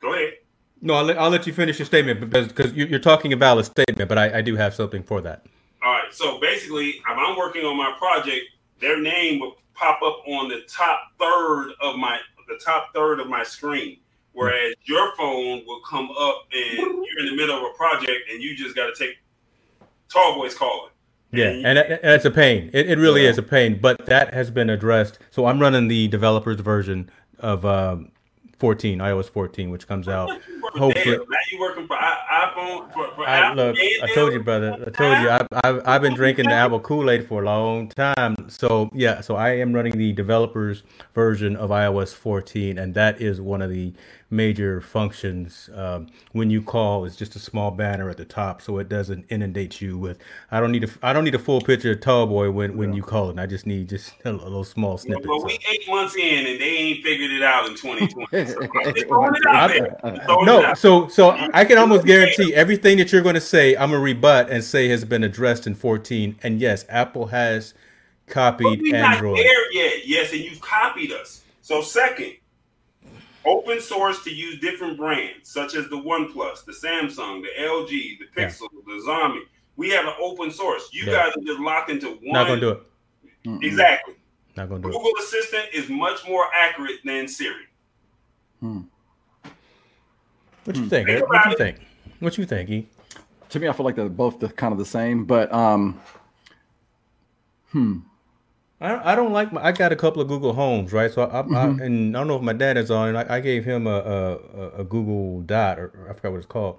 go 0.00 0.14
ahead. 0.14 0.34
No, 0.82 0.94
I'll 0.94 1.04
let, 1.04 1.18
I'll 1.18 1.30
let 1.30 1.46
you 1.46 1.52
finish 1.52 1.78
your 1.78 1.86
statement 1.86 2.20
because 2.20 2.48
because 2.48 2.72
you're, 2.72 2.98
talking 2.98 3.32
about 3.32 3.46
a 3.46 3.50
valid 3.52 3.66
statement, 3.66 4.08
but 4.08 4.18
I, 4.18 4.38
I 4.38 4.42
do 4.42 4.56
have 4.56 4.74
something 4.74 5.02
for 5.02 5.20
that. 5.20 5.46
All 5.82 5.92
right, 5.92 6.12
so 6.12 6.40
basically, 6.40 6.88
if 6.88 7.02
I'm 7.06 7.36
working 7.36 7.64
on 7.64 7.76
my 7.76 7.94
project, 7.98 8.46
their 8.80 9.00
name 9.00 9.40
will 9.40 9.56
pop 9.74 10.00
up 10.02 10.22
on 10.26 10.48
the 10.48 10.62
top 10.68 11.00
third 11.18 11.72
of 11.80 11.96
my 11.96 12.18
the 12.48 12.58
top 12.64 12.92
third 12.94 13.20
of 13.20 13.28
my 13.28 13.42
screen, 13.42 13.98
whereas 14.32 14.74
your 14.84 15.14
phone 15.16 15.62
will 15.66 15.80
come 15.88 16.08
up 16.18 16.44
and 16.52 16.78
you're 16.78 17.20
in 17.20 17.26
the 17.26 17.36
middle 17.36 17.56
of 17.56 17.62
a 17.64 17.76
project 17.76 18.12
and 18.32 18.42
you 18.42 18.56
just 18.56 18.74
got 18.76 18.86
to 18.94 19.04
take 19.04 19.16
tall 20.08 20.34
voice 20.34 20.54
calling. 20.54 20.90
Yeah, 21.32 21.50
And 21.64 21.78
it- 21.78 22.24
a 22.26 22.30
pain. 22.30 22.70
It, 22.72 22.90
it 22.90 22.98
really 22.98 23.22
Yeah. 23.22 23.30
is 23.30 23.38
a 23.38 23.42
pain, 23.42 23.78
but 23.80 24.04
that 24.06 24.34
has 24.34 24.50
been 24.50 24.68
addressed. 24.68 25.18
So 25.30 25.46
I'm 25.46 25.60
running 25.60 25.86
the 25.86 26.08
developers 26.08 26.58
version 26.60 27.08
of 27.38 27.64
um, 27.64 28.10
14, 28.58 28.98
iOS 28.98 29.30
14, 29.30 29.70
which 29.70 29.86
comes 29.86 30.08
out. 30.08 30.28
Hopefully- 30.74 31.16
Now 31.16 31.38
you 31.52 31.60
working 31.60 31.86
for 31.86 31.96
I- 31.96 32.52
iPhone 32.52 32.92
for, 32.92 33.14
for 33.14 33.28
I, 33.28 33.36
Apple. 33.50 33.64
look, 33.66 33.76
I 33.78 34.12
told 34.14 34.32
you, 34.32 34.42
brother. 34.42 34.72
I 34.86 34.90
told 34.90 35.18
you. 35.18 35.28
I, 35.30 35.46
I've, 35.64 35.82
I've 35.86 36.02
been 36.02 36.14
drinking 36.14 36.46
the 36.46 36.52
Apple 36.54 36.80
Kool 36.80 37.08
Aid 37.10 37.28
for 37.28 37.42
a 37.42 37.44
long 37.44 37.88
time. 37.90 38.34
So 38.48 38.90
yeah, 38.92 39.20
so 39.20 39.36
I 39.36 39.50
am 39.50 39.72
running 39.72 39.96
the 39.96 40.12
developers 40.12 40.82
version 41.14 41.54
of 41.56 41.70
iOS 41.70 42.12
14, 42.12 42.76
and 42.78 42.92
that 42.94 43.20
is 43.20 43.40
one 43.40 43.62
of 43.62 43.70
the 43.70 43.92
major 44.30 44.80
functions. 44.80 45.68
Um, 45.74 46.06
when 46.32 46.50
you 46.50 46.62
call, 46.62 47.04
it's 47.04 47.16
just 47.16 47.34
a 47.36 47.38
small 47.38 47.70
banner 47.70 48.08
at 48.08 48.16
the 48.16 48.24
top, 48.24 48.62
so 48.62 48.78
it 48.78 48.88
doesn't 48.88 49.26
inundate 49.28 49.80
you 49.80 49.98
with. 49.98 50.18
I 50.50 50.60
don't 50.60 50.70
need 50.72 50.84
a 50.84 50.88
I 51.02 51.12
don't 51.12 51.24
need 51.24 51.34
a 51.34 51.38
full 51.38 51.60
picture 51.60 51.92
of 51.92 52.00
Tallboy 52.00 52.52
when 52.52 52.76
when 52.76 52.92
you 52.92 53.02
call 53.02 53.30
it. 53.30 53.38
I 53.38 53.46
just 53.46 53.66
need 53.66 53.88
just 53.88 54.12
a, 54.24 54.30
a 54.30 54.32
little 54.32 54.64
small 54.64 54.96
snippet. 54.98 55.26
Well, 55.28 55.44
we 55.44 55.58
eight 55.70 55.88
months 55.88 56.16
in 56.16 56.46
and 56.46 56.60
they 56.60 56.64
ain't 56.76 57.02
figured 57.04 57.30
it 57.32 57.42
out 57.42 57.68
in 57.68 57.74
2020. 57.76 58.46
So 58.46 58.56
It's 58.72 59.02
throwing 59.04 59.34
it 59.34 59.46
out 59.48 59.68
there. 59.68 59.96
Uh, 60.04 60.08
uh, 60.08 60.10
uh. 60.10 60.24
Throwing 60.26 60.42
it 60.42 60.46
No, 60.46 60.74
so 60.74 61.08
so 61.08 61.30
I 61.52 61.64
can 61.64 61.78
almost 61.78 62.06
guarantee 62.06 62.54
everything 62.54 62.98
that 62.98 63.12
you're 63.12 63.22
going 63.22 63.34
to 63.34 63.40
say, 63.40 63.74
I'm 63.76 63.90
gonna 63.90 64.00
rebut 64.02 64.50
and 64.50 64.62
say 64.62 64.88
has 64.88 65.04
been 65.04 65.24
addressed 65.24 65.66
in 65.66 65.74
14. 65.74 66.38
And 66.42 66.60
yes, 66.60 66.84
Apple 66.88 67.26
has 67.26 67.74
But 68.26 68.32
copied 68.32 68.80
we 68.82 68.92
not 68.92 69.14
Android. 69.14 69.38
there 69.38 69.72
yet. 69.72 70.06
Yes, 70.06 70.32
and 70.32 70.40
you've 70.40 70.60
copied 70.60 71.12
us. 71.12 71.42
So 71.62 71.82
second, 71.82 72.34
open 73.44 73.80
source 73.80 74.22
to 74.24 74.30
use 74.30 74.58
different 74.60 74.96
brands 74.98 75.48
such 75.50 75.74
as 75.74 75.88
the 75.88 75.96
OnePlus, 75.96 76.64
the 76.64 76.72
Samsung, 76.72 77.42
the 77.42 77.48
LG, 77.62 77.88
the 78.18 78.26
Yeah. 78.36 78.48
Pixel, 78.48 78.68
the 78.86 79.00
Zombie. 79.04 79.42
We 79.76 79.90
have 79.90 80.04
an 80.06 80.14
open 80.20 80.50
source. 80.50 80.88
You 80.92 81.04
Yeah. 81.06 81.12
guys 81.12 81.32
are 81.36 81.40
just 81.46 81.60
locked 81.60 81.90
into 81.90 82.08
one. 82.08 82.18
Not 82.32 82.48
gonna 82.48 82.60
do 82.60 82.70
it. 82.70 82.82
Mm-mm. 83.46 83.64
Exactly. 83.64 84.14
Not 84.56 84.68
gonna 84.68 84.82
do 84.82 84.88
it. 84.88 84.92
Google 84.92 85.12
Assistant 85.20 85.66
is 85.72 85.88
much 85.88 86.26
more 86.28 86.46
accurate 86.54 87.00
than 87.04 87.28
Siri. 87.28 87.66
What 88.60 88.76
you 90.76 90.82
Hmm. 90.82 90.88
think? 90.88 91.08
Think 91.08 91.28
What 91.28 91.46
you 91.46 91.52
it. 91.52 91.58
think? 91.58 91.78
What 92.18 92.36
you 92.38 92.44
think? 92.44 92.68
E? 92.70 92.86
To 93.48 93.58
me, 93.58 93.68
I 93.68 93.72
feel 93.72 93.86
like 93.86 93.96
they're 93.96 94.08
both 94.10 94.38
the, 94.38 94.48
kind 94.50 94.72
of 94.72 94.78
the 94.78 94.84
same, 94.84 95.24
but 95.24 95.50
um, 95.52 95.98
hmm. 97.72 98.00
I, 98.80 99.12
I 99.12 99.14
don't 99.14 99.32
like 99.32 99.52
my, 99.52 99.62
I 99.62 99.72
got 99.72 99.92
a 99.92 99.96
couple 99.96 100.22
of 100.22 100.28
Google 100.28 100.52
Homes, 100.54 100.92
right? 100.92 101.10
So 101.12 101.22
I, 101.24 101.40
I, 101.40 101.42
Mhm. 101.42 101.82
and 101.82 102.16
I 102.16 102.20
don't 102.20 102.28
know 102.28 102.36
if 102.36 102.42
my 102.42 102.54
dad 102.54 102.76
is 102.78 102.90
on. 102.90 103.14
I, 103.14 103.36
I 103.36 103.40
gave 103.40 103.64
him 103.64 103.86
a, 103.86 103.90
a, 103.90 104.32
a- 104.36 104.70
a 104.80 104.84
Google 104.84 105.42
Dot, 105.42 105.78
or, 105.78 105.92
or 105.98 106.08
I 106.10 106.14
forgot 106.14 106.32
what 106.32 106.38
it's 106.38 106.46
called. 106.46 106.78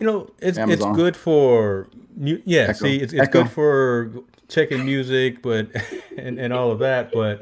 You 0.00 0.06
know, 0.06 0.30
it's 0.40 0.58
Amazon. 0.58 0.88
it's 0.90 0.96
good 0.96 1.16
for 1.16 1.88
mu- 2.16 2.40
yeah. 2.44 2.60
Echo. 2.68 2.72
See, 2.74 2.96
it's 2.96 3.12
it's 3.12 3.22
Echo. 3.22 3.42
good 3.44 3.50
for 3.52 4.12
checking 4.48 4.84
music, 4.84 5.40
but 5.42 5.68
and, 6.18 6.38
and 6.38 6.52
all 6.52 6.70
of 6.70 6.78
that. 6.80 7.10
But 7.12 7.40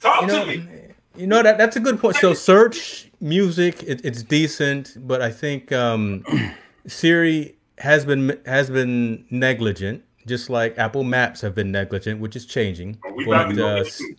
Talk 0.00 0.22
you 0.22 0.26
know, 0.28 0.44
to 0.44 0.56
me. 0.56 0.68
you 1.16 1.26
know 1.26 1.42
that 1.42 1.58
that's 1.58 1.76
a 1.76 1.80
good 1.80 2.00
point. 2.00 2.16
So 2.16 2.32
search 2.34 3.10
music, 3.20 3.82
it, 3.82 4.04
it's 4.04 4.22
decent, 4.22 4.96
but 5.06 5.20
I 5.20 5.30
think 5.30 5.70
um, 5.72 6.24
Siri 6.86 7.56
has 7.78 8.04
been 8.04 8.38
has 8.46 8.70
been 8.70 9.24
negligent, 9.30 10.02
just 10.28 10.48
like 10.50 10.78
Apple 10.78 11.02
Maps 11.04 11.40
have 11.40 11.54
been 11.54 11.72
negligent, 11.72 12.20
which 12.20 12.36
is 12.36 12.46
changing. 12.46 12.98
We 13.16 13.24
But, 13.24 13.48
uh, 13.50 13.52
there 13.54 13.76
s- 13.78 13.98
too. 13.98 14.14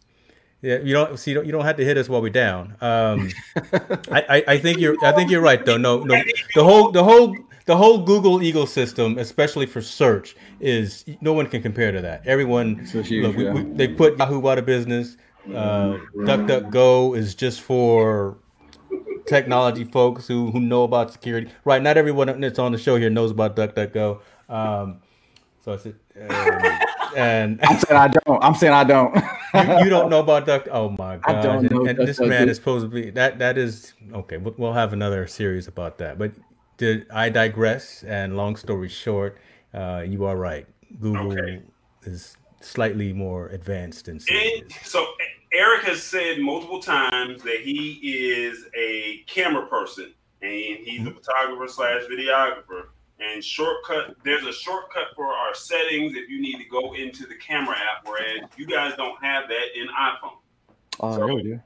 yeah, 0.61 0.79
you 0.79 0.93
don't 0.93 1.17
see. 1.17 1.31
You 1.31 1.35
don't, 1.35 1.45
you 1.45 1.51
don't 1.53 1.63
have 1.65 1.77
to 1.77 1.85
hit 1.85 1.97
us 1.97 2.09
while 2.09 2.21
we're 2.21 2.29
down. 2.29 2.75
Um, 2.81 3.29
I, 4.11 4.25
I, 4.29 4.43
I 4.47 4.57
think 4.57 4.79
you're. 4.79 4.95
I 5.03 5.11
think 5.13 5.31
you're 5.31 5.41
right, 5.41 5.63
though. 5.65 5.77
No, 5.77 5.99
no. 5.99 6.21
The 6.55 6.63
whole, 6.63 6.91
the 6.91 7.03
whole, 7.03 7.35
the 7.65 7.77
whole 7.77 7.99
Google 7.99 8.39
ecosystem, 8.39 9.17
especially 9.19 9.65
for 9.67 9.81
search, 9.81 10.35
is 10.59 11.05
no 11.21 11.31
one 11.33 11.45
can 11.47 11.61
compare 11.61 11.91
to 11.91 12.01
that. 12.01 12.25
Everyone, 12.25 12.79
huge, 12.85 13.11
look, 13.23 13.37
we, 13.37 13.45
yeah. 13.45 13.53
we, 13.53 13.61
they 13.63 13.87
put 13.87 14.17
Yahoo 14.17 14.45
out 14.49 14.57
of 14.57 14.65
business. 14.65 15.15
Uh, 15.47 15.97
DuckDuckGo 16.15 17.17
is 17.17 17.33
just 17.35 17.61
for 17.61 18.37
technology 19.25 19.83
folks 19.83 20.27
who 20.27 20.51
who 20.51 20.59
know 20.59 20.83
about 20.83 21.11
security. 21.13 21.49
Right? 21.63 21.81
Not 21.81 21.97
everyone 21.97 22.39
that's 22.41 22.59
on 22.59 22.71
the 22.71 22.77
show 22.77 22.97
here 22.97 23.09
knows 23.09 23.31
about 23.31 23.55
DuckDuckGo. 23.55 24.19
Um, 24.49 25.01
so 25.61 25.73
it's 25.73 25.85
um, 25.85 26.79
and. 27.15 27.59
I'm 27.63 27.79
saying 27.79 27.99
I 27.99 28.07
don't. 28.07 28.43
I'm 28.43 28.55
saying 28.55 28.73
I 28.73 28.83
don't. 28.83 29.15
you, 29.53 29.83
you 29.85 29.89
don't 29.89 30.09
know 30.09 30.19
about 30.19 30.45
Duck. 30.45 30.67
Oh 30.71 30.89
my 30.89 31.19
I 31.23 31.33
god! 31.33 31.41
don't 31.41 31.65
And, 31.65 31.71
know 31.71 31.85
and 31.85 31.97
Duck 31.97 32.07
this 32.07 32.17
Duck 32.17 32.27
man 32.27 32.45
Go. 32.45 32.49
is 32.49 32.57
supposed 32.57 32.85
to 32.85 32.89
be 32.89 33.09
that. 33.11 33.39
That 33.39 33.57
is 33.57 33.93
okay. 34.13 34.37
We'll, 34.37 34.55
we'll 34.57 34.73
have 34.73 34.93
another 34.93 35.27
series 35.27 35.67
about 35.67 35.97
that. 35.99 36.17
But 36.17 36.33
did 36.77 37.07
I 37.11 37.29
digress? 37.29 38.03
And 38.03 38.37
long 38.37 38.55
story 38.55 38.89
short, 38.89 39.37
uh, 39.73 40.03
you 40.07 40.25
are 40.25 40.37
right. 40.37 40.65
Google 40.99 41.31
Okay. 41.33 41.61
is 42.03 42.35
slightly 42.61 43.13
more 43.13 43.47
advanced 43.49 44.05
than 44.05 44.19
And 44.31 44.71
so 44.83 45.05
Eric 45.53 45.83
has 45.83 46.01
said 46.03 46.39
multiple 46.39 46.79
times 46.81 47.41
that 47.43 47.61
he 47.61 47.93
is 48.03 48.65
a 48.75 49.23
camera 49.27 49.65
person 49.67 50.13
and 50.41 50.51
he's 50.51 51.05
a 51.07 51.11
photographer 51.11 51.67
slash 51.67 52.01
videographer. 52.03 52.89
And 53.19 53.43
shortcut, 53.43 54.15
there's 54.23 54.43
a 54.45 54.53
shortcut 54.53 55.07
for 55.15 55.25
our 55.27 55.53
settings 55.53 56.15
if 56.15 56.29
you 56.29 56.41
need 56.41 56.57
to 56.57 56.65
go 56.69 56.93
into 56.95 57.25
the 57.25 57.35
camera 57.35 57.75
app, 57.75 58.05
whereas 58.05 58.49
you 58.57 58.65
guys 58.65 58.93
don't 58.95 59.21
have 59.21 59.49
that 59.49 59.65
in 59.79 59.87
iPhone. 59.87 60.37
Oh, 61.01 61.15
there 61.15 61.27
we 61.27 61.43
go. 61.43 61.59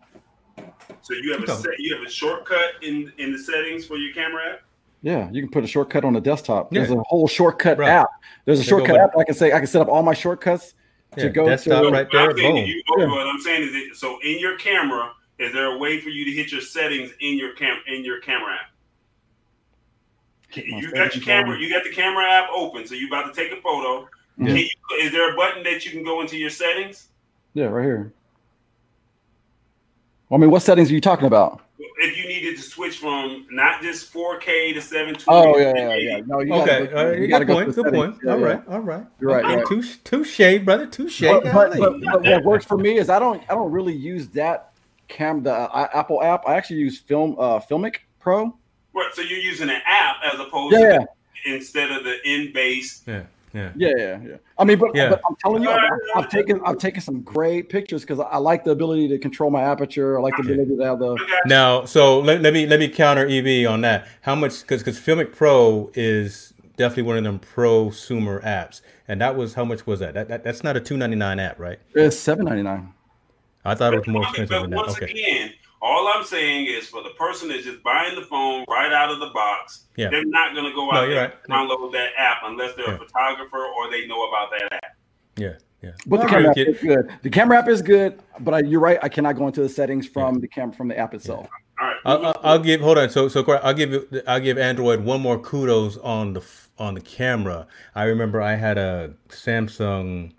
So 1.02 1.14
you 1.14 1.32
have 1.32 1.44
a 1.44 1.48
set, 1.48 1.78
you 1.78 1.96
have 1.96 2.06
a 2.06 2.10
shortcut 2.10 2.72
in 2.82 3.12
in 3.18 3.32
the 3.32 3.38
settings 3.38 3.86
for 3.86 3.98
your 3.98 4.14
camera 4.14 4.54
app. 4.54 4.60
Yeah, 5.02 5.30
you 5.32 5.42
can 5.42 5.52
put 5.52 5.64
a 5.64 5.68
shortcut 5.68 6.06
on 6.06 6.14
the 6.14 6.22
desktop. 6.22 6.72
There's 6.72 6.90
a 6.90 6.96
whole 7.08 7.28
shortcut 7.28 7.78
Right. 7.78 7.90
app. 7.90 8.08
There's 8.46 8.60
a 8.60 8.64
They 8.64 8.70
shortcut 8.70 8.98
app. 8.98 9.10
I 9.18 9.24
can 9.26 9.36
say 9.36 9.52
I 9.52 9.58
can 9.58 9.68
set 9.68 9.82
up 9.82 9.90
all 9.90 10.02
my 10.02 10.14
shortcuts 10.14 10.74
to 11.18 11.26
Yeah, 11.26 11.32
go 11.32 11.46
desktop 11.46 11.84
to. 11.84 11.90
right 11.92 12.08
What 12.08 12.16
I'm 12.16 12.28
there, 12.30 12.38
saying 12.38 12.56
boom. 12.56 12.66
you- 12.66 12.84
Yeah. 12.98 13.08
what 13.08 13.28
I'm 13.28 13.40
saying 13.42 13.64
is, 13.64 13.74
that, 13.74 13.96
so 13.98 14.18
in 14.24 14.40
your 14.40 14.58
camera, 14.58 15.12
is 15.40 15.52
there 15.54 15.66
a 15.66 15.78
way 15.78 16.00
for 16.00 16.10
you 16.10 16.26
to 16.26 16.32
hit 16.32 16.52
your 16.52 16.62
settings 16.62 17.12
in 17.20 17.38
your 17.38 17.54
cam 17.54 17.78
in 17.88 18.06
your 18.06 18.22
camera 18.22 18.54
app? 18.56 18.73
Get 20.54 20.68
my 20.68 20.80
You 20.80 20.92
got 20.92 21.16
your 21.16 21.24
camera. 21.24 21.60
You 21.60 21.70
got 21.70 21.84
the 21.84 21.90
camera 21.92 22.26
app 22.32 22.50
open, 22.56 22.86
so 22.86 22.94
you 22.96 23.08
about 23.08 23.34
to 23.34 23.40
take 23.44 23.52
a 23.58 23.62
photo. 23.62 24.08
Can 24.38 24.56
you, 24.56 24.68
is 25.00 25.12
there 25.12 25.32
a 25.32 25.36
button 25.36 25.64
that 25.64 25.86
you 25.86 25.92
can 25.92 26.04
go 26.04 26.22
into 26.22 26.38
your 26.38 26.50
settings? 26.50 27.10
Yeah, 27.54 27.66
right 27.66 27.84
here. 27.84 28.14
I 30.32 30.38
mean, 30.38 30.50
what 30.50 30.62
settings 30.64 30.90
are 30.90 30.94
you 30.94 31.02
talking 31.02 31.26
about? 31.28 31.62
If 31.78 32.18
you 32.18 32.28
needed 32.28 32.56
to 32.58 32.62
switch 32.62 32.98
from 32.98 33.46
not 33.52 33.82
just 33.82 34.12
4K 34.12 34.74
to 34.74 34.82
720. 34.82 35.24
Oh 35.28 35.58
yeah, 35.58 35.74
yeah, 35.76 35.96
yeah. 35.96 36.22
No, 36.26 36.40
you 36.40 36.54
Okay, 36.54 36.66
gotta 36.66 36.98
all 36.98 37.04
go, 37.04 37.10
right, 37.12 37.20
you 37.20 37.28
gotta 37.28 37.46
go 37.46 37.54
point. 37.54 37.70
to 37.70 37.74
the 37.76 37.84
Good 37.84 37.94
point. 37.94 38.16
settings. 38.16 38.26
Yeah, 38.26 38.32
all 38.34 38.40
yeah. 38.40 38.46
right, 38.48 38.68
all 38.68 38.80
right. 38.80 39.06
You're 39.20 39.30
right, 39.32 39.46
Okay, 39.46 39.56
right. 39.58 39.66
Touche, 39.68 39.98
touche, 40.04 40.66
brother. 40.66 40.88
Touche. 40.88 41.22
But, 41.22 41.44
but, 41.44 41.78
but, 41.78 42.02
but 42.02 42.24
what 42.24 42.44
works 42.44 42.66
for 42.66 42.78
me 42.78 42.98
is 42.98 43.10
I 43.10 43.20
don't 43.20 43.44
I 43.50 43.54
don't 43.54 43.72
really 43.72 43.94
use 43.94 44.28
that 44.30 44.74
cam 45.08 45.44
the 45.44 45.54
uh, 45.54 45.88
Apple 45.94 46.24
app. 46.24 46.48
I 46.48 46.56
actually 46.56 46.80
use 46.80 47.00
Film 47.00 47.36
uh, 47.38 47.60
Filmic 47.60 47.98
Pro. 48.20 48.56
Right, 48.96 49.10
so 49.14 49.22
you're 49.22 49.40
using 49.40 49.70
an 49.70 49.82
app 49.86 50.18
as 50.24 50.40
opposed 50.40 50.74
Yeah, 50.80 51.00
to 51.00 51.08
instead 51.46 51.92
of 51.92 52.04
the 52.04 52.16
in-base. 52.28 53.02
yeah, 53.08 53.24
yeah. 53.54 53.72
yeah, 53.76 53.92
yeah, 53.98 54.20
yeah. 54.24 54.36
I 54.58 54.64
mean, 54.66 54.78
but, 54.78 54.96
Yeah. 54.96 55.10
but 55.10 55.22
I'm 55.28 55.36
telling 55.42 55.64
you, 55.64 55.70
I've, 55.70 55.80
I've 56.16 56.30
taken 56.30 56.62
I've 56.64 56.78
taken 56.78 57.02
some 57.02 57.22
great 57.22 57.70
pictures 57.70 58.02
because 58.02 58.20
I 58.20 58.38
like 58.38 58.64
the 58.64 58.72
ability 58.72 59.08
to 59.10 59.18
control 59.18 59.50
my 59.50 59.64
aperture. 59.64 60.18
I 60.18 60.22
like 60.22 60.36
the 60.38 60.44
Okay. 60.44 60.54
ability 60.54 60.78
to 60.78 60.84
have 60.84 61.00
the 61.00 61.18
Now, 61.48 61.86
so 61.86 62.20
let, 62.20 62.42
let 62.42 62.54
me 62.54 62.68
let 62.68 62.80
me 62.80 62.88
counter 62.88 63.28
EB 63.28 63.68
on 63.68 63.82
that. 63.82 64.08
How 64.22 64.36
much? 64.36 64.62
Because 64.62 64.84
because 64.84 65.00
Filmic 65.00 65.36
Pro 65.36 65.92
is 65.96 66.54
definitely 66.78 67.04
one 67.04 67.18
of 67.18 67.24
them 67.24 67.40
prosumer 67.40 68.44
apps, 68.44 68.82
and 69.08 69.20
that 69.22 69.36
was 69.36 69.56
how 69.56 69.66
much 69.66 69.88
was 69.88 70.00
that? 70.00 70.14
That, 70.14 70.28
that 70.28 70.44
that's 70.44 70.64
not 70.64 70.78
a 70.78 70.80
two 70.80 70.98
ninety 70.98 71.16
nine 71.16 71.40
app, 71.40 71.60
right? 71.60 71.80
it's 71.96 72.18
seven 72.18 72.46
ninety 72.46 72.64
nine. 72.64 72.94
I 73.66 73.76
thought 73.76 73.94
it 73.94 73.98
was 73.98 74.08
more 74.08 74.24
expensive 74.24 74.50
but 74.50 74.62
than 74.62 74.70
that. 74.72 74.90
Okay, 74.90 75.06
again, 75.06 75.54
all 75.86 76.08
I'm 76.08 76.24
saying 76.24 76.68
is 76.68 76.88
for 76.88 77.04
the 77.04 77.10
person 77.12 77.50
that's 77.50 77.66
just 77.66 77.84
buying 77.84 78.16
the 78.16 78.22
phone 78.26 78.64
right 78.70 78.92
out 78.94 79.12
of 79.12 79.20
the 79.20 79.28
box, 79.34 79.86
Yeah. 79.98 80.10
they're 80.10 80.24
not 80.26 80.54
going 80.54 80.64
to 80.66 80.74
go 80.74 80.90
out 80.92 81.02
you're 81.08 81.16
there 81.16 81.22
right. 81.28 81.34
and 81.44 81.54
download 81.70 81.92
that 81.92 82.12
app 82.18 82.38
unless 82.46 82.74
they're 82.76 82.88
Yeah. 82.88 82.96
a 82.96 82.98
photographer 82.98 83.66
or 83.66 83.92
they 83.92 84.08
know 84.08 84.24
about 84.30 84.50
that 84.52 84.74
app. 84.82 84.96
yeah, 85.36 85.56
yeah. 85.82 85.92
But 86.08 86.22
the 86.22 86.26
I 86.28 86.30
camera 86.30 86.50
app 86.52 86.58
is 86.58 86.80
good. 86.80 87.10
The 87.22 87.30
camera 87.30 87.58
app 87.60 87.68
is 87.68 87.82
good, 87.82 88.20
but 88.40 88.54
I, 88.54 88.60
you're 88.62 88.80
right. 88.80 88.98
I 89.04 89.10
cannot 89.10 89.36
go 89.36 89.46
into 89.48 89.62
the 89.62 89.68
settings 89.70 90.08
from 90.08 90.40
the 90.40 90.48
camera 90.48 90.74
from 90.74 90.88
the 90.88 90.98
app 90.98 91.14
itself. 91.14 91.48
All 91.82 91.88
right. 91.88 91.98
I'll, 92.06 92.26
I'll- 92.28 92.42
I'll 92.44 92.60
give. 92.60 92.80
Hold 92.80 92.98
on. 93.00 93.10
So 93.10 93.28
so 93.28 93.44
I'll 93.64 93.74
give 93.74 93.92
you. 93.92 94.08
I'll 94.28 94.40
give 94.40 94.58
Android 94.58 95.02
one 95.02 95.20
more 95.22 95.38
kudos 95.40 95.98
on 95.98 96.32
the 96.34 96.42
on 96.78 96.94
the 96.94 97.02
camera. 97.02 97.68
I 97.96 98.04
remember 98.06 98.42
I 98.42 98.56
had 98.56 98.78
a 98.78 99.14
Samsung 99.30 100.32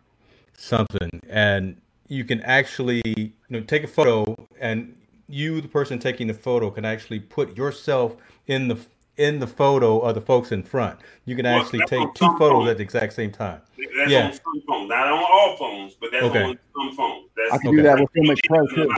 something, 0.57 1.21
and 1.29 1.77
you 2.09 2.25
can 2.25 2.41
actually 2.43 3.03
you 3.05 3.33
know 3.51 3.61
take 3.61 3.85
a 3.85 3.89
photo, 3.89 4.35
and 4.61 4.95
you, 5.29 5.61
the 5.61 5.69
person 5.69 5.99
taking 5.99 6.27
the 6.27 6.35
photo, 6.35 6.71
can 6.71 6.85
actually 6.85 7.21
put 7.21 7.57
yourself 7.57 8.17
in 8.47 8.69
the 8.69 8.79
in 9.17 9.39
the 9.39 9.47
photo 9.47 9.99
of 10.01 10.15
the 10.15 10.21
folks 10.21 10.51
in 10.53 10.63
front. 10.63 10.99
You 11.25 11.37
can 11.37 11.45
Well, 11.45 11.61
actually 11.61 11.85
take 11.87 12.13
two 12.15 12.27
photos 12.37 12.39
phones. 12.39 12.71
at 12.71 12.77
the 12.79 12.83
exact 12.83 13.13
same 13.13 13.31
time. 13.31 13.61
That's 13.97 14.11
Yeah. 14.11 14.27
on 14.27 14.33
some 14.33 14.63
phones, 14.69 14.89
not 14.89 15.07
on 15.07 15.19
all 15.23 15.57
phones, 15.57 15.95
but 16.01 16.11
that's 16.13 16.25
Okay. 16.25 16.43
on 16.43 16.59
some 16.75 16.97
phones. 16.97 17.27
That's 17.37 17.53
I 17.55 17.59
can 17.59 17.69
Okay. 17.69 17.77
do 17.77 17.83
that 17.85 17.99
with 18.01 18.09
Filmic 18.13 18.39
Pro 18.49 18.67
too. 18.67 18.91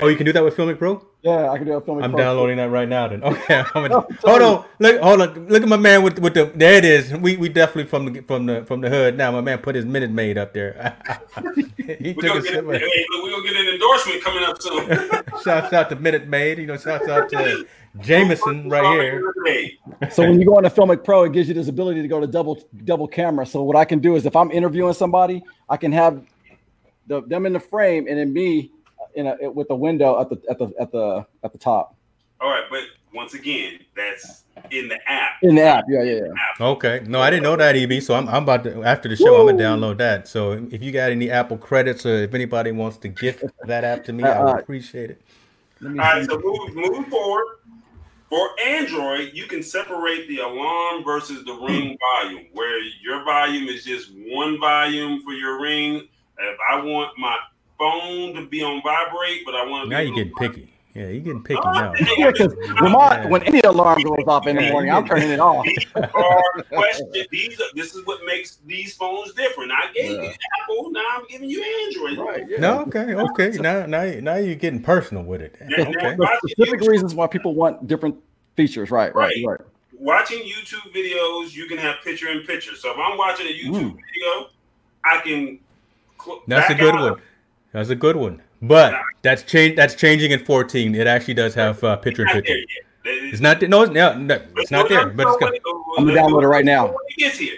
Oh, 0.00 0.08
you 0.08 0.16
can 0.16 0.26
do 0.26 0.32
that 0.32 0.42
with 0.44 0.56
Filmic 0.56 0.78
Pro. 0.78 1.04
Yeah, 1.22 1.50
I 1.50 1.58
can 1.58 1.66
do 1.66 1.74
a 1.74 1.80
Filmic 1.80 2.02
I'm 2.02 2.10
Pro. 2.10 2.18
downloading 2.18 2.56
that 2.56 2.70
right 2.70 2.88
now. 2.88 3.06
Then 3.08 3.22
okay, 3.24 3.62
I'm 3.74 3.88
gonna, 3.88 3.98
I'm 4.08 4.16
hold 4.24 4.42
on, 4.42 4.64
look, 4.80 5.00
hold 5.00 5.20
on, 5.22 5.48
look 5.48 5.62
at 5.62 5.68
my 5.68 5.76
man 5.76 6.02
with 6.02 6.18
with 6.18 6.34
the 6.34 6.50
there 6.54 6.74
it 6.74 6.84
is. 6.84 7.12
We 7.12 7.36
we 7.36 7.48
definitely 7.48 7.88
from 7.88 8.12
the 8.12 8.20
from 8.22 8.46
the 8.46 8.64
from 8.64 8.80
the 8.80 8.90
hood 8.90 9.16
now. 9.16 9.30
My 9.30 9.40
man 9.40 9.58
put 9.58 9.74
his 9.76 9.84
minute 9.84 10.10
maid 10.10 10.38
up 10.38 10.52
there. 10.54 10.96
he 11.76 12.12
We're 12.12 12.14
took 12.14 12.22
gonna, 12.22 12.40
a 12.40 12.42
get, 12.42 12.52
sip. 12.52 12.64
hey, 12.64 13.06
look, 13.12 13.22
we're 13.22 13.30
gonna 13.30 13.42
get 13.44 13.56
an 13.56 13.68
endorsement 13.74 14.24
coming 14.24 14.42
up 14.44 14.60
soon. 14.60 14.88
Shouts 15.44 15.72
out 15.72 15.88
to 15.90 15.96
Minute 15.96 16.26
Maid. 16.28 16.58
You 16.58 16.66
know, 16.66 16.76
shouts 16.76 17.08
out 17.08 17.28
to 17.30 17.66
Jameson 18.00 18.68
right 18.68 19.00
here. 19.00 19.74
So 20.10 20.22
when 20.22 20.40
you 20.40 20.46
go 20.46 20.58
into 20.58 20.70
Filmic 20.70 21.04
Pro, 21.04 21.24
it 21.24 21.32
gives 21.32 21.48
you 21.48 21.54
this 21.54 21.68
ability 21.68 22.02
to 22.02 22.08
go 22.08 22.20
to 22.20 22.26
double 22.26 22.62
double 22.84 23.06
camera. 23.06 23.44
So 23.44 23.62
what 23.62 23.76
I 23.76 23.84
can 23.84 23.98
do 23.98 24.16
is 24.16 24.24
if 24.26 24.34
I'm 24.34 24.50
interviewing 24.50 24.94
somebody, 24.94 25.42
I 25.68 25.76
can 25.76 25.92
have 25.92 26.24
the, 27.06 27.22
them 27.22 27.46
in 27.46 27.52
the 27.52 27.60
frame 27.60 28.06
and 28.08 28.18
then 28.18 28.32
me 28.32 28.70
in 29.14 29.26
a 29.26 29.50
with 29.50 29.70
a 29.70 29.76
window 29.76 30.20
at 30.20 30.30
the 30.30 30.40
at 30.48 30.58
the 30.58 30.72
at 30.80 30.90
the 30.92 31.26
at 31.44 31.52
the 31.52 31.58
top. 31.58 31.94
All 32.40 32.50
right, 32.50 32.64
but 32.70 32.84
once 33.14 33.34
again, 33.34 33.80
that's 33.94 34.44
in 34.70 34.88
the 34.88 34.98
app. 35.08 35.34
In 35.42 35.54
the 35.54 35.62
app, 35.62 35.84
yeah, 35.88 36.02
yeah, 36.02 36.20
yeah. 36.24 36.66
Okay. 36.66 37.02
No, 37.06 37.20
I 37.20 37.30
didn't 37.30 37.42
know 37.42 37.56
that, 37.56 37.76
EB. 37.76 38.02
So 38.02 38.14
I'm, 38.14 38.28
I'm 38.28 38.42
about 38.44 38.64
to 38.64 38.82
after 38.82 39.08
the 39.08 39.16
show, 39.16 39.40
I'm 39.40 39.56
gonna 39.56 39.62
download 39.62 39.98
that. 39.98 40.26
So 40.28 40.52
if 40.70 40.82
you 40.82 40.92
got 40.92 41.10
any 41.10 41.30
Apple 41.30 41.58
credits 41.58 42.06
or 42.06 42.14
if 42.24 42.34
anybody 42.34 42.72
wants 42.72 42.96
to 42.98 43.08
gift 43.08 43.44
that 43.66 43.84
app 43.84 44.04
to 44.04 44.12
me, 44.12 44.24
I 44.24 44.42
would 44.42 44.54
Uh, 44.54 44.58
appreciate 44.58 45.10
it. 45.10 45.22
All 45.84 45.90
right, 45.94 46.24
so 46.24 46.38
move, 46.38 46.74
moving 46.74 47.04
forward, 47.10 47.44
for 48.32 48.48
Android, 48.64 49.32
you 49.34 49.44
can 49.44 49.62
separate 49.62 50.26
the 50.26 50.38
alarm 50.38 51.04
versus 51.04 51.44
the 51.44 51.54
hmm. 51.54 51.66
ring 51.66 51.98
volume, 52.00 52.46
where 52.54 52.82
your 53.02 53.22
volume 53.24 53.68
is 53.68 53.84
just 53.84 54.10
one 54.26 54.58
volume 54.58 55.20
for 55.20 55.34
your 55.34 55.60
ring. 55.60 56.08
If 56.38 56.58
I 56.70 56.80
want 56.80 57.10
my 57.18 57.36
phone 57.76 58.34
to 58.36 58.46
be 58.46 58.62
on 58.62 58.80
vibrate, 58.82 59.44
but 59.44 59.54
I 59.54 59.66
want 59.66 59.84
to 59.84 59.90
Now 59.90 59.98
be 59.98 60.06
you're 60.06 60.14
getting 60.14 60.32
picky. 60.32 60.71
Yeah, 60.94 61.08
you're 61.08 61.20
getting 61.22 61.42
picky 61.42 61.58
Oh, 61.64 61.72
now. 61.72 61.94
Yeah, 62.18 62.30
because 62.32 62.54
when, 62.80 62.92
my, 62.92 63.24
when 63.26 63.42
any 63.44 63.60
alarm 63.60 64.02
goes 64.02 64.24
off 64.26 64.46
in 64.46 64.56
the 64.56 64.68
morning, 64.70 64.90
I'm 64.92 65.06
turning 65.06 65.30
it 65.30 65.40
off. 65.40 65.64
These 65.64 65.86
are 65.94 66.42
questions. 66.70 67.16
These 67.30 67.58
are, 67.60 67.64
this 67.74 67.94
is 67.94 68.04
what 68.06 68.20
makes 68.26 68.58
these 68.66 68.94
phones 68.94 69.32
different. 69.32 69.72
I 69.72 69.90
gave 69.94 70.10
Yeah. 70.12 70.22
you 70.22 70.32
Apple, 70.62 70.90
now 70.90 71.02
I'm 71.14 71.24
giving 71.28 71.48
you 71.48 71.62
Android. 71.86 72.18
Right. 72.26 72.44
Yeah. 72.46 72.58
No, 72.60 72.82
okay, 72.82 73.14
okay. 73.14 73.50
Now, 73.58 73.86
now, 73.86 74.04
now 74.20 74.36
you're 74.36 74.54
getting 74.54 74.82
personal 74.82 75.22
with 75.22 75.40
it. 75.40 75.54
Yeah, 75.66 75.80
Okay. 75.88 75.92
yeah. 76.02 76.14
The 76.16 76.40
specific 76.50 76.80
reasons 76.86 77.14
why 77.14 77.26
people 77.26 77.54
want 77.54 77.86
different 77.86 78.16
features. 78.56 78.90
Right. 78.90 79.14
Right. 79.14 79.34
Right. 79.46 79.46
Right. 79.46 79.60
watching 79.98 80.40
YouTube 80.40 80.92
videos, 80.92 81.54
you 81.54 81.66
can 81.68 81.78
have 81.78 81.96
picture 82.04 82.28
in 82.28 82.40
picture. 82.42 82.76
So 82.76 82.90
if 82.90 82.98
I'm 82.98 83.16
watching 83.16 83.46
a 83.46 83.50
YouTube 83.50 83.92
Mm. 83.92 83.96
video, 84.12 84.50
I 85.04 85.20
can. 85.24 85.58
Cl- 86.22 86.42
That's 86.46 86.70
a 86.70 86.74
good 86.74 86.94
out. 86.94 87.12
one. 87.12 87.22
That's 87.72 87.88
a 87.88 87.96
good 87.96 88.16
one. 88.16 88.42
But 88.62 88.94
that's 89.22 89.42
change. 89.42 89.76
That's 89.76 89.94
changing 89.94 90.30
in 90.30 90.44
14. 90.44 90.94
It 90.94 91.06
actually 91.06 91.34
does 91.34 91.54
have 91.54 91.82
uh, 91.82 91.96
picture 91.96 92.22
in 92.22 92.26
Not 92.26 92.34
picture. 92.36 92.54
there 92.54 92.58
yet. 92.58 93.32
It's 93.32 93.40
not. 93.40 93.60
there- 93.60 93.68
No, 93.68 93.84
no, 93.84 94.16
no 94.16 94.40
it's 94.56 94.70
not 94.70 94.88
there. 94.88 95.08
But 95.08 95.26
it's 95.26 95.36
good. 95.38 95.60
I'm 95.98 96.06
gonna 96.06 96.18
download 96.20 96.42
it 96.44 96.48
right 96.48 96.64
now. 96.64 96.86
When 96.86 96.94
it 97.08 97.16
gets 97.18 97.38
here. 97.38 97.56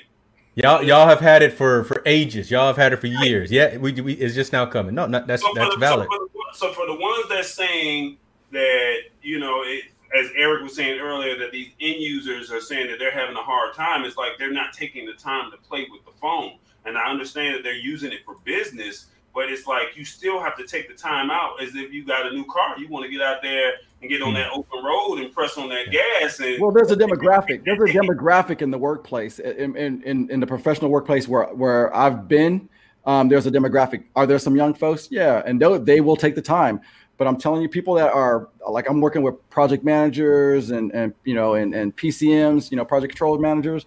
Y'all, 0.56 0.82
y'all 0.82 1.06
have 1.08 1.20
had 1.20 1.42
it 1.42 1.52
for 1.52 1.84
for 1.84 2.00
ages. 2.06 2.50
Y'all 2.50 2.68
have 2.68 2.76
had 2.76 2.92
it 2.92 2.98
for 3.00 3.08
years. 3.08 3.50
Yeah, 3.50 3.76
we, 3.76 3.92
we 4.00 4.14
it's 4.14 4.34
just 4.34 4.52
now 4.52 4.64
coming. 4.64 4.94
No, 4.94 5.06
not, 5.06 5.26
that's 5.26 5.42
So 5.42 5.52
that's 5.54 5.74
the, 5.74 5.80
valid. 5.80 6.08
So 6.10 6.16
for, 6.16 6.24
the, 6.24 6.58
so 6.58 6.72
for 6.72 6.86
the 6.86 6.94
ones 6.94 7.28
that 7.28 7.44
saying 7.44 8.16
that 8.52 8.94
you 9.20 9.40
know, 9.40 9.62
it, 9.64 9.84
as 10.18 10.30
Eric 10.36 10.62
was 10.62 10.76
saying 10.76 11.00
earlier, 11.00 11.36
that 11.38 11.50
these 11.50 11.70
end 11.80 12.00
users 12.00 12.52
are 12.52 12.60
saying 12.60 12.86
that 12.88 12.98
they're 13.00 13.10
having 13.10 13.34
a 13.36 13.42
hard 13.42 13.74
time. 13.74 14.04
It's 14.04 14.16
like 14.16 14.38
they're 14.38 14.52
not 14.52 14.72
taking 14.72 15.06
the 15.06 15.14
time 15.14 15.50
to 15.50 15.56
play 15.58 15.86
with 15.90 16.04
the 16.04 16.12
phone. 16.20 16.52
And 16.86 16.96
I 16.96 17.10
understand 17.10 17.56
that 17.56 17.62
they're 17.64 17.74
using 17.74 18.12
it 18.12 18.24
for 18.24 18.36
business, 18.44 19.06
but 19.34 19.50
it's 19.50 19.66
like 19.66 19.96
you 19.96 20.04
still 20.04 20.40
have 20.40 20.56
to 20.56 20.66
take 20.66 20.88
the 20.88 20.94
time 20.94 21.30
out 21.30 21.60
as 21.62 21.74
if 21.74 21.92
you 21.92 22.04
got 22.04 22.26
a 22.26 22.30
new 22.30 22.44
car. 22.44 22.78
You 22.78 22.88
want 22.88 23.04
to 23.04 23.10
get 23.10 23.20
out 23.20 23.42
there 23.42 23.72
and 24.00 24.08
get 24.10 24.22
on 24.22 24.28
Hmm. 24.30 24.34
that 24.34 24.50
open 24.52 24.84
road 24.84 25.18
and 25.18 25.32
press 25.32 25.58
on 25.58 25.68
that 25.70 25.90
gas. 25.90 26.38
And 26.40 26.60
Well, 26.60 26.70
there's 26.70 26.90
a 26.90 26.96
demographic. 27.04 27.64
There's 27.64 27.78
a 27.80 27.92
demographic 27.98 28.62
in 28.62 28.70
the 28.70 28.78
workplace, 28.78 29.38
in 29.40 29.76
in, 29.76 30.02
in, 30.02 30.30
in 30.30 30.40
the 30.40 30.46
professional 30.46 30.90
workplace 30.90 31.26
where 31.28 31.44
where 31.46 31.94
I've 31.94 32.28
been. 32.28 32.68
Um, 33.06 33.28
there's 33.28 33.46
a 33.46 33.50
demographic. 33.50 34.04
Are 34.16 34.26
there 34.26 34.38
some 34.38 34.56
young 34.56 34.72
folks? 34.72 35.08
Yeah, 35.10 35.42
and 35.44 35.60
they 35.60 35.78
they 35.78 36.00
will 36.00 36.16
take 36.16 36.34
the 36.34 36.42
time. 36.42 36.80
But 37.16 37.28
I'm 37.28 37.36
telling 37.36 37.62
you, 37.62 37.68
people 37.68 37.94
that 37.94 38.12
are 38.12 38.48
like 38.68 38.88
I'm 38.88 39.00
working 39.00 39.22
with 39.22 39.34
project 39.50 39.84
managers 39.84 40.70
and 40.70 40.90
and 40.94 41.12
you 41.24 41.34
know 41.34 41.54
and 41.54 41.74
and 41.74 41.94
PCMs, 41.96 42.70
you 42.70 42.76
know, 42.76 42.84
project 42.84 43.12
control 43.12 43.36
managers. 43.38 43.84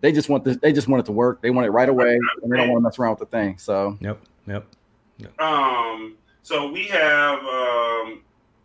They 0.00 0.10
just 0.12 0.28
want 0.28 0.44
this. 0.44 0.56
They 0.58 0.72
just 0.72 0.88
want 0.88 1.00
it 1.00 1.06
to 1.06 1.12
work. 1.12 1.42
They 1.42 1.50
want 1.50 1.66
it 1.66 1.70
right 1.70 1.88
away, 1.88 2.18
and 2.42 2.50
they 2.52 2.56
don't 2.56 2.68
want 2.70 2.78
to 2.82 2.84
mess 2.88 2.98
around 2.98 3.18
with 3.18 3.30
the 3.30 3.36
thing. 3.36 3.58
So 3.58 3.98
Yep, 4.00 4.20
yep. 4.46 4.66
Um, 5.38 6.16
so 6.42 6.70
we 6.70 6.86
have 6.88 7.38
um, 7.40 8.22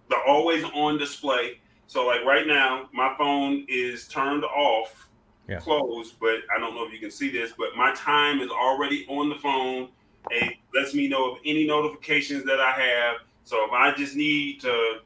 the 0.09 0.17
always 0.27 0.63
on 0.63 0.97
display. 0.97 1.59
So 1.87 2.05
like 2.05 2.23
right 2.25 2.47
now, 2.47 2.89
my 2.93 3.13
phone 3.17 3.65
is 3.69 4.07
turned 4.07 4.43
off, 4.43 5.09
Yeah. 5.47 5.59
closed, 5.59 6.15
but 6.19 6.39
I 6.55 6.59
don't 6.59 6.75
know 6.75 6.85
if 6.85 6.91
you 6.91 6.99
can 6.99 7.11
see 7.11 7.29
this, 7.29 7.53
but 7.57 7.75
my 7.75 7.93
time 7.93 8.41
is 8.41 8.49
already 8.49 9.05
on 9.07 9.29
the 9.29 9.35
phone. 9.35 9.89
It 10.29 10.57
lets 10.75 10.93
me 10.93 11.07
know 11.07 11.31
of 11.31 11.37
any 11.45 11.65
notifications 11.65 12.43
that 12.45 12.59
I 12.59 12.71
have. 12.71 13.17
So 13.43 13.63
if 13.65 13.71
I 13.71 13.93
just 13.93 14.15
need 14.15 14.59
to, 14.61 14.99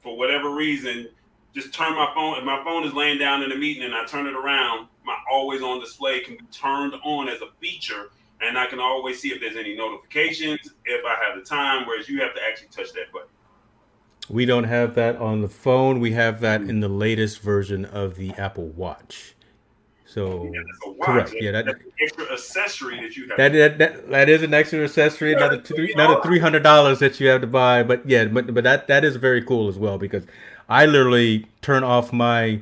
for 0.00 0.16
whatever 0.16 0.54
reason, 0.54 1.08
just 1.52 1.74
turn 1.74 1.94
my 1.96 2.12
phone. 2.14 2.38
If 2.38 2.44
my 2.44 2.62
phone 2.62 2.84
is 2.84 2.92
laying 2.94 3.18
down 3.18 3.42
in 3.42 3.50
a 3.50 3.56
meeting 3.56 3.82
and 3.82 3.94
I 3.94 4.04
turn 4.04 4.26
it 4.26 4.34
around, 4.34 4.86
my 5.04 5.16
always 5.32 5.62
on 5.62 5.80
display 5.80 6.20
can 6.20 6.36
be 6.36 6.44
turned 6.52 6.94
on 7.04 7.28
as 7.28 7.40
a 7.40 7.48
feature 7.58 8.10
and 8.40 8.58
I 8.58 8.66
can 8.66 8.80
always 8.80 9.20
see 9.20 9.28
if 9.28 9.40
there's 9.40 9.56
any 9.56 9.76
notifications 9.76 10.60
if 10.84 11.04
I 11.04 11.24
have 11.24 11.38
the 11.38 11.44
time. 11.44 11.86
Whereas 11.86 12.08
you 12.08 12.20
have 12.22 12.34
to 12.34 12.40
actually 12.42 12.68
touch 12.68 12.92
that 12.94 13.12
button. 13.12 13.28
We 14.28 14.44
don't 14.44 14.64
have 14.64 14.94
that 14.96 15.16
on 15.16 15.40
the 15.40 15.48
phone. 15.48 16.00
We 16.00 16.12
have 16.12 16.40
that 16.40 16.60
hmm. 16.62 16.70
in 16.70 16.80
the 16.80 16.88
latest 16.88 17.40
version 17.40 17.84
of 17.84 18.16
the 18.16 18.30
Apple 18.32 18.68
Watch. 18.68 19.34
So 20.04 20.50
Yeah, 20.52 20.60
that's 20.66 20.78
a 20.86 20.90
watch. 20.90 21.06
correct. 21.06 21.34
Yeah, 21.38 21.50
that 21.52 21.66
that's 21.66 21.80
an 21.80 21.92
extra 22.00 22.32
accessory 22.32 23.00
that 23.02 23.16
you 23.16 23.28
have. 23.28 23.36
that, 23.36 23.52
that 23.52 23.78
that 23.78 24.10
that 24.10 24.28
is 24.30 24.42
an 24.42 24.54
extra 24.54 24.82
accessory, 24.82 25.34
another 25.34 25.60
three, 25.60 25.92
another 25.92 26.20
three 26.22 26.38
hundred 26.38 26.62
dollars 26.62 26.98
that 27.00 27.20
you 27.20 27.28
have 27.28 27.42
to 27.42 27.46
buy. 27.46 27.82
But 27.82 28.08
yeah, 28.08 28.24
but 28.24 28.54
but 28.54 28.64
that 28.64 28.86
that 28.88 29.04
is 29.04 29.16
very 29.16 29.42
cool 29.42 29.68
as 29.68 29.78
well 29.78 29.98
because 29.98 30.24
I 30.68 30.86
literally 30.86 31.46
turn 31.60 31.84
off 31.84 32.10
my 32.10 32.60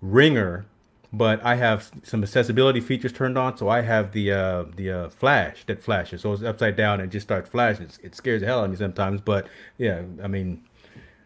ringer, 0.00 0.64
but 1.12 1.42
I 1.44 1.54
have 1.56 1.90
some 2.02 2.22
accessibility 2.22 2.80
features 2.80 3.12
turned 3.12 3.38
on, 3.38 3.56
so 3.56 3.68
I 3.68 3.80
have 3.80 4.12
the 4.12 4.32
uh, 4.32 4.64
the 4.76 4.90
uh, 4.90 5.08
flash 5.08 5.64
that 5.66 5.82
flashes. 5.82 6.20
So 6.22 6.32
it's 6.32 6.42
upside 6.42 6.76
down 6.76 7.00
and 7.00 7.08
it 7.08 7.12
just 7.12 7.26
starts 7.26 7.48
flashing. 7.48 7.84
It's, 7.84 7.98
it 7.98 8.14
scares 8.14 8.40
the 8.40 8.46
hell 8.46 8.60
out 8.60 8.64
of 8.66 8.70
me 8.70 8.76
sometimes, 8.76 9.20
but 9.20 9.46
yeah, 9.78 10.02
I 10.22 10.26
mean, 10.28 10.62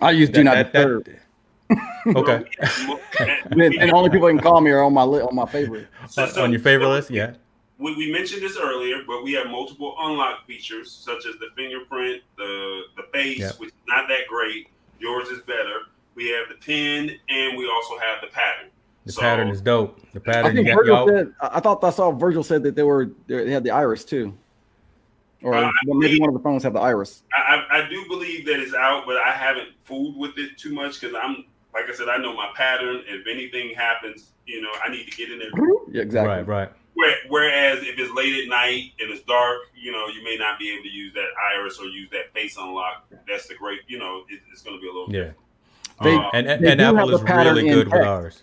I 0.00 0.10
use 0.12 0.28
do 0.30 0.44
not 0.44 0.54
that- 0.54 0.72
that- 0.72 1.04
disturb, 1.04 1.18
okay, 2.16 2.44
and, 3.50 3.62
and 3.62 3.92
only 3.92 4.10
people 4.10 4.26
that 4.28 4.34
can 4.34 4.40
call 4.42 4.60
me 4.60 4.70
are 4.70 4.82
on 4.82 4.92
my 4.92 5.04
li- 5.04 5.22
on 5.22 5.34
my 5.34 5.46
favorite. 5.46 5.88
So- 6.08 6.26
so- 6.26 6.42
on 6.44 6.50
your 6.52 6.60
favorite 6.60 6.88
list, 6.88 7.10
yeah. 7.10 7.34
we, 7.78 7.94
we 7.96 8.12
mentioned 8.12 8.42
this 8.42 8.56
earlier, 8.58 9.02
but 9.06 9.24
we 9.24 9.32
have 9.32 9.46
multiple 9.48 9.94
unlock 10.00 10.46
features 10.46 10.90
such 10.92 11.24
as 11.26 11.34
the 11.40 11.48
fingerprint, 11.56 12.22
the 12.36 12.82
the 12.96 13.04
face, 13.12 13.38
Yep. 13.38 13.54
which 13.58 13.68
is 13.70 13.74
not 13.88 14.06
that 14.08 14.26
great. 14.28 14.68
Yours 15.00 15.28
is 15.28 15.40
better. 15.42 15.80
We 16.14 16.28
have 16.28 16.48
the 16.50 16.56
pin, 16.64 17.10
and 17.30 17.56
we 17.56 17.66
also 17.68 17.98
have 17.98 18.20
the 18.20 18.28
pattern. 18.28 18.68
The 19.05 19.12
So- 19.12 19.20
pattern 19.20 19.48
is 19.48 19.61
dope. 19.61 20.00
The 20.12 20.20
I 20.20 20.32
pattern, 20.32 20.57
you 20.57 20.64
think 20.64 20.68
got 20.68 20.76
Virgil 20.76 20.94
y'all. 20.96 21.09
said. 21.09 21.32
I 21.40 21.50
I 21.57 21.61
thought 21.61 21.82
I 21.84 21.90
saw 21.90 22.11
Virgil 22.12 22.42
said 22.42 22.62
that 22.64 22.76
they 22.76 22.82
were 22.84 23.11
they 23.26 23.50
had 23.50 23.64
the 23.64 23.70
iris 23.70 24.05
too, 24.05 24.32
or 25.42 25.55
Uh, 25.55 25.61
well, 25.86 25.98
maybe 25.98 26.09
believe- 26.12 26.20
one 26.20 26.28
of 26.28 26.34
the 26.34 26.40
phones 26.42 26.62
have 26.62 26.72
the 26.74 26.80
iris. 26.80 27.22
I, 27.34 27.57
I, 27.70 27.78
I 27.84 27.88
do 27.88 28.05
believe 28.09 28.46
that 28.46 28.61
it's 28.61 28.74
out, 28.74 29.05
but 29.07 29.16
I 29.16 29.32
haven't 29.32 29.68
fooled 29.84 30.16
with 30.16 30.38
it 30.38 30.57
too 30.57 30.72
much 30.72 31.00
because 31.00 31.16
I'm 31.20 31.44
like 31.74 31.88
I 31.88 31.92
said, 31.94 32.09
I 32.09 32.18
know 32.18 32.34
my 32.36 32.50
pattern. 32.55 33.03
If 33.09 33.26
anything 33.26 33.74
happens, 33.74 34.32
you 34.46 34.61
know, 34.61 34.68
I 34.84 34.90
need 34.90 35.11
to 35.11 35.16
get 35.16 35.30
in 35.32 35.38
there. 35.38 35.48
Yeah, 35.90 36.03
exactly. 36.03 36.44
Right, 36.44 36.46
right. 36.46 36.70
Whereas 37.28 37.78
if 37.82 37.98
it's 37.98 38.12
late 38.12 38.42
at 38.44 38.48
night 38.48 38.92
and 39.00 39.11
it's 39.11 39.22
dark, 39.22 39.61
you 39.74 39.90
know, 39.90 40.07
you 40.09 40.22
may 40.22 40.36
not 40.36 40.59
be 40.59 40.70
able 40.70 40.82
to 40.84 40.90
use 40.90 41.14
that 41.14 41.28
iris 41.57 41.78
or 41.80 41.86
use 41.86 42.11
that 42.11 42.32
face 42.34 42.57
unlock. 42.59 43.07
That's 43.26 43.48
the 43.48 43.55
great, 43.55 43.80
you 43.88 43.98
know, 43.98 44.24
it, 44.28 44.40
it's 44.53 44.61
going 44.62 44.76
to 44.76 44.80
be 44.80 44.86
a 44.88 44.92
little 44.92 45.09
Yeah. 45.11 45.18
different. 45.20 45.38
They- 46.03 46.14
Uh, 46.16 46.30
And 46.34 46.46
and, 46.46 46.64
They 46.64 46.72
and 46.72 46.80
Apple 46.82 47.14
is 47.14 47.22
really 47.22 47.66
in 47.68 47.72
good 47.74 47.90
with 47.90 48.03
ours. 48.03 48.42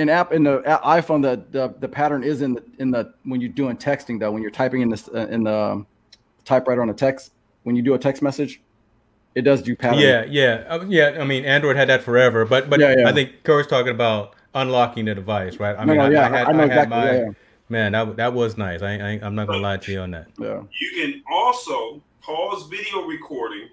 In 0.00 0.08
app 0.08 0.32
in 0.32 0.42
the 0.44 0.58
a- 0.60 1.00
iPhone, 1.00 1.20
the, 1.20 1.44
the 1.50 1.74
the 1.78 1.88
pattern 1.88 2.22
is 2.24 2.40
in 2.40 2.54
the 2.54 2.62
in 2.78 2.90
the 2.90 3.12
when 3.24 3.40
you're 3.42 3.50
doing 3.52 3.76
texting 3.76 4.18
though. 4.18 4.30
When 4.32 4.40
you're 4.40 4.50
typing 4.50 4.80
in 4.80 4.88
this 4.88 5.08
uh, 5.08 5.26
in 5.30 5.44
the 5.44 5.54
um, 5.54 5.86
typewriter 6.44 6.80
on 6.80 6.88
a 6.88 6.94
text, 6.94 7.32
when 7.64 7.76
you 7.76 7.82
do 7.82 7.92
a 7.92 7.98
text 7.98 8.22
message, 8.22 8.62
it 9.34 9.42
does 9.42 9.60
do 9.62 9.76
pattern. 9.76 9.98
Yeah, 10.00 10.24
yeah, 10.24 10.64
uh, 10.68 10.84
yeah. 10.88 11.18
I 11.20 11.24
mean, 11.24 11.44
Android 11.44 11.76
had 11.76 11.88
that 11.90 12.02
forever, 12.02 12.46
but 12.46 12.70
but 12.70 12.80
Yeah, 12.80 12.94
yeah. 12.96 13.08
I 13.08 13.12
think 13.12 13.44
Corey's 13.44 13.66
talking 13.66 13.90
about 13.92 14.34
unlocking 14.54 15.04
the 15.04 15.14
device, 15.14 15.58
right? 15.60 15.76
I 15.78 15.84
No, 15.84 15.92
mean, 15.92 15.98
no, 15.98 16.04
I, 16.06 16.10
yeah, 16.10 16.26
I 16.26 16.28
had, 16.38 16.46
I 16.48 16.52
know 16.52 16.58
I 16.58 16.62
had 16.62 16.70
exactly, 16.70 16.96
my 16.98 17.12
yeah, 17.12 17.20
yeah. 17.24 17.30
man. 17.68 17.92
That 17.92 18.16
that 18.16 18.32
was 18.32 18.56
nice. 18.56 18.80
I, 18.80 18.92
I 18.94 19.20
I'm 19.22 19.34
not 19.34 19.48
gonna 19.48 19.58
lie 19.60 19.76
to 19.76 19.92
you 19.92 20.00
on 20.00 20.12
that. 20.12 20.28
yeah. 20.38 20.62
You 20.80 20.90
can 21.02 21.22
also 21.30 22.00
pause 22.22 22.66
video 22.68 23.02
recording 23.06 23.68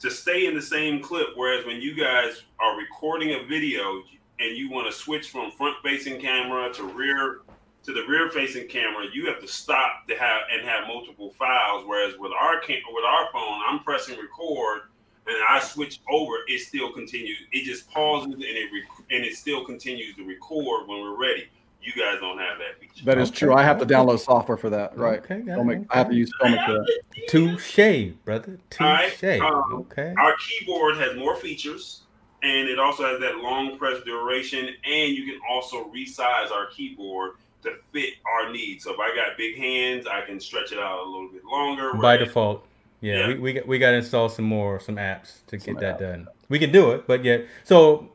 to 0.00 0.10
stay 0.10 0.46
in 0.46 0.54
the 0.54 0.62
same 0.62 1.00
clip. 1.00 1.28
Whereas 1.34 1.64
when 1.64 1.80
you 1.80 1.94
guys 1.94 2.42
are 2.60 2.76
recording 2.76 3.30
a 3.30 3.46
video 3.46 4.02
and 4.42 4.56
you 4.56 4.70
want 4.70 4.86
to 4.90 4.92
switch 4.92 5.30
from 5.30 5.50
front 5.52 5.76
facing 5.82 6.20
camera 6.20 6.72
to 6.74 6.82
rear 6.84 7.40
to 7.84 7.92
the 7.92 8.02
rear 8.06 8.28
facing 8.30 8.68
camera, 8.68 9.06
you 9.12 9.26
have 9.26 9.40
to 9.40 9.48
stop 9.48 10.06
to 10.08 10.14
have 10.16 10.42
and 10.52 10.66
have 10.68 10.86
multiple 10.86 11.30
files. 11.38 11.84
Whereas 11.86 12.14
with 12.18 12.30
our 12.40 12.60
cam- 12.60 12.80
with 12.92 13.04
our 13.04 13.28
phone, 13.32 13.60
I'm 13.68 13.80
pressing 13.80 14.16
record 14.18 14.82
and 15.26 15.36
I 15.48 15.60
switch 15.60 16.00
over, 16.10 16.34
it 16.48 16.60
still 16.60 16.92
continues. 16.92 17.38
It 17.52 17.64
just 17.64 17.90
pauses 17.90 18.34
and 18.34 18.42
it 18.42 18.68
rec- 18.72 19.06
and 19.10 19.24
it 19.24 19.34
still 19.36 19.64
continues 19.64 20.14
to 20.16 20.24
record 20.24 20.86
when 20.88 21.00
we're 21.00 21.20
ready. 21.20 21.48
You 21.80 21.90
guys 22.00 22.18
don't 22.20 22.38
have 22.38 22.58
that 22.58 22.78
feature. 22.80 23.04
That 23.04 23.18
is 23.18 23.30
Okay, 23.30 23.38
true. 23.40 23.54
I 23.54 23.64
have 23.64 23.78
to 23.80 23.86
download 23.86 24.20
software 24.20 24.56
for 24.56 24.70
that. 24.70 24.96
Right. 24.96 25.18
Okay, 25.18 25.40
got 25.40 25.58
it, 25.58 25.62
Filmic- 25.66 25.86
I 25.90 25.98
have 25.98 26.08
to 26.10 26.14
use 26.14 26.30
Filmic 26.40 26.64
for 26.64 26.72
that. 26.74 27.02
Touche, 27.28 28.12
brother. 28.24 28.58
All 28.80 28.86
right, 28.86 29.12
Touche. 29.18 29.40
um, 29.40 29.72
Okay. 29.90 30.14
Our 30.16 30.34
keyboard 30.36 30.96
has 30.98 31.16
more 31.16 31.34
features, 31.34 32.02
and 32.42 32.68
it 32.68 32.78
also 32.78 33.04
has 33.04 33.20
that 33.20 33.36
long 33.36 33.78
press 33.78 34.02
duration, 34.04 34.68
and 34.84 35.12
you 35.12 35.24
can 35.24 35.40
also 35.48 35.90
resize 35.90 36.50
our 36.50 36.66
keyboard 36.66 37.32
to 37.62 37.74
fit 37.92 38.14
our 38.26 38.52
needs. 38.52 38.84
So 38.84 38.92
if 38.92 38.98
I 38.98 39.14
got 39.14 39.36
big 39.36 39.56
hands, 39.56 40.06
I 40.06 40.22
can 40.22 40.40
stretch 40.40 40.72
it 40.72 40.78
out 40.78 41.06
a 41.06 41.08
little 41.08 41.28
bit 41.28 41.44
longer. 41.44 41.94
By 41.94 42.16
default. 42.16 42.66
Yeah, 43.00 43.20
yeah. 43.20 43.28
we 43.28 43.34
we 43.38 43.52
got, 43.52 43.66
we 43.66 43.78
got 43.78 43.90
to 43.90 43.96
install 43.96 44.28
some 44.28 44.44
more 44.44 44.78
some 44.80 44.96
apps 44.96 45.44
to 45.48 45.56
get 45.56 45.78
that 45.80 45.96
apps. 45.96 46.00
done. 46.00 46.28
We 46.48 46.58
can 46.58 46.72
do 46.72 46.92
it, 46.92 47.06
but 47.06 47.24
yeah. 47.24 47.38
So 47.64 48.10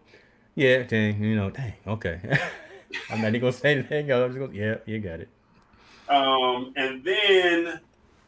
yeah, 0.55 0.83
dang, 0.83 1.21
you 1.21 1.35
know, 1.35 1.49
dang, 1.49 1.73
okay. 1.85 2.19
I'm 3.11 3.21
not 3.21 3.29
even 3.29 3.41
gonna 3.41 3.53
say 3.53 3.73
anything. 3.73 4.11
I'm 4.11 4.29
just 4.29 4.39
gonna, 4.39 4.53
yeah, 4.53 4.75
you 4.85 4.99
got 4.99 5.19
it. 5.19 5.29
Um, 6.09 6.73
and 6.75 7.03
then 7.03 7.79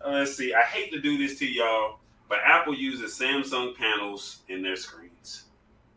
uh, 0.06 0.10
let's 0.12 0.36
see. 0.36 0.54
I 0.54 0.62
hate 0.62 0.92
to 0.92 1.00
do 1.00 1.18
this 1.18 1.40
to 1.40 1.46
y'all, 1.46 2.00
but 2.28 2.40
Apple 2.46 2.76
uses 2.76 3.18
Samsung 3.18 3.76
panels 3.76 4.40
in 4.50 4.62
their 4.62 4.76
screens. 4.76 5.09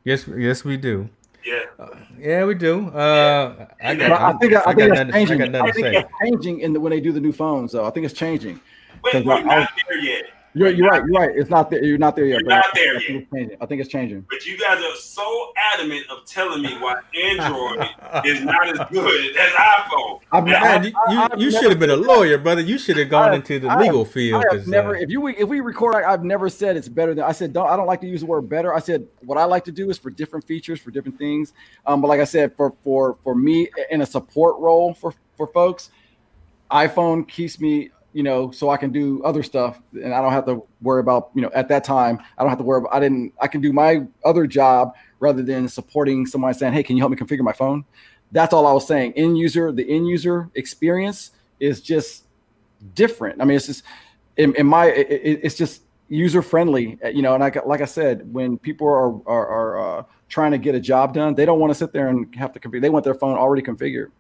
Yes, 0.05 0.27
yes, 0.27 0.65
we 0.65 0.77
do. 0.77 1.09
Yeah, 1.45 1.63
uh, 1.79 1.89
yeah, 2.19 2.45
we 2.45 2.55
do. 2.55 2.89
Uh, 2.89 3.67
I, 3.83 3.95
got, 3.95 4.13
I, 4.13 4.39
think 4.39 4.55
I, 4.55 4.63
I 4.67 4.75
think 4.75 4.93
it's 4.93 5.13
changing. 5.13 5.55
I, 5.55 5.71
think 5.73 5.87
it's 5.87 6.11
changing 6.23 6.61
in 6.61 6.73
the, 6.73 6.81
when 6.81 6.91
they 6.91 7.01
do 7.01 7.13
the 7.13 7.21
new 7.21 7.33
phones. 7.33 7.73
Though 7.73 7.85
I 7.85 7.91
think 7.91 8.07
it's 8.07 8.15
changing. 8.15 8.61
Wait, 9.05 9.25
we're 9.25 9.43
not 9.43 9.69
there 9.89 9.99
yet. 9.99 10.25
You're, 10.55 10.69
you're 10.71 10.89
right. 10.89 11.03
You're 11.05 11.21
right. 11.21 11.31
It's 11.35 11.49
not 11.49 11.71
there. 11.71 11.83
You're 11.83 11.99
not 11.99 12.15
there 12.15 12.27
yet. 12.27 12.41
You're 12.41 12.51
not 12.51 12.67
there 12.75 12.97
I 12.97 13.01
yet. 13.09 13.29
Think 13.31 13.53
I 13.61 13.67
think 13.67 13.81
it's 13.81 13.91
changing. 13.91 14.27
But 14.29 14.45
you 14.45 14.59
guys 14.59 14.83
are 14.83 14.97
so 14.97 15.53
adamant 15.75 16.05
of 16.11 16.27
telling 16.27 16.63
me 16.63 16.75
why 16.79 17.01
Android 17.25 17.89
is 18.27 18.43
not 18.43 18.69
as 18.69 18.87
good 18.91 19.37
as 19.37 19.51
iPhone. 19.53 20.21
I've, 20.31 20.45
Man, 20.45 20.85
you, 20.85 20.93
you, 21.11 21.29
you 21.39 21.51
should 21.51 21.71
have 21.71 21.79
been 21.79 21.91
a 21.91 21.97
lawyer, 21.97 22.37
brother. 22.37 22.61
You 22.61 22.77
should 22.77 22.99
have 22.99 23.09
gone 23.09 23.33
into 23.33 23.59
the 23.59 23.75
legal 23.77 24.05
field. 24.05 24.45
I 24.51 24.57
have 24.57 24.67
never. 24.67 24.97
Uh, 24.97 25.01
if 25.01 25.11
you 25.11 25.27
if 25.29 25.49
we 25.49 25.61
record, 25.61 25.95
I, 25.95 26.11
have 26.11 26.25
never 26.25 26.51
said 26.51 26.77
it's 26.77 26.89
better 26.89 27.15
than. 27.15 27.25
I 27.25 27.33
said 27.33 27.53
don't. 27.53 27.69
I 27.69 27.77
don't 27.77 27.87
like 27.87 28.03
to 28.03 28.07
use 28.07 28.21
the 28.21 28.27
word 28.27 28.43
better. 28.49 28.75
I 28.75 28.81
said 28.81 29.07
what 29.21 29.39
I 29.39 29.45
like 29.45 29.65
to 29.65 29.73
do 29.73 29.89
is 29.89 29.97
for 29.97 30.11
different 30.11 30.47
features 30.47 30.81
for 30.81 30.91
different 30.91 31.19
things. 31.19 31.55
Um, 31.87 32.03
but 32.03 32.09
like 32.09 32.21
I 32.21 32.25
said, 32.25 32.55
for 32.57 32.75
for 32.83 33.17
for 33.23 33.35
me 33.35 33.71
in 33.91 34.03
a 34.03 34.07
support 34.07 34.59
role 34.59 34.93
for 34.93 35.15
for 35.37 35.47
folks, 35.47 35.91
iPhone 36.71 37.27
keeps 37.27 37.59
me 37.59 37.91
you 38.13 38.23
know, 38.23 38.51
so 38.51 38.71
I 38.71 38.77
can 38.77 38.93
do 38.93 39.23
other 39.25 39.43
stuff 39.43 39.81
and 39.93 40.13
I 40.13 40.21
don't 40.21 40.33
have 40.33 40.47
to 40.47 40.63
worry 40.81 41.01
about, 41.01 41.31
you 41.35 41.43
know, 41.43 41.51
at 41.55 41.69
that 41.69 41.85
time, 41.85 42.19
I 42.37 42.43
don't 42.43 42.51
have 42.51 42.59
to 42.59 42.65
worry 42.65 42.79
about, 42.79 42.95
I 42.95 43.01
didn't, 43.01 43.33
I 43.41 43.49
can 43.49 43.61
do 43.61 43.73
my 43.73 44.07
other 44.25 44.47
job 44.47 44.95
rather 45.21 45.43
than 45.43 45.69
supporting 45.69 46.27
somebody 46.27 46.57
saying, 46.57 46.73
Hey, 46.73 46.83
can 46.83 46.97
you 46.97 47.03
help 47.03 47.11
me 47.11 47.17
configure 47.17 47.41
my 47.43 47.53
phone? 47.53 47.85
That's 48.31 48.53
all 48.53 48.67
I 48.67 48.73
was 48.73 48.87
saying. 48.87 49.13
End 49.15 49.39
user, 49.39 49.73
the 49.73 49.89
end 49.89 50.07
user 50.07 50.51
experience 50.55 51.33
is 51.61 51.81
just 51.81 52.25
different. 52.95 53.41
I 53.41 53.45
mean, 53.45 53.57
it's 53.57 53.67
just 53.67 53.85
in, 54.37 54.55
in 54.57 54.67
my, 54.67 54.87
it, 54.87 55.41
it's 55.43 55.55
just 55.55 55.83
user 56.09 56.43
friendly, 56.43 56.99
you 57.13 57.23
know, 57.23 57.35
and 57.35 57.43
I, 57.43 57.53
like 57.65 57.81
I 57.81 57.87
said, 57.87 58.33
when 58.33 58.59
people 58.59 58.87
are, 58.87 59.15
are, 59.27 59.49
are 59.49 59.99
uh, 60.01 60.05
trying 60.29 60.53
to 60.53 60.59
get 60.59 60.75
a 60.75 60.81
job 60.81 61.15
done, 61.15 61.35
they 61.35 61.47
don't 61.47 61.59
want 61.61 61.71
to 61.71 61.75
sit 61.75 61.93
there 61.93 62.09
and 62.09 62.35
have 62.37 62.53
to 62.53 62.61
configure. 62.61 62.83
They 62.83 62.91
want 62.91 63.05
their 63.05 63.15
phone 63.15 63.39
already 63.39 63.63
configured. 63.63 64.11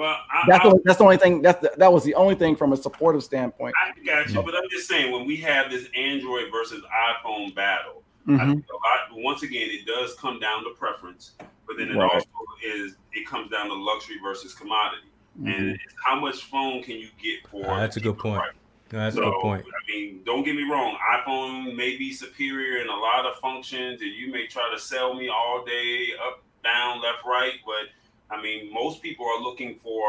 Well, 0.00 0.16
I, 0.30 0.44
that's, 0.48 0.64
the, 0.64 0.80
that's 0.82 0.96
the 0.96 1.04
only 1.04 1.18
thing. 1.18 1.42
That's 1.42 1.60
the, 1.60 1.72
that 1.76 1.92
was 1.92 2.04
the 2.04 2.14
only 2.14 2.34
thing 2.34 2.56
from 2.56 2.72
a 2.72 2.76
supportive 2.78 3.22
standpoint. 3.22 3.74
I 3.78 3.92
got 4.02 4.30
you, 4.30 4.42
but 4.42 4.54
I'm 4.54 4.70
just 4.70 4.88
saying 4.88 5.12
when 5.12 5.26
we 5.26 5.36
have 5.36 5.70
this 5.70 5.88
Android 5.94 6.44
versus 6.50 6.82
iPhone 6.82 7.54
battle, 7.54 8.02
mm-hmm. 8.26 8.40
I 8.40 8.46
think 8.46 8.64
a 8.70 9.12
lot. 9.12 9.22
Once 9.22 9.42
again, 9.42 9.68
it 9.70 9.84
does 9.84 10.14
come 10.14 10.40
down 10.40 10.64
to 10.64 10.70
preference, 10.70 11.32
but 11.66 11.76
then 11.76 11.90
it 11.90 11.96
right. 11.96 12.14
also 12.14 12.26
is 12.64 12.96
it 13.12 13.28
comes 13.28 13.50
down 13.50 13.66
to 13.68 13.74
luxury 13.74 14.16
versus 14.22 14.54
commodity, 14.54 15.08
mm-hmm. 15.38 15.48
and 15.48 15.78
how 16.06 16.18
much 16.18 16.44
phone 16.44 16.82
can 16.82 16.96
you 16.96 17.08
get 17.22 17.46
for? 17.50 17.70
Uh, 17.70 17.80
that's 17.80 17.98
a 17.98 18.00
good 18.00 18.16
point. 18.16 18.40
Price. 18.40 18.54
that's 18.88 19.16
so, 19.16 19.20
a 19.20 19.24
good 19.26 19.40
point. 19.42 19.66
I 19.66 19.92
mean, 19.92 20.22
don't 20.24 20.44
get 20.44 20.56
me 20.56 20.62
wrong. 20.62 20.96
iPhone 21.14 21.76
may 21.76 21.98
be 21.98 22.10
superior 22.14 22.80
in 22.80 22.88
a 22.88 22.96
lot 22.96 23.26
of 23.26 23.36
functions, 23.36 24.00
and 24.00 24.12
you 24.14 24.32
may 24.32 24.46
try 24.46 24.70
to 24.72 24.80
sell 24.80 25.12
me 25.12 25.28
all 25.28 25.62
day, 25.62 26.06
up, 26.26 26.42
down, 26.64 27.02
left, 27.02 27.22
right, 27.26 27.56
but 27.66 27.90
I 28.30 28.40
mean, 28.40 28.72
most 28.72 29.02
people 29.02 29.26
are 29.26 29.40
looking 29.40 29.78
for 29.82 30.02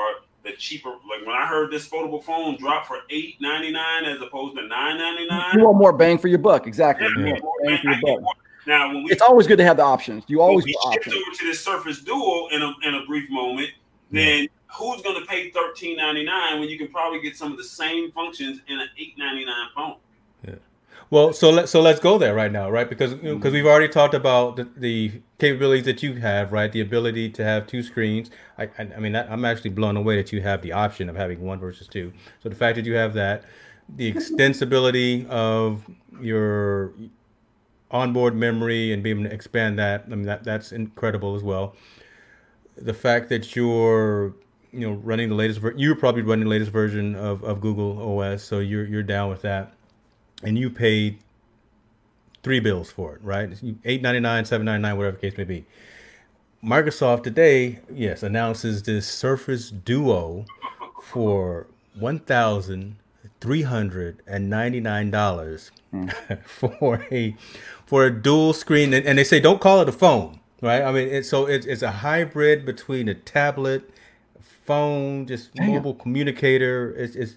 the 0.44 0.52
cheaper. 0.54 0.90
Like 0.90 1.26
when 1.26 1.36
I 1.36 1.46
heard 1.46 1.72
this 1.72 1.88
foldable 1.88 2.24
phone 2.24 2.58
drop 2.58 2.88
for 2.88 3.00
eight 3.10 3.40
ninety 3.40 3.72
nine 3.72 4.06
as 4.06 4.22
opposed 4.22 4.56
to 4.58 4.68
nine 4.68 4.98
ninety 4.98 5.28
nine. 5.28 5.58
You 5.58 5.66
want 5.66 5.78
more 5.78 5.94
bang 5.94 6.18
for 6.18 6.28
your 6.28 6.40
buck, 6.40 6.68
exactly. 6.68 7.08
Yeah, 7.08 7.38
bang 7.64 7.80
for 7.82 7.92
your 7.92 8.22
buck. 8.22 8.38
Now, 8.68 8.90
when 8.90 9.04
we, 9.04 9.12
it's 9.12 9.22
always 9.22 9.48
good 9.48 9.58
to 9.58 9.64
have 9.64 9.78
the 9.78 9.84
options. 9.84 10.24
You 10.28 10.42
always 10.42 10.66
we 10.66 10.76
shift 10.94 11.08
over 11.08 11.36
to 11.36 11.46
this 11.46 11.64
Surface 11.64 12.02
Duo 12.02 12.48
in 12.50 12.62
a 12.62 12.74
in 12.84 12.96
a 12.96 13.06
brief 13.06 13.30
moment. 13.30 13.70
Then 14.12 14.48
who's 14.68 15.02
going 15.02 15.20
to 15.20 15.26
pay 15.26 15.50
thirteen 15.50 15.98
ninety 15.98 16.24
nine 16.24 16.60
when 16.60 16.70
you 16.70 16.78
can 16.78 16.90
probably 16.90 17.22
get 17.22 17.36
some 17.36 17.52
of 17.52 17.58
the 17.58 17.64
same 17.64 18.12
functions 18.12 18.62
in 18.68 18.80
an 18.80 18.88
eight 19.00 19.18
ninety 19.18 19.46
nine 19.46 19.68
phone? 19.76 19.96
Well, 21.12 21.34
so 21.34 21.50
let 21.50 21.68
so 21.68 21.82
let's 21.82 22.00
go 22.00 22.18
there 22.18 22.34
right 22.34 22.52
now, 22.52 22.72
right? 22.72 22.90
Because 22.90 23.14
because 23.14 23.24
you 23.24 23.34
know, 23.34 23.38
mm. 23.38 23.52
we've 23.52 23.66
already 23.66 23.90
talked 23.90 24.14
about 24.14 24.56
the, 24.56 24.70
the, 24.78 25.22
capabilities 25.40 25.84
that 25.84 26.02
you 26.02 26.14
have, 26.16 26.54
right? 26.54 26.72
The 26.72 26.80
ability 26.80 27.30
to 27.32 27.44
have 27.44 27.68
two 27.68 27.84
screens. 27.84 28.32
I 28.58 28.70
I, 28.80 28.88
I 28.96 29.00
mean, 29.00 29.14
I'm 29.18 29.44
actually 29.44 29.72
blown 29.72 29.98
away 29.98 30.16
that 30.16 30.32
you 30.32 30.42
have 30.42 30.62
the 30.62 30.72
option 30.72 31.10
of 31.10 31.18
having 31.18 31.42
one 31.42 31.60
versus 31.60 31.90
two. 31.90 32.14
So 32.42 32.48
the 32.48 32.56
fact 32.56 32.78
that 32.78 32.86
you 32.86 32.94
have 32.94 33.14
that, 33.16 33.44
the 33.90 34.12
extensibility 34.14 35.28
of 35.28 35.84
your 36.22 36.94
onboard 37.92 38.34
memory 38.34 38.94
and 38.94 39.04
being 39.04 39.20
able 39.20 39.30
to 39.30 39.36
expand 39.36 39.78
that, 39.80 40.06
I 40.06 40.16
mean, 40.16 40.22
that 40.28 40.46
that's 40.46 40.72
incredible 40.72 41.36
as 41.36 41.44
well. 41.44 41.76
The 42.78 42.94
fact 42.94 43.28
that 43.30 43.54
you're 43.54 44.34
you 44.72 44.88
know 44.88 44.94
running 44.94 45.28
the 45.28 45.36
latest 45.36 45.60
ver- 45.60 45.76
you're 45.76 45.96
probably 45.96 46.22
running 46.22 46.46
the 46.46 46.52
latest 46.52 46.72
version 46.72 47.16
of, 47.16 47.44
of 47.44 47.60
Google 47.60 48.22
OS, 48.22 48.44
so 48.44 48.60
you're 48.60 48.86
you're 48.86 49.04
down 49.04 49.30
with 49.30 49.42
that 49.42 49.74
and 50.44 50.58
you 50.58 50.70
paid 50.70 51.20
three 52.44 52.60
bills 52.60 52.92
for 52.92 53.16
it, 53.16 53.24
right? 53.24 53.50
Eight 53.86 54.02
ninety 54.02 54.20
nine, 54.20 54.46
seven 54.46 54.66
ninety 54.66 54.82
nine, 54.82 54.98
whatever 54.98 55.18
the 55.18 55.22
case 55.30 55.38
may 55.38 55.44
be. 55.44 55.66
Microsoft 56.64 57.24
today, 57.24 57.80
yes, 57.92 58.24
announces 58.24 58.84
this 58.84 59.08
Surface 59.08 59.70
Duo 59.72 60.46
for 61.02 61.68
one 61.96 62.20
thousand 62.20 62.98
three 63.40 63.64
hundred 63.64 64.22
and 64.28 64.50
ninety 64.50 64.80
nine 64.80 65.12
dollars 65.12 65.72
mm. 65.94 66.44
for 66.46 67.06
a 67.12 67.36
for 67.86 68.06
a 68.06 68.12
dual 68.12 68.54
screen, 68.54 68.94
and, 68.94 69.06
and, 69.06 69.18
they 69.18 69.24
say 69.24 69.40
don't 69.40 69.60
call 69.60 69.82
it 69.82 69.90
a 69.90 69.92
phone, 69.92 70.40
right? 70.62 70.82
I 70.82 70.94
mean, 70.94 71.10
it's, 71.10 71.30
so 71.30 71.46
it's, 71.46 71.66
it's 71.66 71.82
a 71.82 71.92
hybrid 71.92 72.66
between 72.66 73.10
a 73.10 73.14
tablet, 73.14 73.90
phone, 74.40 75.28
just 75.28 75.54
Damn. 75.56 75.72
mobile 75.72 75.96
communicator. 75.96 76.94
It's, 76.96 77.18
it's 77.18 77.36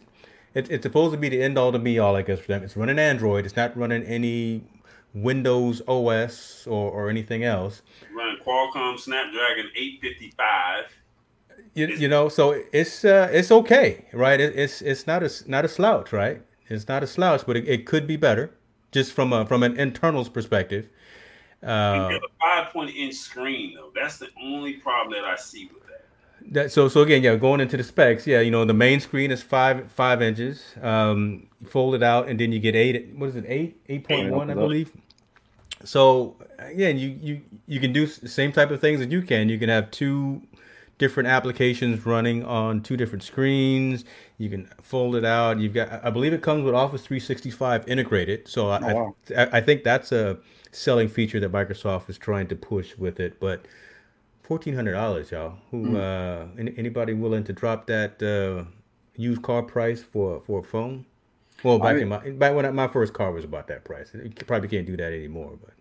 it, 0.54 0.70
it's 0.70 0.82
supposed 0.84 1.12
to 1.12 1.18
be 1.18 1.28
the 1.28 1.42
end 1.42 1.58
all 1.58 1.72
to 1.72 1.78
be 1.78 1.98
all, 1.98 2.16
I 2.16 2.22
guess, 2.22 2.40
for 2.40 2.48
them. 2.48 2.62
It's 2.62 2.76
running 2.76 2.98
Android. 2.98 3.44
It's 3.44 3.56
not 3.56 3.76
running 3.76 4.04
any 4.04 4.64
Windows 5.12 5.82
OS 5.86 6.66
or, 6.66 6.90
or 6.90 7.10
anything 7.10 7.44
else. 7.44 7.82
Running 8.14 8.38
Qualcomm 8.44 8.98
Snapdragon 8.98 9.70
855. 9.76 10.84
You, 11.74 11.88
you 11.88 12.08
know, 12.08 12.28
so 12.28 12.62
it's 12.72 13.04
uh, 13.04 13.28
it's 13.32 13.50
okay, 13.50 14.06
right? 14.12 14.40
It, 14.40 14.56
it's 14.56 14.80
it's 14.80 15.08
not 15.08 15.24
a 15.24 15.30
not 15.46 15.64
a 15.64 15.68
slouch, 15.68 16.12
right? 16.12 16.40
It's 16.68 16.86
not 16.86 17.02
a 17.02 17.06
slouch, 17.06 17.42
but 17.46 17.56
it, 17.56 17.68
it 17.68 17.84
could 17.84 18.06
be 18.06 18.16
better, 18.16 18.54
just 18.92 19.12
from 19.12 19.32
a 19.32 19.44
from 19.44 19.64
an 19.64 19.76
internals 19.76 20.28
perspective. 20.28 20.88
Uh, 21.64 22.08
you 22.12 22.16
a 22.16 22.20
five 22.40 22.72
point 22.72 22.94
inch 22.94 23.14
screen 23.14 23.74
though. 23.74 23.90
That's 23.92 24.18
the 24.18 24.28
only 24.40 24.74
problem 24.74 25.20
that 25.20 25.24
I 25.24 25.34
see 25.34 25.68
with 25.74 25.83
that, 26.52 26.72
so 26.72 26.88
so 26.88 27.02
again, 27.02 27.22
yeah, 27.22 27.36
going 27.36 27.60
into 27.60 27.76
the 27.76 27.84
specs, 27.84 28.26
yeah, 28.26 28.40
you 28.40 28.50
know, 28.50 28.64
the 28.64 28.74
main 28.74 29.00
screen 29.00 29.30
is 29.30 29.42
five 29.42 29.90
five 29.90 30.22
inches, 30.22 30.74
um, 30.82 31.46
fold 31.66 31.94
it 31.94 32.02
out, 32.02 32.28
and 32.28 32.38
then 32.38 32.52
you 32.52 32.60
get 32.60 32.74
eight. 32.74 33.14
What 33.16 33.30
is 33.30 33.36
it? 33.36 33.44
Eight 33.48 33.80
eight 33.88 34.06
point 34.06 34.30
one, 34.30 34.50
I 34.50 34.54
believe. 34.54 34.92
So 35.84 36.36
again, 36.58 36.98
you 36.98 37.18
you 37.20 37.40
you 37.66 37.80
can 37.80 37.92
do 37.92 38.06
the 38.06 38.28
same 38.28 38.52
type 38.52 38.70
of 38.70 38.80
things 38.80 39.00
that 39.00 39.10
you 39.10 39.22
can. 39.22 39.48
You 39.48 39.58
can 39.58 39.68
have 39.68 39.90
two 39.90 40.42
different 40.98 41.28
applications 41.28 42.06
running 42.06 42.44
on 42.44 42.80
two 42.80 42.96
different 42.96 43.22
screens. 43.22 44.04
You 44.38 44.48
can 44.48 44.68
fold 44.80 45.16
it 45.16 45.24
out. 45.24 45.58
You've 45.58 45.74
got, 45.74 46.04
I 46.04 46.10
believe, 46.10 46.32
it 46.32 46.42
comes 46.42 46.62
with 46.62 46.74
Office 46.74 47.02
365 47.02 47.88
integrated. 47.88 48.46
So 48.48 48.68
oh, 48.68 48.70
I, 48.70 48.92
wow. 48.92 49.14
I 49.36 49.58
I 49.58 49.60
think 49.60 49.84
that's 49.84 50.12
a 50.12 50.38
selling 50.72 51.08
feature 51.08 51.40
that 51.40 51.52
Microsoft 51.52 52.08
is 52.10 52.18
trying 52.18 52.48
to 52.48 52.56
push 52.56 52.96
with 52.96 53.20
it, 53.20 53.38
but 53.40 53.64
fourteen 54.44 54.74
hundred 54.74 54.92
dollars, 54.92 55.32
y'all. 55.32 55.54
Who 55.70 55.86
mm. 55.88 55.96
uh, 55.96 56.46
any, 56.58 56.72
anybody 56.76 57.14
willing 57.14 57.42
to 57.44 57.52
drop 57.52 57.86
that 57.88 58.22
uh, 58.22 58.70
used 59.16 59.42
car 59.42 59.62
price 59.62 60.02
for 60.02 60.40
for 60.46 60.60
a 60.60 60.62
phone? 60.62 61.04
Well, 61.64 61.78
back 61.78 61.88
I 61.88 61.92
mean, 61.94 62.02
in 62.02 62.08
my 62.08 62.30
back 62.30 62.54
when 62.54 62.72
my 62.74 62.88
first 62.88 63.14
car 63.14 63.32
was 63.32 63.44
about 63.44 63.66
that 63.68 63.84
price. 63.84 64.12
You 64.14 64.30
probably 64.46 64.68
can't 64.68 64.86
do 64.86 64.96
that 64.96 65.12
anymore, 65.12 65.58
but. 65.60 65.72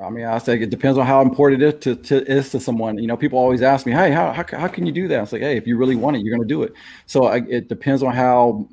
I 0.00 0.08
mean, 0.08 0.24
I 0.24 0.38
say 0.38 0.58
it 0.58 0.70
depends 0.70 0.96
on 0.96 1.04
how 1.04 1.20
important 1.20 1.62
it 1.62 1.74
is 1.74 1.80
to, 1.82 1.96
to 1.96 2.26
is 2.26 2.50
to 2.52 2.60
someone. 2.60 2.96
You 2.96 3.06
know, 3.06 3.18
people 3.18 3.38
always 3.38 3.60
ask 3.60 3.84
me, 3.84 3.92
"Hey, 3.92 4.10
how, 4.10 4.32
how, 4.32 4.46
how 4.56 4.66
can 4.66 4.86
you 4.86 4.92
do 4.92 5.08
that?" 5.08 5.22
It's 5.22 5.32
like, 5.32 5.42
"Hey, 5.42 5.58
if 5.58 5.66
you 5.66 5.76
really 5.76 5.94
want 5.94 6.16
it, 6.16 6.20
you're 6.20 6.34
going 6.34 6.48
to 6.48 6.54
do 6.54 6.62
it." 6.62 6.72
So 7.04 7.24
I, 7.24 7.42
it 7.48 7.68
depends 7.68 8.02
on 8.02 8.14
how 8.14 8.66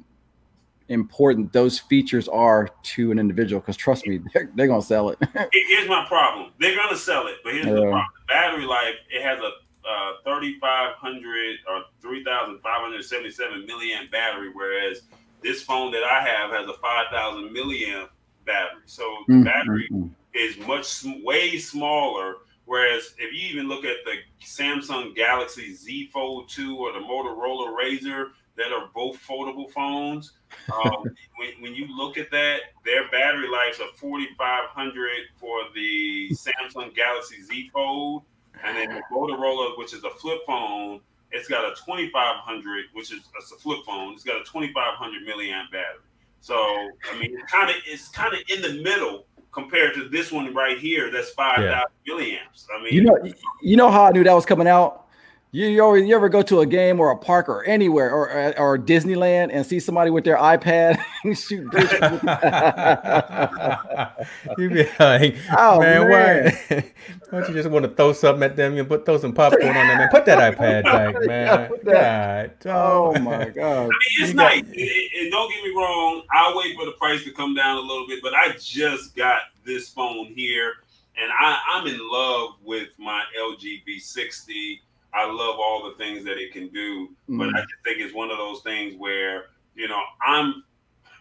important 0.89 1.51
those 1.53 1.79
features 1.79 2.27
are 2.27 2.69
to 2.83 3.11
an 3.11 3.19
individual. 3.19 3.59
Because 3.59 3.77
trust 3.77 4.07
me, 4.07 4.19
they're, 4.33 4.49
they're 4.55 4.67
to 4.81 4.81
sell 4.81 5.09
it. 5.09 5.17
here's 5.51 5.89
my 5.89 6.05
problem: 6.07 6.51
they're 6.59 6.75
to 6.89 6.97
sell 6.97 7.27
it, 7.27 7.35
but 7.43 7.53
here's 7.53 7.65
yeah. 7.65 7.73
the 7.73 7.81
problem: 7.81 8.05
battery 8.27 8.65
life. 8.65 8.95
It 9.09 9.21
has 9.23 9.39
a 9.39 9.51
uh, 9.87 10.11
3,500 10.23 11.57
or 11.69 11.83
3,577 12.01 13.67
milliamp 13.67 14.11
battery, 14.11 14.49
whereas 14.53 15.03
this 15.41 15.63
phone 15.63 15.91
that 15.93 16.03
I 16.03 16.21
have 16.21 16.51
has 16.51 16.67
a 16.67 16.73
5,000 16.73 17.55
milliamp 17.55 18.09
battery. 18.45 18.81
So 18.85 19.03
the 19.27 19.33
mm-hmm. 19.33 19.43
battery 19.43 19.87
mm-hmm. 19.91 20.07
is 20.33 20.57
much 20.67 21.05
way 21.23 21.57
smaller. 21.57 22.35
Whereas 22.65 23.13
if 23.17 23.33
you 23.33 23.47
even 23.49 23.69
look 23.69 23.85
at 23.85 23.97
the 24.03 24.17
Samsung 24.43 25.15
Galaxy 25.15 25.73
Z 25.73 26.09
Fold 26.11 26.49
2 26.49 26.77
or 26.77 26.91
the 26.91 26.99
Motorola 26.99 27.73
Razr, 27.73 28.31
that 28.57 28.71
are 28.71 28.89
both 28.93 29.17
foldable 29.17 29.69
phones. 29.71 30.33
Um, 30.73 31.03
when, 31.37 31.49
when 31.61 31.75
you 31.75 31.87
look 31.95 32.17
at 32.17 32.29
that, 32.31 32.59
their 32.83 33.09
battery 33.09 33.47
lives 33.47 33.79
are 33.79 33.89
4,500 33.95 35.09
for 35.35 35.59
the 35.75 36.29
Samsung 36.31 36.95
Galaxy 36.95 37.41
Z 37.41 37.69
Fold, 37.73 38.23
and 38.63 38.75
then 38.75 38.89
the 38.89 39.01
Motorola, 39.13 39.77
which 39.77 39.93
is 39.93 40.03
a 40.03 40.09
flip 40.09 40.39
phone, 40.47 40.99
it's 41.31 41.47
got 41.47 41.65
a 41.65 41.75
2,500, 41.75 42.85
which 42.93 43.11
is 43.11 43.21
a 43.37 43.57
flip 43.57 43.79
phone. 43.85 44.13
It's 44.13 44.23
got 44.23 44.37
a 44.37 44.43
2,500 44.43 45.27
milliamp 45.27 45.71
battery. 45.71 46.01
So 46.39 46.55
I 46.55 47.19
mean, 47.19 47.37
it's 47.37 47.51
kind 47.51 47.69
of 47.69 47.75
it's 47.85 48.07
kind 48.09 48.33
of 48.33 48.39
in 48.49 48.61
the 48.61 48.81
middle 48.81 49.25
compared 49.51 49.93
to 49.95 50.07
this 50.07 50.31
one 50.31 50.53
right 50.53 50.77
here. 50.77 51.11
That's 51.11 51.31
5,000 51.31 51.65
yeah. 51.65 51.83
milliamps. 52.07 52.67
I 52.73 52.83
mean, 52.83 52.93
you 52.93 53.03
know, 53.03 53.17
you 53.61 53.75
know 53.75 53.89
how 53.91 54.05
I 54.05 54.11
knew 54.11 54.23
that 54.23 54.33
was 54.33 54.45
coming 54.45 54.67
out 54.67 55.06
you, 55.51 55.67
you, 55.67 55.81
always, 55.81 56.05
you 56.05 56.13
ever 56.13 56.27
go 56.27 56.41
to 56.41 56.59
a 56.59 56.65
game 56.65 56.99
or 56.99 57.09
a 57.09 57.17
park 57.17 57.47
or 57.47 57.63
anywhere 57.63 58.11
or 58.11 58.29
uh, 58.29 58.51
or 58.57 58.77
Disneyland 58.77 59.49
and 59.53 59.65
see 59.65 59.79
somebody 59.79 60.11
with 60.11 60.25
their 60.25 60.35
iPad 60.35 61.01
shoot 61.23 61.71
you 64.57 64.69
be 64.69 64.83
like, 64.99 65.37
oh, 65.57 65.79
man, 65.79 66.09
man. 66.09 66.53
why 67.29 67.39
don't 67.39 67.47
you 67.47 67.55
just 67.55 67.69
want 67.69 67.85
to 67.85 67.91
throw 67.91 68.11
something 68.11 68.43
at 68.43 68.57
them? 68.57 68.75
You 68.75 68.83
put 68.83 69.05
throw 69.05 69.17
some 69.17 69.31
popcorn 69.31 69.69
on 69.69 69.87
them 69.87 70.01
and 70.01 70.11
put 70.11 70.25
that 70.25 70.53
iPad 70.53 70.83
back, 70.83 71.15
man. 71.25 71.71
God, 71.85 72.51
oh 72.65 73.17
my 73.19 73.45
god! 73.45 73.65
I 73.65 73.83
mean, 73.83 73.91
it's 74.19 74.29
you 74.29 74.35
nice. 74.35 74.63
Got... 74.63 74.75
It, 74.75 74.81
it, 74.81 75.31
don't 75.31 75.49
get 75.49 75.63
me 75.63 75.71
wrong. 75.77 76.23
I'll 76.33 76.57
wait 76.57 76.75
for 76.75 76.85
the 76.85 76.91
price 76.93 77.23
to 77.23 77.31
come 77.31 77.55
down 77.55 77.77
a 77.77 77.81
little 77.81 78.05
bit, 78.05 78.19
but 78.21 78.33
I 78.33 78.51
just 78.59 79.15
got 79.15 79.43
this 79.63 79.87
phone 79.87 80.25
here, 80.35 80.73
and 81.17 81.31
I, 81.31 81.57
I'm 81.73 81.87
in 81.87 81.99
love 82.01 82.55
with 82.65 82.89
my 82.99 83.23
LG 83.39 83.83
V60 83.87 84.81
I 85.13 85.25
love 85.25 85.57
all 85.59 85.89
the 85.89 86.03
things 86.03 86.23
that 86.25 86.37
it 86.37 86.53
can 86.53 86.69
do, 86.69 87.09
mm. 87.29 87.37
but 87.37 87.49
I 87.49 87.61
just 87.61 87.83
think 87.83 87.99
it's 87.99 88.13
one 88.13 88.29
of 88.31 88.37
those 88.37 88.61
things 88.61 88.95
where 88.97 89.45
you 89.75 89.87
know 89.87 90.01
I'm. 90.25 90.63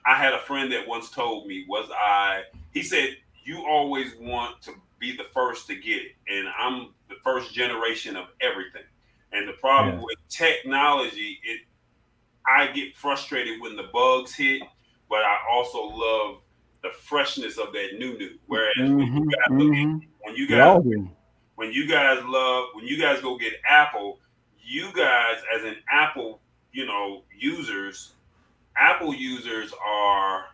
I 0.09 0.15
had 0.15 0.35
a 0.35 0.39
friend 0.41 0.71
that 0.73 0.87
once 0.87 1.11
told 1.11 1.47
me, 1.47 1.65
"Was 1.69 1.89
I?" 1.91 2.43
He 2.73 2.83
said, 2.83 3.17
"You 3.45 3.65
always 3.67 4.15
want 4.21 4.63
to 4.63 4.73
be 4.99 5.17
the 5.17 5.25
first 5.35 5.67
to 5.69 5.75
get 5.75 6.03
it, 6.03 6.13
and 6.29 6.49
I'm 6.59 6.95
the 7.09 7.17
first 7.25 7.55
generation 7.55 8.17
of 8.17 8.27
everything." 8.41 8.85
And 9.33 9.49
the 9.49 9.55
problem 9.55 9.97
yeah. 9.97 10.05
with 10.05 10.17
technology, 10.29 11.39
it 11.43 11.61
I 12.47 12.69
get 12.69 12.97
frustrated 12.97 13.61
when 13.61 13.77
the 13.77 13.85
bugs 13.93 14.35
hit, 14.35 14.63
but 15.09 15.19
I 15.19 15.39
also 15.51 15.83
love 15.83 16.39
the 16.83 16.91
freshness 16.91 17.59
of 17.59 17.73
that 17.73 17.99
new 17.99 18.17
new. 18.17 18.31
Whereas 18.47 18.77
mm-hmm, 18.79 18.99
when 18.99 19.15
you 19.15 19.31
guys, 19.31 19.49
mm-hmm. 19.51 19.99
when 20.21 20.35
you 20.37 20.49
guys 20.49 20.83
when 21.57 21.73
you 21.73 21.87
guys 21.89 22.23
love 22.25 22.69
when 22.75 22.87
you 22.87 22.99
guys 23.01 23.21
go 23.21 23.37
get 23.37 23.55
Apple, 23.69 24.21
you 24.63 24.93
guys 24.93 25.39
as 25.55 25.65
an 25.65 25.77
Apple, 25.91 26.41
you 26.73 26.87
know, 26.87 27.25
users, 27.37 28.15
Apple 28.77 29.15
users 29.15 29.73
are 29.85 30.47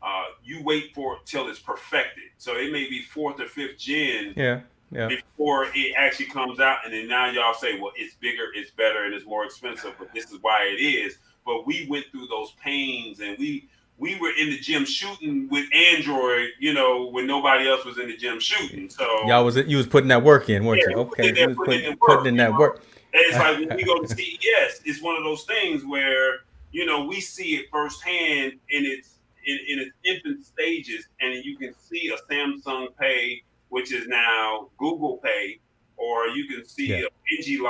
uh, 0.00 0.24
you 0.42 0.62
wait 0.62 0.94
for 0.94 1.14
it 1.14 1.20
till 1.26 1.48
it's 1.48 1.58
perfected. 1.58 2.24
So 2.38 2.56
it 2.56 2.72
may 2.72 2.88
be 2.88 3.02
fourth 3.02 3.40
or 3.40 3.46
fifth 3.46 3.78
gen. 3.78 4.34
Yeah. 4.36 4.60
Yeah. 4.90 5.08
Before 5.08 5.66
it 5.74 5.94
actually 5.98 6.26
comes 6.26 6.60
out, 6.60 6.78
and 6.84 6.94
then 6.94 7.08
now 7.08 7.30
y'all 7.30 7.52
say, 7.52 7.78
well, 7.78 7.92
it's 7.94 8.14
bigger, 8.14 8.46
it's 8.54 8.70
better, 8.70 9.04
and 9.04 9.12
it's 9.12 9.26
more 9.26 9.44
expensive, 9.44 9.92
but 9.98 10.14
this 10.14 10.32
is 10.32 10.38
why 10.40 10.64
it 10.64 10.80
is. 10.80 11.18
But 11.44 11.66
we 11.66 11.86
went 11.90 12.06
through 12.10 12.28
those 12.28 12.52
pains 12.52 13.20
and 13.20 13.36
we 13.38 13.68
we 13.98 14.18
were 14.18 14.30
in 14.38 14.50
the 14.50 14.58
gym 14.58 14.84
shooting 14.84 15.48
with 15.48 15.66
Android, 15.74 16.50
you 16.58 16.72
know, 16.72 17.08
when 17.08 17.26
nobody 17.26 17.68
else 17.68 17.84
was 17.84 17.98
in 17.98 18.08
the 18.08 18.16
gym 18.16 18.38
shooting. 18.38 18.88
So 18.88 19.04
y'all 19.26 19.44
was 19.44 19.56
you 19.56 19.76
was 19.76 19.86
putting 19.86 20.08
that 20.08 20.22
work 20.22 20.48
in, 20.48 20.64
weren't 20.64 20.82
yeah, 20.82 20.90
you? 20.90 20.96
Okay, 21.02 21.32
putting, 21.32 21.54
putting, 21.56 21.84
in, 21.84 21.90
work, 21.90 21.98
putting 22.06 22.26
in 22.26 22.36
that 22.36 22.52
know? 22.52 22.58
work. 22.58 22.84
And 23.12 23.22
it's 23.26 23.36
like 23.36 23.58
when 23.58 23.76
we 23.76 23.84
go 23.84 24.00
to 24.00 24.08
CES, 24.16 24.82
it's 24.84 25.02
one 25.02 25.16
of 25.16 25.24
those 25.24 25.44
things 25.44 25.84
where 25.84 26.40
you 26.70 26.86
know 26.86 27.04
we 27.04 27.20
see 27.20 27.56
it 27.56 27.66
firsthand 27.72 28.52
in 28.70 28.84
its 28.84 29.18
in, 29.44 29.58
in 29.68 29.78
its 29.80 29.96
infant 30.04 30.44
stages, 30.44 31.08
and 31.20 31.44
you 31.44 31.56
can 31.56 31.74
see 31.74 32.12
a 32.14 32.32
Samsung 32.32 32.88
Pay, 33.00 33.42
which 33.70 33.92
is 33.92 34.06
now 34.06 34.68
Google 34.78 35.18
Pay, 35.18 35.58
or 35.96 36.28
you 36.28 36.46
can 36.46 36.64
see 36.64 36.88
yeah. 36.88 37.02
a 37.06 37.42
Engie 37.42 37.60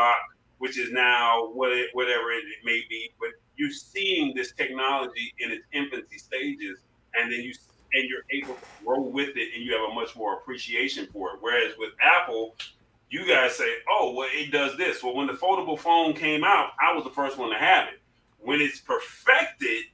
which 0.59 0.79
is 0.79 0.93
now 0.93 1.49
what 1.53 1.73
it, 1.73 1.89
whatever 1.93 2.31
it 2.31 2.45
may 2.65 2.83
be, 2.89 3.11
but 3.19 3.31
you're 3.57 3.71
seeing 3.71 4.35
this 4.35 4.53
technology 4.53 5.33
in 5.39 5.51
its 5.51 5.65
infancy 5.73 6.19
stages, 6.19 6.81
and 7.15 7.33
then 7.33 7.41
you 7.41 7.53
and 7.95 8.09
you're 8.09 8.25
able 8.31 8.55
to 8.55 8.85
grow 8.85 9.01
with 9.01 9.31
it, 9.37 9.49
and 9.55 9.65
you 9.65 9.73
have 9.73 9.91
a 9.91 9.95
much 9.95 10.15
more 10.15 10.35
appreciation 10.35 11.09
for 11.13 11.31
it. 11.31 11.37
Whereas 11.41 11.73
with 11.79 11.93
Apple, 12.03 12.55
you 13.11 13.27
guys 13.27 13.57
say, 13.57 13.77
"Oh, 13.89 14.15
well, 14.15 14.29
it 14.33 14.51
does 14.51 14.77
this." 14.77 15.03
Well, 15.03 15.15
when 15.15 15.27
the 15.27 15.33
foldable 15.33 15.79
phone 15.79 16.13
came 16.13 16.45
out, 16.45 16.71
I 16.81 16.95
was 16.95 17.05
the 17.05 17.11
first 17.11 17.39
one 17.39 17.51
to 17.51 17.57
have 17.57 17.89
it. 17.89 18.01
When 18.39 18.61
it's 18.61 18.81
perfected, 18.81 19.85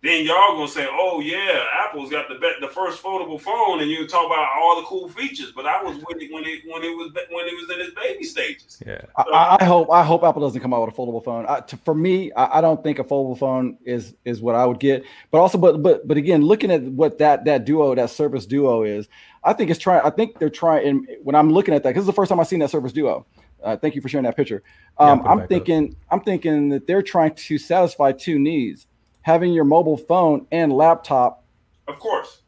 then 0.00 0.24
y'all 0.24 0.54
gonna 0.54 0.68
say, 0.68 0.86
"Oh 0.88 1.18
yeah, 1.20 1.64
Apple's 1.84 2.08
got 2.08 2.28
the 2.28 2.36
be- 2.36 2.54
the 2.60 2.68
first 2.68 3.02
foldable 3.02 3.40
phone," 3.40 3.80
and 3.80 3.90
you 3.90 4.06
talk 4.06 4.26
about 4.26 4.46
all 4.56 4.80
the 4.80 4.86
cool 4.86 5.08
features. 5.08 5.50
But 5.50 5.66
I 5.66 5.82
was 5.82 5.96
with 5.96 6.22
it 6.22 6.32
when 6.32 6.44
it 6.44 6.62
when 6.66 6.84
it 6.84 6.96
was 6.96 7.10
when 7.30 7.46
it 7.46 7.54
was 7.56 7.68
in 7.74 7.80
its 7.80 7.94
baby 7.94 8.22
stages. 8.22 8.80
Yeah, 8.86 9.00
so, 9.00 9.34
I, 9.34 9.56
I, 9.60 9.64
hope 9.64 9.90
I 9.90 10.04
hope 10.04 10.22
Apple 10.22 10.42
doesn't 10.42 10.60
come 10.60 10.72
out 10.72 10.86
with 10.86 10.94
a 10.94 10.96
foldable 10.96 11.24
phone. 11.24 11.46
I, 11.48 11.60
to, 11.60 11.76
for 11.78 11.96
me, 11.96 12.30
I, 12.32 12.58
I, 12.58 12.60
don't 12.60 12.80
think 12.80 13.00
a 13.00 13.04
foldable 13.04 13.36
phone 13.36 13.76
is 13.84 14.14
is 14.24 14.40
what 14.40 14.54
I 14.54 14.66
would 14.66 14.78
get. 14.78 15.04
But 15.32 15.38
also, 15.38 15.58
but 15.58 15.82
but 15.82 16.06
but 16.06 16.16
again, 16.16 16.42
looking 16.42 16.70
at 16.70 16.82
what 16.82 17.18
that 17.18 17.44
that 17.46 17.64
duo 17.64 17.96
that 17.96 18.10
Surface 18.10 18.46
Duo 18.46 18.84
is, 18.84 19.08
I 19.42 19.52
think 19.52 19.68
it's 19.68 19.80
trying. 19.80 20.02
I 20.04 20.10
think 20.10 20.38
they're 20.38 20.48
trying. 20.48 20.86
And 20.86 21.08
when 21.24 21.34
I'm 21.34 21.52
looking 21.52 21.74
at 21.74 21.82
that, 21.82 21.90
because 21.90 22.02
it's 22.02 22.14
the 22.14 22.20
first 22.20 22.28
time 22.28 22.38
I've 22.38 22.46
seen 22.46 22.60
that 22.60 22.70
Surface 22.70 22.92
Duo. 22.92 23.26
Uh, 23.64 23.76
thank 23.76 23.96
you 23.96 24.00
for 24.00 24.08
sharing 24.08 24.22
that 24.22 24.36
picture. 24.36 24.62
Um, 24.98 25.20
yeah, 25.24 25.32
I'm 25.32 25.48
thinking 25.48 25.90
up. 25.90 26.12
I'm 26.12 26.20
thinking 26.20 26.68
that 26.68 26.86
they're 26.86 27.02
trying 27.02 27.34
to 27.34 27.58
satisfy 27.58 28.12
two 28.12 28.38
needs 28.38 28.86
having 29.28 29.52
your 29.52 29.64
mobile 29.64 29.98
phone 29.98 30.46
and 30.50 30.72
laptop. 30.72 31.44
Of 31.86 31.98
course. 31.98 32.40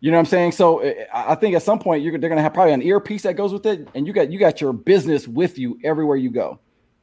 You 0.00 0.10
know 0.10 0.16
what 0.16 0.20
I'm 0.20 0.26
saying? 0.26 0.52
So 0.52 0.78
eh, 0.78 1.04
I 1.12 1.34
think 1.34 1.54
at 1.54 1.62
some 1.62 1.78
point 1.78 2.02
you're 2.02 2.16
they're 2.18 2.30
gonna 2.30 2.42
have 2.42 2.54
probably 2.54 2.72
an 2.72 2.80
earpiece 2.80 3.22
that 3.22 3.34
goes 3.34 3.52
with 3.52 3.66
it, 3.66 3.86
and 3.94 4.06
you 4.06 4.14
got 4.14 4.32
you 4.32 4.38
got 4.38 4.58
your 4.60 4.72
business 4.72 5.28
with 5.28 5.58
you 5.58 5.78
everywhere 5.84 6.16
you 6.16 6.30
go. 6.30 6.58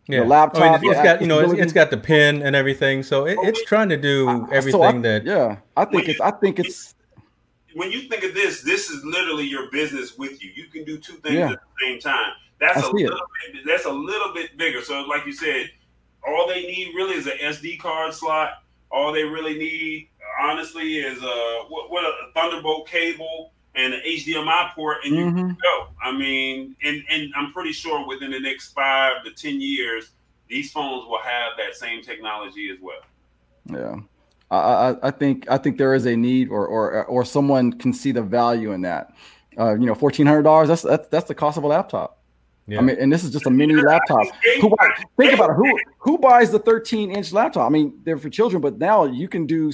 Yeah, 0.08 0.18
your 0.18 0.26
laptop. 0.26 0.82
Oh, 0.84 0.90
it's 0.90 1.04
got 1.04 1.22
you 1.22 1.28
know 1.28 1.40
it's, 1.40 1.54
it's 1.54 1.74
got 1.74 1.92
the 1.92 1.98
pin 1.98 2.42
and 2.42 2.56
everything, 2.56 3.04
so 3.04 3.28
it, 3.28 3.38
it's 3.44 3.64
trying 3.66 3.88
to 3.90 3.98
do 3.98 4.48
everything 4.52 4.82
so 4.82 4.84
I, 4.84 4.98
that. 5.00 5.26
Yeah, 5.26 5.58
I 5.78 5.86
think 5.86 5.94
when 5.94 6.10
it's. 6.10 6.20
You, 6.20 6.26
I 6.26 6.32
think 6.32 6.60
it's. 6.60 6.96
When 7.76 7.92
you 7.92 8.02
think 8.10 8.24
of 8.24 8.34
this, 8.34 8.64
this 8.64 8.90
is 8.90 9.06
literally 9.06 9.46
your 9.46 9.70
business 9.70 10.18
with 10.18 10.44
you. 10.44 10.50
You 10.56 10.66
can 10.66 10.84
do 10.86 10.98
two 10.98 11.14
things 11.18 11.36
yeah. 11.36 11.52
at 11.52 11.60
the 11.60 11.86
same 11.86 12.00
time. 12.00 12.32
That's 12.60 12.80
I 12.80 12.90
a 12.90 12.92
little 12.92 13.16
it. 13.16 13.54
bit. 13.54 13.62
That's 13.68 13.86
a 13.86 13.92
little 13.92 14.34
bit 14.34 14.58
bigger. 14.58 14.82
So, 14.82 15.02
like 15.02 15.28
you 15.28 15.34
said, 15.34 15.70
all 16.28 16.48
they 16.48 16.64
need 16.64 16.96
really 16.96 17.14
is 17.14 17.28
an 17.28 17.38
SD 17.40 17.80
card 17.80 18.14
slot 18.14 18.64
all 18.92 19.12
they 19.12 19.24
really 19.24 19.58
need, 19.58 20.10
honestly, 20.40 20.98
is 20.98 21.22
a 21.22 21.64
what, 21.70 21.92
what 21.92 22.04
a 22.04 22.32
Thunderbolt 22.34 22.88
cable 22.88 23.54
and 23.76 23.94
an 23.94 24.02
HDMI 24.06 24.74
port, 24.74 24.98
and 25.06 25.16
you 25.16 25.26
mm-hmm. 25.26 25.52
go. 25.62 25.88
I 26.02 26.12
mean, 26.12 26.76
and 26.84 27.04
and 27.10 27.32
I'm 27.36 27.52
pretty 27.54 27.72
sure 27.72 28.08
within 28.08 28.32
the 28.32 28.40
next 28.40 28.74
five 28.74 29.24
to 29.24 29.32
ten 29.32 29.62
years, 29.62 30.10
these 30.48 30.72
phones 30.72 31.08
will 31.08 31.22
have 31.22 31.52
that 31.58 31.76
same 31.76 32.02
technology 32.02 32.70
as 32.72 32.78
well. 32.82 33.02
Yeah. 33.72 34.02
I, 34.52 34.96
I 35.04 35.12
think 35.12 35.50
I 35.50 35.58
think 35.58 35.78
there 35.78 35.94
is 35.94 36.06
a 36.06 36.16
need, 36.16 36.50
or 36.50 36.66
or 36.66 37.06
or 37.06 37.24
someone 37.24 37.74
can 37.74 37.94
see 37.94 38.12
the 38.12 38.24
value 38.24 38.72
in 38.72 38.82
that. 38.82 39.14
Uh, 39.58 39.74
you 39.74 39.86
know, 39.86 39.94
fourteen 39.94 40.26
hundred 40.26 40.44
dollars. 40.44 40.70
That's 40.70 40.82
that's 40.82 41.08
that's 41.10 41.28
the 41.28 41.36
cost 41.36 41.58
of 41.58 41.64
a 41.64 41.68
laptop. 41.68 42.19
Yeah. 42.70 42.80
I 42.80 42.82
mean, 42.82 42.98
and 43.00 43.12
this 43.12 43.24
is 43.24 43.32
just 43.32 43.48
a 43.48 43.50
mini 43.50 43.74
laptop. 43.76 44.28
Who 44.62 44.70
buy, 44.70 44.92
think 45.18 45.34
about 45.34 45.50
it. 45.50 45.56
Who 45.56 45.80
who 45.98 46.18
buys 46.20 46.52
the 46.52 46.60
13 46.60 47.12
inch 47.12 47.34
laptop? 47.34 47.66
I 47.66 47.70
mean, 47.70 48.00
they're 48.04 48.18
for 48.18 48.30
children, 48.30 48.62
but 48.62 48.78
now 48.78 49.06
you 49.06 49.28
can 49.28 49.46
do. 49.48 49.72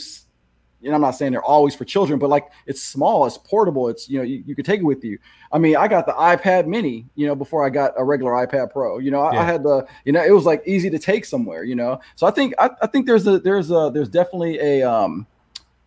You 0.82 0.91
know, 0.91 0.96
I'm 0.96 1.02
not 1.02 1.12
saying 1.12 1.32
they're 1.32 1.43
always 1.43 1.74
for 1.74 1.84
children, 1.84 2.20
but 2.20 2.30
like 2.30 2.48
it's 2.68 2.82
small, 2.82 3.26
it's 3.26 3.38
portable. 3.38 3.89
It's 3.89 4.08
you 4.08 4.20
know, 4.20 4.24
you, 4.24 4.43
you 4.46 4.56
could 4.56 4.66
take 4.66 4.80
it 4.80 4.84
with 4.84 5.04
you. 5.04 5.18
I 5.52 5.58
mean, 5.58 5.76
I 5.76 5.88
got 5.88 6.06
the 6.06 6.14
iPad 6.14 6.68
Mini, 6.68 7.06
you 7.16 7.28
know, 7.28 7.36
before 7.36 7.66
I 7.66 7.70
got 7.70 7.93
a 7.98 8.04
regular 8.04 8.32
iPad 8.34 8.72
Pro. 8.72 9.00
You 9.00 9.12
know, 9.12 9.22
I, 9.22 9.34
yeah. 9.34 9.41
I 9.41 9.46
had 9.46 9.64
the, 9.64 9.88
you 10.06 10.12
know, 10.12 10.24
it 10.24 10.32
was 10.32 10.46
like 10.46 10.64
easy 10.66 10.89
to 10.91 11.00
take 11.00 11.26
somewhere. 11.26 11.64
You 11.64 11.76
know, 11.76 12.00
so 12.16 12.28
I 12.28 12.32
think 12.32 12.54
I, 12.60 12.70
I 12.82 12.88
think 12.88 13.08
there's 13.08 13.28
a 13.28 13.39
there's 13.39 13.72
a 13.72 13.91
there's 13.93 14.10
definitely 14.10 14.60
a 14.60 14.84
um 14.84 15.28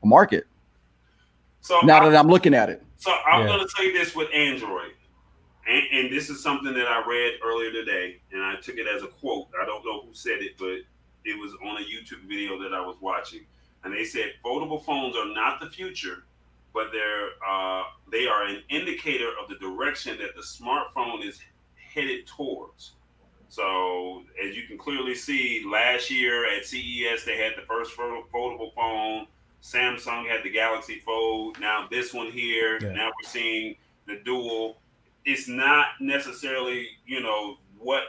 a 0.02 0.06
market. 0.06 0.46
So 1.62 1.80
now 1.80 2.00
I, 2.00 2.10
that 2.10 2.18
I'm 2.18 2.28
looking 2.28 2.52
at 2.52 2.68
it. 2.68 2.82
So 2.96 3.12
I'm 3.26 3.42
yeah. 3.42 3.46
gonna 3.48 3.68
say 3.76 3.92
this 3.92 4.14
with 4.14 4.28
Android 4.34 4.92
and, 5.68 5.82
and, 5.92 6.12
this 6.12 6.30
is 6.30 6.42
something 6.42 6.72
that 6.74 6.86
I 6.86 7.04
read 7.06 7.34
earlier 7.44 7.70
today, 7.70 8.20
and 8.32 8.42
I 8.42 8.56
took 8.56 8.76
it 8.76 8.86
as 8.86 9.02
a 9.02 9.08
quote. 9.08 9.48
I 9.60 9.66
don't 9.66 9.84
know 9.84 10.00
who 10.00 10.14
said 10.14 10.38
it, 10.40 10.52
but 10.58 10.78
it 11.24 11.38
was 11.38 11.52
on 11.62 11.76
a 11.76 11.84
YouTube 11.84 12.26
video 12.26 12.58
that 12.62 12.72
I 12.72 12.80
was 12.80 12.96
watching, 13.00 13.40
and 13.84 13.92
they 13.92 14.04
said 14.04 14.32
foldable 14.44 14.82
phones 14.84 15.14
are 15.16 15.26
not 15.26 15.60
the 15.60 15.68
future, 15.68 16.24
but 16.72 16.88
they're 16.92 17.30
uh, 17.46 17.82
they 18.10 18.26
are 18.26 18.44
an 18.44 18.62
indicator 18.70 19.28
of 19.42 19.48
the 19.48 19.56
direction 19.56 20.16
that 20.18 20.34
the 20.34 20.42
smartphone 20.42 21.26
is 21.26 21.40
headed 21.94 22.26
towards. 22.26 22.92
So, 23.50 24.22
as 24.42 24.56
you 24.56 24.64
can 24.64 24.76
clearly 24.76 25.14
see, 25.14 25.64
last 25.66 26.10
year 26.10 26.44
at 26.54 26.64
CES 26.64 27.24
they 27.24 27.38
had 27.38 27.52
the 27.56 27.66
first 27.66 27.96
foldable 27.96 28.74
phone. 28.74 29.26
Samsung 29.62 30.28
had 30.28 30.44
the 30.44 30.50
Galaxy 30.50 31.00
Fold. 31.00 31.58
Now 31.60 31.88
this 31.90 32.14
one 32.14 32.30
here. 32.30 32.78
Yeah. 32.80 32.92
Now 32.92 33.06
we're 33.08 33.28
seeing 33.28 33.76
the 34.06 34.20
Duo 34.24 34.76
it's 35.28 35.46
not 35.46 35.88
necessarily 36.00 36.88
you 37.06 37.20
know 37.20 37.58
what 37.78 38.02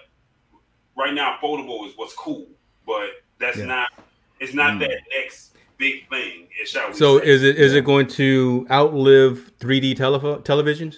right 0.96 1.14
now 1.14 1.38
foldable 1.42 1.86
is 1.88 1.94
what's 1.98 2.14
cool, 2.14 2.48
but 2.88 3.10
that's 3.40 3.58
yeah. 3.58 3.66
not 3.66 3.90
It's 4.40 4.54
not 4.54 4.74
mm. 4.74 4.80
that 4.80 5.02
next 5.16 5.58
big 5.78 6.08
thing. 6.10 6.48
Shall 6.66 6.94
so 6.94 7.20
say. 7.20 7.26
is 7.28 7.44
it 7.44 7.58
is 7.58 7.74
it 7.74 7.84
going 7.84 8.08
to 8.08 8.66
outlive 8.72 9.52
3D 9.60 9.98
tele- 9.98 10.42
televisions? 10.42 10.98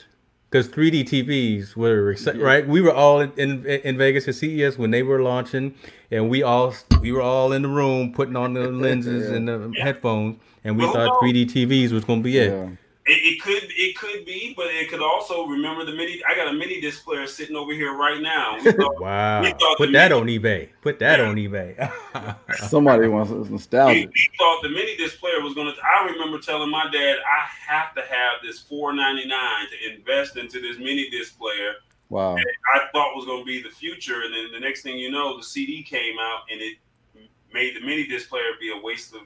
Because 0.49 0.67
3D 0.67 1.05
TVs 1.05 1.77
were 1.77 2.15
right. 2.35 2.67
We 2.67 2.81
were 2.81 2.91
all 2.91 3.21
in, 3.21 3.31
in, 3.37 3.65
in 3.65 3.97
Vegas 3.97 4.27
at 4.27 4.35
CES 4.35 4.77
when 4.77 4.91
they 4.91 5.01
were 5.01 5.21
launching, 5.21 5.73
and 6.11 6.29
we 6.29 6.43
all 6.43 6.75
we 7.01 7.13
were 7.13 7.21
all 7.21 7.53
in 7.53 7.61
the 7.63 7.69
room 7.69 8.11
putting 8.13 8.35
on 8.35 8.53
the 8.53 8.67
lenses 8.85 9.29
yeah. 9.29 9.35
and 9.37 9.47
the 9.47 9.71
yeah. 9.73 9.83
headphones, 9.83 10.39
and 10.65 10.77
we 10.77 10.83
well, 10.83 10.93
thought 10.93 11.21
3D 11.21 11.45
TVs 11.45 11.91
was 11.91 12.03
going 12.03 12.19
to 12.19 12.23
be 12.23 12.37
it. 12.37 12.77
Yeah. 13.07 13.13
It, 13.13 13.17
it, 13.17 13.41
could 13.41 13.63
it 13.63 13.97
could 13.97 14.25
be, 14.25 14.53
but 14.55 14.67
it 14.67 14.89
could 14.89 15.01
also 15.01 15.45
remember 15.45 15.85
the 15.85 15.91
mini. 15.91 16.21
I 16.27 16.35
got 16.35 16.47
a 16.47 16.53
mini 16.53 16.79
disc 16.79 17.03
player 17.03 17.25
sitting 17.25 17.55
over 17.55 17.73
here 17.73 17.95
right 17.95 18.21
now. 18.21 18.59
Thought, 18.61 19.01
wow! 19.01 19.41
Put 19.77 19.91
that 19.93 20.11
mini, 20.11 20.21
on 20.21 20.27
eBay. 20.27 20.69
Put 20.81 20.99
that 20.99 21.19
yeah. 21.19 21.25
on 21.25 21.35
eBay. 21.35 21.91
Somebody 22.67 23.07
wants 23.07 23.31
nostalgia. 23.49 23.93
He, 23.93 24.01
he, 24.01 24.29
thought 24.37 24.61
the 24.61 24.69
mini 24.69 24.95
disc 24.97 25.19
player 25.19 25.41
was 25.41 25.53
going 25.55 25.73
to. 25.73 25.81
I 25.81 26.05
remember 26.11 26.39
telling 26.39 26.69
my 26.69 26.89
dad, 26.91 27.17
I 27.27 27.47
have 27.71 27.95
to 27.95 28.01
have 28.01 28.43
this 28.43 28.59
four 28.59 28.93
ninety 28.93 29.27
nine 29.27 29.65
to 29.71 29.95
invest 29.95 30.37
into 30.37 30.61
this 30.61 30.77
mini 30.77 31.09
disc 31.09 31.37
player. 31.39 31.73
Wow! 32.09 32.35
I 32.35 32.79
thought 32.91 33.15
was 33.15 33.25
going 33.25 33.41
to 33.41 33.45
be 33.45 33.63
the 33.63 33.69
future, 33.69 34.21
and 34.21 34.33
then 34.33 34.51
the 34.51 34.59
next 34.59 34.83
thing 34.83 34.99
you 34.99 35.09
know, 35.09 35.37
the 35.37 35.43
CD 35.43 35.81
came 35.81 36.17
out, 36.19 36.41
and 36.51 36.61
it 36.61 36.77
made 37.53 37.75
the 37.75 37.81
mini 37.81 38.05
disc 38.05 38.29
player 38.29 38.43
be 38.59 38.71
a 38.71 38.79
waste 38.79 39.15
of 39.15 39.21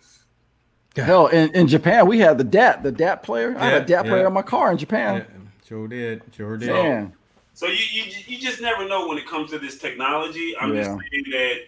Hell, 0.95 1.27
in, 1.27 1.51
in 1.53 1.67
Japan, 1.67 2.07
we 2.07 2.19
had 2.19 2.37
the 2.37 2.43
DAT, 2.43 2.83
the 2.83 2.91
DAT 2.91 3.23
player. 3.23 3.51
Yeah, 3.51 3.63
I 3.63 3.65
had 3.65 3.81
a 3.81 3.85
DAT 3.85 4.05
yeah. 4.05 4.11
player 4.11 4.27
in 4.27 4.33
my 4.33 4.41
car 4.41 4.71
in 4.71 4.77
Japan. 4.77 5.17
Yeah, 5.17 5.67
sure 5.67 5.87
did. 5.87 6.21
Sure 6.31 6.57
did. 6.57 6.69
Man. 6.69 7.13
So 7.53 7.67
you, 7.67 7.83
you 7.91 8.11
you 8.27 8.37
just 8.37 8.61
never 8.61 8.87
know 8.87 9.07
when 9.07 9.17
it 9.17 9.25
comes 9.25 9.49
to 9.51 9.59
this 9.59 9.77
technology. 9.77 10.55
I'm 10.59 10.73
just 10.75 10.89
saying 10.89 11.23
that 11.31 11.59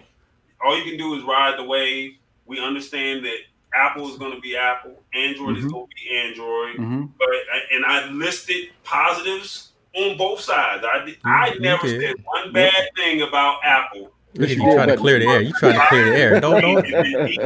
all 0.64 0.78
you 0.78 0.84
can 0.84 0.98
do 0.98 1.16
is 1.16 1.24
ride 1.24 1.58
the 1.58 1.64
wave. 1.64 2.16
We 2.46 2.60
understand 2.60 3.26
that 3.26 3.38
Apple 3.74 4.10
is 4.10 4.18
going 4.18 4.34
to 4.34 4.42
be 4.42 4.58
Apple, 4.58 5.02
Android 5.14 5.56
mm-hmm. 5.56 5.66
is 5.66 5.72
going 5.72 5.88
to 5.88 5.96
be 5.96 6.18
Android. 6.18 6.76
Mm-hmm. 6.76 7.06
But 7.18 7.30
and 7.72 7.86
I 7.86 8.10
listed 8.10 8.70
positives 8.84 9.72
on 9.94 10.18
both 10.18 10.42
sides. 10.42 10.84
I 10.86 11.00
mm-hmm. 11.00 11.28
I 11.28 11.56
never 11.60 11.88
said 11.88 12.16
one 12.24 12.52
bad 12.52 12.90
thing 12.96 13.22
about 13.22 13.60
Apple. 13.64 14.12
Look 14.38 14.50
at 14.50 14.58
you 14.58 14.74
trying 14.74 14.88
to 14.90 14.98
clear 14.98 15.20
the 15.20 15.26
air. 15.26 15.42
You 15.42 15.54
trying 15.54 15.74
to 15.74 15.86
clear 15.88 16.06
the 16.06 16.18
air. 16.18 16.40
Don't 16.40 16.62
don't. 16.62 16.86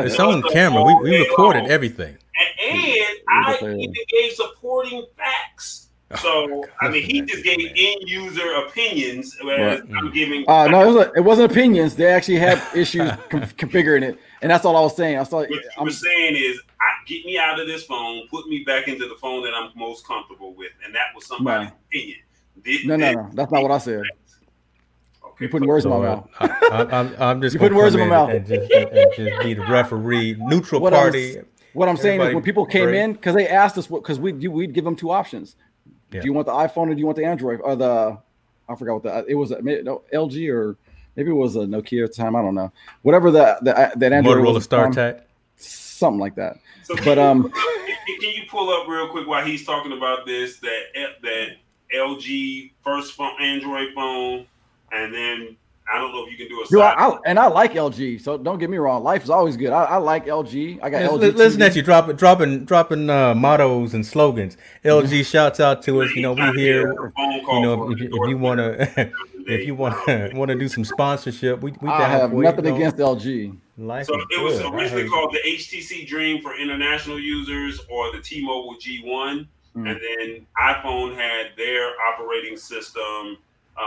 It's 0.05 0.19
on 0.19 0.41
camera. 0.51 0.83
We, 0.83 0.95
we 0.95 1.19
recorded 1.19 1.69
everything. 1.69 2.17
And, 2.63 2.77
and 2.77 3.17
I 3.29 3.57
even 3.61 3.93
gave 4.09 4.33
supporting 4.33 5.05
facts. 5.17 5.81
So 6.19 6.63
I 6.81 6.89
mean, 6.89 7.03
he 7.03 7.21
just 7.21 7.43
gave 7.43 7.59
end 7.59 8.09
user 8.09 8.53
opinions, 8.55 9.37
whereas 9.41 9.81
right. 9.81 9.97
I'm 9.97 10.11
giving. 10.11 10.43
Uh, 10.47 10.67
no, 10.67 10.83
it, 10.83 10.93
was 10.93 11.07
a, 11.07 11.11
it 11.13 11.21
wasn't 11.21 11.51
opinions. 11.51 11.95
They 11.95 12.07
actually 12.07 12.37
had 12.37 12.61
issues 12.75 13.09
com- 13.29 13.41
configuring 13.41 14.03
it, 14.03 14.19
and 14.41 14.51
that's 14.51 14.65
all 14.65 14.75
I 14.75 14.81
was 14.81 14.95
saying. 14.95 15.17
I 15.17 15.23
thought 15.23 15.49
what 15.49 15.63
I'm 15.77 15.89
saying 15.89 16.35
is, 16.35 16.59
I, 16.79 16.85
get 17.05 17.25
me 17.25 17.37
out 17.37 17.59
of 17.59 17.67
this 17.67 17.83
phone, 17.83 18.27
put 18.29 18.47
me 18.47 18.63
back 18.65 18.87
into 18.87 19.07
the 19.07 19.15
phone 19.15 19.43
that 19.43 19.53
I'm 19.53 19.71
most 19.75 20.05
comfortable 20.05 20.53
with, 20.53 20.71
and 20.85 20.93
that 20.93 21.15
was 21.15 21.25
somebody's 21.25 21.69
no. 21.69 21.75
opinion. 21.87 22.17
Did, 22.63 22.87
no, 22.87 22.95
no, 22.95 23.11
no, 23.13 23.29
that's 23.33 23.51
not 23.51 23.63
what 23.63 23.71
I 23.71 23.77
said. 23.77 24.03
You're 25.41 25.49
putting 25.49 25.67
words 25.67 25.83
so, 25.83 25.93
in 25.93 26.01
my 26.01 26.07
mouth. 26.07 26.29
I, 26.39 27.31
am 27.31 27.41
just 27.41 27.55
You're 27.55 27.61
putting 27.61 27.77
words 27.77 27.95
in 27.95 28.01
my 28.01 28.07
mouth. 28.07 28.29
And 28.29 28.45
just, 28.45 28.71
and, 28.71 28.89
and 28.89 29.11
just 29.15 29.43
be 29.43 29.55
the 29.55 29.65
referee, 29.65 30.35
neutral 30.37 30.79
what 30.79 30.93
party. 30.93 31.37
Was, 31.37 31.45
what 31.73 31.89
I'm 31.89 31.97
saying 31.97 32.21
is 32.21 32.33
when 32.35 32.43
people 32.43 32.65
came 32.65 32.85
great. 32.85 33.01
in, 33.01 33.13
because 33.13 33.33
they 33.33 33.47
asked 33.47 33.75
us, 33.77 33.87
because 33.87 34.19
we 34.19 34.33
we'd 34.33 34.73
give 34.73 34.85
them 34.85 34.95
two 34.95 35.09
options. 35.09 35.55
Yeah. 36.11 36.21
Do 36.21 36.27
you 36.27 36.33
want 36.33 36.45
the 36.45 36.53
iPhone 36.53 36.89
or 36.89 36.93
do 36.93 36.99
you 36.99 37.05
want 37.05 37.17
the 37.17 37.25
Android 37.25 37.59
or 37.61 37.75
the? 37.75 38.17
I 38.69 38.75
forgot 38.75 38.93
what 38.93 39.03
the 39.03 39.25
it 39.27 39.35
was. 39.35 39.49
No, 39.49 40.03
LG 40.13 40.53
or 40.53 40.77
maybe 41.15 41.31
it 41.31 41.33
was 41.33 41.55
a 41.55 41.61
Nokia 41.61 42.03
at 42.03 42.11
the 42.11 42.21
time. 42.21 42.35
I 42.35 42.41
don't 42.41 42.55
know. 42.55 42.71
Whatever 43.01 43.31
that 43.31 43.63
that 43.63 43.99
that 43.99 44.13
Android 44.13 44.37
Motorola 44.37 44.53
was 44.53 44.67
StarTAC, 44.67 45.21
something 45.55 46.19
like 46.19 46.35
that. 46.35 46.57
So 46.83 46.95
but 47.03 47.17
um, 47.17 47.51
can 47.51 48.31
you 48.35 48.43
pull 48.47 48.69
up 48.69 48.87
real 48.87 49.09
quick 49.09 49.25
while 49.25 49.43
he's 49.43 49.65
talking 49.65 49.93
about 49.93 50.27
this 50.27 50.59
that 50.59 50.81
that 51.23 51.47
LG 51.95 52.73
first 52.83 53.13
phone 53.13 53.41
Android 53.41 53.93
phone 53.95 54.45
and 54.91 55.13
then 55.13 55.57
I 55.91 55.97
don't 55.97 56.13
know 56.13 56.25
if 56.25 56.31
you 56.31 56.37
can 56.37 56.47
do 56.47 56.61
a. 56.61 56.67
Dude, 56.67 56.81
I, 56.81 57.17
and 57.25 57.37
I 57.37 57.47
like 57.47 57.73
LG, 57.73 58.21
so 58.21 58.37
don't 58.37 58.59
get 58.59 58.69
me 58.69 58.77
wrong. 58.77 59.03
Life 59.03 59.23
is 59.23 59.29
always 59.29 59.57
good. 59.57 59.71
I, 59.71 59.83
I 59.83 59.97
like 59.97 60.25
LG. 60.25 60.79
I 60.81 60.89
got 60.89 61.01
LG. 61.01 61.35
Listen 61.35 61.59
TV. 61.59 61.65
at 61.65 61.75
you 61.75 61.81
dropping, 61.81 62.15
dropping, 62.15 62.65
dropping 62.65 63.09
uh, 63.09 63.35
mottos 63.35 63.93
and 63.93 64.05
slogans. 64.05 64.55
LG 64.85 65.25
shouts 65.25 65.59
out 65.59 65.81
to 65.83 66.01
us. 66.01 66.11
You 66.15 66.21
know, 66.21 66.33
we 66.33 66.49
here. 66.61 66.93
You 67.17 67.61
know, 67.61 67.91
if, 67.91 67.99
if, 67.99 68.07
if 68.07 68.29
you 68.29 68.37
want 68.37 68.59
to, 68.59 69.11
if 69.47 69.67
you 69.67 69.75
want 69.75 70.05
to 70.05 70.31
want 70.33 70.49
to 70.49 70.55
do 70.57 70.69
some 70.69 70.85
sponsorship, 70.85 71.61
we 71.61 71.73
we 71.81 71.89
I 71.89 72.07
have 72.07 72.31
nothing 72.31 72.65
you 72.65 72.75
against 72.75 72.97
LG. 72.97 73.57
Life 73.77 74.05
so 74.05 74.13
it 74.13 74.43
was 74.43 74.59
good. 74.59 74.73
originally 74.73 75.09
called 75.09 75.33
the 75.33 75.49
HTC 75.49 76.07
Dream 76.07 76.41
for 76.41 76.55
international 76.55 77.19
users, 77.19 77.81
or 77.89 78.11
the 78.15 78.21
T-Mobile 78.21 78.75
G1, 78.75 79.03
mm. 79.03 79.47
and 79.75 79.85
then 79.99 80.45
iPhone 80.61 81.15
had 81.15 81.47
their 81.57 81.91
operating 82.13 82.55
system 82.55 83.37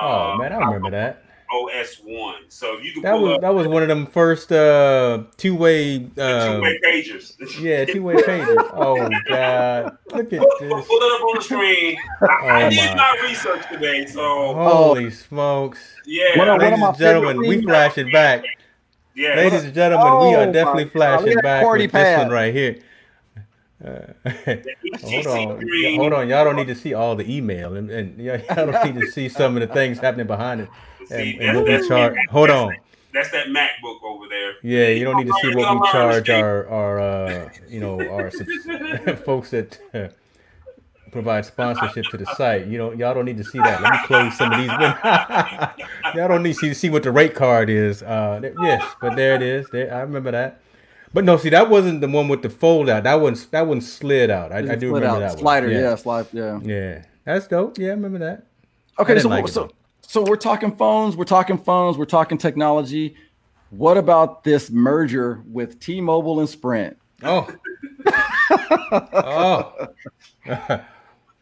Oh 0.00 0.32
um, 0.32 0.38
man, 0.38 0.52
I 0.52 0.58
remember 0.58 0.90
that. 0.90 1.24
OS 1.54 2.00
one. 2.02 2.42
So 2.48 2.78
you 2.78 2.92
can 2.92 3.02
that 3.02 3.18
was 3.18 3.38
that 3.40 3.54
was 3.54 3.68
one 3.68 3.82
of 3.82 3.88
them 3.88 4.06
first 4.06 4.50
uh, 4.50 5.24
two 5.36 5.54
way 5.54 6.10
uh, 6.18 6.54
two 6.56 6.62
way 6.62 6.80
pages. 6.82 7.36
Yeah, 7.60 7.84
two 7.84 8.02
way 8.02 8.16
pages. 8.22 8.56
Oh 8.72 9.08
god, 9.28 9.96
look 10.12 10.32
at 10.32 10.40
pull, 10.40 10.56
this. 10.60 10.86
Pull 10.86 10.96
it 10.96 11.12
up 11.12 11.20
on 11.20 11.36
the 11.36 11.42
screen. 11.42 11.96
I, 12.20 12.24
oh, 12.42 12.48
I 12.48 12.68
did 12.68 12.96
my 12.96 13.20
research 13.22 13.68
today, 13.70 14.06
so 14.06 14.54
holy 14.54 15.10
smokes. 15.10 15.80
Yeah, 16.06 16.38
one, 16.38 16.58
ladies 16.58 16.82
and 16.82 16.98
gentlemen, 16.98 17.38
we 17.40 17.62
flashing 17.62 18.10
back. 18.10 18.44
Yeah, 19.14 19.36
ladies 19.36 19.64
and 19.64 19.74
gentlemen, 19.74 20.08
oh, 20.10 20.28
we 20.28 20.34
are 20.34 20.50
definitely 20.50 20.88
flashing 20.88 21.38
back 21.38 21.64
with 21.70 21.92
this 21.92 22.18
one 22.18 22.30
right 22.30 22.52
here. 22.52 22.78
Uh, 23.84 24.06
hold 25.02 25.26
on, 25.26 25.68
hold 25.96 26.12
on. 26.14 26.28
Y'all 26.28 26.44
don't 26.44 26.56
need 26.56 26.68
to 26.68 26.74
see 26.74 26.94
all 26.94 27.14
the 27.14 27.30
email, 27.30 27.76
and, 27.76 27.90
and 27.90 28.18
y'all 28.20 28.38
don't 28.48 28.84
need 28.94 29.00
to 29.00 29.10
see 29.10 29.28
some 29.28 29.56
of 29.56 29.66
the 29.66 29.74
things 29.74 29.98
happening 29.98 30.26
behind 30.26 30.62
it. 30.62 30.68
And, 31.10 31.38
and 31.38 31.58
what 31.58 31.66
we 31.66 31.86
charge. 31.86 32.16
Hold 32.30 32.48
on. 32.48 32.74
That's 33.12 33.30
that 33.32 33.48
MacBook 33.48 34.02
over 34.04 34.26
there. 34.26 34.54
Yeah, 34.62 34.88
you 34.88 35.04
don't 35.04 35.18
need 35.18 35.26
to 35.26 35.34
see 35.42 35.54
what 35.54 35.70
we 35.70 35.90
charge 35.90 36.30
our 36.30 36.66
our 36.66 36.98
uh, 36.98 37.50
you 37.68 37.78
know 37.78 38.00
our 38.08 38.30
folks 39.16 39.50
that 39.50 39.78
uh, 39.92 40.08
provide 41.12 41.44
sponsorship 41.44 42.06
to 42.06 42.16
the 42.16 42.24
site. 42.36 42.68
You 42.68 42.78
know, 42.78 42.92
y'all 42.92 43.12
don't 43.12 43.26
need 43.26 43.36
to 43.36 43.44
see 43.44 43.58
that. 43.58 43.82
Let 43.82 43.92
me 43.92 43.98
close 44.06 44.34
some 44.38 44.50
of 44.50 44.58
these. 44.58 46.14
y'all 46.14 46.28
don't 46.28 46.42
need 46.42 46.54
to 46.54 46.58
see, 46.58 46.72
see 46.72 46.88
what 46.88 47.02
the 47.02 47.12
rate 47.12 47.34
card 47.34 47.68
is. 47.68 48.02
Uh, 48.02 48.50
yes, 48.62 48.82
but 48.98 49.14
there 49.14 49.34
it 49.34 49.42
is. 49.42 49.68
There, 49.68 49.94
I 49.94 50.00
remember 50.00 50.30
that. 50.30 50.62
But 51.14 51.24
no, 51.24 51.36
see, 51.36 51.48
that 51.50 51.70
wasn't 51.70 52.00
the 52.00 52.08
one 52.08 52.26
with 52.26 52.42
the 52.42 52.50
fold 52.50 52.88
out. 52.90 53.04
That 53.04 53.20
one, 53.20 53.36
that 53.52 53.68
one 53.68 53.80
slid 53.80 54.30
out. 54.30 54.50
I, 54.50 54.72
I 54.72 54.74
do 54.74 54.92
remember 54.92 55.06
out. 55.06 55.20
that 55.20 55.38
Slider, 55.38 55.68
one. 55.68 55.76
Yeah. 55.76 55.82
yeah, 55.82 55.94
slide, 55.94 56.26
yeah. 56.32 56.60
Yeah, 56.60 57.04
that's 57.22 57.46
dope. 57.46 57.78
Yeah, 57.78 57.86
I 57.86 57.90
remember 57.90 58.18
that. 58.18 58.46
Okay, 58.98 59.20
so 59.20 59.28
like 59.28 59.46
so, 59.46 59.70
so 60.02 60.24
we're 60.24 60.34
talking 60.34 60.74
phones, 60.74 61.16
we're 61.16 61.24
talking 61.24 61.56
phones, 61.56 61.96
we're 61.96 62.04
talking 62.04 62.36
technology. 62.36 63.14
What 63.70 63.96
about 63.96 64.42
this 64.42 64.70
merger 64.70 65.44
with 65.46 65.78
T-Mobile 65.78 66.40
and 66.40 66.48
Sprint? 66.48 66.96
Oh, 67.22 67.48
oh. 68.92 69.88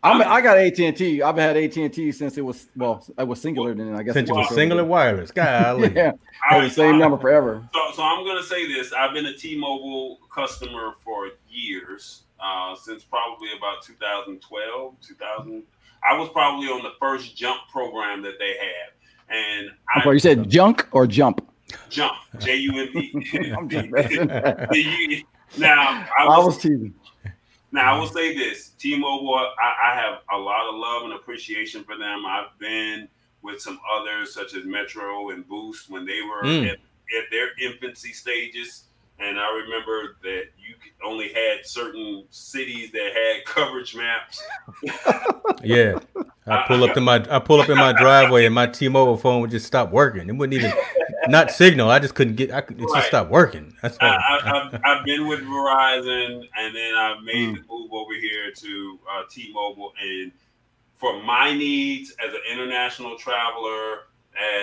I'm, 0.04 0.20
I 0.20 0.40
got 0.40 0.58
AT 0.58 0.78
and 0.80 0.96
T. 0.96 1.22
I've 1.22 1.36
had 1.36 1.56
AT 1.56 1.76
and 1.76 1.92
T 1.92 2.10
since 2.10 2.36
it 2.36 2.42
was 2.42 2.68
well, 2.74 3.04
it 3.16 3.26
was 3.26 3.42
Cingular. 3.42 3.76
Then 3.76 3.94
I 3.94 4.02
guess 4.02 4.14
since 4.14 4.28
it 4.28 4.32
was 4.32 4.48
Cingular 4.48 4.84
wireless. 4.84 5.30
Golly, 5.30 5.92
yeah, 5.96 6.12
I, 6.50 6.60
the 6.60 6.70
same 6.70 6.96
I, 6.96 6.98
number 6.98 7.18
forever. 7.18 7.68
So, 7.72 7.80
so 7.94 8.02
I'm 8.02 8.26
gonna 8.26 8.42
say 8.42 8.66
this: 8.66 8.92
I've 8.92 9.14
been 9.14 9.26
a 9.26 9.34
T-Mobile 9.34 10.18
customer 10.34 10.94
for 11.04 11.30
years, 11.48 12.22
uh, 12.40 12.74
since 12.74 13.04
probably 13.04 13.50
about 13.56 13.82
2012, 13.82 14.94
2000. 15.00 15.62
I 16.04 16.18
was 16.18 16.28
probably 16.30 16.66
on 16.66 16.82
the 16.82 16.92
first 16.98 17.36
Jump 17.36 17.60
program 17.70 18.22
that 18.22 18.40
they 18.40 18.56
had, 18.58 19.36
and 19.36 19.70
I, 19.94 20.10
you 20.10 20.18
said 20.18 20.50
junk 20.50 20.88
or 20.90 21.06
jump? 21.06 21.46
Jump, 21.90 22.14
J 22.38 22.56
U 22.56 22.80
M 22.80 22.92
P. 22.92 23.52
I'm 23.56 23.68
just 23.68 23.88
messing. 23.88 24.26
now 25.58 26.06
I 26.18 26.26
was, 26.26 26.38
I 26.42 26.44
was 26.44 26.56
teasing. 26.58 26.92
Now 27.72 27.94
I 27.94 27.98
will 27.98 28.06
say 28.06 28.36
this: 28.36 28.70
T-Mobile, 28.78 29.34
I, 29.34 29.92
I, 29.92 29.94
have 29.94 30.20
a 30.32 30.38
lot 30.38 30.68
of 30.68 30.74
love 30.76 31.04
and 31.04 31.14
appreciation 31.14 31.84
for 31.84 31.96
them. 31.96 32.24
I've 32.26 32.56
been 32.58 33.08
with 33.40 33.60
some 33.60 33.80
others 33.90 34.34
such 34.34 34.54
as 34.54 34.64
Metro 34.66 35.30
and 35.30 35.48
Boost 35.48 35.90
when 35.90 36.04
they 36.04 36.20
were 36.20 36.46
mm. 36.46 36.64
at, 36.66 36.74
at, 36.74 37.30
their 37.30 37.48
infancy 37.60 38.12
stages, 38.12 38.84
and 39.18 39.40
I 39.40 39.50
remember 39.54 40.16
that 40.22 40.44
you 40.58 40.74
only 41.02 41.32
had 41.32 41.64
certain 41.64 42.24
cities 42.28 42.92
that 42.92 43.12
had 43.14 43.44
coverage 43.46 43.96
maps. 43.96 44.42
yeah, 45.64 45.98
I 46.46 46.64
pull 46.68 46.84
up 46.84 46.92
to 46.92 47.00
my 47.00 47.24
I 47.30 47.38
pull 47.38 47.62
up 47.62 47.70
in 47.70 47.78
my 47.78 47.94
driveway 47.94 48.44
and 48.44 48.54
my 48.54 48.66
T-Mobile 48.66 49.16
phone 49.16 49.40
would 49.40 49.50
just 49.50 49.66
stop 49.66 49.90
working. 49.90 50.28
It 50.28 50.36
wouldn't 50.36 50.62
even 50.62 50.74
not 51.28 51.50
signal. 51.50 51.90
I 51.90 51.98
just 51.98 52.14
couldn't 52.14 52.36
get. 52.36 52.50
I 52.50 52.60
could, 52.60 52.80
it 52.80 52.84
right. 52.84 52.94
just 52.96 53.08
stopped 53.08 53.30
working. 53.30 53.74
That's 53.82 53.96
I, 54.00 54.40
have 54.44 54.80
I've 54.84 55.04
been 55.04 55.26
with 55.26 55.40
Verizon, 55.40 56.48
and 56.56 56.74
then 56.74 56.94
I 56.94 57.16
made 57.24 57.48
mm. 57.48 57.54
the 57.56 57.62
move 57.68 57.92
over 57.92 58.14
here 58.14 58.50
to 58.52 58.98
uh, 59.10 59.22
T-Mobile, 59.30 59.92
and 60.00 60.32
for 60.94 61.22
my 61.22 61.52
needs 61.52 62.14
as 62.24 62.32
an 62.32 62.40
international 62.50 63.16
traveler, 63.18 64.00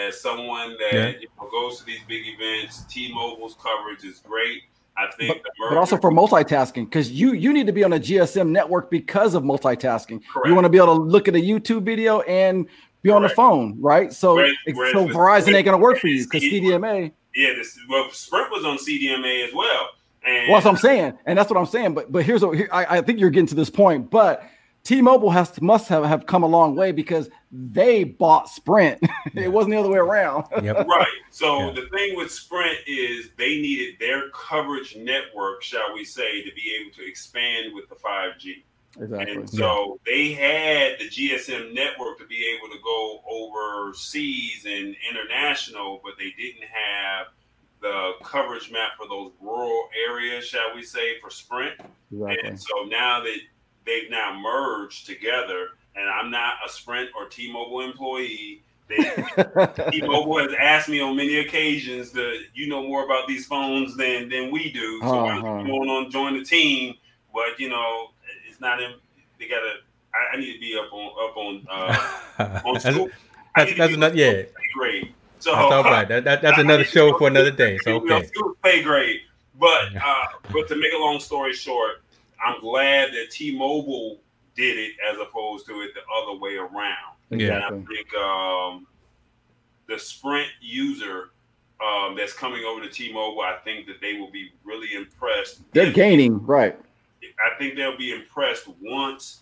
as 0.07 0.19
someone 0.19 0.75
that 0.79 0.93
yeah. 0.93 1.07
you 1.19 1.27
know, 1.39 1.49
goes 1.49 1.79
to 1.79 1.85
these 1.85 2.01
big 2.07 2.23
events, 2.25 2.83
T-Mobile's 2.89 3.55
coverage 3.61 4.03
is 4.03 4.19
great. 4.19 4.63
I 4.97 5.09
think, 5.17 5.41
but, 5.43 5.69
but 5.69 5.77
also 5.77 5.97
for 5.97 6.11
multitasking, 6.11 6.85
because 6.85 7.09
you 7.09 7.31
you 7.33 7.53
need 7.53 7.67
to 7.67 7.71
be 7.71 7.85
on 7.85 7.93
a 7.93 7.99
GSM 7.99 8.49
network 8.49 8.91
because 8.91 9.33
of 9.33 9.43
multitasking. 9.43 10.21
Correct. 10.27 10.47
You 10.47 10.55
want 10.55 10.65
to 10.65 10.69
be 10.69 10.77
able 10.77 10.95
to 10.97 11.01
look 11.01 11.29
at 11.29 11.35
a 11.35 11.39
YouTube 11.39 11.83
video 11.83 12.19
and 12.21 12.67
be 13.01 13.09
on 13.09 13.21
the 13.21 13.29
phone, 13.29 13.77
right? 13.79 14.11
So, 14.11 14.35
whereas, 14.35 14.53
whereas 14.73 14.93
so 14.93 15.07
Verizon 15.07 15.55
ain't 15.55 15.65
gonna 15.65 15.77
work 15.77 15.99
for 15.99 16.07
you 16.07 16.23
because 16.23 16.41
CDMA. 16.41 17.11
Yeah, 17.35 17.53
this 17.53 17.77
well, 17.89 18.09
Sprint 18.11 18.51
was 18.51 18.65
on 18.65 18.77
CDMA 18.77 19.47
as 19.47 19.53
well. 19.53 19.89
And 20.25 20.49
well, 20.49 20.57
that's 20.57 20.65
what 20.65 20.71
I'm 20.71 20.77
saying, 20.77 21.17
and 21.25 21.37
that's 21.37 21.49
what 21.49 21.57
I'm 21.57 21.65
saying. 21.65 21.93
But 21.93 22.11
but 22.11 22.23
here's 22.23 22.43
what 22.43 22.57
here, 22.57 22.69
I, 22.71 22.97
I 22.97 23.01
think 23.01 23.19
you're 23.19 23.29
getting 23.29 23.47
to 23.47 23.55
this 23.55 23.69
point, 23.69 24.09
but 24.09 24.43
T-Mobile 24.83 25.29
has 25.29 25.51
to, 25.51 25.63
must 25.63 25.87
have, 25.89 26.05
have 26.05 26.25
come 26.25 26.43
a 26.43 26.47
long 26.47 26.75
way 26.75 26.91
because 26.91 27.29
they 27.51 28.03
bought 28.03 28.49
Sprint. 28.49 28.99
Yeah. 29.33 29.43
it 29.43 29.51
wasn't 29.51 29.73
the 29.73 29.79
other 29.79 29.89
way 29.89 29.99
around. 29.99 30.45
Yep. 30.63 30.87
right. 30.87 31.07
So 31.29 31.67
yeah. 31.67 31.73
the 31.73 31.87
thing 31.95 32.15
with 32.15 32.31
Sprint 32.31 32.77
is 32.87 33.29
they 33.37 33.59
needed 33.59 33.95
their 33.99 34.29
coverage 34.29 34.95
network, 34.95 35.61
shall 35.61 35.93
we 35.93 36.03
say, 36.03 36.41
to 36.41 36.51
be 36.55 36.75
able 36.79 36.91
to 36.95 37.07
expand 37.07 37.73
with 37.75 37.87
the 37.89 37.95
5G. 37.95 38.63
Exactly. 38.99 39.35
And 39.35 39.49
so 39.49 39.99
yeah. 40.05 40.13
they 40.13 40.33
had 40.33 40.99
the 40.99 41.09
GSM 41.09 41.73
network 41.73 42.19
to 42.19 42.25
be 42.25 42.55
able 42.55 42.73
to 42.73 42.81
go 42.83 43.21
overseas 43.29 44.65
and 44.65 44.95
international, 45.09 46.01
but 46.03 46.13
they 46.17 46.31
didn't 46.37 46.63
have 46.63 47.27
the 47.81 48.13
coverage 48.23 48.71
map 48.71 48.91
for 48.97 49.07
those 49.07 49.31
rural 49.39 49.89
areas, 50.09 50.45
shall 50.45 50.75
we 50.75 50.83
say, 50.83 51.19
for 51.21 51.29
Sprint. 51.29 51.79
Exactly. 52.11 52.37
And 52.43 52.59
so 52.59 52.83
now 52.87 53.21
that 53.21 53.37
they've 53.85 54.09
now 54.09 54.37
merged 54.37 55.05
together, 55.05 55.69
and 55.95 56.09
I'm 56.09 56.29
not 56.29 56.55
a 56.65 56.69
Sprint 56.69 57.09
or 57.15 57.27
T-Mobile 57.27 57.81
employee. 57.81 58.63
They, 58.87 58.97
T-Mobile 59.91 60.39
has 60.39 60.53
asked 60.59 60.89
me 60.89 60.99
on 60.99 61.15
many 61.15 61.39
occasions 61.39 62.11
that 62.11 62.43
you 62.53 62.67
know 62.67 62.87
more 62.87 63.05
about 63.05 63.27
these 63.27 63.45
phones 63.45 63.95
than 63.95 64.29
than 64.29 64.51
we 64.51 64.71
do, 64.71 64.99
so 65.01 65.27
uh-huh. 65.27 65.47
I'm 65.47 65.67
going 65.67 65.89
on 65.89 66.09
join 66.09 66.37
the 66.37 66.43
team. 66.43 66.95
But 67.33 67.59
you 67.59 67.69
know, 67.69 68.09
it's 68.59 68.61
not 68.61 68.81
in. 68.81 68.93
They 69.39 69.47
gotta. 69.47 69.75
I, 70.13 70.35
I 70.35 70.39
need 70.39 70.53
to 70.53 70.59
be 70.59 70.77
up 70.77 70.91
on 70.91 71.29
up 71.29 71.37
on 71.37 71.67
uh, 71.71 72.61
on 72.65 72.79
school. 72.79 73.09
That's, 73.55 73.75
that's 73.75 73.93
another 73.93 74.15
yeah. 74.15 74.43
Grade. 74.75 75.13
So 75.39 75.51
that's 75.55 75.71
all 75.71 75.83
right. 75.83 76.07
That, 76.07 76.25
that, 76.25 76.41
that's 76.41 76.57
another 76.57 76.83
show 76.83 77.17
for 77.17 77.27
another 77.29 77.51
day. 77.51 77.77
So 77.83 77.95
okay. 77.95 78.25
School 78.27 78.55
pay 78.61 78.83
grade. 78.83 79.21
But 79.57 79.95
uh, 79.95 80.25
but 80.51 80.67
to 80.67 80.75
make 80.75 80.91
a 80.93 80.97
long 80.97 81.19
story 81.19 81.53
short, 81.53 82.03
I'm 82.45 82.59
glad 82.59 83.11
that 83.13 83.31
T-Mobile 83.31 84.19
did 84.55 84.77
it 84.77 84.93
as 85.09 85.17
opposed 85.17 85.65
to 85.67 85.81
it 85.81 85.91
the 85.93 86.01
other 86.21 86.37
way 86.37 86.55
around. 86.55 87.15
Yeah, 87.29 87.55
and 87.55 87.63
I 87.63 87.69
think 87.69 88.13
um, 88.15 88.87
the 89.87 89.97
Sprint 89.97 90.49
user 90.59 91.29
um, 91.81 92.15
that's 92.17 92.33
coming 92.33 92.65
over 92.65 92.81
to 92.81 92.89
T-Mobile, 92.89 93.41
I 93.41 93.57
think 93.63 93.87
that 93.87 94.01
they 94.01 94.13
will 94.13 94.31
be 94.31 94.51
really 94.63 94.95
impressed. 94.95 95.61
They're 95.73 95.91
gaining, 95.91 96.45
right? 96.45 96.77
I 97.23 97.57
think 97.57 97.75
they'll 97.75 97.97
be 97.97 98.13
impressed 98.13 98.67
once 98.81 99.41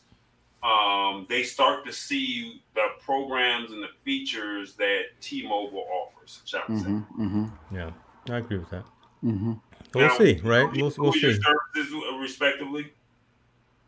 um, 0.64 1.26
they 1.30 1.44
start 1.44 1.86
to 1.86 1.94
see 1.94 2.62
the 2.74 2.88
programs 3.00 3.72
and 3.72 3.82
the 3.82 3.90
features 4.04 4.74
that 4.76 5.04
T-Mobile 5.22 5.86
offers. 5.92 6.42
Shall 6.46 6.64
we 6.68 6.76
mm-hmm, 6.76 7.00
say? 7.00 7.24
Mm-hmm. 7.24 7.76
Yeah, 7.76 7.92
I 8.30 8.38
agree 8.38 8.58
with 8.58 8.70
that. 8.72 8.84
Mm-hmm. 9.24 9.54
We'll 9.94 10.08
now, 10.08 10.18
see, 10.18 10.40
right? 10.44 10.72
We'll, 10.74 10.94
we'll 10.98 11.14
see. 11.14 11.20
services, 11.22 11.94
respectively. 12.20 12.92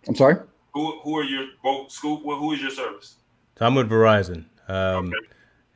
I'm 0.08 0.16
sorry. 0.16 0.38
Who 0.74 1.00
who 1.00 1.18
are 1.18 1.24
your 1.24 1.48
both 1.64 1.92
Scoop? 1.92 2.22
Who 2.24 2.54
is 2.54 2.62
your 2.62 2.72
service? 2.72 3.16
So 3.58 3.66
I'm 3.66 3.76
with 3.76 3.90
Verizon. 3.90 4.46
Um, 4.68 5.08
okay. 5.08 5.14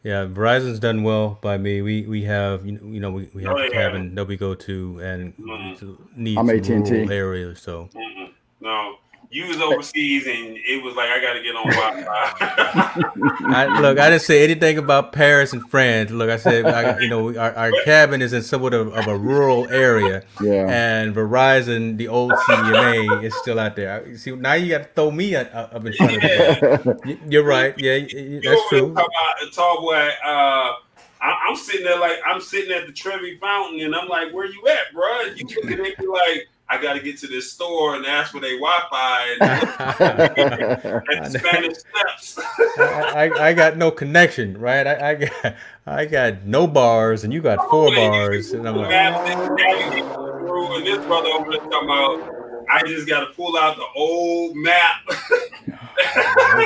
Yeah, 0.03 0.25
Verizon's 0.25 0.79
done 0.79 1.03
well 1.03 1.39
by 1.41 1.57
me. 1.57 1.81
We 1.81 2.05
we 2.05 2.23
have 2.23 2.65
you 2.65 2.99
know, 2.99 3.09
we, 3.09 3.29
we 3.33 3.43
have 3.43 3.55
oh, 3.55 3.63
a 3.63 3.69
cabin 3.69 4.15
that 4.15 4.27
we 4.27 4.35
go 4.35 4.53
to 4.53 4.99
and 5.01 5.33
mm-hmm. 5.37 5.93
need 6.21 6.37
I'm 6.37 6.49
AT&T. 6.49 7.07
areas. 7.09 7.61
So 7.61 7.89
mm-hmm. 7.95 8.31
no, 8.59 8.97
you 9.33 9.47
was 9.47 9.57
overseas 9.57 10.27
and 10.27 10.57
it 10.57 10.83
was 10.83 10.95
like 10.95 11.09
I 11.09 11.19
got 11.19 11.33
to 11.33 11.41
get 11.41 11.55
on 11.55 11.67
Wi-Fi. 11.69 13.79
look, 13.81 13.97
I 13.99 14.09
didn't 14.09 14.21
say 14.21 14.43
anything 14.43 14.77
about 14.77 15.11
Paris 15.11 15.53
and 15.53 15.67
France. 15.69 16.11
Look, 16.11 16.29
I 16.29 16.37
said 16.37 16.65
I, 16.65 16.99
you 16.99 17.09
know 17.09 17.35
our, 17.37 17.53
our, 17.55 17.71
cabin 17.83 18.21
is 18.21 18.31
in 18.31 18.43
somewhat 18.43 18.75
of, 18.75 18.93
of, 18.93 19.07
a 19.07 19.17
rural 19.17 19.67
area, 19.69 20.23
yeah. 20.39 20.67
And 20.69 21.15
Verizon, 21.15 21.97
the 21.97 22.07
old 22.07 22.31
CDMA, 22.31 23.23
is 23.23 23.35
still 23.37 23.59
out 23.59 23.75
there. 23.75 24.15
See, 24.17 24.35
now 24.35 24.53
you 24.53 24.69
got 24.69 24.83
to 24.83 24.89
throw 24.93 25.09
me 25.09 25.35
up, 25.35 25.49
up 25.53 25.83
in 25.85 25.93
front 25.93 26.11
yeah. 26.13 26.19
of 26.51 26.83
that. 26.83 27.19
You're 27.27 27.43
right. 27.43 27.73
Yeah, 27.77 27.99
that's 27.99 28.69
true. 28.69 28.93
Talk 28.93 29.09
tall 29.51 29.81
boy. 29.81 30.11
Uh, 30.23 30.73
I'm 31.21 31.55
sitting 31.55 31.85
there 31.85 31.99
like 31.99 32.19
I'm 32.25 32.41
sitting 32.41 32.71
at 32.71 32.85
the 32.85 32.93
Trevi 32.93 33.37
Fountain, 33.37 33.79
and 33.79 33.95
I'm 33.95 34.07
like, 34.07 34.31
"Where 34.33 34.45
you 34.45 34.67
at, 34.67 34.93
bro?" 34.93 35.21
You 35.35 35.45
can 35.45 35.67
connect 35.67 35.99
me 35.99 36.07
like 36.07 36.47
I 36.73 36.81
got 36.81 36.93
to 36.93 36.99
get 36.99 37.19
to 37.19 37.27
this 37.27 37.51
store 37.51 37.95
and 37.95 38.03
ask 38.03 38.31
for 38.31 38.39
their 38.39 38.57
Wi-Fi 38.59 39.37
and, 39.41 41.31
Spanish 41.31 41.77
steps. 41.77 42.39
I, 42.79 43.29
I, 43.39 43.53
got 43.53 43.77
no 43.77 43.91
connection, 43.91 44.57
right? 44.57 44.87
I, 44.87 45.11
I, 45.11 45.15
got 45.15 45.55
I 45.85 46.05
got 46.05 46.45
no 46.45 46.65
bars, 46.65 47.23
and 47.23 47.31
you 47.31 47.41
got 47.41 47.69
four 47.69 47.89
oh, 47.89 47.95
bars, 47.95 48.53
and 48.53 48.67
I'm 48.67 48.77
like, 48.77 48.91
and 48.91 50.85
this 50.87 51.05
brother 51.05 51.29
over 51.29 51.51
there 51.51 51.59
talking 51.59 51.83
about. 51.83 52.39
I 52.71 52.81
just 52.87 53.07
got 53.07 53.19
to 53.19 53.33
pull 53.33 53.57
out 53.57 53.75
the 53.75 53.85
old 53.95 54.55
map. 54.55 55.01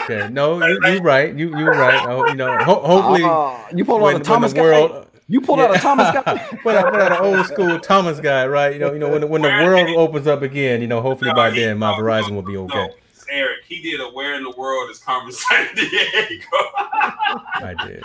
okay, 0.03 0.29
no, 0.31 0.65
you, 0.67 0.79
are 0.83 1.01
right. 1.01 1.35
You 1.35 1.49
you're 1.57 1.71
right. 1.71 2.07
Oh, 2.07 2.27
you 2.27 2.35
know, 2.35 2.55
ho- 2.59 2.81
hopefully, 2.81 3.23
uh, 3.23 3.57
you 3.75 3.83
pulled 3.83 4.03
out 4.03 4.13
the 4.13 4.23
Thomas 4.23 4.53
the 4.53 4.61
world, 4.61 5.06
you 5.27 5.41
pulled 5.41 5.59
out 5.59 5.75
a 5.75 5.79
Thomas 5.79 6.11
Guide. 6.11 6.23
put 6.63 6.75
out, 6.75 6.91
put 6.91 7.01
out 7.01 7.11
an 7.11 7.17
old 7.19 7.45
school 7.47 7.79
Thomas 7.79 8.19
Guide, 8.19 8.47
right? 8.47 8.73
You 8.73 8.79
know, 8.79 8.93
you 8.93 8.99
know 8.99 9.09
when 9.09 9.21
the, 9.21 9.27
when 9.27 9.41
the 9.41 9.49
world 9.49 9.89
opens 9.89 10.27
up 10.27 10.41
again, 10.41 10.81
you 10.81 10.87
know, 10.87 11.01
hopefully 11.01 11.31
by 11.33 11.49
then 11.49 11.77
my 11.77 11.93
Verizon 11.93 12.31
will 12.31 12.41
be 12.41 12.57
okay. 12.57 12.89
Eric, 13.29 13.65
he 13.67 13.81
did 13.81 13.99
a 13.99 14.05
"Where 14.05 14.35
in 14.35 14.43
the 14.43 14.53
World 14.57 14.89
is 14.89 14.99
Carmen 14.99 15.33
Sandiego." 15.33 16.43
I 16.53 17.75
did. 17.85 18.03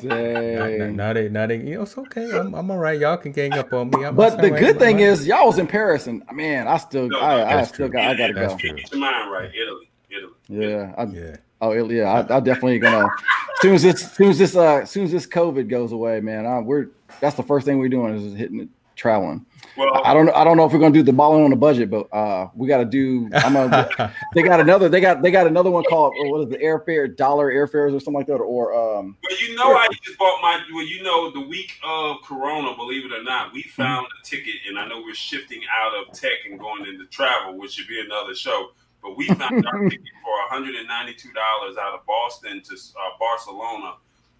Dang. 0.00 0.96
Now, 0.96 1.12
they, 1.12 1.28
now 1.28 1.46
they, 1.46 1.56
you 1.58 1.74
know, 1.74 1.82
it's 1.82 1.96
okay. 1.98 2.30
I'm, 2.32 2.54
I'm 2.54 2.70
all 2.70 2.78
right. 2.78 2.98
Y'all 2.98 3.16
can 3.18 3.32
gang 3.32 3.52
up 3.54 3.72
on 3.72 3.90
me. 3.90 4.04
I'm 4.04 4.16
but 4.16 4.40
the 4.40 4.50
good 4.50 4.78
thing 4.78 5.00
is, 5.00 5.26
y'all 5.26 5.46
was 5.46 5.58
in 5.58 5.66
Paris, 5.66 6.06
and 6.06 6.22
man, 6.32 6.68
I 6.68 6.78
still, 6.78 7.08
no, 7.08 7.20
I, 7.20 7.60
I 7.60 7.64
still 7.64 7.88
got, 7.88 8.08
I 8.08 8.14
gotta 8.14 8.32
that's 8.32 8.54
go. 8.54 8.58
True. 8.58 8.72
Get 8.72 8.90
your 8.92 9.00
mind 9.00 9.30
right, 9.30 9.50
Italy, 9.54 9.90
Italy. 10.10 10.32
Yeah, 10.48 10.94
I, 10.96 11.04
yeah. 11.04 11.36
Oh 11.60 11.72
yeah, 11.72 12.24
I, 12.28 12.36
I 12.36 12.40
definitely 12.40 12.78
gonna. 12.78 13.06
As 13.06 13.62
soon 13.62 13.74
as 13.74 13.82
this, 13.82 14.04
as 14.04 14.12
soon 14.12 14.30
as 14.30 14.38
this, 14.38 14.56
uh, 14.56 14.76
as 14.82 14.90
soon 14.90 15.04
as 15.04 15.12
this 15.12 15.26
COVID 15.26 15.68
goes 15.68 15.92
away, 15.92 16.20
man, 16.20 16.44
I, 16.44 16.60
we're 16.60 16.88
that's 17.20 17.36
the 17.36 17.42
first 17.42 17.64
thing 17.64 17.78
we're 17.78 17.88
doing 17.88 18.14
is 18.14 18.34
hitting 18.34 18.60
it, 18.60 18.68
traveling. 18.96 19.46
Well, 19.76 20.02
I 20.04 20.14
don't 20.14 20.26
know. 20.26 20.32
I 20.32 20.44
don't 20.44 20.56
know 20.56 20.66
if 20.66 20.72
we're 20.72 20.78
gonna 20.78 20.92
do 20.92 21.02
the 21.02 21.12
balling 21.12 21.44
on 21.44 21.50
the 21.50 21.56
budget, 21.56 21.90
but 21.90 22.12
uh, 22.12 22.48
we 22.54 22.66
got 22.66 22.78
to 22.78 22.84
do. 22.84 23.28
I'm 23.34 23.52
gonna. 23.52 24.12
they 24.34 24.42
got 24.42 24.60
another. 24.60 24.88
They 24.88 25.00
got. 25.00 25.22
They 25.22 25.30
got 25.30 25.46
another 25.46 25.70
one 25.70 25.84
called 25.84 26.14
what 26.16 26.42
is 26.42 26.48
the 26.48 26.58
airfare 26.58 27.14
dollar 27.14 27.52
airfares 27.52 27.94
or 27.94 28.00
something 28.00 28.14
like 28.14 28.26
that, 28.26 28.36
or 28.36 28.74
um. 28.74 29.16
Well, 29.22 29.38
you 29.38 29.54
know, 29.54 29.74
I 29.76 29.86
just 30.02 30.18
bought 30.18 30.40
my. 30.42 30.60
Well, 30.72 30.86
you 30.86 31.02
know, 31.02 31.30
the 31.30 31.46
week 31.46 31.78
of 31.84 32.16
Corona, 32.22 32.74
believe 32.74 33.04
it 33.04 33.12
or 33.12 33.22
not, 33.22 33.52
we 33.52 33.62
mm-hmm. 33.62 33.82
found 33.82 34.06
mm-hmm. 34.06 34.20
a 34.20 34.24
ticket, 34.24 34.54
and 34.68 34.78
I 34.78 34.88
know 34.88 35.00
we're 35.00 35.14
shifting 35.14 35.60
out 35.78 35.92
of 35.94 36.14
tech 36.14 36.46
and 36.48 36.58
going 36.58 36.86
into 36.86 37.06
travel, 37.06 37.58
which 37.58 37.72
should 37.72 37.88
be 37.88 38.00
another 38.00 38.34
show. 38.34 38.70
But 39.02 39.16
we 39.16 39.26
found 39.28 39.66
our 39.66 39.80
ticket 39.88 40.06
for 40.22 40.56
$192 40.56 41.78
out 41.78 41.94
of 41.94 42.06
Boston 42.06 42.62
to 42.62 42.74
uh, 42.74 43.18
Barcelona. 43.18 43.94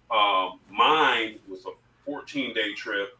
Uh, 0.09 0.51
mine 0.69 1.39
was 1.47 1.65
a 1.65 1.71
14 2.05 2.53
day 2.53 2.73
trip, 2.73 3.17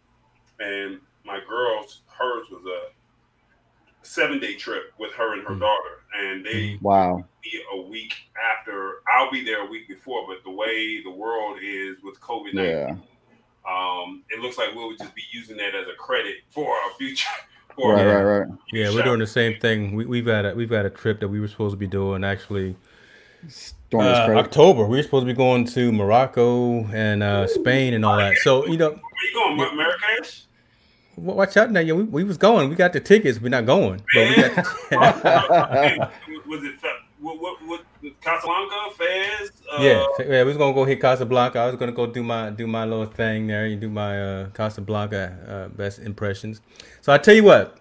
and 0.60 1.00
my 1.26 1.40
girl's 1.48 2.02
hers 2.08 2.48
was 2.50 2.64
a 2.66 4.08
seven 4.08 4.40
day 4.40 4.56
trip 4.56 4.94
with 5.00 5.12
her 5.14 5.34
and 5.34 5.48
her 5.48 5.56
mm 5.56 5.60
daughter, 5.60 6.04
and 6.18 6.46
they 6.46 6.76
mm. 6.76 6.82
wow 6.82 7.24
be 7.44 7.62
a 7.74 7.82
week 7.82 8.14
after. 8.52 9.02
I'll 9.12 9.32
be 9.32 9.44
there 9.44 9.66
a 9.66 9.70
week 9.70 9.88
before, 9.88 10.26
but 10.28 10.44
the 10.44 10.52
way 10.52 11.04
the 11.04 11.12
world 11.12 11.60
is 11.62 11.98
with 12.04 12.20
COVID 12.22 12.54
nineteen, 12.54 13.04
yeah. 13.66 13.70
um, 13.70 14.24
it 14.30 14.40
looks 14.40 14.58
like 14.58 14.74
we'll 14.74 14.96
just 14.96 15.14
be 15.14 15.24
using 15.32 15.58
that 15.58 15.76
as 15.76 15.88
a 15.88 15.96
credit 15.98 16.38
for 16.50 16.72
our 16.72 16.92
future 16.98 17.30
right, 17.78 18.06
right, 18.06 18.22
right. 18.24 18.48
Yeah, 18.72 18.94
we're 18.94 19.04
doing 19.04 19.20
the 19.20 19.28
same 19.28 19.60
thing. 19.60 19.96
We, 19.96 20.06
we've 20.06 20.26
had 20.26 20.46
a 20.46 20.56
we've 20.56 20.70
had 20.70 20.86
a 20.86 20.90
trip 20.90 21.20
that 21.20 21.28
we 21.28 21.40
were 21.40 21.48
supposed 21.48 21.74
to 21.74 21.78
be 21.78 21.88
doing 21.88 22.24
actually. 22.24 22.76
Uh, 23.94 23.98
October. 24.36 24.86
We 24.86 24.98
were 24.98 25.04
supposed 25.04 25.26
to 25.26 25.32
be 25.32 25.38
going 25.38 25.64
to 25.68 25.92
Morocco 25.94 26.86
and 26.88 27.24
uh, 27.24 27.48
Spain 27.48 27.94
and 27.94 28.04
all 28.04 28.18
that. 28.18 28.36
So 28.38 28.66
you 28.68 28.78
know, 28.78 28.90
where 28.90 29.00
you 29.00 29.34
going, 29.34 29.58
yeah, 29.60 29.72
Marrakesh? 29.76 30.44
Watch 31.16 31.56
out 31.58 31.72
now, 31.72 31.80
yeah. 31.80 31.94
We, 31.94 32.04
we 32.04 32.24
was 32.24 32.38
going. 32.38 32.70
We 32.70 32.76
got 32.76 32.94
the 32.94 33.00
tickets. 33.00 33.40
We're 33.40 33.50
not 33.50 33.66
going. 33.66 34.02
But 34.14 34.30
we 34.30 34.36
got 34.36 34.56
the- 34.56 36.12
was 36.48 36.64
it 36.64 36.74
what, 37.20 37.40
what, 37.42 37.66
what 37.66 37.82
Casablanca, 38.22 38.76
Fez? 38.98 39.47
Yeah, 39.80 40.06
yeah, 40.20 40.44
we 40.44 40.44
was 40.46 40.58
gonna 40.58 40.74
go 40.74 40.86
hit 40.86 41.02
Casablanca. 41.02 41.60
I 41.60 41.66
was 41.68 41.76
gonna 41.76 41.92
go 41.92 42.08
do 42.08 42.24
my 42.24 42.50
do 42.50 42.68
my 42.68 42.86
little 42.86 43.06
thing 43.06 43.48
there. 43.48 43.68
You 43.68 43.76
do 43.76 43.90
my 43.90 44.22
uh, 44.22 44.50
Casablanca 44.50 45.38
uh, 45.48 45.76
best 45.76 46.00
impressions. 46.00 46.62
So 47.02 47.14
I 47.14 47.18
tell 47.18 47.36
you 47.36 47.44
what, 47.44 47.78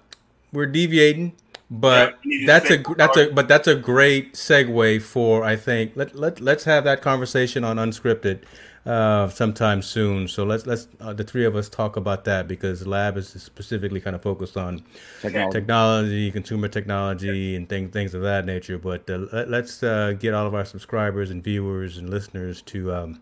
we're 0.53 0.67
deviating, 0.67 1.33
but 1.71 2.19
yeah, 2.25 2.47
that's 2.47 2.71
a 2.71 2.79
that's 2.97 3.17
a 3.17 3.31
but 3.31 3.49
that's 3.49 3.69
a 3.69 3.75
great 3.75 4.35
segue 4.35 5.03
for 5.03 5.45
I 5.45 5.57
think 5.57 5.93
let 5.97 6.15
let 6.15 6.41
let's 6.41 6.65
have 6.65 6.85
that 6.85 7.03
conversation 7.03 7.65
on 7.65 7.77
unscripted. 7.77 8.43
Uh, 8.87 9.29
sometime 9.29 9.83
soon. 9.83 10.29
So 10.29 10.45
let's 10.45 10.67
let's 10.67 10.89
uh, 11.01 11.13
the 11.13 11.25
three 11.25 11.45
of 11.45 11.57
us 11.57 11.69
talk 11.69 11.97
about 11.97 12.25
that 12.25 12.47
because 12.47 12.87
Lab 12.87 13.17
is 13.17 13.29
specifically 13.29 14.01
kind 14.01 14.15
of 14.15 14.23
focused 14.23 14.57
on 14.57 14.83
technology, 15.21 15.53
technology 15.53 16.31
consumer 16.31 16.69
technology, 16.69 17.57
and 17.57 17.69
things 17.69 17.93
things 17.93 18.15
of 18.15 18.23
that 18.23 18.47
nature. 18.47 18.79
But 18.79 19.09
uh, 19.11 19.27
let, 19.33 19.65
us 19.65 19.83
uh, 19.83 20.13
get 20.19 20.35
all 20.35 20.47
of 20.47 20.55
our 20.55 20.65
subscribers 20.65 21.31
and 21.31 21.43
viewers 21.43 21.99
and 21.99 22.09
listeners 22.09 22.63
to 22.63 22.95
um, 22.95 23.21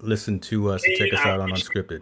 listen 0.00 0.38
to 0.40 0.70
us 0.70 0.84
and 0.84 0.96
check 0.96 1.12
us 1.12 1.26
out 1.26 1.40
on 1.40 1.50
Unscripted. 1.50 2.00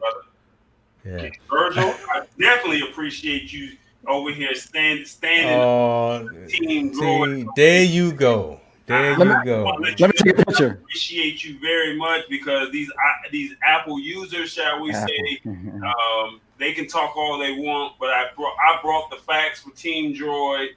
Yeah, 1.07 1.29
Virgil, 1.51 1.95
I 2.13 2.27
definitely 2.39 2.83
appreciate 2.83 3.53
you 3.53 3.77
over 4.07 4.31
here 4.31 4.55
standing 4.55 5.07
standing. 5.07 5.59
Oh, 5.59 6.29
team, 6.49 6.93
team 6.93 7.49
there 7.57 7.85
you 7.85 8.13
go. 8.13 8.61
There 8.87 9.13
you 9.13 9.25
me, 9.25 9.35
go. 9.45 9.65
Let, 9.81 9.99
let 9.99 10.11
me 10.11 10.17
take 10.17 10.39
a 10.39 10.45
picture. 10.45 10.79
Appreciate 10.83 11.43
you 11.43 11.59
very 11.59 11.97
much 11.97 12.23
because 12.29 12.71
these 12.71 12.91
uh, 12.91 13.29
these 13.33 13.55
Apple 13.63 13.99
users, 13.99 14.53
shall 14.53 14.83
we 14.83 14.91
Apple. 14.91 15.09
say, 15.09 15.41
um, 15.47 16.41
they 16.59 16.73
can 16.73 16.87
talk 16.87 17.17
all 17.17 17.39
they 17.39 17.53
want, 17.53 17.95
but 17.99 18.11
I 18.11 18.27
brought 18.37 18.55
I 18.59 18.79
brought 18.83 19.11
the 19.11 19.17
facts 19.17 19.63
for 19.63 19.71
Team 19.71 20.15
Droid, 20.15 20.69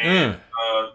and 0.00 0.34
mm. 0.34 0.38
uh, 0.38 0.90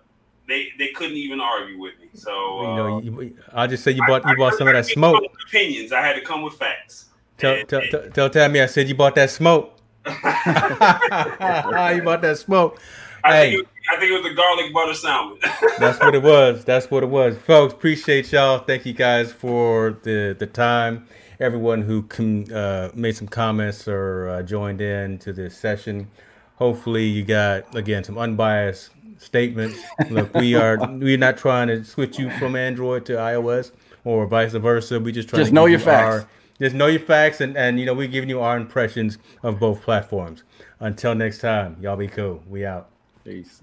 they 0.48 0.70
they 0.78 0.90
couldn't 0.90 1.18
even 1.18 1.42
argue 1.42 1.78
with 1.78 2.00
me. 2.00 2.08
So 2.14 2.62
you 2.62 2.68
know, 2.68 2.98
uh, 2.98 3.02
you, 3.02 3.38
I'll 3.52 3.68
just 3.68 3.84
say 3.84 3.92
you 3.92 4.04
bought 4.08 4.26
I, 4.26 4.32
you 4.32 4.38
bought 4.38 4.54
I, 4.54 4.58
some 4.58 4.68
of 4.68 4.74
that 4.74 4.86
smoke. 4.86 5.22
Opinions. 5.48 5.92
I 5.92 6.02
had 6.02 6.14
to 6.14 6.22
come 6.22 6.42
with 6.42 6.54
facts. 6.54 7.10
Tell 7.38 7.54
and, 7.54 7.68
tell, 7.68 7.82
and, 7.82 7.92
tell, 7.92 8.10
tell 8.12 8.30
Tammy 8.30 8.62
I 8.62 8.68
said 8.68 8.88
you 8.88 8.96
bought 8.96 9.16
that 9.16 9.30
smoke. 9.30 9.78
you 10.06 10.14
bought 10.16 12.22
that 12.22 12.38
smoke. 12.38 12.80
I 13.24 13.36
hey. 13.36 13.56
think 13.56 13.68
I 13.90 13.98
think 13.98 14.12
it 14.12 14.14
was 14.14 14.24
the 14.24 14.34
garlic 14.34 14.74
butter 14.74 14.94
salmon. 14.94 15.38
That's 15.80 16.00
what 16.00 16.14
it 16.14 16.22
was. 16.22 16.64
That's 16.64 16.92
what 16.92 17.04
it 17.04 17.10
was, 17.10 17.38
folks. 17.38 17.74
Appreciate 17.74 18.32
y'all. 18.32 18.60
Thank 18.60 18.86
you 18.86 18.94
guys 18.94 19.32
for 19.32 19.98
the 20.04 20.36
the 20.38 20.48
time. 20.48 21.08
Everyone 21.40 21.82
who 21.82 22.04
com- 22.04 22.46
uh, 22.54 22.90
made 22.94 23.16
some 23.16 23.28
comments 23.28 23.88
or 23.88 24.30
uh, 24.30 24.44
joined 24.44 24.82
in 24.82 25.18
to 25.20 25.34
this 25.34 25.58
session. 25.58 26.10
Hopefully, 26.56 27.06
you 27.06 27.24
got 27.24 27.76
again 27.76 28.04
some 28.04 28.18
unbiased 28.18 28.92
statements. 29.18 29.80
Look, 30.10 30.34
we 30.36 30.54
are 30.56 30.78
we're 30.92 31.18
not 31.18 31.38
trying 31.38 31.68
to 31.70 31.84
switch 31.84 32.20
you 32.20 32.30
from 32.38 32.56
Android 32.56 33.06
to 33.08 33.14
iOS 33.14 33.72
or 34.04 34.28
vice 34.28 34.54
versa. 34.54 35.00
We 35.00 35.12
just 35.12 35.30
try 35.30 35.40
just 35.40 35.50
to 35.50 35.56
know 35.56 35.66
your 35.66 35.80
facts. 35.80 36.24
Our, 36.24 36.30
just 36.60 36.76
know 36.76 36.88
your 36.88 37.00
facts, 37.00 37.42
and 37.42 37.58
and 37.58 37.80
you 37.80 37.88
know 37.88 37.96
we're 37.96 38.08
giving 38.08 38.30
you 38.30 38.42
our 38.42 38.56
impressions 38.58 39.18
of 39.42 39.60
both 39.60 39.82
platforms. 39.82 40.44
Until 40.80 41.16
next 41.16 41.40
time, 41.40 41.78
y'all 41.82 41.98
be 41.98 42.08
cool. 42.08 42.44
We 42.48 42.66
out. 42.66 42.90
Peace. 43.24 43.62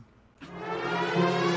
Thank 1.21 1.43
you. 1.43 1.48